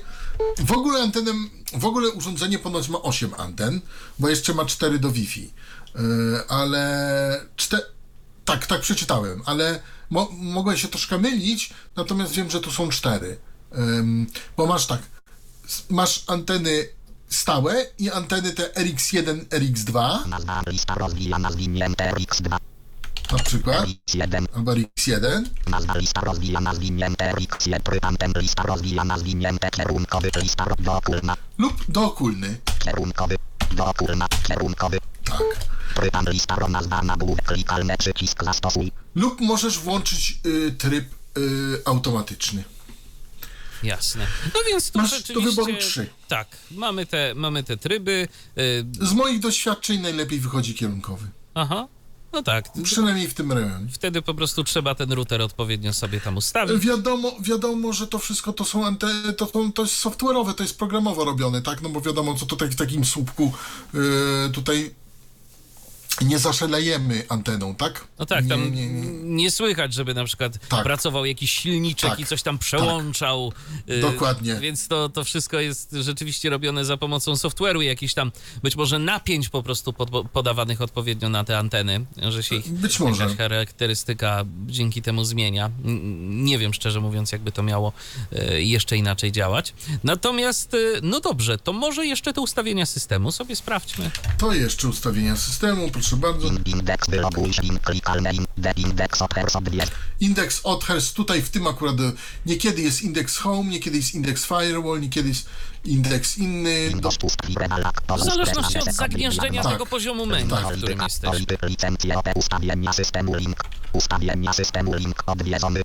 [0.59, 3.81] W ogóle antenem, w ogóle urządzenie ponoć ma 8 anten,
[4.19, 5.41] bo jeszcze ma 4 do Wi-Fi.
[5.95, 6.01] Yy,
[6.47, 7.79] ale czte...
[8.45, 9.79] tak, tak przeczytałem, ale
[10.09, 13.37] mo mogłem się troszkę mylić, natomiast wiem, że tu są cztery.
[14.57, 15.01] Bo masz tak,
[15.89, 16.87] masz anteny
[17.29, 22.57] stałe i anteny te RX1, RX2 Nazwa lista rozwijana zwinięte RX2.
[23.31, 24.45] Na przykład, RX1.
[24.55, 27.79] albo RX1 Nazwa lista rozwijana zwinięte RX1.
[27.83, 30.31] Tryb anten lista rozwijana zwinięte kierunkowy.
[30.41, 31.37] Lista dookólna.
[31.57, 32.57] lub dookulny.
[32.79, 33.35] Kierunkowy.
[33.71, 34.27] Dookólna.
[34.47, 34.97] Kierunkowy.
[35.23, 35.41] Tak.
[35.95, 38.91] Tryb an lista ro nazwa nagłówek klikalne przycisk zastosuj.
[39.15, 41.05] Lub możesz włączyć y, tryb
[41.37, 41.41] y,
[41.85, 42.63] automatyczny.
[43.83, 44.27] Jasne.
[44.53, 46.09] No więc tu Masz do wyboru trzy.
[46.27, 48.27] Tak, mamy te, mamy te tryby.
[48.57, 51.27] y, Z moich doświadczeń najlepiej wychodzi kierunkowy.
[51.53, 51.87] aha,
[52.33, 52.65] no tak.
[52.83, 53.87] Przynajmniej w tym rejonie.
[53.91, 56.85] Wtedy po prostu trzeba ten router odpowiednio sobie tam ustawić.
[56.85, 60.77] Wiadomo, wiadomo, że to wszystko to są ante, to, to, to jest software'owe, to jest
[60.77, 61.81] programowo robione, tak?
[61.81, 63.53] No bo wiadomo, co tutaj w takim słupku
[63.95, 64.95] y, tutaj
[66.25, 68.07] nie zaszalejemy anteną, tak?
[68.19, 70.83] No tak, tam Nie, nie, nie, słychać, żeby na przykład Tak.
[70.83, 72.19] pracował jakiś silniczek Tak.
[72.19, 73.53] i coś tam przełączał.
[73.89, 74.55] y, Dokładnie.
[74.55, 78.31] Więc to, to wszystko jest rzeczywiście robione za pomocą software'u, jakichś tam
[78.63, 82.99] być może napięć po prostu pod, podawanych odpowiednio na te anteny, że się ich Być
[82.99, 83.35] może.
[83.35, 85.71] charakterystyka dzięki temu zmienia.
[86.23, 87.93] Nie wiem szczerze mówiąc, jakby to miało
[88.33, 89.73] y, jeszcze inaczej działać.
[90.03, 94.11] Natomiast, y, no dobrze, to może jeszcze te ustawienia systemu sobie sprawdźmy.
[94.37, 96.47] To jeszcze ustawienia systemu, proszę bardzo.
[96.47, 97.61] In, indeks wyloguj się.
[97.83, 98.33] Klikalne.
[98.33, 99.91] In, de, indeks others odwiedz.
[100.19, 102.11] Indeks Others, tutaj w tym akurat y,
[102.45, 105.49] niekiedy jest indeks Home, niekiedy jest indeks Firewall, niekiedy jest
[105.85, 106.91] indeks inny.
[106.95, 107.09] Do.
[108.17, 109.71] W zależności od zagnieżdżenia Tak.
[109.71, 111.01] tego poziomu menu, w którym
[111.63, 113.63] licencje, OP, ustawienia systemu link.
[113.93, 115.81] Ustawienia systemu link odwiedzony.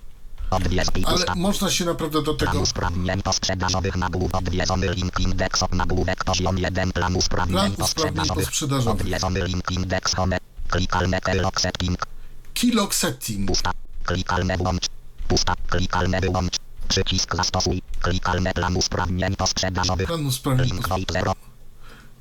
[0.50, 2.50] Ale można się naprawdę do tego...
[2.52, 8.48] Plan usprawnień posprzedażowych nagłów odwiedzony link indeks od nagłówek poziom 1 plan usprawnień posprzedażowych
[8.88, 12.06] odwiedzony link indeks home klikalne keylog setting
[12.54, 13.48] Keylog setting.
[13.48, 13.70] pusta
[14.04, 14.86] klikalne włącz
[15.28, 16.56] pusta klikalne wyłącz
[16.88, 20.68] przycisk zastosuj klikalne plan usprawnień posprzedażowych Plan usprawnień.
[20.68, 21.32] link void 0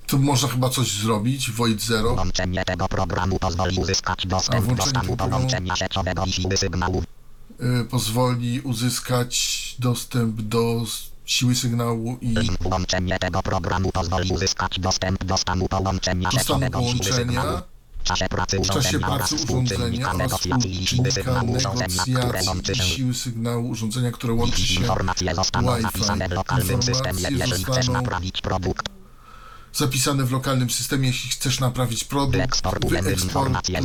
[0.07, 1.51] Tu można chyba coś zrobić.
[1.51, 2.15] Void Zero.
[2.15, 7.03] Włączenie tego programu pozwoli uzyskać dostęp do stanu połączenia sieciowego i siły sygnału.
[7.81, 10.85] Y, pozwoli uzyskać dostęp do
[11.25, 17.61] siły sygnału i włączenie tego programu pozwoli uzyskać dostęp do stanu połączenia do stanu połączenia
[17.99, 23.13] W czasie pracy urządzenia oraz współczynnika negocjacji i siły sygnału urządzenia, które łączy się siły
[23.13, 28.94] sygnału urządzenia, które łączy się Informacje zostaną zapisane w lokalnym systemie, jeżeli chcesz naprawić produkt.
[29.75, 33.81] Zapisane w lokalnym systemie, jeśli chcesz naprawić produkt, Wyeksportujemy informacje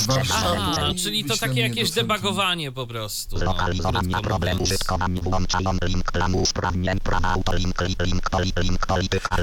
[0.00, 3.36] z warsztatu Aha, czyli to takie jakieś debugowanie po prostu.
[4.22, 4.60] Problemu mówiąc.
[4.60, 8.30] użytkowania włączają link planu usprawnień prawa auto link link
[8.62, 8.86] link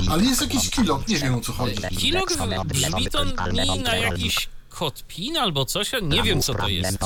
[0.07, 1.81] Ale jest jakiś kilok, nie wiem o co chodzi.
[1.97, 2.29] Kilok
[2.65, 6.99] brzmi to mi na jakiś kod PIN albo coś, ja nie wiem co to jest.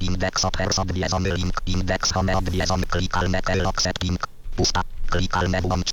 [0.00, 5.90] indeks opers odwiedzony link indeks home odwiedzony klikalne kelok setting pusta klikalne włącz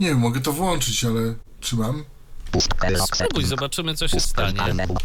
[0.00, 2.04] Nie wiem, mogę to włączyć, ale czy mam?
[2.50, 4.48] pusta kelok Spróbuj, setting zobaczymy co się stanie.
[4.52, 5.02] klikalne włącz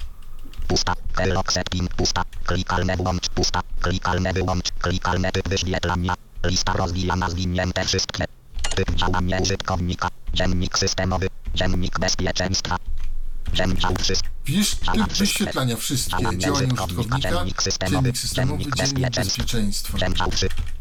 [0.67, 6.13] pusta kelok setting pusta klikalne włącz pusta klikalne wyłącz klikalne typ wyświetlania.
[6.45, 8.25] Lista rozwijana zwinięte wszystkie.
[8.75, 10.07] Typ działania użytkownika.
[10.33, 11.27] Dziennik systemowy.
[11.55, 12.77] Dziennik bezpieczeństwa
[14.45, 18.13] Widzisz, typ wyświetlania wszystkie, działania użytkownika, dziennik systemowy,
[18.77, 19.97] dziennik bezpieczeństwa.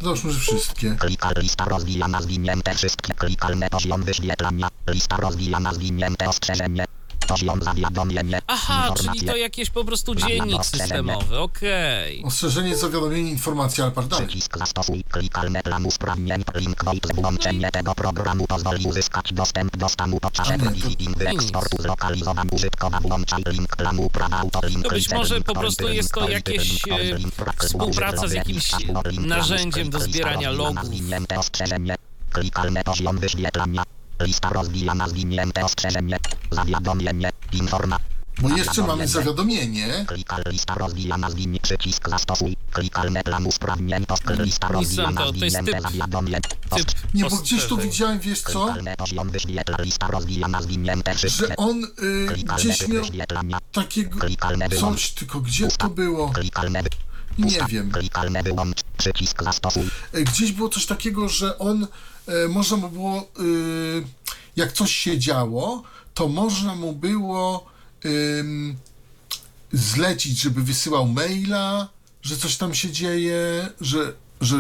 [0.01, 0.97] Załóżmy, że wszystkie.
[0.99, 3.15] Klikal lista rozwijana zwinięte wszystkie.
[3.15, 4.69] Klikalne poziom wyświetlania.
[4.91, 6.85] Lista rozwijana zwinięte ostrzeżenie
[8.47, 12.25] Aha, czyli to jakiś po prostu dziennik systemowy, okej.
[12.25, 14.27] Ostrzeżenie, zawiadomienie, informacja, ale dalej.
[14.27, 20.21] Przycisk zastosuj klikalne plan usprawnień link void włączenie tego programu pozwoli uzyskać dostęp do stanu
[20.21, 25.55] podczas rewizji wyeksportu zlokalizowany użytkowa włączaj link planu prawa auto link To być może po
[25.55, 27.19] prostu jest to jakieś, e,
[27.57, 28.73] współpraca z jakimś
[29.19, 30.91] narzędziem do zbierania logów.
[32.33, 33.83] klikalne poziom wyświetlania
[34.21, 36.19] lista rozwijana zwinięte ostrzeżenie
[36.51, 37.99] zawiadomienie informa
[38.39, 40.05] Bo jeszcze mamy zawiadomienie.
[40.09, 42.57] Klikal lista rozwijana zwinięte przycisk zastosuj.
[42.73, 45.81] Klikalne plan usprawnień post lista rozwijana to- to zwinięte
[46.77, 47.91] Typ Nie, bo gdzieś tu ostrzeżeń.
[47.91, 53.61] widziałem, wiesz co, Klikalne poziom wyświetla lista rozwijana zwinięte wszystkie że on y, gdzieś miał
[53.73, 54.19] takiego
[54.81, 56.31] coś, tylko gdzie to było?
[56.31, 56.83] klikalne
[57.39, 57.91] Nie wiem.
[57.91, 61.87] klikalne wyłącz przycisk zastosuj E, Gdzieś było coś takiego, że on
[62.27, 64.05] e, można mu było, y,
[64.57, 65.83] jak coś się działo,
[66.15, 67.67] to można mu było
[68.05, 68.77] ym,
[69.73, 71.89] zlecić, żeby wysyłał maila,
[72.23, 74.57] że coś tam się dzieje, że, że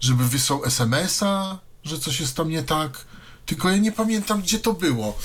[0.00, 3.04] żeby wysłał SMS-a, że coś jest tam nie tak.
[3.46, 5.18] Tylko ja nie pamiętam, gdzie to było.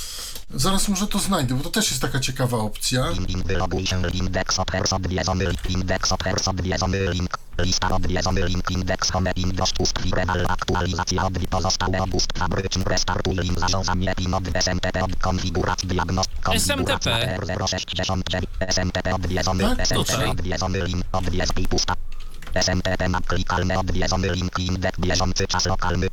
[0.54, 3.04] Zaraz może to znajdę, bo to też jest taka ciekawa opcja.
[3.46, 9.32] Wyloguj się, indeks opers odwiedzony link, indeks opers odwiedzony link, lista odwiedzony link, indeks home,
[9.36, 15.16] indeks pustki, rebel, aktualizacja odwi, pozostałe obust fabryczny, restartuj link, zarządzanie PIN od SMTP od
[15.16, 17.46] konfiguracji diagnost, konfiguracja SMTP.
[17.48, 21.96] TR069, SMTP odwiedzony, SMTP odwiedzony link, odwiedz i pusta.
[22.56, 26.08] SMTP na klikalny odwiedzony link, indeks bieżący czas lokalny.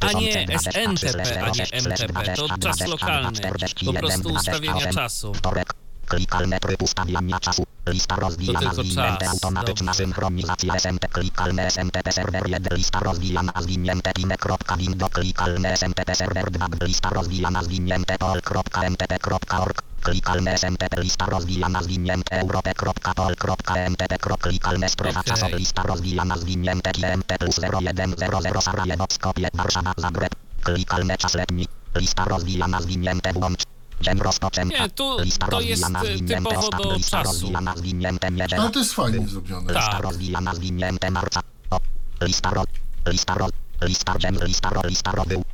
[0.00, 3.40] A nie SNTP, a nie MTP, to czas lokalny.
[3.84, 5.34] Po prostu ustawienia czasu.
[5.34, 5.74] Wtorek.
[6.06, 7.64] Klikalne tryb ustawiania czasu.
[7.88, 10.04] Lista rozwijana zwinięte czas, automatyczna dobrze.
[10.04, 11.08] synchronizacja SMT.
[11.12, 12.76] Klikalne SMTP serwer 1.
[12.76, 15.10] Lista rozwijana zwinięte pine.window.
[15.12, 16.68] Klikalne SMTP serwer 2.
[16.82, 19.82] Lista rozwijana zwinięte pol.mtp.org.
[20.04, 24.18] Klikalne SMTP lista rozwijana zwinięte europe.pol.mtp.
[24.40, 25.32] Klikalne strefa Okej.
[25.32, 30.34] czasowa lista rozwijana zwinięte GMT plus 0100 Sarajewo Skopie Warszawa Zagreb.
[30.62, 31.68] Klikalne czas letni.
[31.96, 33.62] Lista rozwijana zwinięte włącz.
[34.00, 34.78] Dzień rozpoczęta.
[34.78, 37.52] Nie, tu Lista to jest, y, typowo do lista czasu.
[37.76, 38.62] zwinięte niedziela.
[38.62, 39.74] Ale to jest fajnie zrobione.
[39.74, 39.82] Tak.
[39.82, 41.40] Lista rozwijana, zwinięte marca.
[41.70, 41.80] O,
[42.22, 42.64] lista ro,
[43.06, 43.48] lista ro,
[43.82, 45.44] lista dzień, lista ro, lista ro był.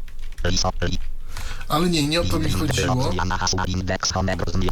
[0.45, 0.99] Liso, li,
[1.71, 3.11] Ale nie, nie o to mi chodziło.
[3.67, 4.13] Indeks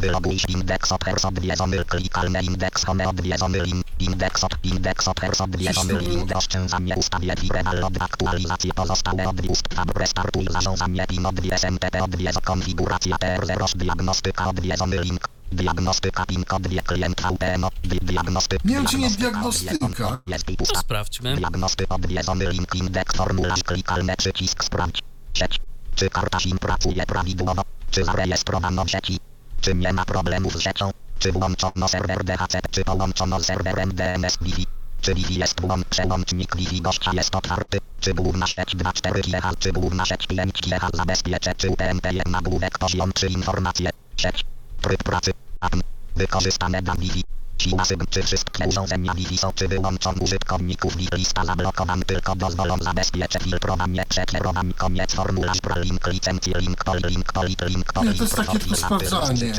[0.01, 6.37] wyloguj indeks opers odwiedzony, klikalne indeks home odwiedzony, link, indeks op, indeks opers odwiedzony, link,
[6.37, 13.17] oszczędzanie ustawie firewall od aktualizacje pozostałe od ustwa, restartuj zarządzanie PIN od SMTP odwiedz konfiguracja
[13.17, 15.29] TR0 diagnostyka odwiedzony link.
[15.53, 20.19] Diagnostyka PIN kod wie klient VPN, di- diagnostyk, Nie wiem, czy nie diagnostyka diagnostyka.
[20.27, 20.81] Jest i To pusta.
[20.81, 21.37] sprawdźmy.
[21.37, 25.03] Diagnostyk odwiedzony link indeks formularz klikalny przycisk sprawdź.
[25.35, 25.61] Sieć.
[25.99, 27.63] Czy karta SIM pracuje prawidłowo?
[27.91, 29.21] Czy zarejestrowano w sieci?
[29.61, 30.91] Czy nie ma problemów z siecią?
[31.19, 32.69] Czy włączono serwer DHCP?
[32.71, 34.67] Czy połączono z serwerem DNS Wi-Fi?
[35.01, 37.79] Czy Wi-Fi jest włącz, przełącznik Wi-Fi gościa jest otwarty?
[38.01, 39.59] Czy główna sieć 2.4 GH?
[39.59, 41.55] Czy główna sieć 5 GH zabezpiecze?
[41.55, 43.13] Czy UTMP nagłówek poziom?
[43.13, 43.91] Czy informacje?
[44.17, 44.45] Sieć.
[44.81, 45.33] Tryb pracy.
[45.61, 45.83] APM.
[46.17, 47.25] Wykorzystane dla Wi-Fi.
[47.59, 52.79] Siła sygn, czy wszystkie urządzenia Wi-Fi są czy wyłączą użytkowników Wi-Fi lista zablokowan tylko dozwolą
[52.79, 58.15] zabezpieczyć filtrowanie przekierowań koniec formularz pro link licencji link pol link polit link pol Nie,
[58.15, 59.53] to jest takie tylko sprawdzanie.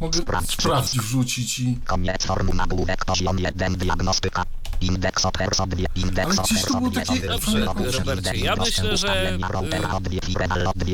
[0.00, 1.78] Mogę Sprawdź sprawdzić, wrzucić i...
[1.84, 4.44] Koniec formu nagłówek poziom 1 diagnostyka.
[4.80, 8.56] Indeks opers odwie, indeks Ale gdzieś to opers było odwie, takie- odwie, Dobrze, Robercie, ja
[8.56, 9.38] myślę, że,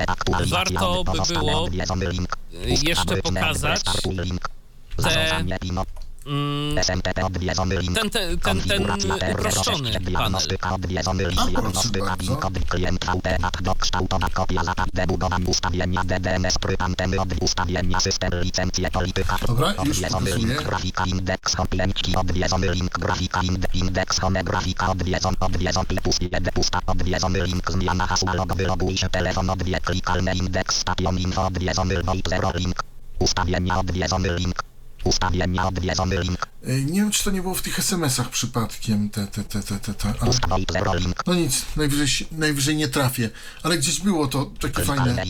[0.07, 1.68] aktualizacja, warto by pozostałe było,
[2.10, 2.36] link.
[2.82, 4.49] jeszcze pokazać restartuj, link.
[4.97, 5.44] te,
[6.26, 6.81] mm,
[7.94, 9.82] ten, ten, ten, ten uproszczony R06,
[10.12, 10.49] panel.
[19.47, 20.68] Dobra, już odwiedzony link, pokazuję.
[20.68, 26.44] grafika, indeks, home, lęczki, odwiedzony link, grafika, ind, indeks, home, grafika, odwiedzon, odwiedzon, pus, jeden,
[26.55, 32.02] pusta, odwiedzony link, zmiana hasła, log, wyloguj się, telefon, odwie, klikalne, indeks, station, info, odwiedzony,
[32.02, 32.82] VoIP, zero, link,
[33.18, 34.62] ustawienia, odwiedzony link,
[35.04, 39.26] ustawienia, odwiedzony link, Ej, Nie wiem, czy to nie było w tych SMS-ach przypadkiem, te,
[39.26, 40.14] te, te, te, te, te.
[40.20, 41.00] ale...
[41.26, 43.30] No nic, najwyżej, najwyżej nie trafię,
[43.62, 45.24] ale gdzieś było to takie fajne.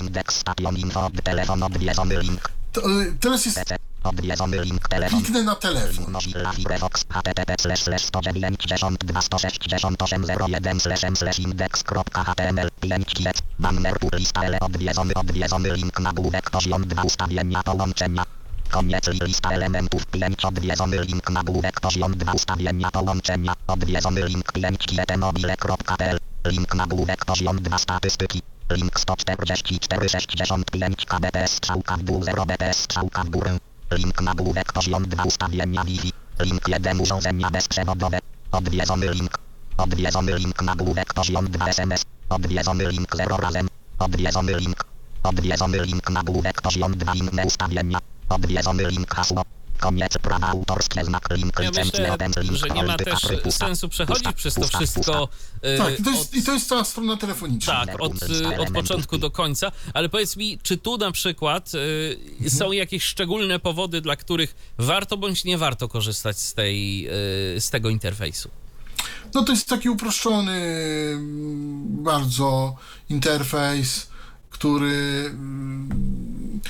[2.73, 6.11] To, e, teraz jest, odwiedzony link, telefon, kliknę na telefon.
[6.13, 13.97] Mozilla Firefox http slash slash 192 168 01 slash m slash index.html 5 kiec banner
[14.13, 18.40] lista ele odwiedzony odwiedzony link nagłówek poziom 2 ustawienia połączenia
[18.71, 24.87] Koniec li- lista elementów 5 odwiedzony link nagłówek poziom 2 ustawienia połączenia odwiedzony link 5
[25.19, 32.77] mobile.pl link nagłówek poziom 2 statystyki link 144 65 kbps strzałka w dół 0 bps
[32.79, 33.59] strzałka w górę
[33.93, 36.13] Link nagłówek poziom 2 ustawienia Wi-Fi.
[36.41, 38.19] Link 1 urządzenia bezprzewodowe.
[38.53, 39.39] Odwiedzony link.
[39.77, 42.03] Odwiedzony link nagłówek poziom 2 SMS.
[42.29, 43.69] Odwiedzony link 0 razem.
[43.99, 44.85] Odwiedzony link.
[45.23, 47.99] Odwiedzony link nagłówek poziom 2 inne ustawienia.
[48.31, 49.43] Odwiedzony link hasło.
[49.79, 53.67] Koniec prawa autorskie znak link Ja licencji myślę, że nie ma też pusta.
[53.67, 55.29] sensu przechodzić Pusta, przez to pusta, wszystko.
[55.75, 57.87] y, Tak, i to, jest, i to jest cała strona telefoniczna.
[57.87, 61.73] Tak, od, y, od początku do końca, ale powiedz mi, czy tu na przykład
[62.45, 67.07] y, są jakieś szczególne powody, dla których warto bądź nie warto korzystać z, tej,
[67.57, 68.51] y, z tego interfejsu?
[69.35, 70.53] No to jest taki uproszczony
[71.13, 72.77] mm, bardzo
[73.09, 74.07] interfejs,
[74.51, 76.61] który mm,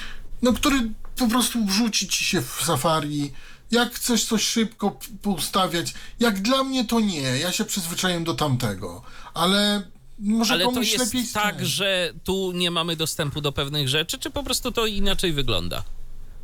[0.42, 0.90] no który
[1.20, 3.32] po prostu wrzuci ci się w Safari.
[3.70, 9.02] Jak chcesz coś szybko poustawiać, jak dla mnie to nie, ja się przyzwyczaiłem do tamtego,
[9.34, 9.82] ale
[10.18, 14.31] może Ale to jest lepiej tak, że tu nie mamy dostępu do pewnych rzeczy, czy
[14.31, 15.84] po prostu to inaczej wygląda?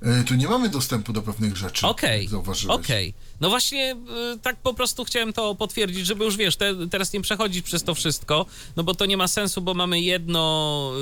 [0.02, 2.76] E, Tu nie mamy dostępu do pewnych rzeczy, Okej, zauważyłeś.
[2.76, 3.14] okej.
[3.40, 3.96] No właśnie,
[4.34, 7.82] y, tak po prostu chciałem to potwierdzić, żeby już wiesz, te, teraz nie przechodzić przez
[7.82, 10.92] to wszystko, no bo to nie ma sensu, bo mamy jedno,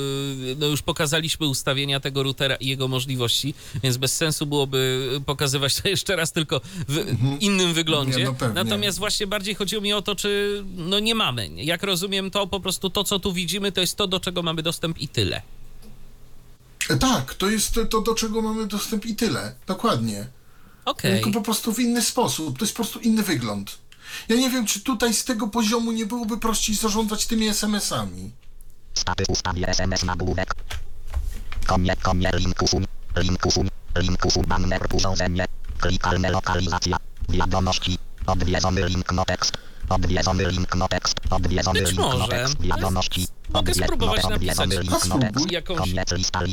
[0.52, 5.74] y, no już pokazaliśmy ustawienia tego routera i jego możliwości, więc bez sensu byłoby pokazywać
[5.80, 7.04] to jeszcze raz tylko w
[7.40, 8.14] innym wyglądzie.
[8.14, 8.24] Mhm.
[8.26, 8.64] Nie, no pewnie.
[8.64, 11.48] Natomiast właśnie bardziej chodziło mi o to, czy no nie mamy.
[11.56, 14.62] Jak rozumiem, to po prostu to, co tu widzimy, to jest to, do czego mamy
[14.62, 15.42] dostęp i tyle.
[16.90, 20.26] E, Tak, to jest to, do czego mamy dostęp i tyle, dokładnie.
[20.84, 21.12] Okej.
[21.12, 22.58] Tylko po prostu w inny sposób.
[22.58, 23.78] To jest po prostu inny wygląd.
[24.28, 28.30] Ja nie wiem, czy tutaj z tego poziomu nie byłoby prościej zarządzać tymi SMS-ami.
[28.94, 30.54] Status ustawie SMS nagłówek.
[31.66, 35.46] Konie, konie, link usuń, link usuń, link usuń, banner, urządzenie,
[35.78, 36.96] klikalne lokalizacja,
[37.28, 39.52] wiadomości, odwiedzony link no tekst,
[39.88, 42.28] odwiedzony link no tekst, odwiedzony Być link może.
[42.28, 44.70] tekst, wiadomości, Mogę spróbować no, napisać.
[45.50, 45.96] jakąś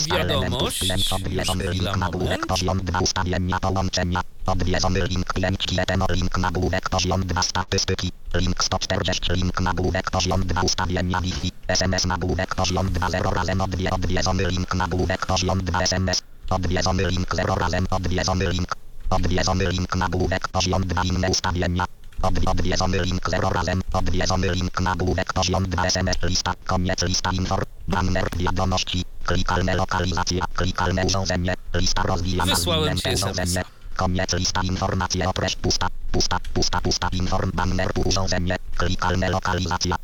[0.07, 0.91] wiadomość.
[1.11, 7.41] odwiedzony link nagłówek, poziom 2 ustawienia połączenia, odwiedzony link klienci, etemo, link nagłówek, poziom 2
[7.43, 13.61] statystyki, link 140, link nagłówek, poziom 2 ustawienia Wi-Fi, SMS nagłówek, poziom 2 0 razem
[13.61, 18.75] odwie, odwiedzony link nagłówek, poziom 2 SMS, odwiedzony link 0 razem, odwiedzony link,
[19.09, 21.85] odwiedzony link nagłówek, poziom 2 inne ustawienia,
[22.21, 27.01] Odwi- odwiedzony link 0 razem, odwiedzony link nagłówek poziom 2 SMS lista, koniec.
[27.01, 32.55] Lista inform, banner wiadomości, klikalne lokalizacja, klikalne urządzenie, lista rozwijana.
[32.55, 33.63] Wysłałem ci urządzenie,
[33.95, 34.33] koniec.
[34.33, 39.95] Lista informacje o treść pusta, pusta, pusta, pusta, inform, banner urządzenie, klikalne lokalizacja,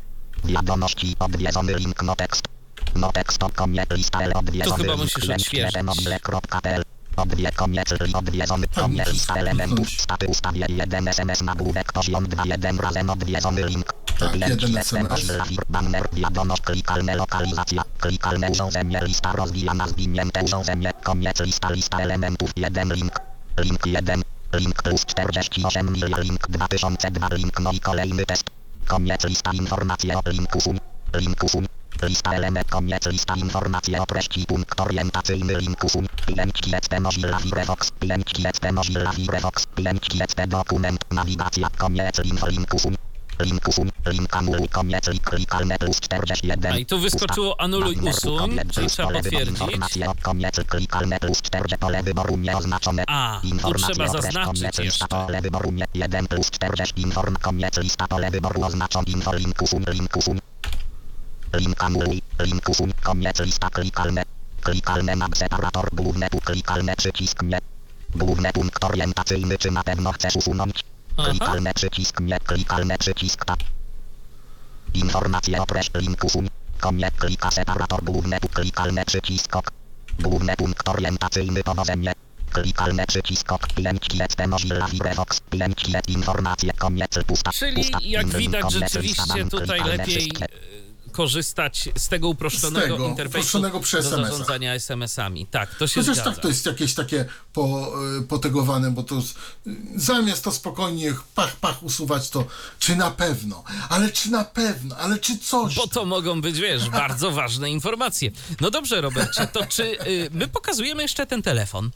[0.44, 2.02] wiadomości, odwiedzony link.
[2.02, 2.42] No tekst,
[2.94, 3.90] no tekst, koniec.
[3.90, 4.20] Lista.
[4.20, 4.32] L.
[4.34, 5.04] Odwiedzony chyba link.
[5.04, 5.82] musisz klient, odświeżyć.
[5.82, 6.82] mobile.pl
[7.18, 12.78] Odwie koniec li odwiedzony koniec lista elementów staty ustawie 1 SMS nagłówek poziom 2 1
[12.78, 13.92] razem odwiedzony link.
[14.18, 15.32] Tak, jeden SMS.
[15.68, 22.92] Banner wiadomość klikalne lokalizacja klikalne urządzenie lista rozwijana zwinięte urządzenie koniec lista lista elementów 1
[22.92, 23.12] link.
[23.58, 24.22] Link 1
[24.52, 28.44] link plus 48 milia link 2002 link no i kolejny test.
[28.86, 30.78] Koniec lista informacje o link usuń
[31.14, 36.06] link usuń Lista element koniec lista informacje o treści punkt orientacyjny linku fun.
[36.26, 37.92] Klienci XP Mozilla Firefox.
[38.00, 39.66] Klienci XP Mozilla Firefox.
[39.74, 41.04] Klienci XP dokument.
[41.10, 42.94] Nawigacja koniec link linku fun.
[43.40, 43.90] Linku fun.
[44.06, 46.72] Link anuluj koniec link klikalne plus 41.
[46.72, 47.96] A i tu wyskoczyło anuluj
[48.38, 49.58] koniec czyli trzeba potwierdzić.
[50.22, 53.04] Koniec klikalne plus 4 pole wyboru nieoznaczone.
[53.06, 55.08] A, tu trzeba zaznaczyć jeszcze.
[55.08, 59.84] pole wyboru nie 1 plus 40 inform koniec lista pole wyboru oznaczon info linku fun
[59.92, 60.40] linku fun.
[61.56, 64.22] Link anuluj, linku fun, koniec lista klikalne.
[64.60, 67.58] Klikalne na separator główne tu klikalne przycisk nie.
[68.14, 70.84] Główny punkt orientacyjny czy na pewno chcesz usunąć?
[71.16, 71.30] Aha.
[71.30, 73.60] Klikalne przycisk nie, klikalne przycisk tab.
[74.94, 76.48] Informacje o treść linku fun.
[76.80, 79.70] Koniec klika separator główny tu klikalne przycisk ok.
[80.20, 82.12] Główny punkt orientacyjny powodzenie.
[82.52, 83.66] Klikalne przycisk ok.
[83.66, 85.40] Klienci XP Mozilla Firefox.
[85.50, 87.52] Klienci informacje koniec pusta.
[87.52, 87.98] Czyli pusta.
[88.02, 90.46] jak Link, widać rzeczywiście tutaj lepiej wszystkie.
[91.22, 94.30] Korzystać z tego uproszczonego Z tego, interfejsu uproszczonego przy do SMS-ach.
[94.30, 95.46] zarządzania SMS-ami.
[95.46, 96.30] Tak, to się Chociaż zgadza.
[96.32, 99.34] tak to jest jakieś takie po, y, potegowane, bo to z- y,
[99.96, 102.44] zamiast to spokojnie pach, pach usuwać, to
[102.78, 105.74] czy na pewno, ale czy na pewno, ale czy coś.
[105.74, 108.30] Bo to mogą być, wiesz, bardzo ważne informacje.
[108.60, 111.90] No dobrze, Robercie, to czy y, my pokazujemy jeszcze ten telefon?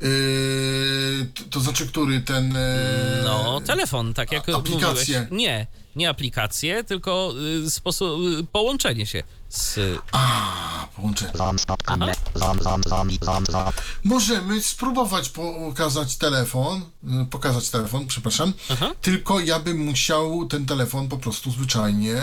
[0.00, 2.56] Yy, to, to znaczy, który ten.
[2.56, 5.20] e, No, telefon, tak jak a- aplikacje.
[5.20, 5.42] mówiłeś.
[5.42, 5.66] Nie,
[5.98, 7.32] nie aplikacje, tylko
[7.66, 8.08] y, sposób,
[8.40, 9.78] y, połączenie się z...
[10.12, 11.32] A, połączenie.
[14.04, 16.82] Możemy spróbować pokazać telefon,
[17.22, 18.90] y, pokazać telefon, przepraszam, Aha.
[19.02, 22.22] tylko ja bym musiał ten telefon po prostu zwyczajnie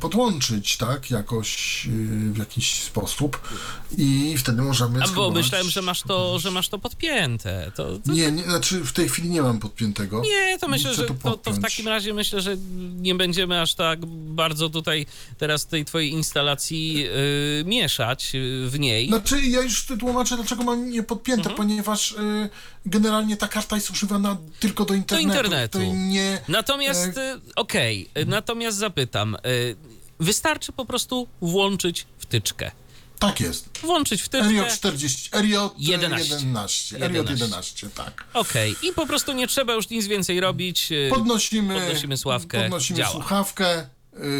[0.00, 3.40] podłączyć, tak, jakoś, y, w jakiś sposób
[3.98, 7.72] i wtedy możemy A bo myślałem, że masz to, że masz to podpięte.
[7.76, 10.20] To, to, Nie, nie, znaczy w tej chwili nie mam podpiętego.
[10.24, 12.56] Nie, to myślę, Muszę że to to, w takim razie myślę, że
[12.96, 15.06] nie będziemy aż tak bardzo tutaj
[15.38, 17.06] teraz tej twojej instalacji
[17.60, 19.08] y, mieszać y, w niej.
[19.08, 21.56] Znaczy, ja już tłumaczę, dlaczego mam nie podpięte, Mhm.
[21.56, 22.48] ponieważ y,
[22.86, 25.28] generalnie ta karta jest używana tylko do internetu.
[25.28, 25.78] internetu.
[25.78, 29.11] To nie, Natomiast, e, y, okej, y, natomiast zapytam,
[29.46, 29.76] y,
[30.20, 32.70] wystarczy po prostu włączyć wtyczkę.
[33.18, 33.68] tak jest.
[33.82, 34.48] Włączyć wtyczkę.
[34.50, 36.34] Rio 40, Rio 11.
[36.34, 36.96] 11.
[36.96, 37.08] 11.
[37.08, 38.24] Rio 11, tak.
[38.34, 40.92] Okej, i po prostu nie trzeba już nic więcej robić.
[40.92, 43.10] y, Podnosimy, Podnosimy sławkę, podnosimy działa.
[43.12, 43.86] słuchawkę,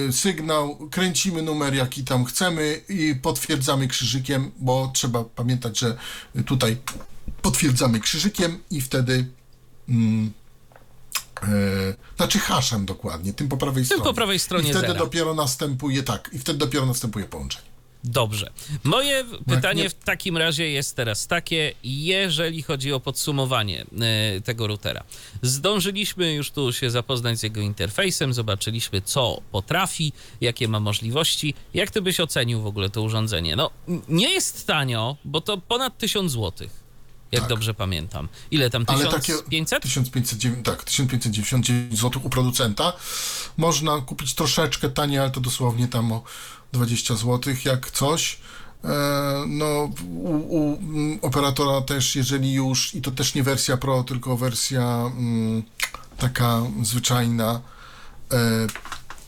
[0.09, 5.97] y, sygnał, kręcimy numer, jaki tam chcemy i potwierdzamy krzyżykiem, bo trzeba pamiętać, że
[6.47, 6.77] tutaj
[7.43, 9.27] potwierdzamy krzyżykiem i wtedy.
[9.89, 10.33] Mm,
[12.17, 14.05] znaczy haszem dokładnie, tym po prawej stronie.
[14.05, 14.99] po prawej stronie I wtedy zera.
[14.99, 17.73] dopiero następuje, tak, i wtedy dopiero następuje połączenie.
[18.05, 18.51] Dobrze.
[18.85, 24.67] Moje pytanie nie- w takim razie jest teraz takie, jeżeli chodzi o podsumowanie e, tego
[24.67, 25.05] routera.
[25.43, 31.55] Zdążyliśmy już tu się zapoznać z jego interfejsem, zobaczyliśmy co potrafi, jakie ma możliwości.
[31.75, 33.57] Jak ty byś ocenił w ogóle to urządzenie?
[33.57, 33.71] No,
[34.09, 36.69] nie jest tanio, bo to ponad 1000 zł.
[37.33, 37.49] Jak Tak.
[37.49, 38.29] dobrze pamiętam.
[38.51, 38.85] Ile tam?
[38.87, 39.83] Ale takie 1500?
[39.83, 42.93] 1509, tak, 1599 zł u producenta.
[43.57, 46.23] Można kupić troszeczkę taniej, ale to dosłownie tam o
[46.73, 48.39] 20 zł, jak coś.
[48.85, 48.89] E,
[49.47, 50.79] No, u, u
[51.23, 55.63] operatora też, jeżeli już, i to też nie wersja Pro, tylko wersja mm,
[56.19, 57.61] taka zwyczajna,
[58.33, 58.67] e,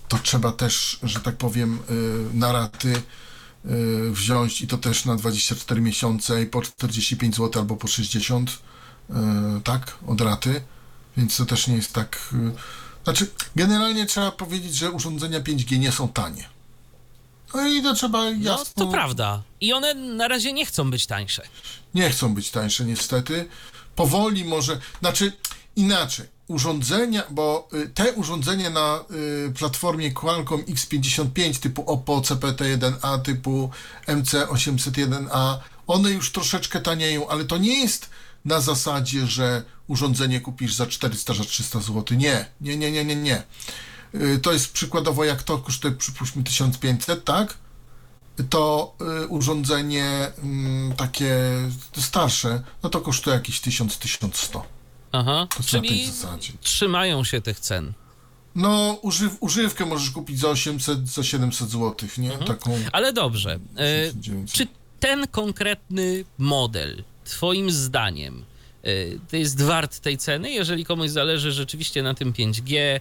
[0.09, 1.79] to trzeba też, że tak powiem,
[2.33, 3.03] e, na raty
[4.11, 8.51] wziąć i to też na 24 miesiące i po 45 zł albo po 60,
[9.11, 10.63] e, tak, od raty,
[11.17, 12.19] więc to też nie jest tak.
[12.33, 12.53] e,
[13.05, 16.49] Znaczy, generalnie trzeba powiedzieć, że urządzenia 5G nie są tanie.
[17.55, 18.85] No i to trzeba No, jasno.
[18.85, 19.43] to prawda.
[19.61, 21.43] I one na razie nie chcą być tańsze.
[21.95, 23.49] Nie chcą być tańsze, niestety.
[23.97, 25.33] Powoli może, znaczy
[25.77, 26.27] inaczej.
[26.49, 29.05] Urządzenia, bo y, te urządzenia na
[29.49, 33.71] y, platformie Qualcomm X55 typu Oppo CPT1A, typu
[34.07, 35.57] MC801A,
[35.87, 38.11] one już troszeczkę tanieją, ale to nie jest
[38.45, 42.19] na zasadzie, że urządzenie kupisz za 400, za 300 zł.
[42.19, 43.43] Nie, nie, nie, nie, nie, nie.
[44.15, 47.55] Y, To jest przykładowo jak to kosztuje, przypuśćmy 1500, tak?
[48.51, 48.97] to
[49.29, 50.33] urządzenie
[50.93, 51.37] y, takie
[51.99, 54.61] starsze, no to kosztuje jakieś 1000-1100.
[55.15, 56.53] Aha, To jest na tej czyli zasadzie.
[56.61, 57.93] trzymają się tych cen.
[58.55, 62.31] No, używ, używkę możesz kupić za 800, za 700 zł, nie?
[62.33, 62.47] Mhm.
[62.49, 62.79] Taką.
[62.93, 63.59] Ale dobrze.
[63.77, 64.57] E, 900.
[64.57, 64.67] czy
[65.01, 68.45] ten konkretny model, Twoim zdaniem,
[68.83, 68.89] e,
[69.31, 73.01] to jest wart tej ceny, jeżeli komuś zależy rzeczywiście na tym 5G, e,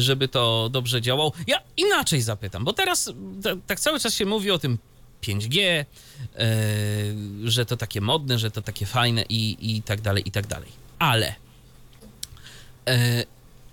[0.00, 1.32] żeby to dobrze działało?
[1.46, 3.12] Ja inaczej zapytam, bo teraz
[3.42, 4.78] ta, tak cały czas się mówi o tym
[5.22, 5.84] 5G, e,
[7.44, 10.81] że to takie modne, że to takie fajne i, i tak dalej, i tak dalej.
[11.02, 11.34] Ale
[12.88, 13.24] e,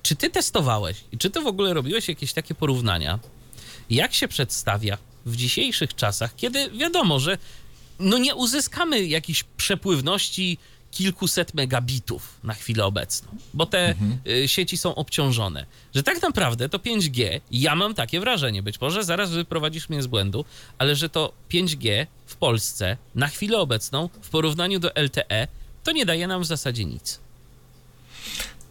[0.03, 3.19] czy ty testowałeś i czy ty w ogóle robiłeś jakieś takie porównania?
[3.89, 7.37] jak się przedstawia w dzisiejszych czasach, kiedy wiadomo, że
[7.99, 10.57] no nie uzyskamy jakiejś przepływności
[10.91, 13.95] kilkuset megabitów na chwilę obecną, bo te
[14.27, 15.65] y, sieci są obciążone.
[15.95, 20.07] Że tak naprawdę to 5G, ja mam takie wrażenie, być może zaraz wyprowadzisz mnie z
[20.07, 20.45] błędu,
[20.77, 25.47] ale że to 5G w Polsce na chwilę obecną w porównaniu do LTE
[25.89, 27.19] to nie daje nam w zasadzie nic.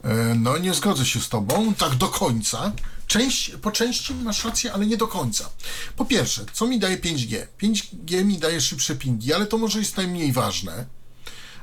[0.05, 2.73] E, No, nie zgodzę się z tobą, tak do końca.
[3.07, 5.51] Część, po części masz rację, ale nie do końca.
[5.97, 7.47] Po pierwsze, co mi daje 5G?
[7.63, 10.87] 5G mi daje szybsze pingi, ale to może jest najmniej ważne.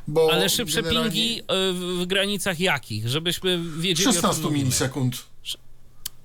[0.07, 3.07] Bo Ale szybsze generalnie pingi y, w, granicach jakich?
[3.09, 4.63] Żebyśmy wiedzieli o czym 16 mówimy.
[4.63, 5.15] milisekund.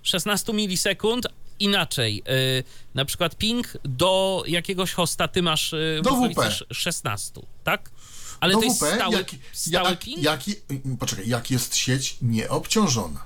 [0.03, 1.27] 16 milisekund.
[1.61, 2.23] Inaczej,
[2.59, 6.39] y, na przykład ping do jakiegoś hosta ty masz Do WP.
[6.47, 7.91] sz- 16, tak?
[8.41, 10.23] Ale Do to jest WP, stały, jak, stały jak, ping?
[10.23, 10.41] jak,
[10.99, 13.25] poczekaj, jak jest sieć nieobciążona.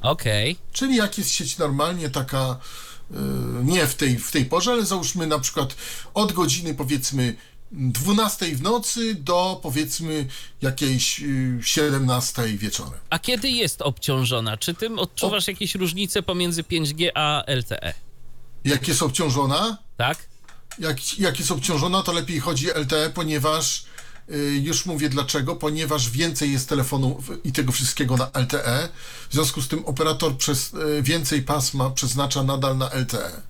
[0.00, 0.56] Okej.
[0.72, 2.56] Czyli jak jest sieć normalnie taka,
[3.10, 3.14] y,
[3.64, 5.74] nie w tej, w tej porze, ale załóżmy na przykład
[6.14, 7.36] od godziny powiedzmy
[7.72, 10.26] 12 w nocy do powiedzmy
[10.62, 13.00] jakiejś y, 17 wieczorem.
[13.10, 14.56] A kiedy jest obciążona?
[14.56, 17.94] Czy tym odczuwasz jakieś różnice pomiędzy 5G a LTE?
[18.64, 20.18] Jak jest obciążona, Tak?
[20.78, 23.89] jak, jak jest obciążona, to lepiej chodzi LTE, ponieważ y,
[24.62, 28.88] już mówię dlaczego, ponieważ więcej jest telefonów i tego wszystkiego na LTE.
[29.30, 33.42] W związku z tym operator przez y, więcej pasma przeznacza nadal na LTE.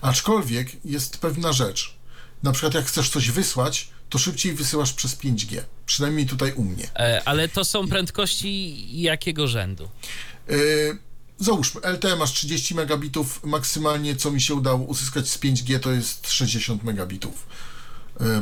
[0.00, 1.94] Aczkolwiek jest pewna rzecz.
[2.42, 5.62] Na przykład jak chcesz coś wysłać, to szybciej wysyłasz przez 5G.
[5.86, 6.90] Przynajmniej tutaj u mnie.
[6.96, 9.88] E, ale to są prędkości jakiego rzędu?
[10.48, 10.98] Yy,
[11.38, 16.32] załóżmy, LTE masz 30 megabitów, maksymalnie co mi się udało uzyskać z 5G to jest
[16.32, 17.46] 60 megabitów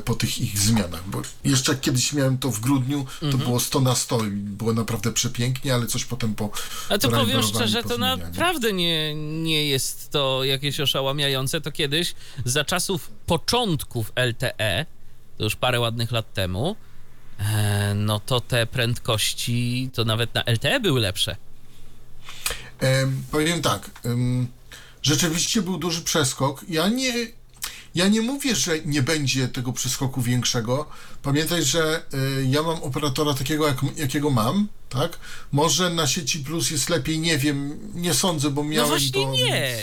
[0.05, 3.45] po tych ich zmianach, bo jeszcze kiedyś miałem to w grudniu, to Mhm.
[3.45, 6.51] było 100 na 100 i było naprawdę przepięknie, ale coś potem po
[6.89, 11.61] A to powiem szczerze, to naprawdę nie, nie jest to jakieś oszałamiające.
[11.61, 14.87] To kiedyś, za czasów początków LTE,
[15.39, 16.77] to już parę ładnych lat temu,
[17.39, 21.37] e, no to te prędkości to nawet na LTE były lepsze.
[22.81, 23.91] Em, powiem tak,
[25.03, 26.65] rzeczywiście był duży przeskok.
[26.69, 27.13] Ja nie,
[27.95, 30.87] ja nie mówię, że nie będzie tego przeskoku większego.
[31.23, 35.19] Pamiętaj, że y, ja mam operatora takiego, jak, jakiego mam, tak?
[35.53, 39.31] Może na sieci plus jest lepiej, nie wiem, nie sądzę, bo No miałem właśnie to...
[39.31, 39.77] nie,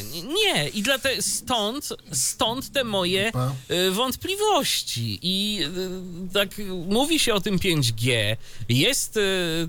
[0.44, 0.70] nie.
[0.70, 3.32] I dlatego stąd, stąd te moje
[3.72, 5.20] y, wątpliwości.
[5.22, 5.64] I
[6.30, 6.50] y, tak
[6.88, 8.36] mówi się o tym 5G.
[8.70, 9.22] Jest y,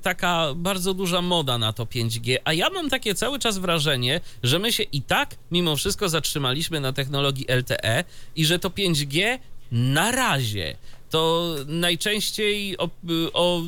[0.02, 4.58] taka bardzo duża moda na to 5G, a ja mam takie cały czas wrażenie, że
[4.58, 8.04] my się i tak mimo wszystko zatrzymaliśmy na technologii LTE
[8.36, 9.38] i że to 5G
[9.72, 10.76] na razie
[11.10, 12.88] to najczęściej o,
[13.32, 13.62] o,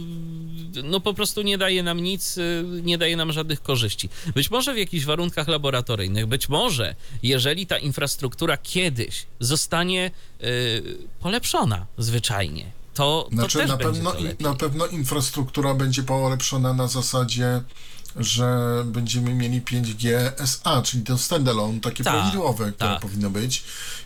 [0.85, 4.09] no po prostu nie daje nam nic, y, nie daje nam żadnych korzyści.
[4.35, 10.11] Być może w jakichś warunkach laboratoryjnych, być może jeżeli ta infrastruktura kiedyś zostanie
[10.43, 10.83] y,
[11.21, 17.63] polepszona zwyczajnie, to, to Znaczy, na pewno, na pewno infrastruktura będzie polepszona na zasadzie,
[18.17, 18.47] że
[18.87, 23.01] będziemy mieli 5G SA, czyli to standalone, takie Tak, prawidłowe, które tak.
[23.03, 23.63] powinno być.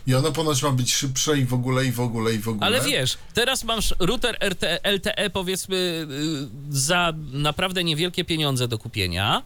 [0.07, 2.65] I ono ponoć ma być szybsze i w ogóle, i w ogóle, i w ogóle.
[2.65, 9.43] Ale wiesz, teraz masz router RT, LTE powiedzmy y, za naprawdę niewielkie pieniądze do kupienia.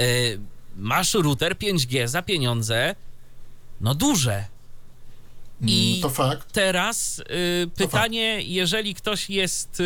[0.00, 0.38] Y,
[0.76, 2.94] Masz router 5G za pieniądze,
[3.80, 4.44] no duże.
[5.60, 6.52] I Mm, To fakt.
[6.52, 9.82] teraz y, pytanie, jeżeli ktoś jest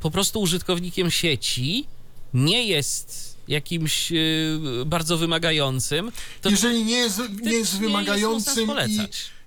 [0.00, 1.86] po prostu użytkownikiem sieci,
[2.34, 6.12] nie jest jakimś y, bardzo wymagającym,
[6.44, 8.90] Jeżeli nie jest, nie jest nie wymagającym jest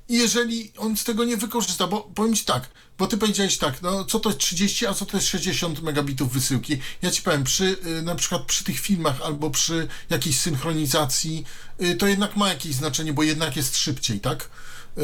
[0.10, 3.58] i, i jeżeli on z tego nie wykorzysta, bo powiem ci tak, bo ty powiedziałeś
[3.58, 6.78] tak, no co to jest 30, a co to jest 60 megabitów wysyłki.
[7.02, 11.46] Ja ci powiem, przy y, na przykład przy tych filmach albo przy jakiejś synchronizacji,
[11.82, 14.50] y, to jednak ma jakieś znaczenie, bo jednak jest szybciej, tak?
[14.98, 15.02] Y,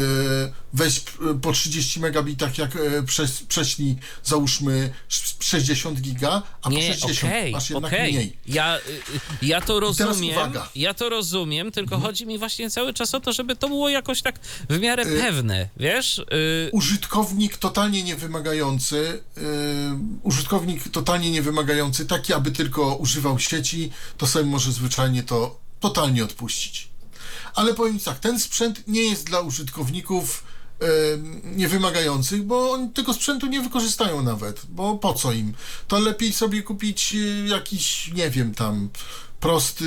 [0.73, 1.03] Weź y,
[1.41, 7.17] po 30 megabitach, jak y, przes- prześlij, załóżmy sz- 60 giga, a po Nie, 60
[7.33, 8.13] okej, masz jednak okej.
[8.13, 8.37] mniej.
[8.47, 10.39] Ja, y, y, ja to rozumiem.
[10.39, 10.65] Mhm.
[10.75, 14.21] Ja to rozumiem, tylko chodzi mi właśnie cały czas o to, żeby to było jakoś
[14.21, 16.19] tak w miarę pewne, wiesz?
[16.19, 19.43] Y, użytkownik totalnie niewymagający, yy,
[20.21, 26.88] użytkownik totalnie niewymagający, taki, aby tylko używał sieci, to sobie może zwyczajnie to totalnie odpuścić.
[27.59, 30.43] Ale powiem tak, ten sprzęt nie jest dla użytkowników
[30.81, 30.87] yy,
[31.43, 35.53] niewymagających, bo oni tego sprzętu nie wykorzystają nawet, bo po co im?
[35.87, 38.89] To lepiej sobie kupić yy, jakiś, nie wiem, tam
[39.39, 39.85] prosty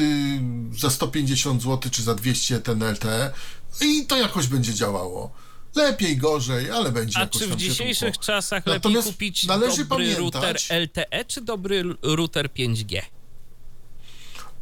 [0.78, 3.32] za 150 zł czy za 200 ten LTE
[3.80, 5.32] i to jakoś będzie działało.
[5.74, 10.70] Lepiej, gorzej, ale będzie a czy w dzisiejszych czasach Natomiast lepiej kupić dobry router pamiętać-
[10.70, 13.02] LTE czy dobry router 5G?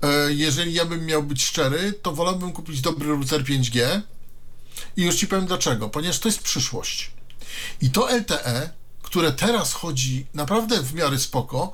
[0.02, 4.00] E, Jeżeli ja bym miał być szczery, to wolałbym kupić dobry router 5G
[4.96, 7.10] i już ci powiem dlaczego, ponieważ to jest przyszłość.
[7.80, 8.70] I to LTE,
[9.02, 11.72] które teraz chodzi naprawdę w miarę spoko,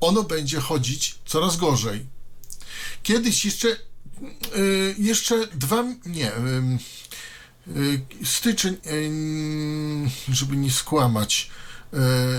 [0.00, 2.06] ono będzie chodzić coraz gorzej.
[3.02, 6.78] Kiedyś jeszcze, y, jeszcze dwa, nie, ym,
[7.76, 11.50] y, styczeń, ym, żeby nie skłamać,
[11.94, 11.98] y,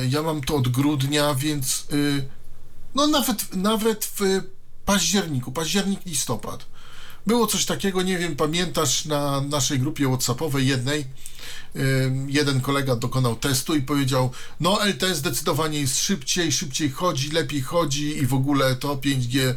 [0.09, 2.27] ja mam to od grudnia, więc y,
[2.95, 4.41] no nawet, nawet w
[4.89, 6.65] październiku, październik, listopad.
[7.27, 11.05] Było coś takiego, nie wiem, pamiętasz, na naszej grupie WhatsAppowej jednej,
[12.27, 18.17] jeden kolega dokonał testu i powiedział, no LTE zdecydowanie jest szybciej, szybciej chodzi, lepiej chodzi
[18.17, 19.55] i w ogóle to 5G y,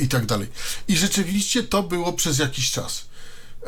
[0.00, 0.48] i tak dalej.
[0.88, 3.06] I rzeczywiście to było przez jakiś czas.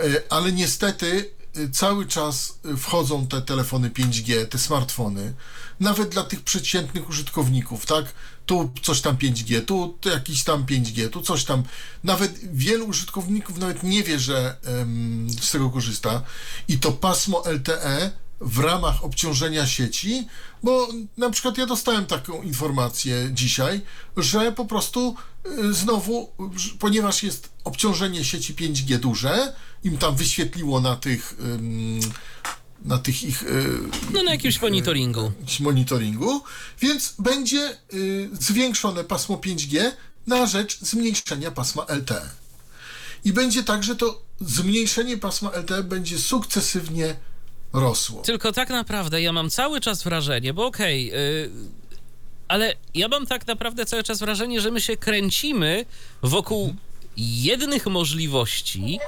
[0.05, 1.31] Y, Ale niestety
[1.73, 5.35] cały czas y, wchodzą te telefony 5G, te smartfony,
[5.81, 8.05] nawet dla tych przeciętnych użytkowników, tak?
[8.47, 11.63] Tu coś tam 5G, tu, jakiś tam 5G, tu coś tam.
[12.05, 16.23] Nawet wielu użytkowników nawet nie wie, że em, z tego korzysta.
[16.69, 20.27] I to pasmo LTE w ramach obciążenia sieci,
[20.63, 23.81] bo na przykład ja dostałem taką informację dzisiaj,
[24.17, 26.31] że po prostu y, znowu,
[26.79, 29.55] ponieważ jest obciążenie sieci 5G duże,
[29.85, 31.37] im tam wyświetliło na tych
[32.85, 33.65] na tych ich y,
[34.13, 35.23] No na jakimś monitoringu.
[35.23, 36.43] jakimś monitoringu,
[36.81, 39.91] więc będzie y, zwiększone pasmo 5G
[40.27, 42.31] na rzecz zmniejszenia pasma LTE.
[43.25, 47.17] I będzie tak, że to zmniejszenie pasma LTE będzie sukcesywnie
[47.75, 48.23] rosło.
[48.23, 51.51] Tylko tak naprawdę ja mam cały czas wrażenie, bo okej, y,
[52.49, 55.87] ale ja mam tak naprawdę cały czas wrażenie, że my się kręcimy
[56.23, 56.75] wokół
[57.17, 58.99] jednych możliwości,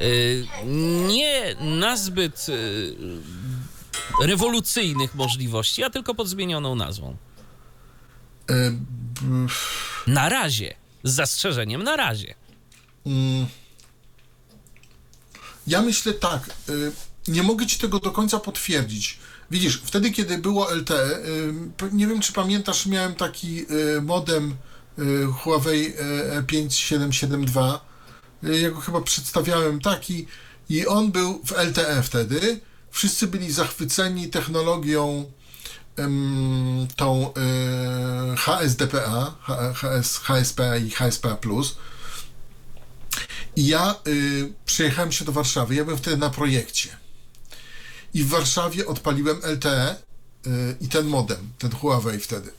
[0.00, 0.46] y,
[1.08, 2.94] nie nazbyt y,
[4.22, 7.16] rewolucyjnych możliwości, a tylko pod zmienioną nazwą.
[8.46, 8.72] B-
[10.06, 10.74] Na razie.
[11.04, 12.34] Z zastrzeżeniem na razie.
[13.06, 13.46] Mm.
[15.66, 16.92] Ja myślę tak, y,
[17.28, 19.18] nie mogę ci tego do końca potwierdzić.
[19.50, 21.52] Widzisz, wtedy kiedy było LTE, y,
[21.92, 24.54] nie wiem czy pamiętasz, miałem taki y, modem
[24.98, 27.78] y, Huawei y, E5772.
[28.44, 30.26] Y, Ja go chyba przedstawiałem taki
[30.68, 32.60] i on był w LTE wtedy.
[32.90, 35.32] Wszyscy byli zachwyceni technologią
[36.96, 37.32] tą
[38.36, 39.34] HSDPA,
[39.74, 41.38] HS, HSPA i HSPA+.
[43.56, 43.94] I ja
[44.64, 45.74] przyjechałem się do Warszawy.
[45.74, 47.01] Ja byłem wtedy na projekcie.
[48.14, 49.96] I w Warszawie odpaliłem LTE
[50.46, 52.50] y, i ten modem, ten Huawei wtedy.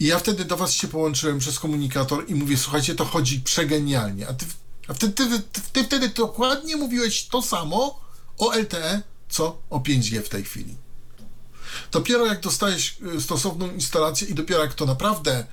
[0.00, 4.28] I ja wtedy do was się połączyłem przez komunikator i mówię, słuchajcie, to chodzi przegenialnie.
[4.28, 4.46] A ty,
[4.88, 5.14] a wtedy,
[5.52, 8.00] ty, ty, wtedy dokładnie mówiłeś to samo
[8.38, 10.76] o LTE, co o 5G w tej chwili.
[11.92, 15.46] Dopiero jak dostałeś y, stosowną instalację i dopiero jak to naprawdę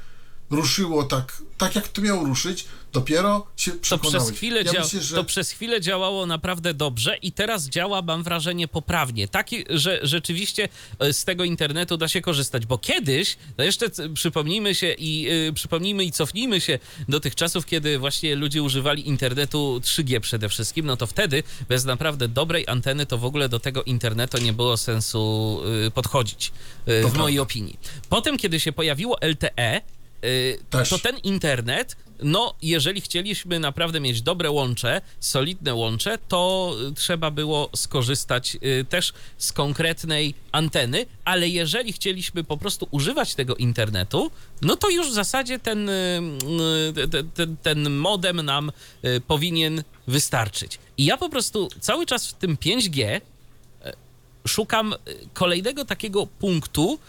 [0.50, 4.24] ruszyło tak, tak jak to miało ruszyć, dopiero się To przekonałeś.
[4.28, 5.16] przez, chwilę ja myślę, że...
[5.16, 9.28] to przez chwilę działało naprawdę dobrze i teraz działa, mam wrażenie, poprawnie.
[9.28, 10.70] Taki, że rzeczywiście
[11.00, 15.54] e, z tego internetu da się korzystać, bo kiedyś, no jeszcze przypomnijmy się i y,
[15.54, 16.80] przypomnijmy i cofnijmy się
[17.10, 21.86] do tych czasów, kiedy właśnie ludzie używali internetu 3G przede wszystkim, no to wtedy bez
[21.86, 26.52] naprawdę dobrej anteny to w ogóle do tego internetu nie było sensu y, podchodzić,
[26.88, 27.80] y, w mojej opinii.
[28.10, 29.82] Potem, kiedy się pojawiło LTE,
[30.26, 30.90] y, Też.
[30.90, 37.32] to ten internet, no jeżeli chcieliśmy naprawdę mieć dobre łącze, solidne łącze, to y, trzeba
[37.32, 44.32] było skorzystać y, też z konkretnej anteny, ale jeżeli chcieliśmy po prostu używać tego internetu,
[44.62, 45.90] no to już w zasadzie ten,
[47.34, 48.72] ten, ten, modem nam
[49.28, 50.80] powinien wystarczyć.
[50.98, 53.22] I ja po prostu cały czas w tym 5G
[54.48, 54.96] szukam
[55.34, 57.00] kolejnego takiego punktu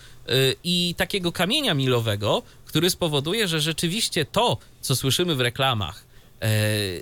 [0.65, 6.05] i takiego kamienia milowego, który spowoduje, że rzeczywiście to, co słyszymy w reklamach,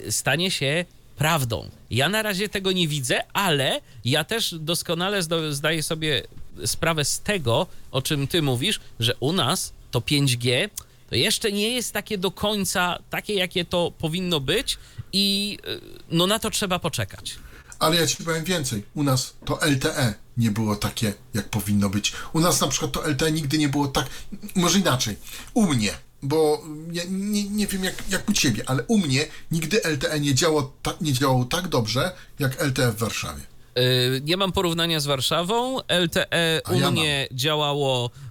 [0.06, 0.84] y, stanie się
[1.16, 1.68] prawdą.
[1.90, 6.22] Ja na razie tego nie widzę, ale ja też doskonale zdaję sobie
[6.66, 10.68] sprawę z tego, o czym ty mówisz, że u nas to 5G
[11.10, 14.78] to jeszcze nie jest takie do końca takie, jakie to powinno być
[15.12, 17.38] i y, no na to trzeba poczekać.
[17.78, 18.84] Ale ja ci powiem więcej.
[18.94, 22.12] U nas to LTE nie było takie, jak powinno być.
[22.32, 24.06] U nas na przykład to LTE nigdy nie było tak.
[24.54, 25.16] Może inaczej.
[25.54, 25.92] U mnie,
[26.22, 30.34] bo ja nie, nie wiem jak, jak u ciebie, ale u mnie nigdy LTE nie,
[30.34, 33.42] działo, ta, nie działało tak dobrze, jak LTE w Warszawie.
[33.78, 35.78] Y, Nie mam porównania z Warszawą.
[35.88, 38.27] LTE A u ja mnie działało y, mm,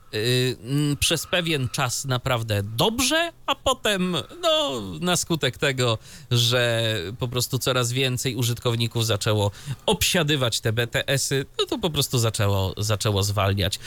[1.00, 5.98] przez pewien czas naprawdę dobrze, a potem, no, na skutek tego,
[6.32, 9.52] że po prostu coraz więcej użytkowników zaczęło
[9.86, 13.80] obsiadywać te BTS-y, no to po prostu zaczęło, zaczęło zwalniać.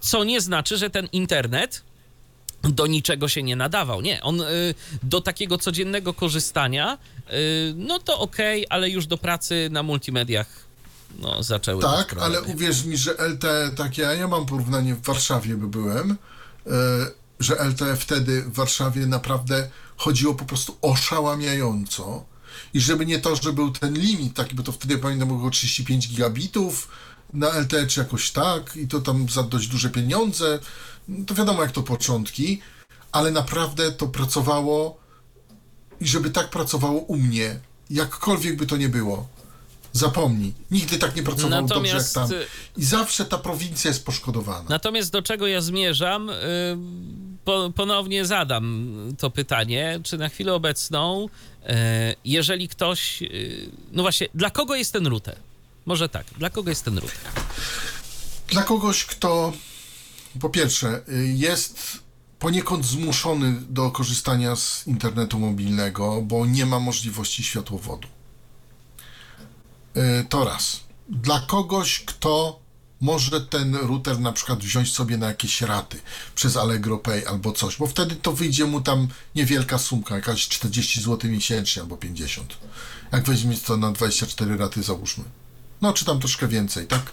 [0.00, 1.82] Co nie znaczy, że ten internet
[2.62, 4.00] do niczego się nie nadawał.
[4.00, 9.68] Nie, on y, do takiego codziennego korzystania, y, no to okej, ale już do pracy
[9.70, 10.63] na multimediach
[11.18, 15.68] no, zaczęły Tak, ale uwierz mi, że LTE takie, ja mam porównanie w Warszawie, by
[15.68, 16.16] byłem, e,
[17.40, 22.24] że LTE wtedy w Warszawie naprawdę chodziło po prostu oszałamiająco.
[22.74, 26.08] I żeby nie to, że był ten limit taki, bo to wtedy pamiętam było 35
[26.08, 26.88] gigabitów
[27.32, 30.58] na LTE czy jakoś tak i to tam za dość duże pieniądze.
[31.08, 32.60] No To wiadomo jak to początki,
[33.12, 34.98] ale naprawdę to pracowało
[36.00, 37.60] i żeby tak pracowało u mnie,
[37.90, 39.28] jakkolwiek by to nie było.
[39.94, 40.52] Zapomnij.
[40.70, 42.82] Nigdy tak nie pracowało Natomiast, dobrze jak y, tam.
[42.82, 44.68] I zawsze ta prowincja jest poszkodowana.
[44.68, 46.34] Natomiast do czego ja zmierzam, y,
[47.44, 51.68] po, ponownie zadam to pytanie, czy na chwilę obecną, y,
[52.24, 55.36] jeżeli ktoś, y, no właśnie, dla kogo jest ten router?
[55.86, 57.18] Może tak, dla kogo jest ten router?
[58.48, 59.52] Dla kogoś, kto
[60.40, 61.98] po pierwsze y, jest
[62.38, 68.08] poniekąd zmuszony do korzystania z internetu mobilnego, bo nie ma możliwości światłowodu.
[69.96, 70.80] Y, To raz.
[71.08, 72.60] Dla kogoś, kto
[73.00, 76.00] może ten router na przykład wziąć sobie na jakieś raty
[76.34, 81.02] przez Allegro Pay albo coś, bo wtedy to wyjdzie mu tam niewielka sumka, jakaś 40
[81.02, 82.56] zł miesięcznie albo 50.
[83.12, 85.24] Jak weźmie to na 24 raty załóżmy.
[85.80, 87.12] No, czy tam troszkę więcej, tak?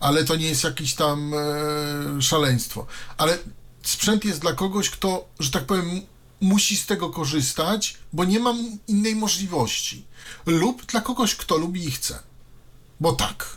[0.00, 2.86] ale to nie jest jakieś tam e, szaleństwo.
[3.18, 3.38] Ale
[3.82, 6.00] sprzęt jest dla kogoś, kto, że tak powiem,
[6.40, 10.04] musi z tego korzystać, bo nie mam innej możliwości.
[10.46, 12.18] Lub dla kogoś, kto lubi i chce.
[13.00, 13.56] Bo tak.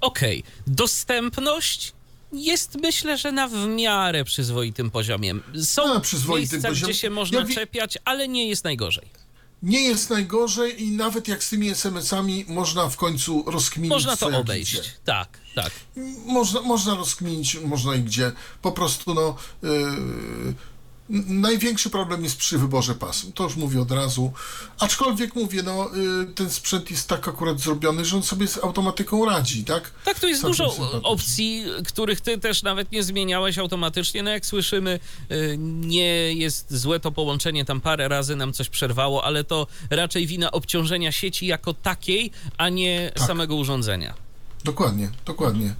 [0.00, 1.92] Okej, dostępność
[2.32, 5.34] jest myślę, że na w miarę przyzwoitym poziomie.
[5.64, 6.92] Są Na przyzwoitym miejsca, poziomie.
[6.92, 9.21] gdzie się można Ja wi- czepiać, ale nie jest najgorzej.
[9.62, 14.38] Nie jest najgorzej i nawet jak z tymi SMS-ami można w końcu rozkminić, Można to
[14.38, 14.72] obejść.
[14.72, 14.82] Idzie.
[15.04, 15.72] Tak, tak.
[16.26, 18.32] Można, można rozkminić, można i gdzie.
[18.62, 19.36] Po prostu, no.
[19.62, 20.54] Yy,
[21.08, 23.32] największy problem jest przy wyborze pasu.
[23.32, 24.32] To już mówię od razu.
[24.78, 29.24] Aczkolwiek mówię, no, yy, ten sprzęt jest tak akurat zrobiony, że on sobie z automatyką
[29.24, 29.90] radzi, tak?
[30.04, 34.22] Tak, tu jest Całkiem dużo opcji, których ty też nawet nie zmieniałeś automatycznie.
[34.22, 35.00] No jak słyszymy,
[35.32, 40.26] y, nie jest złe to połączenie, tam parę razy nam coś przerwało, ale to raczej
[40.26, 43.26] wina obciążenia sieci jako takiej, a nie Tak.
[43.26, 44.14] samego urządzenia.
[44.64, 45.74] Dokładnie, dokładnie.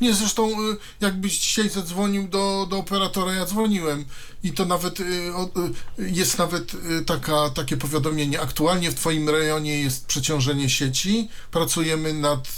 [0.00, 4.04] Nie, zresztą y, jakbyś dzisiaj zadzwonił do, do operatora, ja dzwoniłem
[4.42, 6.72] i to nawet y, y, jest nawet
[7.06, 8.40] taka, takie powiadomienie.
[8.40, 11.28] Aktualnie w Twoim rejonie jest przeciążenie sieci.
[11.50, 12.48] Pracujemy nad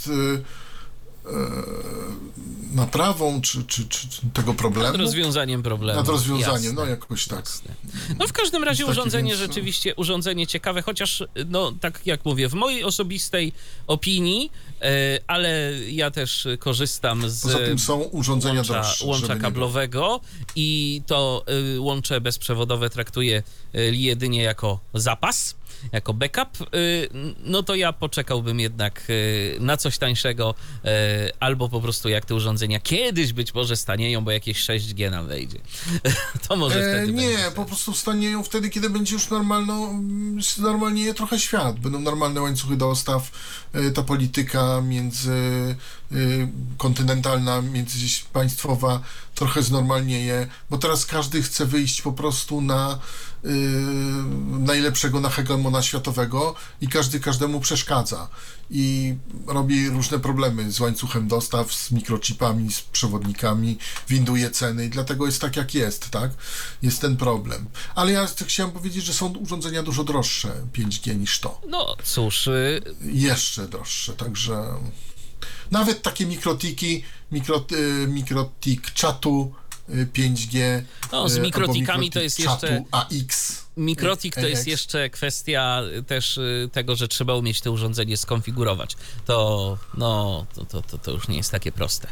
[2.73, 4.91] naprawą czy, czy, czy, tego problemu.
[4.91, 5.99] Nad rozwiązaniem problemu.
[5.99, 6.73] Nad rozwiązaniem, Jasne.
[6.73, 7.39] no jakoś tak.
[7.39, 7.73] Jasne.
[8.19, 9.47] No w każdym razie urządzenie więc, no.
[9.47, 13.53] rzeczywiście, urządzenie ciekawe, chociaż no tak jak mówię, w mojej osobistej
[13.87, 19.05] opinii, e, ale ja też korzystam z Poza tym są urządzenia łącza, droższe.
[19.05, 20.19] łącza kablowego
[20.55, 23.43] i to y, łącze bezprzewodowe traktuję
[23.75, 25.55] y, jedynie jako zapas,
[25.91, 27.09] jako backup, y,
[27.43, 30.87] no to ja poczekałbym jednak y, na coś tańszego y,
[31.39, 35.59] albo po prostu jak te urządzenia kiedyś być może stanieją, bo jakieś 6G nam wejdzie.
[36.47, 39.93] to może E, wtedy nie, po prostu stanieją wtedy, kiedy będzie już normalno,
[40.57, 41.79] normalnieje trochę świat.
[41.79, 43.31] Będą normalne łańcuchy dostaw,
[43.95, 45.75] ta polityka między
[46.77, 49.01] kontynentalna, międzypaństwowa
[49.35, 52.99] trochę znormalnieje, bo teraz każdy chce wyjść po prostu na
[53.43, 53.49] e,
[54.59, 58.29] najlepszego, na hegemona światowego i każdy każdemu przeszkadza
[58.71, 59.15] i
[59.47, 63.77] robi różne problemy z łańcuchem dostaw, z mikrochipami, z przewodnikami,
[64.09, 66.31] winduje ceny i dlatego jest tak, jak jest, tak?
[66.81, 67.67] Jest ten problem.
[67.95, 71.61] Ale ja chciałem powiedzieć, że są urządzenia dużo droższe 5G niż to.
[71.69, 74.63] No cóż, y, Jeszcze droższe, także
[75.71, 80.83] nawet takie mikrotiki, mikro, y, mikrotik czatu y, 5G.
[81.11, 83.57] No, z y, albo mikrotikami to jest jeszcze- AX.
[83.77, 84.67] Mikrotik to jest AX.
[84.67, 88.95] jeszcze kwestia też y, tego, że trzeba umieć to urządzenie skonfigurować.
[89.25, 92.07] To, no, to, to, to, to już nie jest takie proste.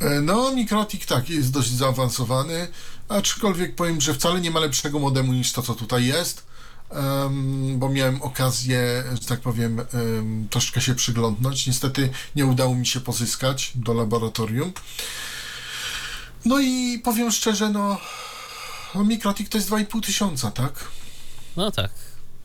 [0.00, 2.68] E, No, mikrotik tak, jest dość zaawansowany,
[3.08, 6.42] aczkolwiek powiem, że wcale nie ma lepszego modemu niż to, co tutaj jest,
[6.90, 11.66] em, bo miałem okazję, że tak powiem, em, troszkę się przyglądnąć.
[11.66, 14.72] Niestety nie udało mi się pozyskać do laboratorium.
[16.44, 18.00] No i powiem szczerze, no,
[18.94, 20.84] no mikrotik to jest 2,5 tysiąca, tak?
[21.56, 21.90] No tak.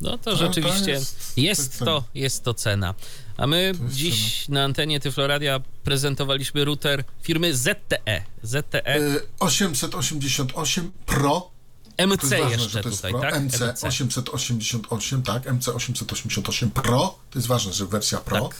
[0.02, 2.94] No to to rzeczywiście jest- jest, to to, jest to cena.
[3.38, 8.24] A my To dziś na antenie Tyfloradia prezentowaliśmy router firmy ZTE.
[8.44, 11.52] ZTE Y, 888 Pro
[11.98, 13.22] MC To ważne, jeszcze to tutaj, Pro.
[13.22, 13.36] tak?
[13.36, 17.20] MC 888, tak, MC 888 Pro.
[17.32, 18.42] To jest ważne, że wersja Pro.
[18.42, 18.56] Tak.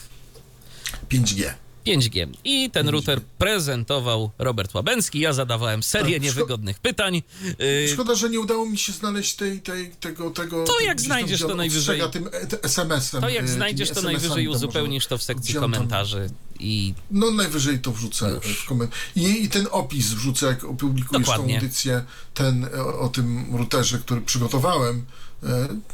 [1.08, 1.54] 5G.
[1.86, 2.28] 5G.
[2.44, 5.20] I ten router prezentował Robert Łabęcki.
[5.20, 7.22] Ja zadawałem serię Tak, niewyggodnych pytań.
[7.58, 10.64] Yy, Szkoda, że nie udało mi się znaleźć tej, tej, tego, tego...
[10.64, 13.20] To jak znajdziesz, to najwyżej- tym e, SMS-em.
[13.20, 17.92] To jak e, znajdziesz, to najwyżej uzupełnisz to w sekcji komentarzy i No najwyżej to
[17.92, 18.92] wrzucę w koment...
[19.16, 21.54] I, I ten opis wrzucę, jak opublikujesz Dokładnie.
[21.54, 25.04] tą audycję, ten e, o, o tym routerze, który przygotowałem.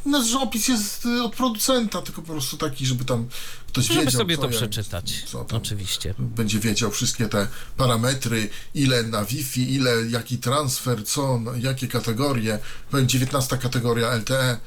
[0.05, 3.27] No, że opis jest e, od producenta, tylko po prostu taki, żeby tam
[3.67, 5.23] ktoś żeby wiedział, sobie co to jak- przeczytać.
[5.27, 6.13] co tam Oczywiście.
[6.19, 12.59] będzie wiedział wszystkie te parametry, ile na Wi-Fi, ile, jaki transfer, co, no, jakie kategorie,
[12.91, 14.57] powiem 19 kategoria LTE,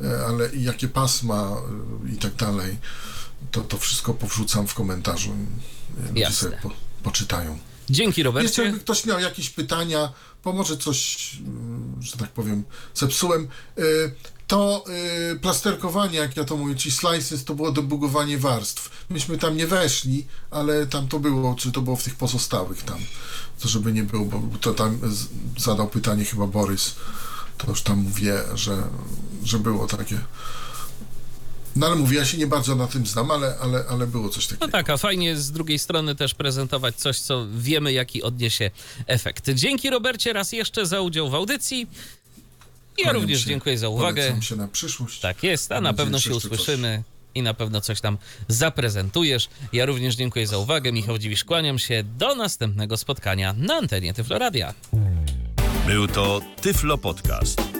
[0.00, 1.50] e, ale jakie pasma
[2.06, 2.76] e, i tak dalej.
[3.50, 5.34] To, to wszystko powrzucam w komentarzu.
[6.08, 6.34] Ludzie Jasne.
[6.48, 6.70] sobie po,
[7.02, 7.58] poczytają.
[7.90, 8.62] Dzięki Robercie.
[8.64, 10.12] jakby ktoś miał jakieś pytania,
[10.44, 13.48] bo może coś, mm, że tak powiem, zepsułem.
[13.78, 14.14] y,
[14.50, 14.84] To
[15.32, 18.90] y, plasterkowanie, jak ja to mówię, czyli slices, to było debugowanie warstw.
[19.10, 22.98] Myśmy tam nie weszli, ale tam to było, czy to było w tych pozostałych tam.
[23.60, 24.98] To żeby nie było, bo to tam
[25.58, 26.94] zadał pytanie chyba Borys.
[27.58, 28.82] To już tam mówię, że,
[29.44, 30.20] że było takie.
[31.76, 34.46] No ale mówię, ja się nie bardzo na tym znam, ale, ale, ale było coś
[34.46, 34.66] takiego.
[34.66, 38.70] No tak, a fajnie z drugiej strony też prezentować coś, co wiemy, jaki odniesie
[39.06, 39.50] efekt.
[39.50, 41.86] Dzięki Robercie raz jeszcze za udział w audycji.
[42.98, 44.22] Ja również się, dziękuję za uwagę.
[44.22, 45.20] Polecam się na przyszłość.
[45.20, 47.02] Tak jest, a Mam na pewno się usłyszymy
[47.34, 48.18] i na pewno coś tam
[48.48, 49.48] zaprezentujesz.
[49.72, 50.92] Ja również dziękuję za uwagę.
[50.92, 52.04] Michał Dziwisz, kłaniam się.
[52.18, 54.74] Do następnego spotkania na antenie Tyfloradia.
[55.86, 57.79] Był to Tyflo Podcast.